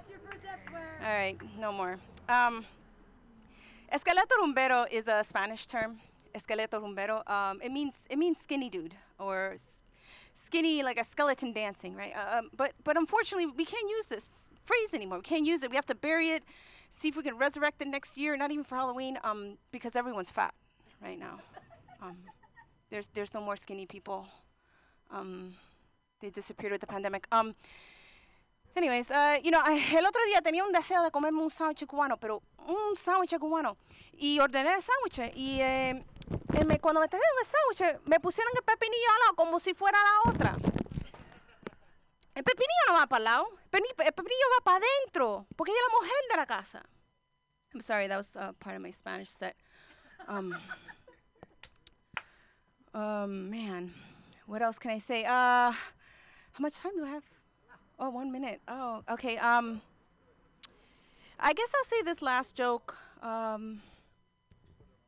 All 1.03 1.09
right, 1.09 1.39
no 1.59 1.73
more. 1.73 1.99
Um, 2.29 2.67
esqueleto 3.93 4.37
rumbero 4.39 4.87
is 4.91 5.09
a 5.09 5.25
Spanish 5.27 5.67
term. 5.67 6.01
Esqueleto 6.35 6.81
rumbero. 6.81 7.23
Um, 7.27 7.61
it 7.63 7.71
means 7.73 7.95
it 8.09 8.17
means 8.19 8.39
skinny 8.43 8.71
dude 8.71 8.95
or 9.19 9.57
skinny 10.47 10.83
like 10.83 10.99
a 10.99 11.05
skeleton 11.05 11.53
dancing, 11.53 11.95
right? 11.95 12.13
Uh, 12.15 12.39
um, 12.39 12.51
but 12.57 12.73
but 12.85 12.97
unfortunately, 12.97 13.47
we 13.47 13.65
can't 13.65 13.89
use 13.91 14.07
this 14.09 14.25
phrase 14.65 14.95
anymore. 14.95 15.19
We 15.19 15.23
can't 15.25 15.45
use 15.47 15.63
it. 15.63 15.71
We 15.71 15.77
have 15.77 15.87
to 15.87 15.95
bury 15.95 16.31
it. 16.31 16.43
See 16.91 17.09
if 17.09 17.17
we 17.17 17.23
can 17.23 17.37
resurrect 17.39 17.81
it 17.83 17.89
next 17.89 18.17
year. 18.17 18.37
Not 18.37 18.51
even 18.51 18.65
for 18.65 18.77
Halloween, 18.77 19.19
um, 19.25 19.59
because 19.73 19.95
everyone's 19.97 20.31
fat 20.31 20.55
right 21.03 21.19
now. 21.19 21.41
Um, 22.03 22.17
there's 22.91 23.09
there's 23.15 23.33
no 23.35 23.41
more 23.41 23.57
skinny 23.57 23.87
people. 23.87 24.27
Um, 25.11 25.55
they 26.21 26.31
disappeared 26.31 26.73
with 26.73 26.81
the 26.81 26.87
pandemic. 26.87 27.27
Um, 27.33 27.55
Anyways, 28.77 29.11
uh, 29.11 29.37
you 29.43 29.51
know, 29.51 29.61
I- 29.65 29.83
el 29.97 30.07
otro 30.07 30.21
día 30.29 30.41
tenía 30.43 30.63
un 30.65 30.71
deseo 30.73 31.03
de 31.03 31.11
comerme 31.11 31.43
un 31.43 31.51
sándwich 31.51 31.85
cubano, 31.89 32.17
pero 32.21 32.41
un 32.69 32.95
sándwich 32.97 33.37
cubano. 33.39 33.77
Y 34.17 34.39
ordené 34.39 34.75
el 34.77 34.81
sándwich. 34.81 35.33
Y 35.35 35.61
eh, 35.61 35.91
eh, 35.91 36.05
me- 36.67 36.79
cuando 36.81 37.01
me 37.01 37.09
trajeron 37.09 37.37
el 37.43 37.47
sándwich, 37.47 38.01
me 38.07 38.21
pusieron 38.21 38.53
el 38.57 38.63
pepinillo 38.63 39.07
al 39.15 39.21
lado 39.21 39.35
como 39.37 39.59
si 39.61 39.75
fuera 39.75 39.99
la 40.03 40.31
otra. 40.31 40.57
El 42.35 42.45
pepinillo 42.45 42.85
no 42.89 42.95
va 42.95 43.07
para 43.07 43.19
el 43.19 43.25
lado. 43.25 43.49
El 43.73 44.13
pepinillo 44.13 44.47
va 44.59 44.65
para 44.65 44.79
adentro. 44.79 45.47
Porque 45.57 45.73
ella 45.73 45.81
es 45.81 45.93
la 45.93 45.99
mujer 45.99 46.25
de 46.31 46.37
la 46.37 46.47
casa. 46.47 46.83
I'm 47.75 47.81
sorry, 47.83 48.09
that 48.09 48.17
was 48.17 48.35
uh, 48.37 48.53
part 48.59 48.77
of 48.77 48.83
my 48.83 48.91
Spanish 48.91 49.31
set. 49.31 49.57
Um, 50.29 50.57
um, 52.95 53.51
man, 53.51 53.93
what 54.47 54.63
else 54.63 54.79
can 54.79 54.91
I 54.91 54.99
say? 54.99 55.25
Uh, 55.25 55.73
how 55.73 56.61
much 56.61 56.75
time 56.75 56.93
do 56.97 57.05
I 57.05 57.11
have? 57.11 57.25
Oh, 57.99 58.11
one 58.11 58.33
minute. 58.33 58.61
Oh, 58.67 59.03
okay. 59.11 59.37
Um, 59.39 59.83
I 61.39 61.53
guess 61.53 61.69
I'll 61.75 61.89
say 61.91 62.03
this 62.03 62.23
last 62.23 62.55
joke. 62.57 62.97
Um, 63.23 63.83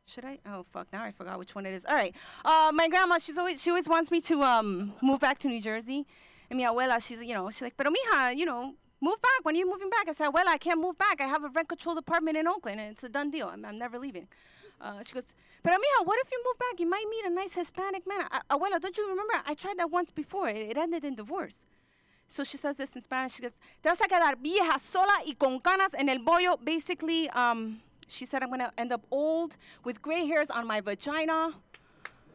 should 0.06 0.24
I? 0.24 0.38
Oh, 0.46 0.64
fuck! 0.72 0.88
Now 0.92 1.04
I 1.04 1.12
forgot 1.12 1.38
which 1.38 1.54
one 1.54 1.66
it 1.66 1.72
is. 1.72 1.84
All 1.84 1.96
right. 1.96 2.14
Uh, 2.44 2.70
my 2.72 2.88
grandma, 2.88 3.18
she's 3.18 3.38
always 3.38 3.62
she 3.62 3.70
always 3.70 3.88
wants 3.88 4.10
me 4.10 4.20
to 4.22 4.42
um 4.42 4.94
move 5.02 5.20
back 5.20 5.38
to 5.40 5.48
New 5.48 5.60
Jersey. 5.60 6.06
And 6.50 6.58
mi 6.58 6.64
abuela, 6.64 7.02
she's 7.02 7.20
you 7.20 7.34
know 7.34 7.50
she's 7.50 7.62
like, 7.62 7.76
pero 7.76 7.90
mija, 7.90 8.36
you 8.36 8.44
know, 8.44 8.74
move 9.00 9.20
back. 9.22 9.44
When 9.44 9.54
are 9.54 9.58
you 9.58 9.66
moving 9.70 9.90
back? 9.90 10.08
I 10.08 10.12
said, 10.12 10.28
well, 10.28 10.48
I 10.48 10.58
can't 10.58 10.80
move 10.80 10.98
back. 10.98 11.20
I 11.20 11.26
have 11.26 11.44
a 11.44 11.48
rent 11.48 11.68
controlled 11.68 11.98
apartment 11.98 12.36
in 12.36 12.46
Oakland, 12.46 12.80
and 12.80 12.92
it's 12.92 13.04
a 13.04 13.08
done 13.08 13.30
deal. 13.30 13.48
I'm, 13.48 13.64
I'm 13.64 13.78
never 13.78 13.98
leaving. 13.98 14.28
Uh, 14.80 15.02
she 15.06 15.14
goes, 15.14 15.34
pero 15.62 15.76
mija, 15.76 16.04
what 16.04 16.18
if 16.24 16.30
you 16.30 16.42
move 16.44 16.58
back? 16.58 16.80
You 16.80 16.88
might 16.90 17.06
meet 17.08 17.24
a 17.24 17.30
nice 17.30 17.54
Hispanic 17.54 18.06
man. 18.06 18.26
I, 18.30 18.40
abuela, 18.50 18.80
don't 18.80 18.96
you 18.96 19.08
remember? 19.08 19.34
I 19.46 19.54
tried 19.54 19.78
that 19.78 19.90
once 19.90 20.10
before. 20.10 20.48
It, 20.48 20.70
it 20.70 20.76
ended 20.76 21.04
in 21.04 21.14
divorce. 21.14 21.62
So 22.28 22.44
she 22.44 22.56
says 22.56 22.76
this 22.76 22.96
in 22.96 23.02
Spanish. 23.02 23.34
She 23.34 23.42
goes, 23.42 23.58
te 23.82 23.88
vas 23.88 24.00
a 24.00 24.08
quedar 24.08 24.36
vieja, 24.42 24.80
sola 24.80 25.22
y 25.26 25.34
con 25.38 25.60
canas 25.60 25.94
en 25.94 26.08
el 26.08 26.18
bollo. 26.18 26.56
Basically, 26.62 27.28
um, 27.30 27.80
she 28.12 28.26
said 28.26 28.42
I'm 28.42 28.50
going 28.50 28.60
to 28.60 28.72
end 28.78 28.92
up 28.92 29.04
old 29.10 29.56
with 29.84 30.02
gray 30.02 30.26
hairs 30.26 30.50
on 30.50 30.66
my 30.66 30.80
vagina. 30.80 31.52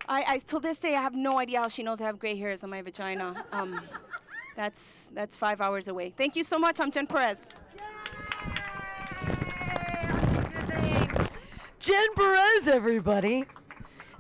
I, 0.10 0.24
I 0.28 0.38
till 0.40 0.60
this 0.60 0.78
day 0.78 0.96
I 0.96 1.02
have 1.02 1.14
no 1.14 1.40
idea 1.40 1.62
how 1.62 1.68
she 1.68 1.84
knows 1.84 2.02
I 2.02 2.06
have 2.06 2.20
gray 2.20 2.38
hairs 2.38 2.64
on 2.64 2.70
my 2.70 2.82
vagina. 2.82 3.46
Um, 3.52 3.82
that's 4.56 4.80
that's 5.14 5.36
five 5.36 5.62
hours 5.62 5.88
away. 5.88 6.12
Thank 6.18 6.36
you 6.36 6.44
so 6.44 6.58
much. 6.58 6.80
I'm 6.80 6.90
Jen 6.90 7.06
Perez. 7.06 7.38
Jen 11.80 12.14
Perez, 12.16 12.68
everybody. 12.68 13.46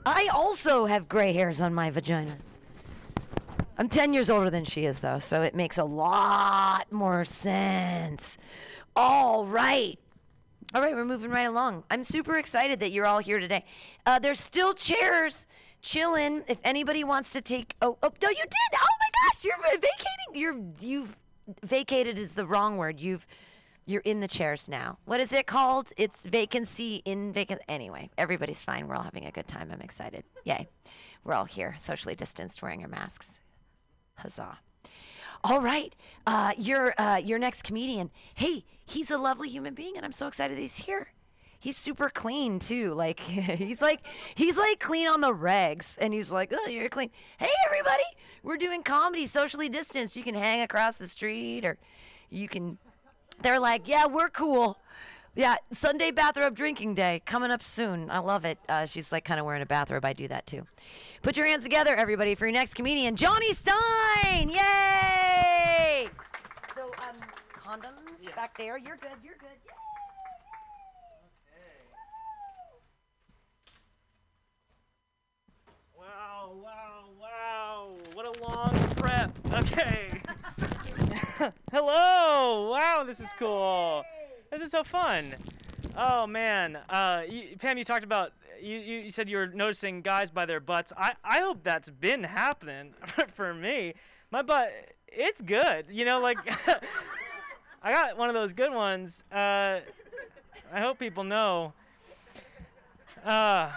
I 0.05 0.29
also 0.31 0.85
have 0.85 1.09
gray 1.09 1.33
hairs 1.33 1.59
on 1.59 1.73
my 1.73 1.89
vagina. 1.89 2.37
I'm 3.79 3.89
10 3.89 4.13
years 4.13 4.29
older 4.29 4.49
than 4.49 4.63
she 4.63 4.85
is, 4.85 5.01
though, 5.01 5.19
so 5.19 5.41
it 5.41 5.53
makes 5.53 5.77
a 5.77 5.83
lot 5.83 6.91
more 6.91 7.25
sense. 7.25 8.37
All 8.95 9.45
right. 9.45 9.99
All 10.75 10.81
right, 10.81 10.93
we're 10.93 11.05
moving 11.05 11.31
right 11.31 11.47
along. 11.47 11.83
I'm 11.89 12.03
super 12.03 12.37
excited 12.37 12.81
that 12.81 12.91
you're 12.91 13.05
all 13.05 13.19
here 13.19 13.39
today. 13.39 13.63
Uh, 14.05 14.19
there's 14.19 14.39
still 14.39 14.73
chairs 14.73 15.47
chilling. 15.81 16.43
If 16.47 16.59
anybody 16.63 17.05
wants 17.05 17.31
to 17.33 17.41
take, 17.41 17.75
oh, 17.81 17.97
oh, 18.03 18.11
no, 18.21 18.29
you 18.29 18.35
did. 18.35 18.75
Oh 18.75 18.87
my 18.99 19.09
gosh, 19.29 19.45
you're 19.45 19.57
vacating. 19.71 20.33
You're 20.33 20.57
you've 20.81 21.17
vacated 21.63 22.17
is 22.17 22.33
the 22.33 22.45
wrong 22.45 22.75
word. 22.75 22.99
You've 22.99 23.25
you're 23.85 24.01
in 24.01 24.19
the 24.19 24.27
chairs 24.27 24.67
now. 24.67 24.97
What 25.05 25.21
is 25.21 25.31
it 25.31 25.47
called? 25.47 25.93
It's 25.95 26.25
vacancy 26.25 27.01
in 27.05 27.31
vacant. 27.31 27.61
Anyway, 27.69 28.09
everybody's 28.17 28.61
fine. 28.61 28.87
We're 28.87 28.95
all 28.95 29.03
having 29.03 29.25
a 29.25 29.31
good 29.31 29.47
time. 29.47 29.69
I'm 29.71 29.79
excited. 29.79 30.25
Yay. 30.43 30.67
We're 31.23 31.33
all 31.33 31.45
here, 31.45 31.75
socially 31.79 32.13
distanced, 32.13 32.61
wearing 32.61 32.81
our 32.81 32.89
masks. 32.89 33.39
Huzzah. 34.15 34.57
All 35.43 35.61
right, 35.61 35.95
uh, 36.25 36.53
your 36.57 36.99
uh, 36.99 37.17
your 37.17 37.39
next 37.39 37.63
comedian. 37.63 38.09
Hey, 38.35 38.65
he's 38.85 39.11
a 39.11 39.17
lovely 39.17 39.49
human 39.49 39.73
being, 39.73 39.95
and 39.95 40.05
I'm 40.05 40.13
so 40.13 40.27
excited 40.27 40.57
he's 40.57 40.77
here. 40.77 41.09
He's 41.59 41.77
super 41.77 42.09
clean 42.09 42.59
too. 42.59 42.93
Like 42.93 43.19
he's 43.19 43.81
like 43.81 44.01
he's 44.35 44.57
like 44.57 44.79
clean 44.79 45.07
on 45.07 45.21
the 45.21 45.33
regs, 45.33 45.97
and 45.99 46.13
he's 46.13 46.31
like, 46.31 46.53
oh, 46.53 46.67
you're 46.67 46.89
clean. 46.89 47.11
Hey, 47.37 47.51
everybody, 47.65 48.03
we're 48.43 48.57
doing 48.57 48.83
comedy, 48.83 49.27
socially 49.27 49.69
distanced. 49.69 50.15
You 50.15 50.23
can 50.23 50.35
hang 50.35 50.61
across 50.61 50.97
the 50.97 51.07
street, 51.07 51.65
or 51.65 51.77
you 52.29 52.47
can. 52.47 52.77
They're 53.41 53.59
like, 53.59 53.87
yeah, 53.87 54.07
we're 54.07 54.29
cool. 54.29 54.79
Yeah, 55.37 55.57
Sunday 55.71 56.09
bathrobe 56.09 56.55
drinking 56.55 56.95
day 56.95 57.21
coming 57.23 57.51
up 57.51 57.61
soon. 57.61 58.09
I 58.09 58.17
love 58.17 58.43
it. 58.43 58.57
Uh, 58.67 58.87
she's 58.87 59.11
like 59.11 59.23
kind 59.23 59.39
of 59.39 59.45
wearing 59.45 59.61
a 59.61 59.67
bathrobe. 59.67 60.03
I 60.03 60.13
do 60.13 60.27
that 60.29 60.47
too. 60.47 60.65
Put 61.21 61.37
your 61.37 61.45
hands 61.45 61.61
together, 61.61 61.95
everybody, 61.95 62.33
for 62.33 62.47
your 62.47 62.53
next 62.53 62.73
comedian, 62.73 63.15
Johnny 63.15 63.53
Stein. 63.53 64.49
Yay! 64.49 66.09
So, 66.75 66.87
um, 67.07 67.17
condoms 67.55 68.35
back 68.35 68.57
there. 68.57 68.79
You're 68.79 68.95
good. 68.95 69.11
You're 69.23 69.35
good. 69.39 69.49
Yay. 69.63 71.61
Wow, 75.95 76.55
wow, 76.63 77.03
wow. 77.21 77.95
What 78.13 78.25
a 78.25 78.43
long 78.43 78.89
prep. 78.95 79.31
Okay. 79.53 80.19
Hello. 81.71 82.71
Wow, 82.71 83.03
this 83.05 83.19
is 83.19 83.29
cool. 83.37 84.03
This 84.51 84.61
is 84.61 84.71
so 84.71 84.83
fun. 84.83 85.35
Oh 85.97 86.25
man, 86.25 86.77
uh, 86.89 87.23
you, 87.27 87.57
Pam, 87.57 87.77
you 87.77 87.83
talked 87.83 88.03
about 88.05 88.31
you, 88.61 88.77
you, 88.77 89.11
said 89.11 89.29
you 89.29 89.37
were 89.37 89.47
noticing 89.47 90.01
guys 90.01 90.31
by 90.31 90.45
their 90.45 90.59
butts. 90.59 90.93
I, 90.97 91.13
I 91.23 91.39
hope 91.39 91.63
that's 91.63 91.89
been 91.89 92.23
happening 92.23 92.93
for 93.35 93.53
me. 93.53 93.93
My 94.31 94.41
butt, 94.41 94.71
it's 95.07 95.41
good. 95.41 95.85
You 95.91 96.05
know, 96.05 96.19
like 96.19 96.37
I 97.83 97.91
got 97.91 98.17
one 98.17 98.29
of 98.29 98.35
those 98.35 98.53
good 98.53 98.73
ones. 98.73 99.23
Uh, 99.31 99.79
I 100.73 100.79
hope 100.79 100.97
people 100.97 101.23
know. 101.23 101.73
Uh, 103.25 103.69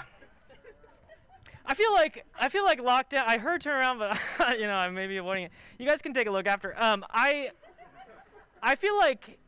I 1.66 1.74
feel 1.74 1.92
like 1.92 2.24
I 2.38 2.48
feel 2.48 2.64
like 2.64 2.80
locked 2.80 3.12
lockdown. 3.12 3.24
I 3.26 3.38
heard 3.38 3.60
turn 3.60 3.76
around, 3.76 3.98
but 3.98 4.58
you 4.58 4.66
know 4.66 4.74
I 4.74 4.88
may 4.88 5.08
be 5.08 5.16
avoiding 5.16 5.44
it. 5.44 5.52
You 5.78 5.86
guys 5.86 6.00
can 6.00 6.14
take 6.14 6.28
a 6.28 6.30
look 6.30 6.46
after. 6.46 6.80
Um, 6.80 7.04
I 7.10 7.50
I 8.62 8.76
feel 8.76 8.96
like 8.96 9.38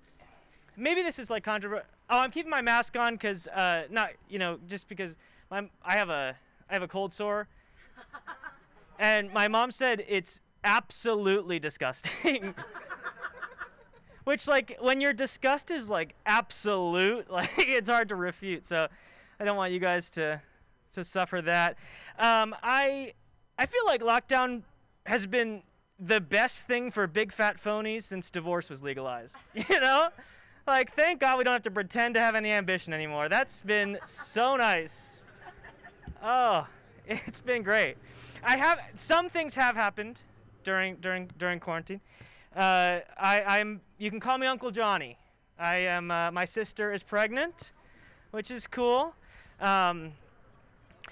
maybe 0.83 1.03
this 1.03 1.19
is 1.19 1.31
like 1.31 1.45
controversial. 1.45 1.87
Oh, 2.11 2.19
I'm 2.19 2.31
keeping 2.31 2.51
my 2.51 2.61
mask 2.61 2.97
on 2.97 3.15
because 3.15 3.47
uh, 3.49 3.85
not 3.91 4.11
you 4.29 4.39
know 4.39 4.59
just 4.67 4.89
because 4.89 5.17
my 5.51 5.69
I 5.85 5.97
have 5.97 6.11
a 6.11 6.37
I 6.69 6.73
have 6.75 6.83
a 6.83 6.89
cold 6.89 7.13
sore, 7.13 7.49
and 8.99 9.33
my 9.33 9.49
mom 9.49 9.71
said 9.71 10.05
it's 10.09 10.41
absolutely 10.65 11.59
disgusting. 11.59 12.55
Which 14.25 14.47
like 14.47 14.77
when 14.81 15.01
your 15.01 15.13
disgust 15.13 15.71
is 15.71 15.89
like 15.89 16.15
absolute, 16.27 17.31
like 17.31 17.51
it's 17.57 17.89
hard 17.89 18.09
to 18.11 18.17
refute. 18.17 18.67
So 18.67 18.89
I 19.41 19.45
don't 19.45 19.57
want 19.57 19.73
you 19.73 19.81
guys 19.81 20.11
to 20.11 20.41
to 20.93 21.05
suffer 21.05 21.41
that. 21.43 21.77
Um, 22.19 22.55
I 22.63 23.15
I 23.59 23.67
feel 23.67 23.87
like 23.87 24.03
lockdown 24.03 24.63
has 25.07 25.27
been 25.27 25.63
the 25.99 26.21
best 26.21 26.67
thing 26.67 26.91
for 26.91 27.07
big 27.07 27.33
fat 27.33 27.63
phonies 27.63 28.03
since 28.05 28.31
divorce 28.31 28.69
was 28.69 28.83
legalized. 28.83 29.37
You 29.55 29.81
know? 29.81 30.09
Like 30.67 30.95
thank 30.95 31.21
God 31.21 31.39
we 31.39 31.45
don't 31.45 31.53
have 31.53 31.63
to 31.65 31.71
pretend 31.71 32.15
to 32.15 32.21
have 32.21 32.35
any 32.35 32.53
ambition 32.53 32.93
anymore. 32.93 33.29
That's 33.29 33.61
been 33.63 33.99
so 34.07 34.57
nice. 34.57 35.23
Oh, 36.23 36.67
it's 37.07 37.41
been 37.41 37.63
great. 37.63 37.97
I 38.45 38.57
have 38.57 38.79
some 38.97 39.29
things 39.29 39.55
have 39.55 39.75
happened 39.75 40.21
during 40.63 40.97
during 40.97 41.29
during 41.39 41.59
quarantine. 41.59 42.01
Uh, 42.55 43.01
I, 43.19 43.43
I'm 43.47 43.81
you 43.99 44.11
can 44.11 44.21
call 44.21 44.39
me 44.39 44.47
Uncle 44.47 44.71
Johnny. 44.71 45.19
I 45.59 45.79
am 45.79 46.11
uh, 46.11 46.31
my 46.31 46.45
sister 46.45 46.93
is 46.93 47.03
pregnant, 47.03 47.73
which 48.31 48.51
is 48.51 48.67
cool. 48.69 49.15
Um, 49.61 50.13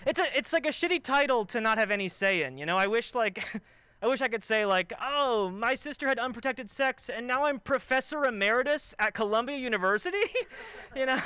it's 0.06 0.20
a 0.20 0.38
it's 0.38 0.52
like 0.52 0.66
a 0.66 0.70
shitty 0.70 1.02
title 1.02 1.44
to 1.46 1.60
not 1.60 1.76
have 1.76 1.90
any 1.90 2.08
say 2.08 2.44
in. 2.44 2.56
You 2.56 2.66
know, 2.66 2.76
I 2.76 2.86
wish 2.86 3.16
like 3.16 3.44
I 4.02 4.06
wish 4.06 4.20
I 4.22 4.28
could 4.28 4.44
say 4.44 4.64
like, 4.64 4.92
oh, 5.00 5.50
my 5.50 5.74
sister 5.74 6.08
had 6.08 6.18
unprotected 6.18 6.70
sex 6.70 7.10
and 7.10 7.26
now 7.26 7.44
I'm 7.44 7.60
professor 7.60 8.24
emeritus 8.24 8.94
at 8.98 9.12
Columbia 9.14 9.56
University. 9.56 10.18
you 10.96 11.06
know, 11.06 11.20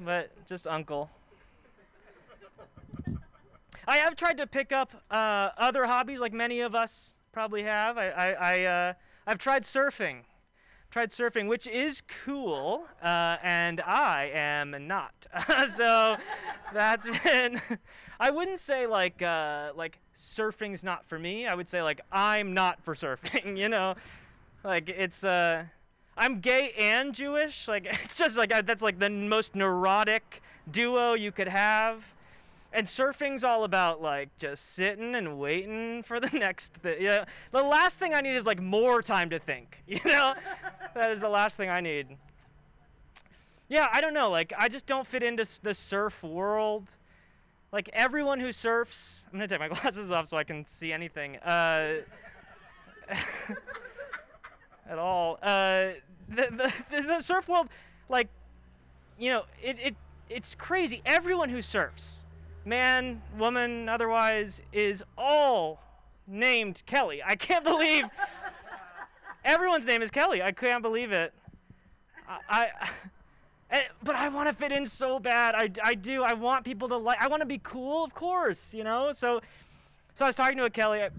but 0.00 0.30
just 0.46 0.66
uncle. 0.66 1.10
I 3.86 3.96
have 3.96 4.16
tried 4.16 4.36
to 4.36 4.46
pick 4.46 4.70
up 4.70 4.92
uh, 5.10 5.48
other 5.56 5.86
hobbies, 5.86 6.18
like 6.18 6.34
many 6.34 6.60
of 6.60 6.74
us 6.74 7.14
probably 7.32 7.62
have. 7.62 7.96
I, 7.96 8.08
I, 8.10 8.32
I 8.32 8.64
uh, 8.64 8.92
I've 9.26 9.38
tried 9.38 9.64
surfing. 9.64 10.24
Tried 10.90 11.10
surfing, 11.10 11.48
which 11.48 11.66
is 11.66 12.02
cool, 12.24 12.84
uh, 13.02 13.36
and 13.42 13.80
I 13.80 14.30
am 14.34 14.74
not. 14.86 15.26
so 15.74 16.16
that's 16.74 17.06
been. 17.24 17.62
I 18.20 18.30
wouldn't 18.30 18.58
say 18.58 18.86
like 18.86 19.22
uh, 19.22 19.72
like 19.74 19.98
surfing's 20.18 20.82
not 20.82 21.06
for 21.06 21.18
me. 21.18 21.46
I 21.46 21.54
would 21.54 21.68
say 21.68 21.82
like 21.82 22.00
I'm 22.12 22.52
not 22.52 22.82
for 22.82 22.94
surfing. 22.94 23.56
You 23.58 23.68
know, 23.68 23.94
like 24.64 24.88
it's 24.88 25.24
uh, 25.24 25.64
I'm 26.16 26.40
gay 26.40 26.72
and 26.78 27.14
Jewish. 27.14 27.68
Like 27.68 27.86
it's 28.04 28.16
just 28.16 28.36
like 28.36 28.50
that's 28.66 28.82
like 28.82 28.98
the 28.98 29.10
most 29.10 29.54
neurotic 29.54 30.42
duo 30.70 31.14
you 31.14 31.32
could 31.32 31.48
have. 31.48 32.04
And 32.70 32.86
surfing's 32.86 33.44
all 33.44 33.64
about 33.64 34.02
like 34.02 34.28
just 34.38 34.74
sitting 34.74 35.14
and 35.14 35.38
waiting 35.38 36.02
for 36.02 36.20
the 36.20 36.28
next 36.32 36.74
thing. 36.74 36.96
Yeah, 37.00 37.24
the 37.50 37.62
last 37.62 37.98
thing 37.98 38.12
I 38.12 38.20
need 38.20 38.36
is 38.36 38.44
like 38.46 38.60
more 38.60 39.00
time 39.02 39.30
to 39.30 39.38
think. 39.38 39.78
You 39.86 40.00
know, 40.04 40.34
that 40.94 41.10
is 41.10 41.20
the 41.20 41.28
last 41.28 41.56
thing 41.56 41.70
I 41.70 41.80
need. 41.80 42.08
Yeah, 43.68 43.88
I 43.92 44.00
don't 44.00 44.14
know. 44.14 44.30
Like 44.30 44.52
I 44.58 44.68
just 44.68 44.86
don't 44.86 45.06
fit 45.06 45.22
into 45.22 45.46
the 45.62 45.74
surf 45.74 46.22
world. 46.22 46.92
Like 47.72 47.90
everyone 47.92 48.40
who 48.40 48.50
surfs, 48.50 49.24
I'm 49.26 49.38
gonna 49.38 49.48
take 49.48 49.60
my 49.60 49.68
glasses 49.80 50.10
off 50.10 50.28
so 50.28 50.36
I 50.36 50.44
can 50.44 50.66
see 50.66 50.92
anything. 50.92 51.36
Uh, 51.36 51.96
at 54.88 54.98
all. 54.98 55.38
Uh, 55.42 55.90
the, 56.28 56.72
the, 56.90 57.02
the, 57.02 57.20
surf 57.20 57.48
world, 57.48 57.68
like, 58.08 58.28
you 59.18 59.30
know, 59.30 59.44
it, 59.62 59.78
it 59.78 59.96
it's 60.28 60.54
crazy. 60.54 61.00
Everyone 61.06 61.48
who 61.48 61.62
surfs, 61.62 62.24
man, 62.64 63.20
woman, 63.38 63.88
otherwise, 63.88 64.62
is 64.72 65.02
all 65.16 65.80
named 66.26 66.82
Kelly. 66.86 67.22
I 67.24 67.34
can't 67.34 67.64
believe 67.64 68.04
everyone's 69.44 69.86
name 69.86 70.02
is 70.02 70.10
Kelly. 70.10 70.42
I 70.42 70.52
can't 70.52 70.82
believe 70.82 71.12
it. 71.12 71.32
I. 72.28 72.68
I 72.80 72.90
but 74.02 74.14
I 74.14 74.28
want 74.28 74.48
to 74.48 74.54
fit 74.54 74.72
in 74.72 74.86
so 74.86 75.18
bad. 75.18 75.54
I, 75.54 75.70
I 75.82 75.94
do. 75.94 76.22
I 76.22 76.32
want 76.32 76.64
people 76.64 76.88
to 76.88 76.96
like. 76.96 77.18
I 77.20 77.28
want 77.28 77.40
to 77.40 77.46
be 77.46 77.60
cool, 77.62 78.04
of 78.04 78.14
course. 78.14 78.72
You 78.72 78.84
know. 78.84 79.12
So, 79.12 79.40
so 80.14 80.24
I 80.24 80.28
was 80.28 80.36
talking 80.36 80.58
to 80.58 80.70
Kelly. 80.70 81.02
I, 81.02 81.10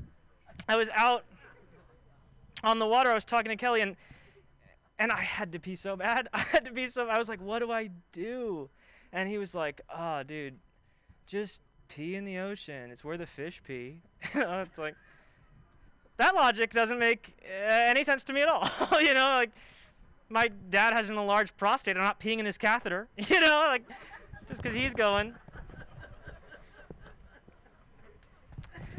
I 0.68 0.76
was 0.76 0.90
out 0.96 1.24
on 2.64 2.80
the 2.80 2.88
water. 2.88 3.12
I 3.12 3.14
was 3.14 3.26
talking 3.26 3.50
to 3.50 3.56
Kelly, 3.56 3.82
and 3.82 3.96
and 4.98 5.12
I 5.12 5.22
had 5.22 5.52
to 5.52 5.60
pee 5.60 5.76
so 5.76 5.96
bad. 5.96 6.28
I 6.34 6.40
had 6.40 6.66
to 6.66 6.72
pee 6.72 6.88
so. 6.88 7.08
I 7.08 7.18
was 7.18 7.30
like, 7.30 7.42
"What 7.42 7.60
do 7.60 7.72
I 7.72 7.90
do?" 8.12 8.70
And 9.14 9.30
he 9.30 9.38
was 9.38 9.54
like, 9.54 9.82
"Oh, 9.96 10.24
dude, 10.24 10.56
just 11.28 11.62
pee 11.88 12.16
in 12.16 12.26
the 12.26 12.40
ocean. 12.40 12.90
It's 12.92 13.04
where 13.04 13.18
the 13.18 13.28
fish 13.28 13.62
pee." 13.66 13.98
it's 14.34 14.78
like 14.78 14.96
that 16.18 16.36
logic 16.36 16.72
doesn't 16.72 17.00
make 17.00 17.40
uh, 17.46 17.72
any 17.72 18.04
sense 18.04 18.24
to 18.26 18.34
me 18.34 18.42
at 18.42 18.50
all. 18.50 18.70
you 19.02 19.14
know, 19.14 19.28
like 19.28 19.52
my 20.30 20.50
dad 20.70 20.94
has 20.94 21.10
an 21.10 21.18
enlarged 21.18 21.58
prostate. 21.58 21.98
I'm 21.98 22.04
not 22.04 22.20
peeing 22.20 22.40
in 22.40 22.46
his 22.46 22.58
catheter. 22.58 23.08
You 23.18 23.40
know, 23.40 23.64
like 23.68 23.84
just 24.48 24.62
because 24.62 24.76
he's 24.76 24.94
going. 24.94 25.34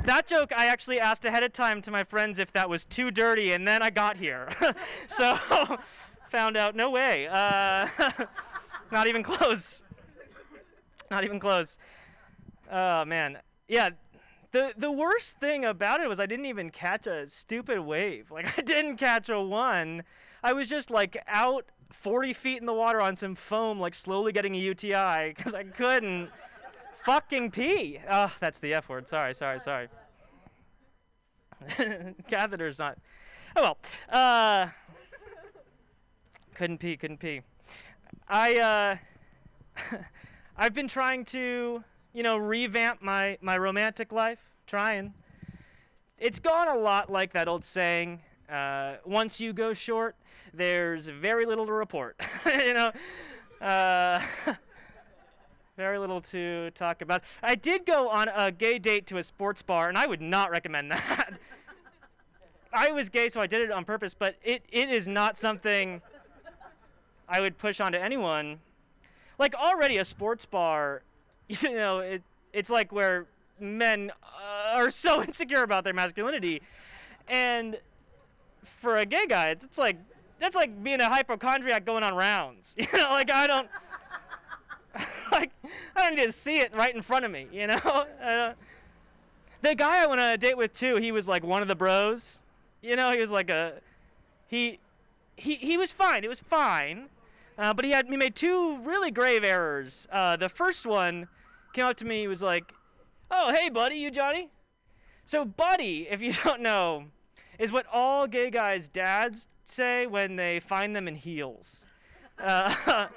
That 0.05 0.27
joke 0.27 0.51
I 0.57 0.67
actually 0.67 0.99
asked 0.99 1.25
ahead 1.25 1.43
of 1.43 1.53
time 1.53 1.83
to 1.83 1.91
my 1.91 2.05
friends 2.05 2.39
if 2.39 2.53
that 2.53 2.69
was 2.69 2.85
too 2.85 3.11
dirty, 3.11 3.53
and 3.53 3.67
then 3.67 3.83
I 3.83 3.91
got 3.91 4.17
here. 4.17 4.49
so 5.09 5.39
found 6.31 6.57
out 6.57 6.75
no 6.75 6.91
way. 6.91 7.29
Uh, 7.31 7.89
not 8.91 9.09
even 9.09 9.23
close. 9.23 9.83
Not 11.11 11.25
even 11.25 11.39
close. 11.39 11.77
Oh 12.71 13.05
man, 13.05 13.39
yeah. 13.69 13.91
The 14.53 14.73
the 14.77 14.91
worst 14.91 15.35
thing 15.39 15.65
about 15.65 16.01
it 16.01 16.09
was 16.09 16.19
I 16.19 16.27
didn't 16.27 16.47
even 16.47 16.71
catch 16.71 17.07
a 17.07 17.29
stupid 17.29 17.81
wave. 17.81 18.31
Like 18.31 18.59
I 18.59 18.63
didn't 18.63 18.97
catch 18.97 19.29
a 19.29 19.41
one. 19.41 20.03
I 20.43 20.53
was 20.53 20.69
just 20.69 20.91
like 20.91 21.23
out 21.27 21.67
40 21.93 22.33
feet 22.33 22.59
in 22.61 22.67
the 22.67 22.73
water 22.73 23.01
on 23.01 23.17
some 23.17 23.35
foam, 23.35 23.79
like 23.79 23.95
slowly 23.95 24.33
getting 24.33 24.55
a 24.55 24.59
UTI 24.59 25.35
because 25.37 25.55
I 25.55 25.65
couldn't 25.65 26.31
fucking 27.05 27.51
pee. 27.51 27.99
Oh, 28.11 28.33
that's 28.41 28.59
the 28.59 28.75
F 28.75 28.89
word. 28.89 29.09
Sorry, 29.09 29.35
sorry, 29.35 29.61
sorry. 29.61 29.89
Catheter's 32.29 32.79
not. 32.79 32.99
Oh 33.57 33.63
well. 33.63 33.79
Uh, 34.09 34.69
couldn't 36.55 36.79
pee. 36.79 36.97
Couldn't 36.97 37.19
pee. 37.19 37.43
I 38.29 38.99
uh, 39.77 39.97
I've 40.57 40.75
been 40.75 40.89
trying 40.89 41.25
to, 41.27 41.83
you 42.13 42.23
know, 42.23 42.37
revamp 42.37 43.03
my 43.03 43.39
my 43.41 43.59
romantic 43.59 44.13
life. 44.13 44.39
Trying. 44.67 45.13
It's 46.19 46.39
gone 46.39 46.69
a 46.69 46.77
lot 46.77 47.11
like 47.11 47.33
that 47.33 47.49
old 47.49 47.65
saying. 47.65 48.21
Uh, 48.51 48.97
once 49.05 49.41
you 49.41 49.53
go 49.53 49.73
short, 49.73 50.17
there's 50.55 51.07
very 51.07 51.47
little 51.47 51.67
to 51.67 51.73
report. 51.73 52.21
you 52.67 52.75
know, 52.75 52.93
uh, 53.61 54.21
very 55.77 55.99
little 55.99 56.21
to 56.21 56.71
talk 56.73 57.03
about. 57.03 57.23
I 57.43 57.55
did 57.55 57.87
go 57.87 58.09
on 58.09 58.29
a 58.29 58.51
gay 58.51 58.79
date 58.79 59.07
to 59.09 59.19
a 59.19 59.23
sports 59.23 59.63
bar, 59.63 59.89
and 59.89 59.97
I 59.97 60.07
would 60.07 60.21
not 60.21 60.51
recommend 60.51 60.91
that. 60.91 61.35
I 62.73 62.93
was 62.93 63.09
gay, 63.09 63.29
so 63.29 63.41
I 63.41 63.47
did 63.47 63.63
it 63.63 63.71
on 63.71 63.85
purpose, 63.85 64.15
but 64.15 64.37
it, 64.45 64.63
it 64.71 64.91
is 64.91 65.09
not 65.09 65.39
something 65.39 66.01
I 67.29 67.41
would 67.41 67.59
push 67.59 67.81
onto 67.81 67.99
anyone. 67.99 68.59
Like 69.39 69.55
already 69.55 69.99
a 69.99 70.05
sports 70.05 70.45
bar, 70.45 71.03
you 71.49 71.73
know, 71.73 72.01
it 72.01 72.23
it's 72.53 72.69
like 72.69 72.93
where 72.93 73.27
men 73.59 74.11
uh, 74.23 74.77
are 74.77 74.91
so 74.91 75.23
insecure 75.23 75.63
about 75.63 75.85
their 75.85 75.95
masculinity, 75.95 76.63
and 77.29 77.79
for 78.81 78.97
a 78.97 79.07
gay 79.07 79.27
guy, 79.27 79.51
it's 79.51 79.79
like 79.79 79.97
that's 80.41 80.57
like 80.57 80.83
being 80.83 81.01
a 81.01 81.09
hypochondriac 81.09 81.85
going 81.85 82.03
on 82.03 82.15
rounds. 82.15 82.75
You 82.79 82.87
know, 82.99 83.11
like 83.11 83.31
I 83.31 83.47
don't 83.47 83.69
like 85.33 85.51
I 85.95 86.09
don't 86.09 86.27
to 86.27 86.33
see 86.33 86.57
it 86.57 86.75
right 86.75 86.95
in 86.95 87.03
front 87.03 87.25
of 87.25 87.31
me. 87.31 87.47
You 87.53 87.69
know, 87.69 87.77
the 89.63 89.75
guy 89.75 90.03
I 90.03 90.07
went 90.07 90.21
on 90.21 90.33
a 90.33 90.39
date 90.39 90.57
with 90.57 90.73
too, 90.73 90.97
he 90.97 91.13
was 91.13 91.29
like 91.29 91.45
one 91.45 91.63
of 91.63 91.69
the 91.69 91.75
bros. 91.75 92.41
You 92.83 92.97
know, 92.97 93.13
he 93.13 93.21
was 93.21 93.31
like 93.31 93.51
a 93.51 93.75
he 94.49 94.79
he 95.37 95.57
he 95.57 95.77
was 95.77 95.93
fine. 95.93 96.25
It 96.25 96.29
was 96.29 96.41
fine. 96.41 97.09
Uh, 97.59 97.75
but 97.75 97.85
he 97.85 97.91
had 97.91 98.07
he 98.07 98.17
made 98.17 98.35
two 98.35 98.79
really 98.79 99.11
grave 99.11 99.45
errors. 99.45 100.09
Uh, 100.11 100.37
the 100.37 100.49
first 100.49 100.87
one 100.87 101.29
came 101.75 101.85
up 101.85 101.97
to 101.99 102.05
me. 102.05 102.23
He 102.23 102.29
was 102.29 102.43
like, 102.43 102.73
"Oh, 103.31 103.53
hey, 103.53 103.69
buddy, 103.69 103.97
you 103.97 104.11
Johnny?" 104.11 104.49
So, 105.27 105.45
buddy, 105.45 106.09
if 106.11 106.21
you 106.23 106.33
don't 106.33 106.63
know, 106.63 107.05
is 107.59 107.71
what 107.71 107.87
all 107.93 108.27
gay 108.27 108.51
guys' 108.51 108.89
dads 108.89 109.47
say 109.71 110.07
when 110.07 110.37
they 110.37 110.61
find 110.61 110.95
them 110.95 111.09
in 111.09 111.15
heels. 111.15 111.85
Uh, 112.39 112.75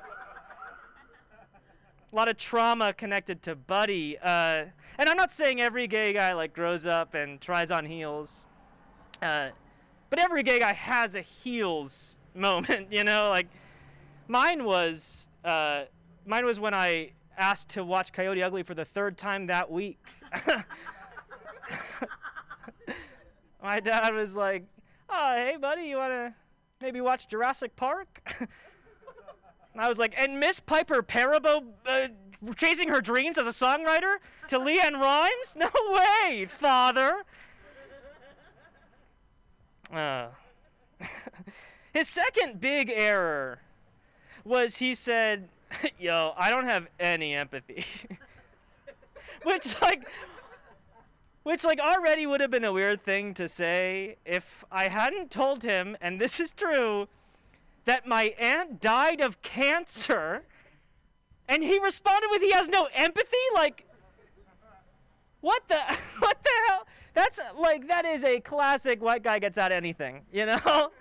a 2.14 2.16
lot 2.16 2.30
of 2.30 2.38
trauma 2.38 2.94
connected 2.94 3.42
to 3.44 3.56
buddy. 3.56 4.18
Uh, 4.20 4.66
and 5.00 5.10
I'm 5.10 5.18
not 5.18 5.34
saying 5.34 5.62
every 5.62 5.88
gay 5.88 6.14
guy 6.14 6.34
like 6.34 6.54
grows 6.54 6.86
up 6.86 7.16
and 7.16 7.42
tries 7.42 7.72
on 7.72 7.86
heels. 7.86 8.42
Uh, 9.22 9.50
but 10.10 10.20
every 10.20 10.44
gay 10.44 10.60
guy 10.60 10.74
has 10.74 11.16
a 11.16 11.22
heels 11.22 12.16
moment, 12.36 12.92
you 12.92 13.04
know, 13.04 13.30
like 13.30 13.48
mine 14.28 14.64
was 14.64 15.28
uh, 15.44 15.84
mine 16.26 16.46
was 16.46 16.60
when 16.60 16.74
I 16.74 17.12
asked 17.38 17.70
to 17.70 17.84
watch 17.84 18.14
Coyote 18.14 18.44
Ugly 18.44 18.64
for 18.64 18.76
the 18.76 18.86
third 18.86 19.18
time 19.18 19.48
that 19.48 19.70
week. 19.70 20.00
My 23.64 23.80
dad 23.80 24.14
was 24.14 24.36
like, 24.36 24.66
"Oh, 25.10 25.34
hey, 25.36 25.56
buddy, 25.60 25.84
you 25.84 25.98
wanna 25.98 26.36
maybe 26.84 27.02
watch 27.02 27.28
Jurassic 27.28 27.76
Park?" 27.76 28.08
and 28.40 28.48
I 29.80 29.90
was 29.90 29.98
like, 29.98 30.14
"And 30.16 30.40
Miss 30.40 30.60
Piper 30.60 31.02
Perabo 31.02 31.64
uh, 31.88 32.10
chasing 32.56 32.90
her 32.90 33.02
dreams 33.02 33.40
as 33.40 33.48
a 33.48 33.52
songwriter 33.52 34.18
to 34.50 34.60
LeAnn 34.60 35.00
Rimes? 35.02 35.56
No 35.56 35.72
way, 35.92 36.46
father." 36.46 37.24
Uh, 39.92 40.28
his 41.94 42.08
second 42.08 42.60
big 42.60 42.92
error 42.94 43.60
was 44.44 44.76
he 44.76 44.94
said, 44.94 45.50
"Yo, 46.00 46.34
I 46.38 46.50
don't 46.52 46.66
have 46.66 46.88
any 47.00 47.34
empathy," 47.34 47.86
which 49.44 49.82
like, 49.82 50.04
which 51.44 51.64
like 51.64 51.80
already 51.80 52.26
would 52.26 52.42
have 52.42 52.52
been 52.52 52.64
a 52.64 52.74
weird 52.74 53.04
thing 53.04 53.34
to 53.36 53.48
say 53.48 54.18
if 54.26 54.66
I 54.72 54.88
hadn't 54.88 55.30
told 55.30 55.64
him, 55.64 55.98
and 56.02 56.20
this 56.20 56.40
is 56.40 56.52
true, 56.52 57.08
that 57.86 58.08
my 58.08 58.34
aunt 58.40 58.80
died 58.82 59.22
of 59.22 59.42
cancer, 59.42 60.44
and 61.50 61.64
he 61.64 61.80
responded 61.80 62.30
with 62.32 62.42
he 62.42 62.52
has 62.52 62.68
no 62.68 62.88
empathy. 62.94 63.38
Like, 63.54 63.86
what 65.42 65.64
the 65.68 65.78
what 66.20 66.38
the 66.44 66.50
hell? 66.68 66.88
That's 67.14 67.40
like 67.58 67.88
that 67.88 68.06
is 68.06 68.24
a 68.24 68.40
classic 68.40 69.02
white 69.02 69.24
guy 69.24 69.40
gets 69.40 69.58
out 69.58 69.72
of 69.72 69.78
anything, 69.78 70.22
you 70.32 70.46
know? 70.46 70.92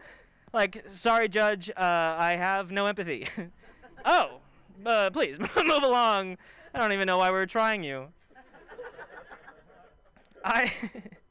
like, 0.52 0.84
sorry, 0.92 1.28
judge, 1.28 1.70
uh, 1.70 1.74
I 1.78 2.36
have 2.36 2.70
no 2.70 2.84
empathy. 2.86 3.26
oh, 4.04 4.40
uh, 4.84 5.08
please 5.10 5.38
move 5.38 5.82
along. 5.82 6.36
I 6.74 6.78
don't 6.78 6.92
even 6.92 7.06
know 7.06 7.18
why 7.18 7.30
we're 7.30 7.46
trying 7.46 7.82
you. 7.82 8.08
I, 10.44 10.72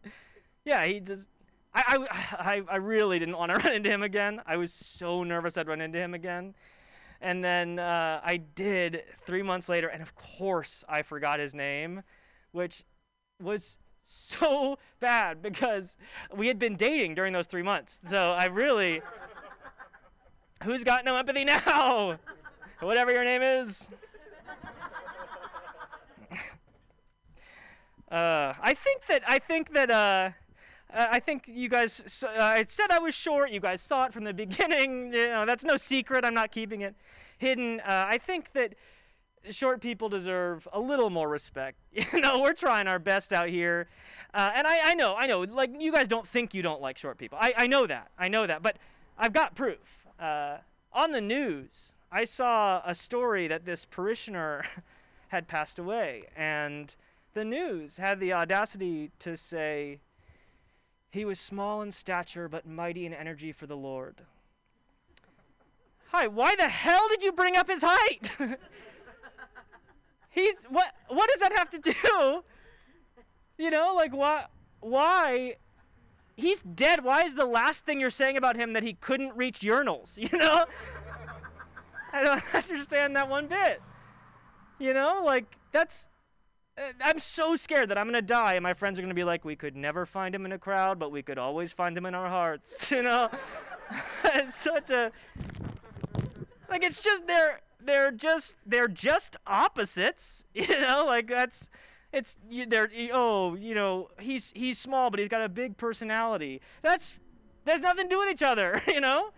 yeah, 0.66 0.86
he 0.86 1.00
just, 1.00 1.28
I, 1.74 2.06
I, 2.38 2.62
I, 2.70 2.76
really 2.78 3.20
didn't 3.20 3.38
want 3.38 3.52
to 3.52 3.58
run 3.64 3.74
into 3.74 3.90
him 3.90 4.04
again. 4.04 4.42
I 4.46 4.58
was 4.58 4.74
so 4.74 5.24
nervous 5.24 5.58
I'd 5.58 5.68
run 5.68 5.82
into 5.82 6.00
him 6.00 6.14
again. 6.14 6.54
And 7.22 7.44
then 7.44 7.78
uh, 7.78 8.20
I 8.24 8.38
did 8.56 9.04
three 9.26 9.44
months 9.44 9.70
later, 9.70 9.88
and 9.90 10.02
of 10.02 10.16
course 10.16 10.84
I 10.90 11.04
forgot 11.04 11.40
his 11.40 11.54
name, 11.54 12.02
which 12.52 12.84
was 13.42 13.78
so 14.06 14.78
bad 15.00 15.42
because 15.42 15.98
we 16.36 16.48
had 16.48 16.58
been 16.58 16.76
dating 16.76 17.16
during 17.16 17.34
those 17.34 17.48
three 17.48 17.64
months. 17.64 18.00
So 18.10 18.34
I 18.34 18.46
really. 18.46 19.02
Who's 20.64 20.84
got 20.84 21.06
no 21.06 21.16
empathy 21.16 21.44
now? 21.44 22.20
Whatever 22.82 23.12
your 23.12 23.24
name 23.24 23.42
is. 23.42 23.88
Uh, 28.12 28.54
I 28.62 28.74
think 28.74 29.06
that 29.08 29.24
I 29.26 29.40
think 29.40 29.74
that 29.74 29.90
uh, 29.90 30.32
uh, 30.94 31.08
I 31.12 31.20
think 31.20 31.44
you 31.48 31.70
guys. 31.70 32.24
Uh, 32.24 32.30
I 32.38 32.66
said 32.68 32.92
I 32.92 33.00
was 33.00 33.16
short. 33.16 33.52
You 33.52 33.62
guys 33.62 33.82
saw 33.82 34.06
it 34.06 34.14
from 34.14 34.26
the 34.26 34.34
beginning. 34.46 35.14
You 35.14 35.28
know 35.28 35.46
that's 35.46 35.64
no 35.64 35.78
secret. 35.78 36.26
I'm 36.26 36.34
not 36.34 36.52
keeping 36.52 36.82
it 36.82 36.94
hidden. 37.38 37.80
Uh, 37.80 38.06
I 38.08 38.18
think 38.18 38.52
that 38.54 38.76
short 39.50 39.82
people 39.82 40.10
deserve 40.10 40.68
a 40.74 40.80
little 40.80 41.10
more 41.10 41.30
respect. 41.30 41.78
You 42.14 42.20
know, 42.20 42.40
we're 42.40 42.54
trying 42.54 42.88
our 42.88 43.00
best 43.00 43.34
out 43.34 43.48
here. 43.48 43.88
Uh, 44.34 44.52
and 44.54 44.68
I, 44.68 44.92
I 44.92 44.94
know, 44.94 45.16
I 45.16 45.26
know, 45.26 45.42
like, 45.42 45.72
you 45.78 45.92
guys 45.92 46.08
don't 46.08 46.28
think 46.28 46.54
you 46.54 46.62
don't 46.62 46.82
like 46.82 46.98
short 46.98 47.18
people. 47.18 47.38
I, 47.42 47.54
I 47.58 47.68
know 47.68 47.88
that. 47.88 48.12
I 48.18 48.28
know 48.28 48.46
that. 48.46 48.62
But 48.62 48.78
I've 49.18 49.34
got 49.34 49.56
proof. 49.56 50.06
On 50.94 51.12
the 51.12 51.22
news, 51.22 51.94
I 52.12 52.26
saw 52.26 52.82
a 52.86 52.94
story 52.94 53.48
that 53.48 53.66
this 53.66 53.86
parishioner 53.86 54.64
had 55.30 55.48
passed 55.48 55.80
away. 55.80 56.24
And 56.36 56.94
the 57.34 57.46
news 57.46 57.98
had 57.98 58.20
the 58.20 58.34
audacity 58.34 59.12
to 59.20 59.38
say, 59.38 60.00
he 61.12 61.26
was 61.26 61.40
small 61.40 61.82
in 61.82 61.92
stature, 61.92 62.48
but 62.48 62.66
mighty 62.66 63.06
in 63.06 63.14
energy 63.14 63.52
for 63.52 63.68
the 63.68 63.76
Lord. 63.76 64.22
Hi, 66.10 66.28
why 66.28 66.56
the 66.56 66.68
hell 66.68 67.08
did 67.10 67.24
you 67.24 67.32
bring 67.32 67.56
up 67.58 67.70
his 67.70 67.84
height? 67.86 68.32
He's 70.30 70.56
what? 70.70 70.94
What 71.10 71.30
does 71.30 71.40
that 71.40 71.54
have 71.58 71.70
to 71.72 71.80
do? 71.80 72.44
You 73.58 73.70
know, 73.70 73.94
like 73.96 74.14
why? 74.14 74.46
Why? 74.80 75.56
He's 76.36 76.62
dead. 76.62 77.04
Why 77.04 77.24
is 77.24 77.36
the 77.36 77.46
last 77.46 77.86
thing 77.86 78.00
you're 78.00 78.10
saying 78.10 78.38
about 78.38 78.56
him 78.56 78.74
that 78.74 78.84
he 78.84 78.94
couldn't 78.94 79.36
reach 79.36 79.60
urinals? 79.60 80.18
You 80.32 80.38
know? 80.38 80.66
I 82.14 82.24
don't 82.24 82.44
understand 82.54 83.16
that 83.16 83.30
one 83.30 83.48
bit. 83.48 83.82
You 84.80 84.94
know, 84.94 85.22
like 85.26 85.46
that's. 85.72 86.08
Uh, 86.78 86.82
I'm 87.02 87.20
so 87.20 87.56
scared 87.56 87.90
that 87.90 87.98
I'm 87.98 88.06
gonna 88.06 88.22
die, 88.22 88.54
and 88.54 88.64
my 88.64 88.74
friends 88.74 88.98
are 88.98 89.02
gonna 89.02 89.14
be 89.14 89.24
like, 89.24 89.44
"We 89.46 89.56
could 89.56 89.76
never 89.76 90.06
find 90.06 90.34
him 90.34 90.46
in 90.46 90.52
a 90.52 90.60
crowd, 90.60 91.00
but 91.00 91.12
we 91.12 91.22
could 91.22 91.38
always 91.38 91.72
find 91.72 91.98
him 91.98 92.06
in 92.06 92.16
our 92.16 92.30
hearts." 92.30 92.92
You 92.92 93.04
know, 93.04 93.30
it's 94.26 94.56
such 94.56 94.90
a 94.90 95.12
like 96.70 96.84
it's 96.84 97.02
just 97.02 97.28
they're 97.28 97.62
they're 97.84 98.12
just 98.12 98.56
they're 98.66 98.88
just 98.88 99.36
opposites 99.46 100.46
you 100.54 100.68
know? 100.68 101.04
Like 101.06 101.28
that's 101.28 101.70
it's 102.14 102.36
you, 102.50 102.66
they're 102.66 102.90
oh 103.14 103.56
you 103.56 103.76
know 103.76 104.10
he's 104.20 104.52
he's 104.56 104.80
small 104.80 105.10
but 105.10 105.20
he's 105.20 105.30
got 105.30 105.42
a 105.42 105.50
big 105.50 105.78
personality. 105.78 106.62
That's 106.82 107.20
there's 107.66 107.82
nothing 107.82 108.06
to 108.06 108.16
do 108.16 108.20
with 108.20 108.30
each 108.30 108.42
other 108.42 108.82
you 108.88 109.02
know? 109.02 109.32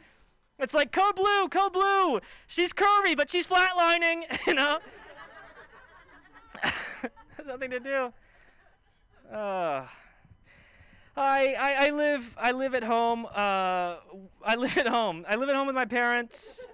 It's 0.59 0.73
like 0.73 0.91
code 0.91 1.15
blue 1.15 1.49
code 1.49 1.73
blue 1.73 2.19
she's 2.47 2.71
curvy 2.73 3.17
but 3.17 3.29
she's 3.29 3.47
flatlining 3.47 4.23
you 4.47 4.53
know 4.53 4.79
nothing 7.47 7.71
to 7.71 7.79
do 7.79 8.13
uh 9.33 9.85
I, 11.15 11.53
I, 11.59 11.85
I 11.85 11.89
live 11.91 12.35
I 12.37 12.51
live 12.51 12.73
at 12.73 12.83
home. 12.83 13.27
Uh, 13.27 13.97
I 14.43 14.55
live 14.57 14.75
at 14.79 14.87
home. 14.87 15.25
I 15.29 15.35
live 15.35 15.47
at 15.47 15.55
home 15.55 15.67
with 15.67 15.75
my 15.75 15.85
parents. 15.85 16.65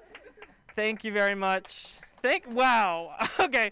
Thank 0.77 1.03
you 1.03 1.11
very 1.11 1.35
much. 1.35 1.95
Thank 2.21 2.45
wow. 2.49 3.15
okay, 3.39 3.71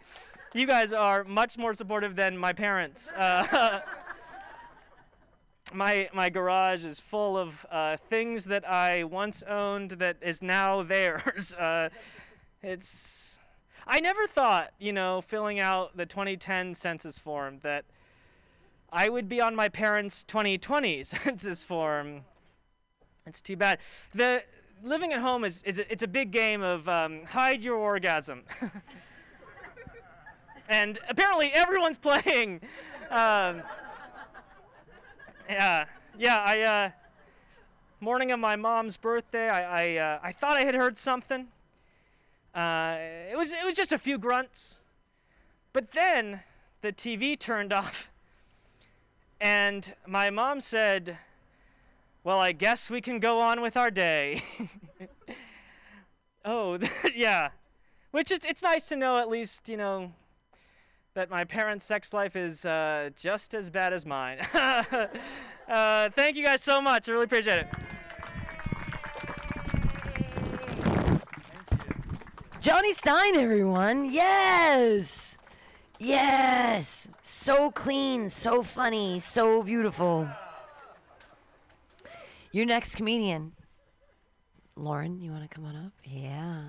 you 0.53 0.68
guys 0.68 0.91
are 0.91 1.23
much 1.23 1.57
more 1.57 1.73
supportive 1.73 2.18
than 2.18 2.38
my 2.38 2.51
parents. 2.51 3.11
Uh, 3.14 3.80
my 5.73 6.09
my 6.14 6.30
garage 6.30 6.84
is 6.84 6.99
full 6.99 7.38
of 7.38 7.65
uh, 7.72 7.95
things 8.09 8.43
that 8.45 8.69
I 8.69 9.05
once 9.05 9.43
owned 9.43 9.91
that 9.91 10.18
is 10.22 10.41
now 10.41 10.84
theirs. 10.84 11.53
Uh, 11.53 11.89
it's 12.61 13.26
I 13.89 14.01
never 14.01 14.27
thought, 14.27 14.73
you 14.80 14.91
know, 14.91 15.22
filling 15.22 15.61
out 15.61 15.95
the 15.95 16.05
2010 16.05 16.76
census 16.76 17.18
form 17.18 17.59
that 17.64 17.85
I 18.91 19.07
would 19.07 19.30
be 19.30 19.39
on 19.39 19.55
my 19.55 19.69
parents' 19.69 20.26
2020 20.26 21.03
census 21.23 21.64
form. 21.64 22.22
It's 23.26 23.41
too 23.41 23.55
bad. 23.55 23.80
The 24.14 24.43
living 24.84 25.14
at 25.14 25.22
home 25.22 25.45
is, 25.45 25.64
is 25.64 25.80
a, 25.80 25.91
it's 25.91 26.03
a 26.03 26.07
big 26.07 26.31
game 26.31 26.61
of 26.61 26.88
um, 26.89 27.23
hide 27.23 27.64
your 27.64 27.77
orgasm. 27.77 28.43
and 30.69 30.99
apparently 31.09 31.51
everyone's 31.53 31.97
playing. 32.09 32.59
Um, 33.09 33.64
yeah, 35.49 35.85
yeah. 36.18 36.39
I 36.45 36.61
uh, 36.61 36.89
morning 38.01 38.34
of 38.34 38.39
my 38.39 38.57
mom's 38.57 38.97
birthday, 38.97 39.47
I 39.47 39.61
I, 39.61 39.97
uh, 39.97 40.19
I 40.22 40.31
thought 40.34 40.57
I 40.57 40.65
had 40.65 40.76
heard 40.76 40.99
something. 40.99 41.47
Uh, 42.57 42.97
it 43.31 43.38
was 43.38 43.51
it 43.51 43.63
was 43.63 43.75
just 43.75 43.91
a 43.91 43.99
few 43.99 44.17
grunts, 44.17 44.79
but 45.73 45.91
then 45.91 46.39
the 46.81 46.91
TV 46.91 47.38
turned 47.39 47.71
off, 47.81 48.09
and 49.39 49.93
my 50.07 50.31
mom 50.31 50.59
said, 50.59 51.19
"Well, 52.23 52.39
I 52.39 52.53
guess 52.53 52.89
we 52.89 52.99
can 52.99 53.19
go 53.19 53.39
on 53.39 53.61
with 53.61 53.77
our 53.77 53.91
day." 53.91 54.41
oh, 56.45 56.79
yeah. 57.15 57.49
Which 58.09 58.31
is 58.31 58.39
it's 58.43 58.63
nice 58.63 58.88
to 58.88 58.95
know 58.95 59.19
at 59.19 59.29
least 59.29 59.69
you 59.69 59.77
know 59.77 60.11
that 61.13 61.29
my 61.29 61.43
parents' 61.43 61.85
sex 61.85 62.11
life 62.11 62.35
is 62.35 62.65
uh, 62.65 63.11
just 63.15 63.53
as 63.53 63.69
bad 63.69 63.93
as 63.93 64.03
mine. 64.03 64.39
uh, 64.39 66.09
thank 66.15 66.35
you 66.35 66.43
guys 66.43 66.63
so 66.63 66.81
much. 66.81 67.07
I 67.07 67.11
really 67.11 67.25
appreciate 67.25 67.59
it. 67.59 67.86
Johnny 72.59 72.93
Stein, 72.93 73.38
everyone. 73.38 74.11
Yes. 74.11 75.38
Yes. 75.99 77.07
So 77.21 77.69
clean, 77.71 78.29
so 78.29 78.63
funny, 78.63 79.19
so 79.19 79.61
beautiful. 79.61 80.27
Your 82.51 82.65
next 82.65 82.95
comedian. 82.95 83.53
Lauren, 84.75 85.21
you 85.21 85.31
want 85.31 85.43
to 85.43 85.49
come 85.49 85.65
on 85.65 85.75
up? 85.75 85.91
Yeah. 86.03 86.63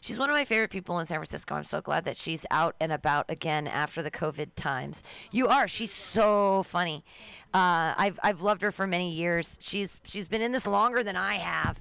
She's 0.00 0.18
one 0.18 0.30
of 0.30 0.34
my 0.34 0.44
favorite 0.44 0.70
people 0.70 0.98
in 0.98 1.06
San 1.06 1.18
Francisco. 1.18 1.54
I'm 1.54 1.64
so 1.64 1.80
glad 1.80 2.04
that 2.04 2.16
she's 2.16 2.46
out 2.50 2.76
and 2.78 2.92
about 2.92 3.24
again 3.28 3.66
after 3.66 4.02
the 4.02 4.10
COVID 4.10 4.50
times. 4.54 5.02
You 5.32 5.48
are. 5.48 5.66
She's 5.66 5.92
so 5.92 6.62
funny. 6.64 7.04
Uh, 7.52 7.94
I've 7.96 8.20
I've 8.22 8.40
loved 8.40 8.62
her 8.62 8.70
for 8.70 8.86
many 8.86 9.10
years. 9.10 9.56
She's 9.60 10.00
she's 10.04 10.28
been 10.28 10.42
in 10.42 10.52
this 10.52 10.66
longer 10.66 11.02
than 11.02 11.16
I 11.16 11.34
have. 11.34 11.80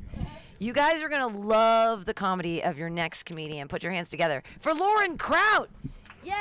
You 0.64 0.72
guys 0.72 1.02
are 1.02 1.10
gonna 1.10 1.27
love 1.27 2.06
the 2.06 2.14
comedy 2.14 2.64
of 2.64 2.77
your 2.77 2.90
next 2.90 3.23
comedian. 3.23 3.68
Put 3.68 3.84
your 3.84 3.91
hands 3.91 4.07
together 4.07 4.41
for 4.61 4.73
Lauren 4.73 5.18
Kraut. 5.18 5.69
Yay! 6.23 6.31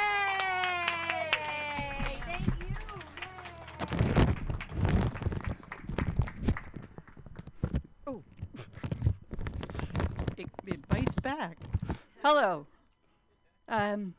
Thank 2.24 2.46
you. 8.06 8.22
It, 10.36 10.46
it 10.66 10.88
bites 10.88 11.16
back. 11.16 11.58
Hello. 12.22 12.68
Um, 13.68 14.14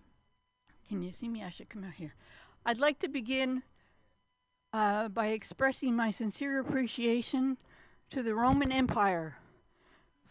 can 0.90 1.02
you 1.02 1.14
see 1.14 1.30
me? 1.30 1.44
I 1.44 1.50
should 1.50 1.70
come 1.70 1.86
out 1.86 1.94
here. 1.94 2.14
I'd 2.66 2.78
like 2.78 3.00
to 3.00 3.08
begin 3.08 3.64
uh, 4.74 5.08
by 5.08 5.28
expressing 5.28 5.96
my 5.96 6.12
sincere 6.12 6.60
appreciation 6.60 7.56
to 8.10 8.22
the 8.22 8.36
Roman 8.36 8.70
Empire 8.70 9.38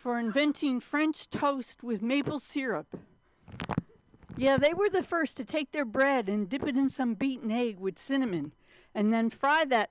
for 0.02 0.18
inventing 0.18 0.80
French 0.80 1.30
toast 1.30 1.84
with 1.84 2.02
maple 2.02 2.40
syrup. 2.40 2.98
Yeah, 4.36 4.56
they 4.56 4.74
were 4.74 4.90
the 4.90 5.04
first 5.04 5.36
to 5.36 5.44
take 5.44 5.70
their 5.70 5.84
bread 5.84 6.28
and 6.28 6.48
dip 6.48 6.66
it 6.66 6.76
in 6.76 6.88
some 6.88 7.14
beaten 7.14 7.52
egg 7.52 7.78
with 7.78 8.00
cinnamon 8.00 8.52
and 8.96 9.12
then 9.12 9.30
fry 9.30 9.64
that 9.66 9.90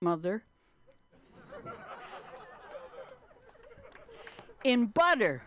mother 0.00 0.44
in 4.62 4.86
butter. 4.86 5.42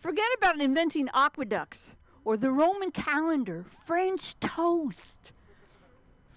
Forget 0.00 0.26
about 0.36 0.60
inventing 0.60 1.08
aqueducts 1.14 1.84
or 2.24 2.36
the 2.36 2.50
Roman 2.50 2.90
calendar, 2.90 3.64
French 3.86 4.38
toast. 4.40 5.30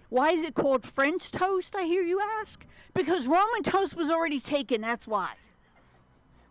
Why 0.09 0.29
is 0.29 0.43
it 0.43 0.53
called 0.53 0.85
French 0.85 1.31
toast, 1.31 1.75
I 1.75 1.85
hear 1.85 2.03
you 2.03 2.21
ask? 2.39 2.65
Because 2.93 3.25
Roman 3.25 3.63
toast 3.63 3.95
was 3.95 4.11
already 4.11 4.39
taken, 4.39 4.81
that's 4.81 5.07
why. 5.07 5.31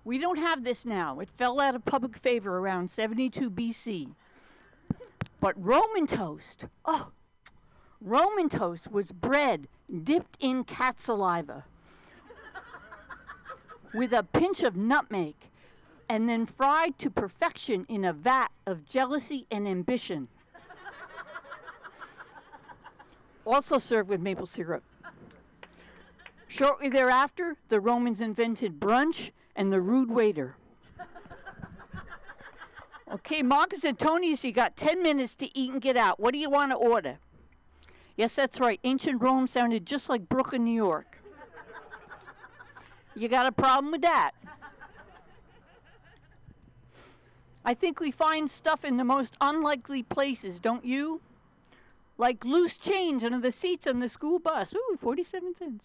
We 0.04 0.18
don't 0.18 0.38
have 0.38 0.64
this 0.64 0.84
now. 0.84 1.20
It 1.20 1.28
fell 1.36 1.60
out 1.60 1.74
of 1.74 1.84
public 1.84 2.16
favor 2.18 2.58
around 2.58 2.90
72 2.90 3.50
BC. 3.50 4.12
But 5.40 5.54
Roman 5.62 6.06
toast, 6.06 6.64
oh, 6.84 7.08
Roman 8.00 8.48
toast 8.48 8.90
was 8.90 9.12
bread 9.12 9.68
dipped 10.04 10.36
in 10.40 10.64
cat 10.64 11.00
saliva 11.00 11.64
with 13.92 14.12
a 14.12 14.22
pinch 14.22 14.62
of 14.62 14.76
nutmeg 14.76 15.34
and 16.08 16.28
then 16.28 16.46
fried 16.46 16.98
to 16.98 17.10
perfection 17.10 17.86
in 17.88 18.04
a 18.04 18.12
vat 18.12 18.48
of 18.66 18.88
jealousy 18.88 19.46
and 19.50 19.68
ambition. 19.68 20.28
also 23.46 23.78
served 23.78 24.08
with 24.08 24.20
maple 24.20 24.46
syrup. 24.46 24.82
Shortly 26.46 26.88
thereafter, 26.88 27.56
the 27.68 27.80
Romans 27.80 28.20
invented 28.20 28.80
brunch 28.80 29.30
and 29.56 29.72
the 29.72 29.80
rude 29.80 30.10
waiter. 30.10 30.56
Okay, 33.12 33.42
Marcus 33.42 33.84
Antonius, 33.84 34.44
you 34.44 34.52
got 34.52 34.76
10 34.76 35.02
minutes 35.02 35.34
to 35.36 35.58
eat 35.58 35.72
and 35.72 35.82
get 35.82 35.96
out. 35.96 36.20
What 36.20 36.32
do 36.32 36.38
you 36.38 36.48
want 36.48 36.70
to 36.70 36.76
order? 36.76 37.18
Yes, 38.16 38.34
that's 38.34 38.60
right. 38.60 38.78
Ancient 38.84 39.20
Rome 39.20 39.48
sounded 39.48 39.84
just 39.84 40.08
like 40.08 40.28
Brooklyn, 40.28 40.64
New 40.64 40.74
York. 40.74 41.18
You 43.16 43.28
got 43.28 43.46
a 43.46 43.52
problem 43.52 43.90
with 43.90 44.02
that? 44.02 44.32
I 47.64 47.74
think 47.74 47.98
we 47.98 48.10
find 48.10 48.50
stuff 48.50 48.84
in 48.84 48.96
the 48.96 49.04
most 49.04 49.34
unlikely 49.40 50.02
places, 50.02 50.60
don't 50.60 50.84
you? 50.84 51.20
Like 52.16 52.44
loose 52.44 52.76
change 52.76 53.24
under 53.24 53.40
the 53.40 53.52
seats 53.52 53.86
on 53.86 54.00
the 54.00 54.08
school 54.08 54.38
bus. 54.38 54.72
Ooh, 54.74 54.98
47 55.00 55.54
cents. 55.56 55.84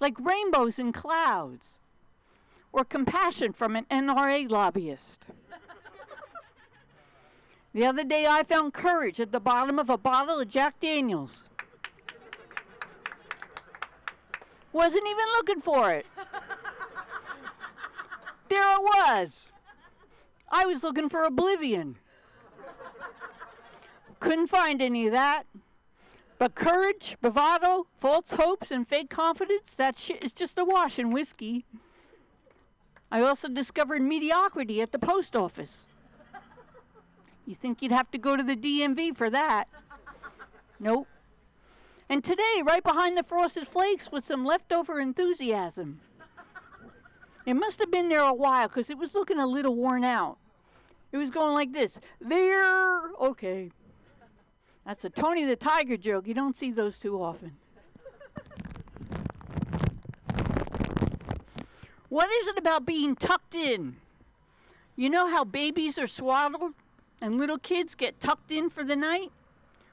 Like 0.00 0.14
rainbows 0.20 0.78
and 0.78 0.94
clouds. 0.94 1.77
Or 2.78 2.84
compassion 2.84 3.52
from 3.52 3.74
an 3.74 3.86
NRA 3.90 4.48
lobbyist. 4.48 5.24
The 7.74 7.84
other 7.84 8.04
day 8.04 8.24
I 8.24 8.44
found 8.44 8.72
courage 8.72 9.18
at 9.18 9.32
the 9.32 9.40
bottom 9.40 9.80
of 9.80 9.90
a 9.90 9.98
bottle 9.98 10.38
of 10.38 10.48
Jack 10.48 10.78
Daniels. 10.78 11.42
Wasn't 14.72 15.02
even 15.04 15.26
looking 15.32 15.60
for 15.60 15.90
it. 15.90 16.06
There 18.48 18.62
it 18.62 18.80
was. 18.80 19.50
I 20.48 20.64
was 20.64 20.84
looking 20.84 21.08
for 21.08 21.24
oblivion. 21.24 21.96
Couldn't 24.20 24.46
find 24.46 24.80
any 24.80 25.06
of 25.06 25.12
that. 25.12 25.46
But 26.38 26.54
courage, 26.54 27.16
bravado, 27.20 27.88
false 28.00 28.30
hopes, 28.30 28.70
and 28.70 28.86
fake 28.86 29.10
confidence, 29.10 29.74
that 29.76 29.98
shit 29.98 30.22
is 30.22 30.30
just 30.30 30.56
a 30.56 30.64
wash 30.64 30.96
in 30.96 31.10
whiskey. 31.10 31.64
I 33.10 33.22
also 33.22 33.48
discovered 33.48 34.02
mediocrity 34.02 34.82
at 34.82 34.92
the 34.92 34.98
post 34.98 35.34
office. 35.34 35.86
You 37.46 37.54
think 37.54 37.80
you'd 37.80 37.92
have 37.92 38.10
to 38.10 38.18
go 38.18 38.36
to 38.36 38.42
the 38.42 38.56
DMV 38.56 39.16
for 39.16 39.30
that? 39.30 39.68
Nope. 40.78 41.06
And 42.08 42.22
today, 42.22 42.62
right 42.64 42.82
behind 42.82 43.16
the 43.16 43.22
frosted 43.22 43.66
flakes, 43.66 44.12
was 44.12 44.24
some 44.24 44.44
leftover 44.44 45.00
enthusiasm. 45.00 46.00
It 47.46 47.54
must 47.54 47.80
have 47.80 47.90
been 47.90 48.10
there 48.10 48.20
a 48.20 48.34
while 48.34 48.68
because 48.68 48.90
it 48.90 48.98
was 48.98 49.14
looking 49.14 49.38
a 49.38 49.46
little 49.46 49.74
worn 49.74 50.04
out. 50.04 50.36
It 51.12 51.16
was 51.16 51.30
going 51.30 51.54
like 51.54 51.72
this 51.72 51.98
There, 52.20 53.14
okay. 53.14 53.70
That's 54.84 55.04
a 55.04 55.10
Tony 55.10 55.44
the 55.44 55.56
Tiger 55.56 55.96
joke. 55.96 56.26
You 56.26 56.34
don't 56.34 56.56
see 56.56 56.70
those 56.70 56.98
too 56.98 57.22
often. 57.22 57.56
What 62.08 62.30
is 62.30 62.48
it 62.48 62.58
about 62.58 62.86
being 62.86 63.14
tucked 63.14 63.54
in? 63.54 63.96
You 64.96 65.10
know 65.10 65.28
how 65.28 65.44
babies 65.44 65.98
are 65.98 66.06
swaddled 66.06 66.74
and 67.20 67.38
little 67.38 67.58
kids 67.58 67.94
get 67.94 68.20
tucked 68.20 68.50
in 68.50 68.70
for 68.70 68.82
the 68.82 68.96
night? 68.96 69.30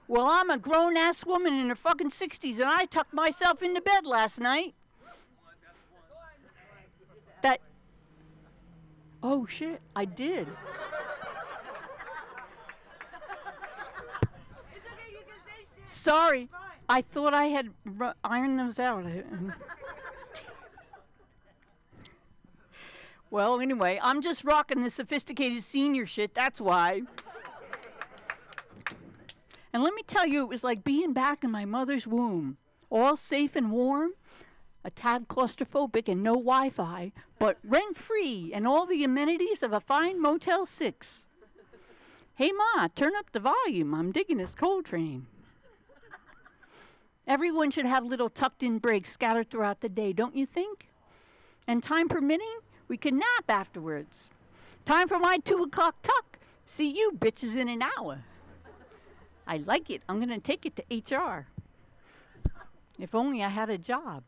Well, 0.07 0.27
I'm 0.27 0.49
a 0.49 0.57
grown 0.57 0.95
ass 0.97 1.25
woman 1.25 1.53
in 1.53 1.69
her 1.69 1.75
fucking 1.75 2.11
60s 2.11 2.55
and 2.55 2.69
I 2.69 2.85
tucked 2.85 3.13
myself 3.13 3.61
into 3.61 3.81
bed 3.81 4.05
last 4.05 4.39
night. 4.39 4.73
That. 7.41 7.59
Oh 9.21 9.45
shit, 9.45 9.81
I 9.95 10.05
did. 10.05 10.47
Sorry, 15.87 16.49
I 16.87 17.01
thought 17.01 17.33
I 17.33 17.45
had 17.45 17.69
ironed 18.23 18.59
those 18.59 18.79
out. 18.79 19.05
well, 23.31 23.59
anyway, 23.59 23.99
I'm 24.01 24.21
just 24.21 24.43
rocking 24.43 24.81
the 24.83 24.89
sophisticated 24.89 25.63
senior 25.63 26.05
shit, 26.05 26.33
that's 26.33 26.61
why. 26.61 27.01
And 29.73 29.83
let 29.83 29.93
me 29.93 30.03
tell 30.07 30.25
you, 30.25 30.41
it 30.43 30.49
was 30.49 30.63
like 30.63 30.83
being 30.85 31.11
back 31.11 31.43
in 31.43 31.51
my 31.51 31.65
mother's 31.65 32.07
womb, 32.07 32.57
all 32.89 33.17
safe 33.17 33.55
and 33.55 33.71
warm. 33.71 34.11
a 34.85 34.91
tad 34.91 35.27
claustrophobic 35.27 36.07
and 36.07 36.21
no 36.21 36.33
Wi 36.33 36.69
Fi, 36.69 37.11
but 37.39 37.57
rent 37.63 37.97
free 37.97 38.51
and 38.53 38.67
all 38.67 38.85
the 38.85 39.03
amenities 39.03 39.63
of 39.63 39.73
a 39.73 39.79
fine 39.79 40.21
Motel 40.21 40.67
6. 40.67 41.25
Hey, 42.35 42.51
Ma, 42.51 42.87
turn 42.95 43.13
up 43.17 43.31
the 43.31 43.39
volume. 43.39 43.95
I'm 43.95 44.11
digging 44.11 44.37
this 44.37 44.53
Coltrane. 44.53 45.25
Everyone 47.27 47.71
should 47.71 47.87
have 47.87 48.05
little 48.05 48.29
tucked 48.29 48.61
in 48.61 48.77
breaks 48.77 49.11
scattered 49.11 49.49
throughout 49.49 49.81
the 49.81 49.89
day, 49.89 50.13
don't 50.13 50.35
you 50.35 50.45
think? 50.45 50.87
And 51.67 51.81
time 51.81 52.07
permitting, 52.07 52.59
we 52.87 52.97
can 52.97 53.17
nap 53.17 53.45
afterwards. 53.49 54.29
Time 54.85 55.07
for 55.07 55.19
my 55.19 55.37
two 55.37 55.63
o'clock 55.63 55.95
tuck. 56.03 56.39
See 56.65 56.89
you 56.89 57.11
bitches 57.17 57.55
in 57.55 57.69
an 57.69 57.81
hour. 57.81 58.23
I 59.47 59.57
like 59.57 59.89
it. 59.89 60.01
I'm 60.09 60.17
going 60.17 60.29
to 60.29 60.39
take 60.39 60.65
it 60.65 60.75
to 60.75 61.15
HR. 61.15 61.47
If 62.99 63.13
only 63.13 63.43
I 63.43 63.49
had 63.49 63.69
a 63.69 63.77
job. 63.77 64.23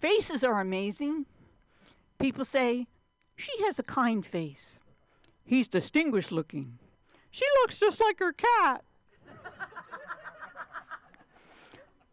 Faces 0.00 0.42
are 0.42 0.60
amazing. 0.60 1.26
People 2.18 2.44
say, 2.44 2.86
she 3.36 3.52
has 3.64 3.78
a 3.78 3.82
kind 3.82 4.24
face. 4.24 4.78
He's 5.44 5.68
distinguished 5.68 6.32
looking. 6.32 6.78
She 7.30 7.44
looks 7.60 7.78
just 7.78 8.00
like 8.00 8.18
her 8.18 8.32
cat. 8.32 8.84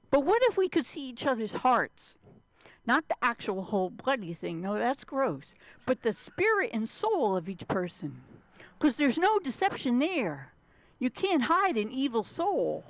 but 0.10 0.24
what 0.24 0.42
if 0.44 0.58
we 0.58 0.70
could 0.70 0.86
see 0.86 1.02
each 1.02 1.26
other's 1.26 1.54
hearts? 1.54 2.16
Not 2.86 3.08
the 3.08 3.16
actual 3.22 3.64
whole 3.64 3.90
bloody 3.90 4.34
thing, 4.34 4.62
no, 4.62 4.78
that's 4.78 5.04
gross, 5.04 5.54
but 5.86 6.02
the 6.02 6.14
spirit 6.14 6.72
and 6.74 6.90
soul 6.90 7.36
of 7.36 7.48
each 7.48 7.68
person. 7.68 8.22
Because 8.78 8.96
there's 8.96 9.18
no 9.18 9.40
deception 9.40 10.00
there. 10.00 10.54
You 10.98 11.10
can't 11.10 11.44
hide 11.44 11.78
an 11.78 11.92
evil 11.92 12.24
soul. 12.24 12.84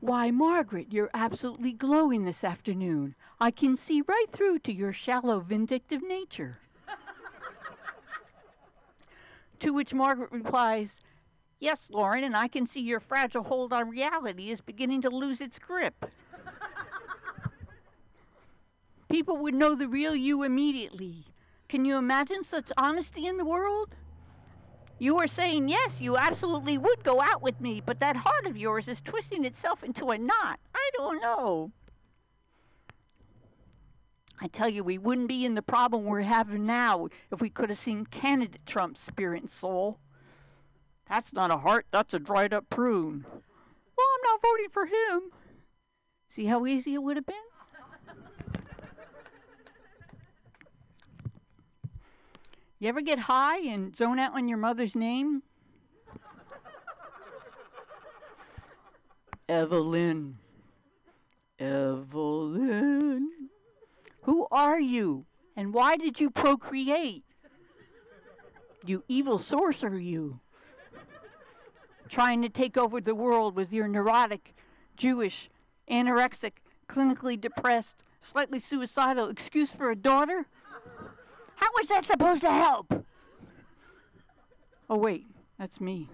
Why, 0.00 0.30
Margaret, 0.30 0.88
you're 0.90 1.10
absolutely 1.14 1.72
glowing 1.72 2.24
this 2.24 2.44
afternoon. 2.44 3.14
I 3.40 3.50
can 3.50 3.76
see 3.76 4.02
right 4.06 4.26
through 4.32 4.60
to 4.60 4.72
your 4.72 4.92
shallow, 4.92 5.40
vindictive 5.40 6.02
nature. 6.02 6.58
to 9.60 9.70
which 9.70 9.94
Margaret 9.94 10.30
replies, 10.30 11.00
Yes, 11.58 11.88
Lauren, 11.90 12.22
and 12.22 12.36
I 12.36 12.48
can 12.48 12.66
see 12.66 12.80
your 12.80 13.00
fragile 13.00 13.44
hold 13.44 13.72
on 13.72 13.88
reality 13.88 14.50
is 14.50 14.60
beginning 14.60 15.00
to 15.02 15.10
lose 15.10 15.40
its 15.40 15.58
grip. 15.58 16.04
People 19.08 19.36
would 19.38 19.54
know 19.54 19.74
the 19.74 19.88
real 19.88 20.14
you 20.14 20.42
immediately. 20.42 21.26
Can 21.68 21.84
you 21.84 21.96
imagine 21.96 22.44
such 22.44 22.72
honesty 22.76 23.26
in 23.26 23.36
the 23.36 23.44
world? 23.44 23.94
You 24.98 25.18
are 25.18 25.28
saying, 25.28 25.68
yes, 25.68 26.00
you 26.00 26.16
absolutely 26.16 26.78
would 26.78 27.04
go 27.04 27.20
out 27.20 27.42
with 27.42 27.60
me, 27.60 27.82
but 27.84 28.00
that 28.00 28.16
heart 28.16 28.46
of 28.46 28.56
yours 28.56 28.88
is 28.88 29.00
twisting 29.00 29.44
itself 29.44 29.84
into 29.84 30.08
a 30.08 30.18
knot. 30.18 30.58
I 30.74 30.90
don't 30.96 31.20
know. 31.20 31.72
I 34.40 34.48
tell 34.48 34.68
you, 34.68 34.82
we 34.84 34.98
wouldn't 34.98 35.28
be 35.28 35.44
in 35.44 35.54
the 35.54 35.62
problem 35.62 36.04
we're 36.04 36.22
having 36.22 36.66
now 36.66 37.08
if 37.30 37.40
we 37.40 37.50
could 37.50 37.70
have 37.70 37.78
seen 37.78 38.06
candidate 38.06 38.66
Trump's 38.66 39.00
spirit 39.00 39.42
and 39.42 39.50
soul. 39.50 39.98
That's 41.08 41.32
not 41.32 41.50
a 41.50 41.58
heart, 41.58 41.86
that's 41.90 42.14
a 42.14 42.18
dried 42.18 42.52
up 42.52 42.68
prune. 42.68 43.24
Well, 43.24 44.06
I'm 44.14 44.22
not 44.24 44.42
voting 44.42 44.68
for 44.72 44.86
him. 44.86 45.30
See 46.28 46.46
how 46.46 46.66
easy 46.66 46.94
it 46.94 47.02
would 47.02 47.16
have 47.16 47.26
been? 47.26 47.36
You 52.78 52.88
ever 52.88 53.00
get 53.00 53.20
high 53.20 53.60
and 53.60 53.96
zone 53.96 54.18
out 54.18 54.34
on 54.34 54.48
your 54.48 54.58
mother's 54.58 54.94
name? 54.94 55.42
Evelyn. 59.48 60.36
Evelyn. 61.58 63.30
Who 64.22 64.46
are 64.50 64.80
you? 64.80 65.24
And 65.56 65.72
why 65.72 65.96
did 65.96 66.20
you 66.20 66.28
procreate? 66.28 67.24
You 68.84 69.04
evil 69.08 69.38
sorcerer, 69.38 69.98
you. 69.98 70.40
Trying 72.10 72.42
to 72.42 72.48
take 72.48 72.76
over 72.76 73.00
the 73.00 73.14
world 73.14 73.56
with 73.56 73.72
your 73.72 73.88
neurotic, 73.88 74.54
Jewish, 74.96 75.48
anorexic, 75.90 76.52
clinically 76.88 77.40
depressed, 77.40 77.96
slightly 78.20 78.60
suicidal 78.60 79.28
excuse 79.28 79.70
for 79.70 79.90
a 79.90 79.96
daughter? 79.96 80.46
How 81.56 81.68
was 81.78 81.88
that 81.88 82.04
supposed 82.06 82.42
to 82.42 82.50
help? 82.50 83.04
Oh, 84.88 84.96
wait, 84.96 85.26
that's 85.58 85.80
me. 85.80 86.08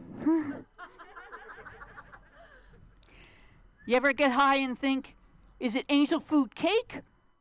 you 3.87 3.95
ever 3.95 4.13
get 4.13 4.33
high 4.33 4.57
and 4.57 4.79
think, 4.79 5.15
is 5.61 5.75
it 5.75 5.85
angel 5.89 6.21
food 6.21 6.55
cake 6.55 7.01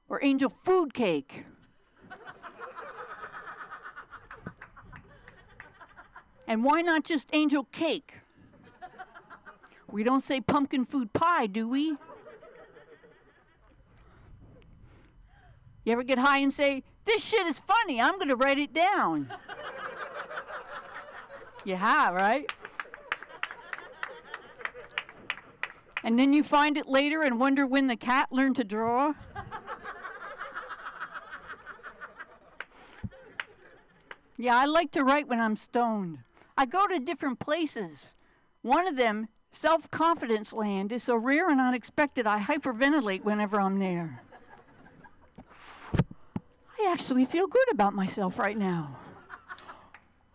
or 0.10 0.20
angel 0.24 0.52
food 0.66 0.94
cake? 0.94 1.46
and 6.48 6.64
why 6.64 6.82
not 6.82 7.06
just 7.06 7.30
angel 7.32 7.64
cake? 7.64 8.16
We 9.90 10.04
don't 10.04 10.24
say 10.24 10.42
pumpkin 10.42 10.86
food 10.86 11.14
pie, 11.14 11.48
do 11.48 11.68
we? 11.68 11.96
You 15.84 15.94
ever 15.94 16.04
get 16.04 16.20
high 16.20 16.40
and 16.40 16.54
say, 16.54 16.84
This 17.14 17.24
shit 17.24 17.46
is 17.46 17.60
funny, 17.60 18.00
I'm 18.00 18.16
going 18.16 18.30
to 18.30 18.38
write 18.38 18.58
it 18.58 18.74
down? 18.74 19.30
you 21.66 21.76
have, 21.76 22.14
right? 22.14 22.50
And 26.06 26.18
then 26.18 26.32
you 26.32 26.42
find 26.42 26.78
it 26.78 26.88
later 26.88 27.22
and 27.22 27.38
wonder 27.38 27.68
when 27.68 27.88
the 27.88 27.98
cat 27.98 28.32
learned 28.32 28.56
to 28.56 28.64
draw? 28.64 29.14
yeah, 34.38 34.58
I 34.58 34.64
like 34.64 34.94
to 34.94 35.04
write 35.04 35.28
when 35.28 35.42
I'm 35.42 35.58
stoned. 35.58 36.20
I 36.58 36.66
go 36.66 36.88
to 36.88 36.98
different 36.98 37.40
places. 37.40 38.14
One 38.62 38.88
of 38.88 38.96
them, 38.96 39.28
self 39.52 39.92
confidence 39.92 40.54
land, 40.54 40.94
is 40.94 41.04
so 41.04 41.18
rare 41.18 41.50
and 41.50 41.60
unexpected 41.60 42.26
I 42.26 42.40
hyperventilate 42.40 43.24
whenever 43.24 43.60
I'm 43.60 43.80
there. 43.80 44.24
I 46.84 46.92
actually 46.92 47.26
feel 47.26 47.48
good 47.48 47.72
about 47.72 47.94
myself 47.94 48.40
right 48.40 48.58
now. 48.58 48.98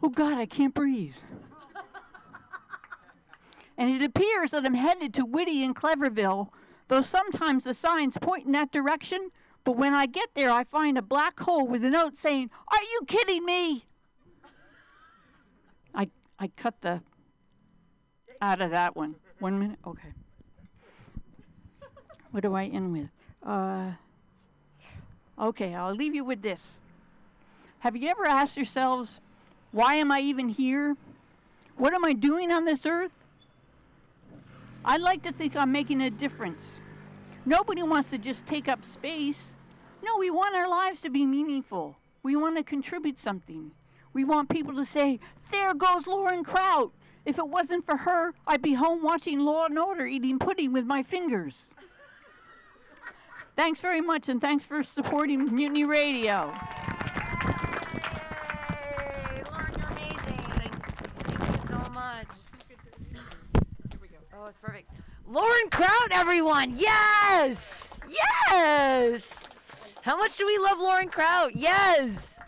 Oh 0.02 0.08
God, 0.08 0.38
I 0.38 0.46
can't 0.46 0.74
breathe. 0.74 1.14
And 3.78 3.90
it 3.90 4.02
appears 4.02 4.52
that 4.52 4.64
I'm 4.64 4.74
headed 4.74 5.12
to 5.14 5.24
Whitty 5.24 5.62
and 5.62 5.74
Cleverville, 5.76 6.48
though 6.88 7.02
sometimes 7.02 7.64
the 7.64 7.74
signs 7.74 8.16
point 8.16 8.46
in 8.46 8.52
that 8.52 8.72
direction. 8.72 9.30
But 9.64 9.76
when 9.76 9.92
I 9.92 10.06
get 10.06 10.30
there, 10.34 10.50
I 10.50 10.64
find 10.64 10.96
a 10.96 11.02
black 11.02 11.40
hole 11.40 11.66
with 11.66 11.84
a 11.84 11.90
note 11.90 12.16
saying, 12.16 12.50
Are 12.68 12.82
you 12.82 13.00
kidding 13.06 13.44
me? 13.44 13.84
I, 15.94 16.08
I 16.38 16.48
cut 16.48 16.80
the 16.80 17.02
out 18.40 18.60
of 18.60 18.70
that 18.70 18.96
one. 18.96 19.16
One 19.40 19.58
minute? 19.58 19.78
Okay. 19.86 20.12
What 22.30 22.42
do 22.42 22.54
I 22.54 22.64
end 22.64 22.92
with? 22.92 23.08
Uh, 23.42 23.92
okay, 25.38 25.74
I'll 25.74 25.94
leave 25.94 26.14
you 26.14 26.24
with 26.24 26.42
this. 26.42 26.72
Have 27.80 27.96
you 27.96 28.08
ever 28.08 28.26
asked 28.26 28.56
yourselves, 28.56 29.20
why 29.72 29.96
am 29.96 30.10
I 30.10 30.20
even 30.20 30.48
here? 30.48 30.96
What 31.76 31.92
am 31.92 32.04
I 32.04 32.12
doing 32.12 32.50
on 32.50 32.64
this 32.64 32.86
earth? 32.86 33.12
I 34.84 34.96
like 34.96 35.22
to 35.24 35.32
think 35.32 35.56
I'm 35.56 35.72
making 35.72 36.00
a 36.00 36.10
difference. 36.10 36.78
Nobody 37.44 37.82
wants 37.82 38.10
to 38.10 38.18
just 38.18 38.46
take 38.46 38.68
up 38.68 38.84
space. 38.84 39.54
No, 40.02 40.16
we 40.16 40.30
want 40.30 40.56
our 40.56 40.68
lives 40.68 41.00
to 41.02 41.10
be 41.10 41.26
meaningful. 41.26 41.96
We 42.22 42.36
want 42.36 42.56
to 42.56 42.62
contribute 42.62 43.18
something. 43.18 43.72
We 44.12 44.24
want 44.24 44.48
people 44.48 44.74
to 44.76 44.84
say, 44.84 45.20
There 45.50 45.74
goes 45.74 46.06
Lauren 46.06 46.42
Kraut. 46.42 46.92
If 47.24 47.38
it 47.38 47.48
wasn't 47.48 47.84
for 47.84 47.98
her, 47.98 48.34
I'd 48.46 48.62
be 48.62 48.74
home 48.74 49.02
watching 49.02 49.40
Law 49.40 49.66
and 49.66 49.78
Order 49.78 50.06
eating 50.06 50.38
pudding 50.38 50.72
with 50.72 50.86
my 50.86 51.02
fingers. 51.02 51.74
Thanks 53.56 53.80
very 53.80 54.00
much, 54.00 54.28
and 54.28 54.40
thanks 54.40 54.64
for 54.64 54.82
supporting 54.82 55.54
Mutiny 55.54 55.84
Radio. 55.84 56.54
Lauren, 59.50 59.74
amazing. 59.90 60.72
Thank 61.24 61.40
you 61.40 61.68
so 61.68 61.90
much. 61.90 62.26
Oh, 64.34 64.46
it's 64.46 64.58
perfect. 64.62 64.90
Lauren 65.28 65.70
Kraut, 65.70 66.10
everyone. 66.12 66.74
Yes. 66.76 68.00
Yes. 68.08 69.28
How 70.02 70.16
much 70.16 70.36
do 70.36 70.46
we 70.46 70.56
love 70.58 70.78
Lauren 70.78 71.08
Kraut? 71.08 71.56
Yes. 71.56 72.38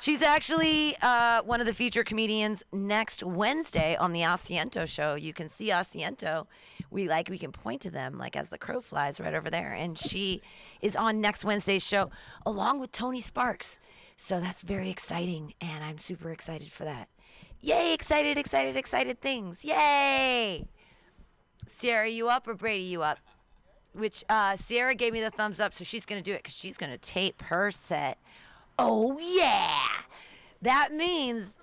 She's 0.00 0.20
actually 0.20 0.96
uh, 1.00 1.42
one 1.44 1.60
of 1.60 1.66
the 1.66 1.72
feature 1.72 2.04
comedians 2.04 2.62
next 2.72 3.22
Wednesday 3.22 3.96
on 3.96 4.12
the 4.12 4.20
Asiento 4.20 4.86
show. 4.86 5.14
You 5.14 5.32
can 5.32 5.48
see 5.48 5.70
Asiento. 5.70 6.46
We 6.94 7.08
like 7.08 7.28
we 7.28 7.38
can 7.38 7.52
point 7.52 7.82
to 7.82 7.90
them 7.90 8.16
like 8.16 8.36
as 8.36 8.48
the 8.48 8.58
crow 8.58 8.80
flies 8.80 9.20
right 9.20 9.34
over 9.34 9.50
there, 9.50 9.72
and 9.72 9.98
she 9.98 10.40
is 10.80 10.96
on 10.96 11.20
next 11.20 11.44
Wednesday's 11.44 11.82
show 11.82 12.10
along 12.46 12.80
with 12.80 12.92
Tony 12.92 13.20
Sparks. 13.20 13.78
So 14.16 14.40
that's 14.40 14.62
very 14.62 14.90
exciting, 14.90 15.54
and 15.60 15.84
I'm 15.84 15.98
super 15.98 16.30
excited 16.30 16.70
for 16.70 16.84
that. 16.84 17.08
Yay! 17.60 17.92
Excited, 17.92 18.38
excited, 18.38 18.76
excited 18.76 19.20
things. 19.20 19.64
Yay! 19.64 20.66
Sierra, 21.66 22.08
you 22.08 22.28
up 22.28 22.46
or 22.46 22.54
Brady, 22.54 22.84
you 22.84 23.02
up? 23.02 23.18
which 23.94 24.24
uh, 24.28 24.56
Sierra 24.56 24.94
gave 24.94 25.12
me 25.12 25.20
the 25.20 25.30
thumbs 25.30 25.60
up, 25.60 25.72
so 25.72 25.84
she's 25.84 26.04
to 26.22 26.30
do 26.30 26.34
it 26.34 26.42
because 26.42 26.54
she's 26.54 26.76
to 26.92 26.98
tape 26.98 27.42
her 27.42 27.70
set. 27.70 28.18
Oh, 28.78 29.18
yeah. 29.18 29.78
That 30.60 30.92
means 30.92 31.54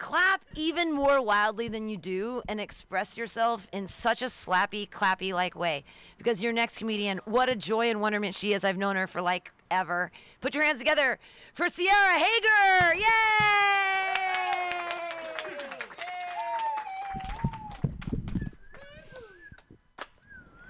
clap 0.00 0.40
even 0.56 0.90
more 0.92 1.20
wildly 1.20 1.68
than 1.68 1.86
you 1.86 1.96
do 1.98 2.42
and 2.48 2.58
express 2.58 3.18
yourself 3.18 3.68
in 3.70 3.86
such 3.86 4.22
a 4.22 4.26
slappy, 4.26 4.88
clappy 4.88 5.32
like 5.32 5.54
way. 5.54 5.84
Because 6.16 6.40
your 6.40 6.54
next 6.54 6.78
comedian, 6.78 7.20
what 7.26 7.50
a 7.50 7.54
joy 7.54 7.90
and 7.90 8.00
wonderment 8.00 8.34
she 8.34 8.54
is. 8.54 8.64
I've 8.64 8.78
known 8.78 8.96
her 8.96 9.06
for 9.06 9.20
like 9.20 9.52
ever. 9.70 10.10
Put 10.40 10.54
your 10.54 10.64
hands 10.64 10.78
together 10.78 11.18
for 11.52 11.68
Sierra 11.68 12.18
Hager. 12.18 12.96
Yay! 12.96 13.04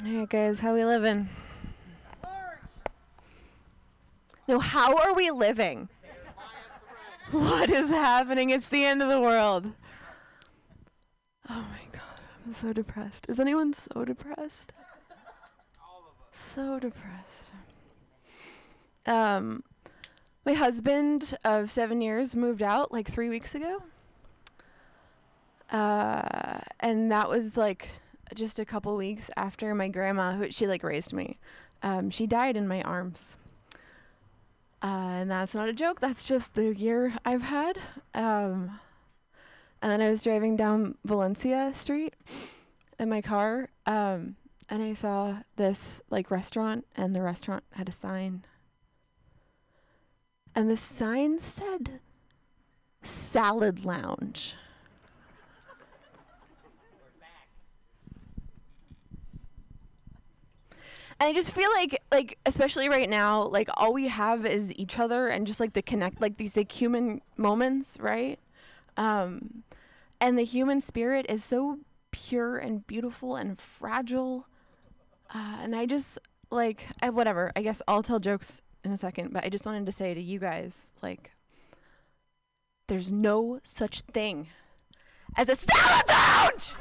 All 0.02 0.18
right, 0.18 0.28
guys, 0.28 0.58
how 0.58 0.74
we 0.74 0.84
living? 0.84 1.28
No, 4.48 4.58
how 4.58 4.96
are 4.96 5.14
we 5.14 5.30
living? 5.30 5.88
What 7.30 7.70
is 7.70 7.90
happening? 7.90 8.50
It's 8.50 8.68
the 8.68 8.84
end 8.84 9.02
of 9.02 9.08
the 9.08 9.20
world. 9.20 9.72
Oh 11.48 11.64
my 11.70 11.82
god, 11.92 12.20
I'm 12.44 12.52
so 12.52 12.72
depressed. 12.72 13.26
Is 13.28 13.38
anyone 13.38 13.72
so 13.72 14.04
depressed? 14.04 14.72
So 16.54 16.80
depressed. 16.80 17.52
Um, 19.06 19.62
my 20.44 20.54
husband 20.54 21.36
of 21.44 21.70
seven 21.70 22.00
years 22.00 22.34
moved 22.34 22.62
out 22.62 22.90
like 22.90 23.08
three 23.08 23.28
weeks 23.28 23.54
ago. 23.54 23.82
Uh, 25.70 26.58
and 26.80 27.12
that 27.12 27.28
was 27.28 27.56
like 27.56 27.88
just 28.34 28.58
a 28.58 28.64
couple 28.64 28.96
weeks 28.96 29.30
after 29.36 29.72
my 29.74 29.86
grandma, 29.86 30.34
who 30.34 30.50
she 30.50 30.66
like 30.66 30.82
raised 30.82 31.12
me, 31.12 31.36
um, 31.82 32.10
she 32.10 32.26
died 32.26 32.56
in 32.56 32.66
my 32.66 32.82
arms. 32.82 33.36
Uh, 34.82 34.86
and 35.20 35.30
that's 35.30 35.54
not 35.54 35.68
a 35.68 35.72
joke. 35.72 36.00
That's 36.00 36.24
just 36.24 36.54
the 36.54 36.74
year 36.74 37.14
I've 37.24 37.42
had. 37.42 37.78
Um, 38.14 38.80
and 39.82 39.92
then 39.92 40.00
I 40.00 40.10
was 40.10 40.22
driving 40.22 40.56
down 40.56 40.96
Valencia 41.04 41.72
Street 41.74 42.14
in 42.98 43.08
my 43.08 43.22
car, 43.22 43.70
um, 43.86 44.36
and 44.68 44.82
I 44.82 44.92
saw 44.92 45.38
this 45.56 46.00
like 46.10 46.30
restaurant, 46.30 46.86
and 46.96 47.14
the 47.14 47.22
restaurant 47.22 47.64
had 47.72 47.88
a 47.88 47.92
sign. 47.92 48.44
And 50.54 50.70
the 50.70 50.76
sign 50.76 51.40
said 51.40 52.00
Salad 53.02 53.84
Lounge. 53.84 54.54
I 61.22 61.34
just 61.34 61.52
feel 61.52 61.70
like 61.72 62.00
like 62.10 62.38
especially 62.46 62.88
right 62.88 63.08
now, 63.08 63.42
like 63.42 63.68
all 63.74 63.92
we 63.92 64.08
have 64.08 64.46
is 64.46 64.72
each 64.76 64.98
other 64.98 65.28
and 65.28 65.46
just 65.46 65.60
like 65.60 65.74
the 65.74 65.82
connect 65.82 66.20
like 66.20 66.38
these 66.38 66.56
like 66.56 66.72
human 66.72 67.20
moments, 67.36 67.98
right? 68.00 68.38
Um 68.96 69.64
and 70.18 70.38
the 70.38 70.44
human 70.44 70.80
spirit 70.80 71.26
is 71.28 71.44
so 71.44 71.78
pure 72.10 72.56
and 72.56 72.86
beautiful 72.86 73.36
and 73.36 73.60
fragile. 73.60 74.46
Uh, 75.32 75.58
and 75.60 75.76
I 75.76 75.84
just 75.84 76.18
like 76.50 76.86
I 77.02 77.10
whatever. 77.10 77.52
I 77.54 77.60
guess 77.62 77.82
I'll 77.86 78.02
tell 78.02 78.18
jokes 78.18 78.62
in 78.82 78.90
a 78.92 78.98
second, 78.98 79.32
but 79.32 79.44
I 79.44 79.50
just 79.50 79.66
wanted 79.66 79.84
to 79.86 79.92
say 79.92 80.14
to 80.14 80.20
you 80.22 80.38
guys 80.38 80.92
like 81.02 81.32
there's 82.88 83.12
no 83.12 83.60
such 83.62 84.00
thing 84.00 84.48
as 85.36 85.50
a 85.50 85.56
salad 85.56 86.08
lounge. 86.08 86.74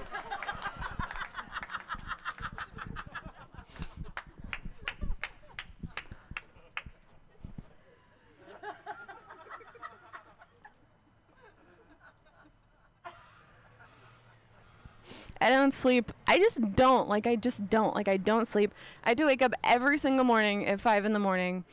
I 15.41 15.49
don't 15.69 15.79
sleep. 15.79 16.11
I 16.27 16.37
just 16.39 16.75
don't. 16.75 17.07
Like, 17.07 17.27
I 17.27 17.35
just 17.35 17.69
don't. 17.69 17.93
Like, 17.93 18.07
I 18.07 18.17
don't 18.17 18.47
sleep. 18.47 18.73
I 19.03 19.13
do 19.13 19.27
wake 19.27 19.41
up 19.41 19.53
every 19.63 19.97
single 19.97 20.25
morning 20.25 20.65
at 20.65 20.81
five 20.81 21.05
in 21.05 21.13
the 21.13 21.19
morning. 21.19 21.63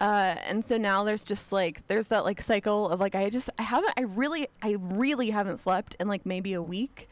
Uh, 0.00 0.34
and 0.44 0.64
so 0.64 0.76
now 0.76 1.04
there's 1.04 1.22
just 1.22 1.52
like, 1.52 1.86
there's 1.86 2.08
that 2.08 2.24
like 2.24 2.40
cycle 2.40 2.88
of 2.88 2.98
like, 2.98 3.14
I 3.14 3.30
just, 3.30 3.48
I 3.58 3.62
haven't, 3.62 3.92
I 3.96 4.02
really, 4.02 4.48
I 4.60 4.76
really 4.80 5.30
haven't 5.30 5.58
slept 5.58 5.96
in 6.00 6.08
like 6.08 6.26
maybe 6.26 6.52
a 6.52 6.62
week. 6.62 7.08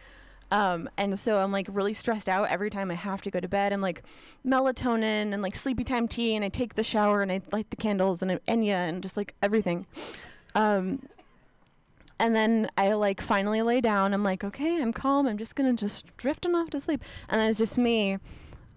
Um, 0.51 0.91
and 0.99 1.19
so 1.19 1.39
I'm 1.39 1.53
like 1.53 1.69
really 1.71 1.95
stressed 1.95 2.29
out 2.29 2.51
every 2.51 2.71
time 2.71 2.91
I 2.91 2.95
have 2.95 3.23
to 3.23 3.31
go 3.31 3.39
to 3.39 3.49
bed. 3.49 3.73
I'm 3.73 3.81
like 3.81 4.03
melatonin 4.45 5.33
and 5.33 5.41
like 5.41 5.55
sleepy 5.55 5.85
time 5.85 6.09
tea, 6.09 6.35
and 6.35 6.45
I 6.45 6.49
take 6.49 6.75
the 6.75 6.83
shower 6.83 7.23
and 7.23 7.31
I 7.31 7.41
light 7.53 7.71
the 7.71 7.77
candles 7.77 8.21
and 8.21 8.33
I, 8.33 8.37
Enya 8.49 8.89
and 8.89 9.03
just 9.03 9.17
like 9.17 9.35
everything. 9.43 9.87
Um, 10.55 11.09
and 12.23 12.35
then 12.37 12.71
I 12.79 12.93
like 12.93 13.21
finally 13.21 13.63
lay 13.63 13.81
down. 13.81 14.15
I'm 14.15 14.23
like, 14.23 14.45
okay, 14.45 14.81
I'm 14.81 14.93
calm. 14.93 15.27
I'm 15.27 15.37
just 15.37 15.57
gonna 15.57 15.73
just 15.73 16.17
drifting 16.17 16.55
off 16.55 16.71
to 16.71 16.81
sleep. 16.81 17.03
And 17.29 17.41
then 17.41 17.51
it's 17.51 17.59
just 17.59 17.77
me, 17.77 18.19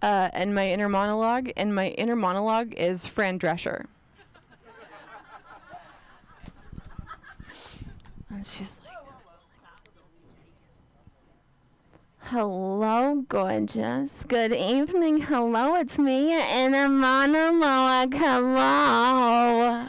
uh, 0.02 0.30
and 0.34 0.56
my 0.56 0.68
inner 0.68 0.90
monologue. 0.90 1.52
And 1.56 1.76
my 1.76 1.90
inner 1.90 2.16
monologue 2.16 2.74
is 2.74 3.06
Fran 3.06 3.38
Drescher. 3.38 3.86
and 8.32 8.44
she's 8.44 8.74
like, 8.84 8.96
Hello, 12.22 13.24
gorgeous. 13.30 14.24
Good 14.28 14.54
evening. 14.54 15.22
Hello, 15.22 15.76
it's 15.76 16.00
me, 16.00 16.34
inner 16.34 16.90
monologue. 16.90 18.16
Hello. 18.16 19.88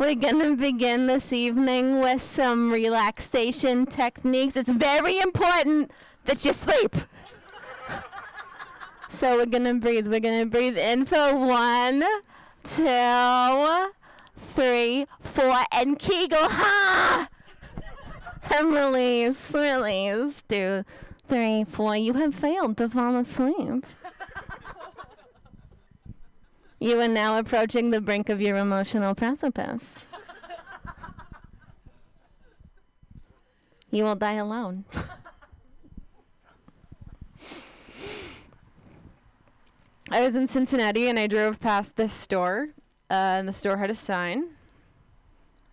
We're 0.00 0.14
gonna 0.14 0.56
begin 0.56 1.08
this 1.08 1.30
evening 1.30 2.00
with 2.00 2.22
some 2.34 2.72
relaxation 2.72 3.84
techniques. 3.84 4.56
It's 4.56 4.70
very 4.70 5.18
important 5.20 5.90
that 6.24 6.42
you 6.42 6.54
sleep. 6.54 6.96
so 9.18 9.36
we're 9.36 9.44
gonna 9.44 9.74
breathe. 9.74 10.08
We're 10.08 10.20
gonna 10.20 10.46
breathe 10.46 10.78
in 10.78 11.04
for 11.04 11.36
one, 11.36 12.02
two, 12.64 13.92
three, 14.54 15.04
four, 15.34 15.64
and 15.70 15.98
Kegel. 15.98 16.48
Ha! 16.48 17.28
And 18.56 18.72
release, 18.72 19.36
release. 19.52 20.42
Two, 20.48 20.86
three, 21.28 21.64
four. 21.64 21.94
You 21.94 22.14
have 22.14 22.34
failed 22.34 22.78
to 22.78 22.88
fall 22.88 23.16
asleep. 23.16 23.84
You 26.82 26.98
are 27.02 27.08
now 27.08 27.36
approaching 27.38 27.90
the 27.90 28.00
brink 28.00 28.30
of 28.30 28.40
your 28.40 28.56
emotional 28.56 29.14
precipice. 29.14 29.82
you 33.90 34.02
will 34.02 34.14
die 34.14 34.32
alone. 34.32 34.86
I 40.10 40.24
was 40.24 40.34
in 40.34 40.46
Cincinnati 40.46 41.06
and 41.06 41.18
I 41.18 41.26
drove 41.26 41.60
past 41.60 41.96
this 41.96 42.14
store, 42.14 42.70
uh, 43.10 43.36
and 43.38 43.46
the 43.46 43.52
store 43.52 43.76
had 43.76 43.90
a 43.90 43.94
sign. 43.94 44.48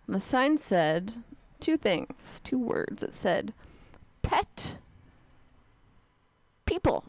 And 0.06 0.14
the 0.14 0.20
sign 0.20 0.58
said 0.58 1.14
two 1.58 1.78
things, 1.78 2.42
two 2.44 2.58
words. 2.58 3.02
It 3.02 3.14
said, 3.14 3.54
pet 4.20 4.76
people. 6.66 7.04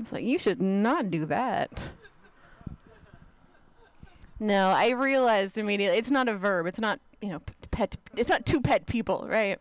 It's 0.00 0.12
like, 0.12 0.24
you 0.24 0.38
should 0.38 0.62
not 0.62 1.10
do 1.10 1.26
that. 1.26 1.70
No, 4.38 4.68
I 4.68 4.90
realized 4.90 5.58
immediately 5.58 5.98
it's 5.98 6.10
not 6.10 6.26
a 6.26 6.34
verb. 6.34 6.66
It's 6.66 6.80
not, 6.80 6.98
you 7.20 7.28
know, 7.28 7.42
pet. 7.70 7.96
It's 8.16 8.30
not 8.30 8.46
two 8.46 8.62
pet 8.62 8.86
people, 8.86 9.26
right? 9.28 9.60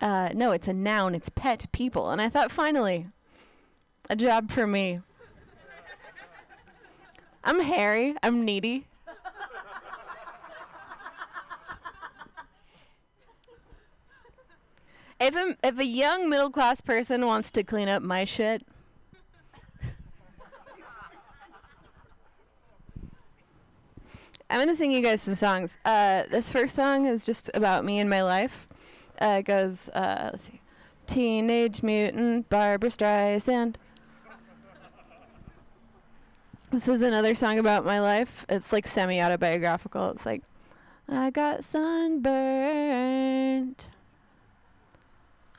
Uh, 0.00 0.30
no, 0.34 0.52
it's 0.52 0.68
a 0.68 0.72
noun. 0.72 1.16
It's 1.16 1.28
pet 1.28 1.66
people. 1.72 2.10
And 2.10 2.22
I 2.22 2.28
thought, 2.28 2.52
finally, 2.52 3.08
a 4.08 4.14
job 4.14 4.52
for 4.52 4.68
me. 4.68 5.00
I'm 7.42 7.60
hairy. 7.60 8.14
I'm 8.22 8.44
needy. 8.44 8.86
if 15.18 15.34
a, 15.34 15.56
if 15.64 15.78
a 15.78 15.84
young 15.84 16.28
middle 16.28 16.50
class 16.50 16.80
person 16.80 17.26
wants 17.26 17.50
to 17.50 17.64
clean 17.64 17.88
up 17.88 18.02
my 18.02 18.24
shit, 18.24 18.64
I'm 24.50 24.60
gonna 24.60 24.74
sing 24.74 24.92
you 24.92 25.02
guys 25.02 25.20
some 25.20 25.36
songs. 25.36 25.72
Uh, 25.84 26.22
this 26.30 26.50
first 26.50 26.74
song 26.74 27.04
is 27.04 27.24
just 27.26 27.50
about 27.52 27.84
me 27.84 27.98
and 27.98 28.08
my 28.08 28.22
life. 28.22 28.66
Uh, 29.20 29.36
it 29.40 29.42
goes, 29.42 29.90
uh, 29.90 30.30
let's 30.32 30.44
see, 30.44 30.62
Teenage 31.06 31.82
Mutant 31.82 32.48
Barbra 32.48 32.88
Streisand. 32.88 33.74
This 36.70 36.88
is 36.88 37.02
another 37.02 37.34
song 37.34 37.58
about 37.58 37.84
my 37.84 38.00
life. 38.00 38.46
It's 38.48 38.72
like 38.72 38.86
semi 38.86 39.20
autobiographical. 39.22 40.10
It's 40.10 40.24
like, 40.24 40.42
I 41.08 41.28
got 41.30 41.62
sunburned 41.64 42.24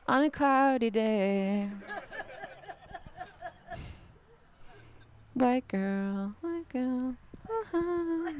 on 0.08 0.22
a 0.24 0.30
cloudy 0.30 0.90
day. 0.90 1.68
White 5.34 5.68
girl, 5.68 6.34
white 6.40 6.68
girl. 6.70 7.14
uh-huh. 7.48 8.32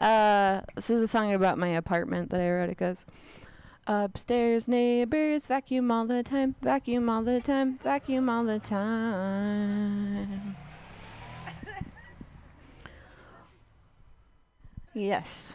Uh, 0.00 0.62
this 0.74 0.88
is 0.88 1.02
a 1.02 1.08
song 1.08 1.34
about 1.34 1.58
my 1.58 1.68
apartment 1.68 2.30
that 2.30 2.40
I 2.40 2.50
wrote. 2.50 2.70
It 2.70 2.78
goes, 2.78 3.04
Upstairs 3.86 4.68
neighbors 4.68 5.46
vacuum 5.46 5.90
all 5.90 6.06
the 6.06 6.22
time, 6.22 6.54
vacuum 6.62 7.08
all 7.08 7.22
the 7.22 7.40
time, 7.40 7.78
vacuum 7.82 8.28
all 8.28 8.44
the 8.44 8.60
time. 8.60 10.54
yes. 14.94 15.48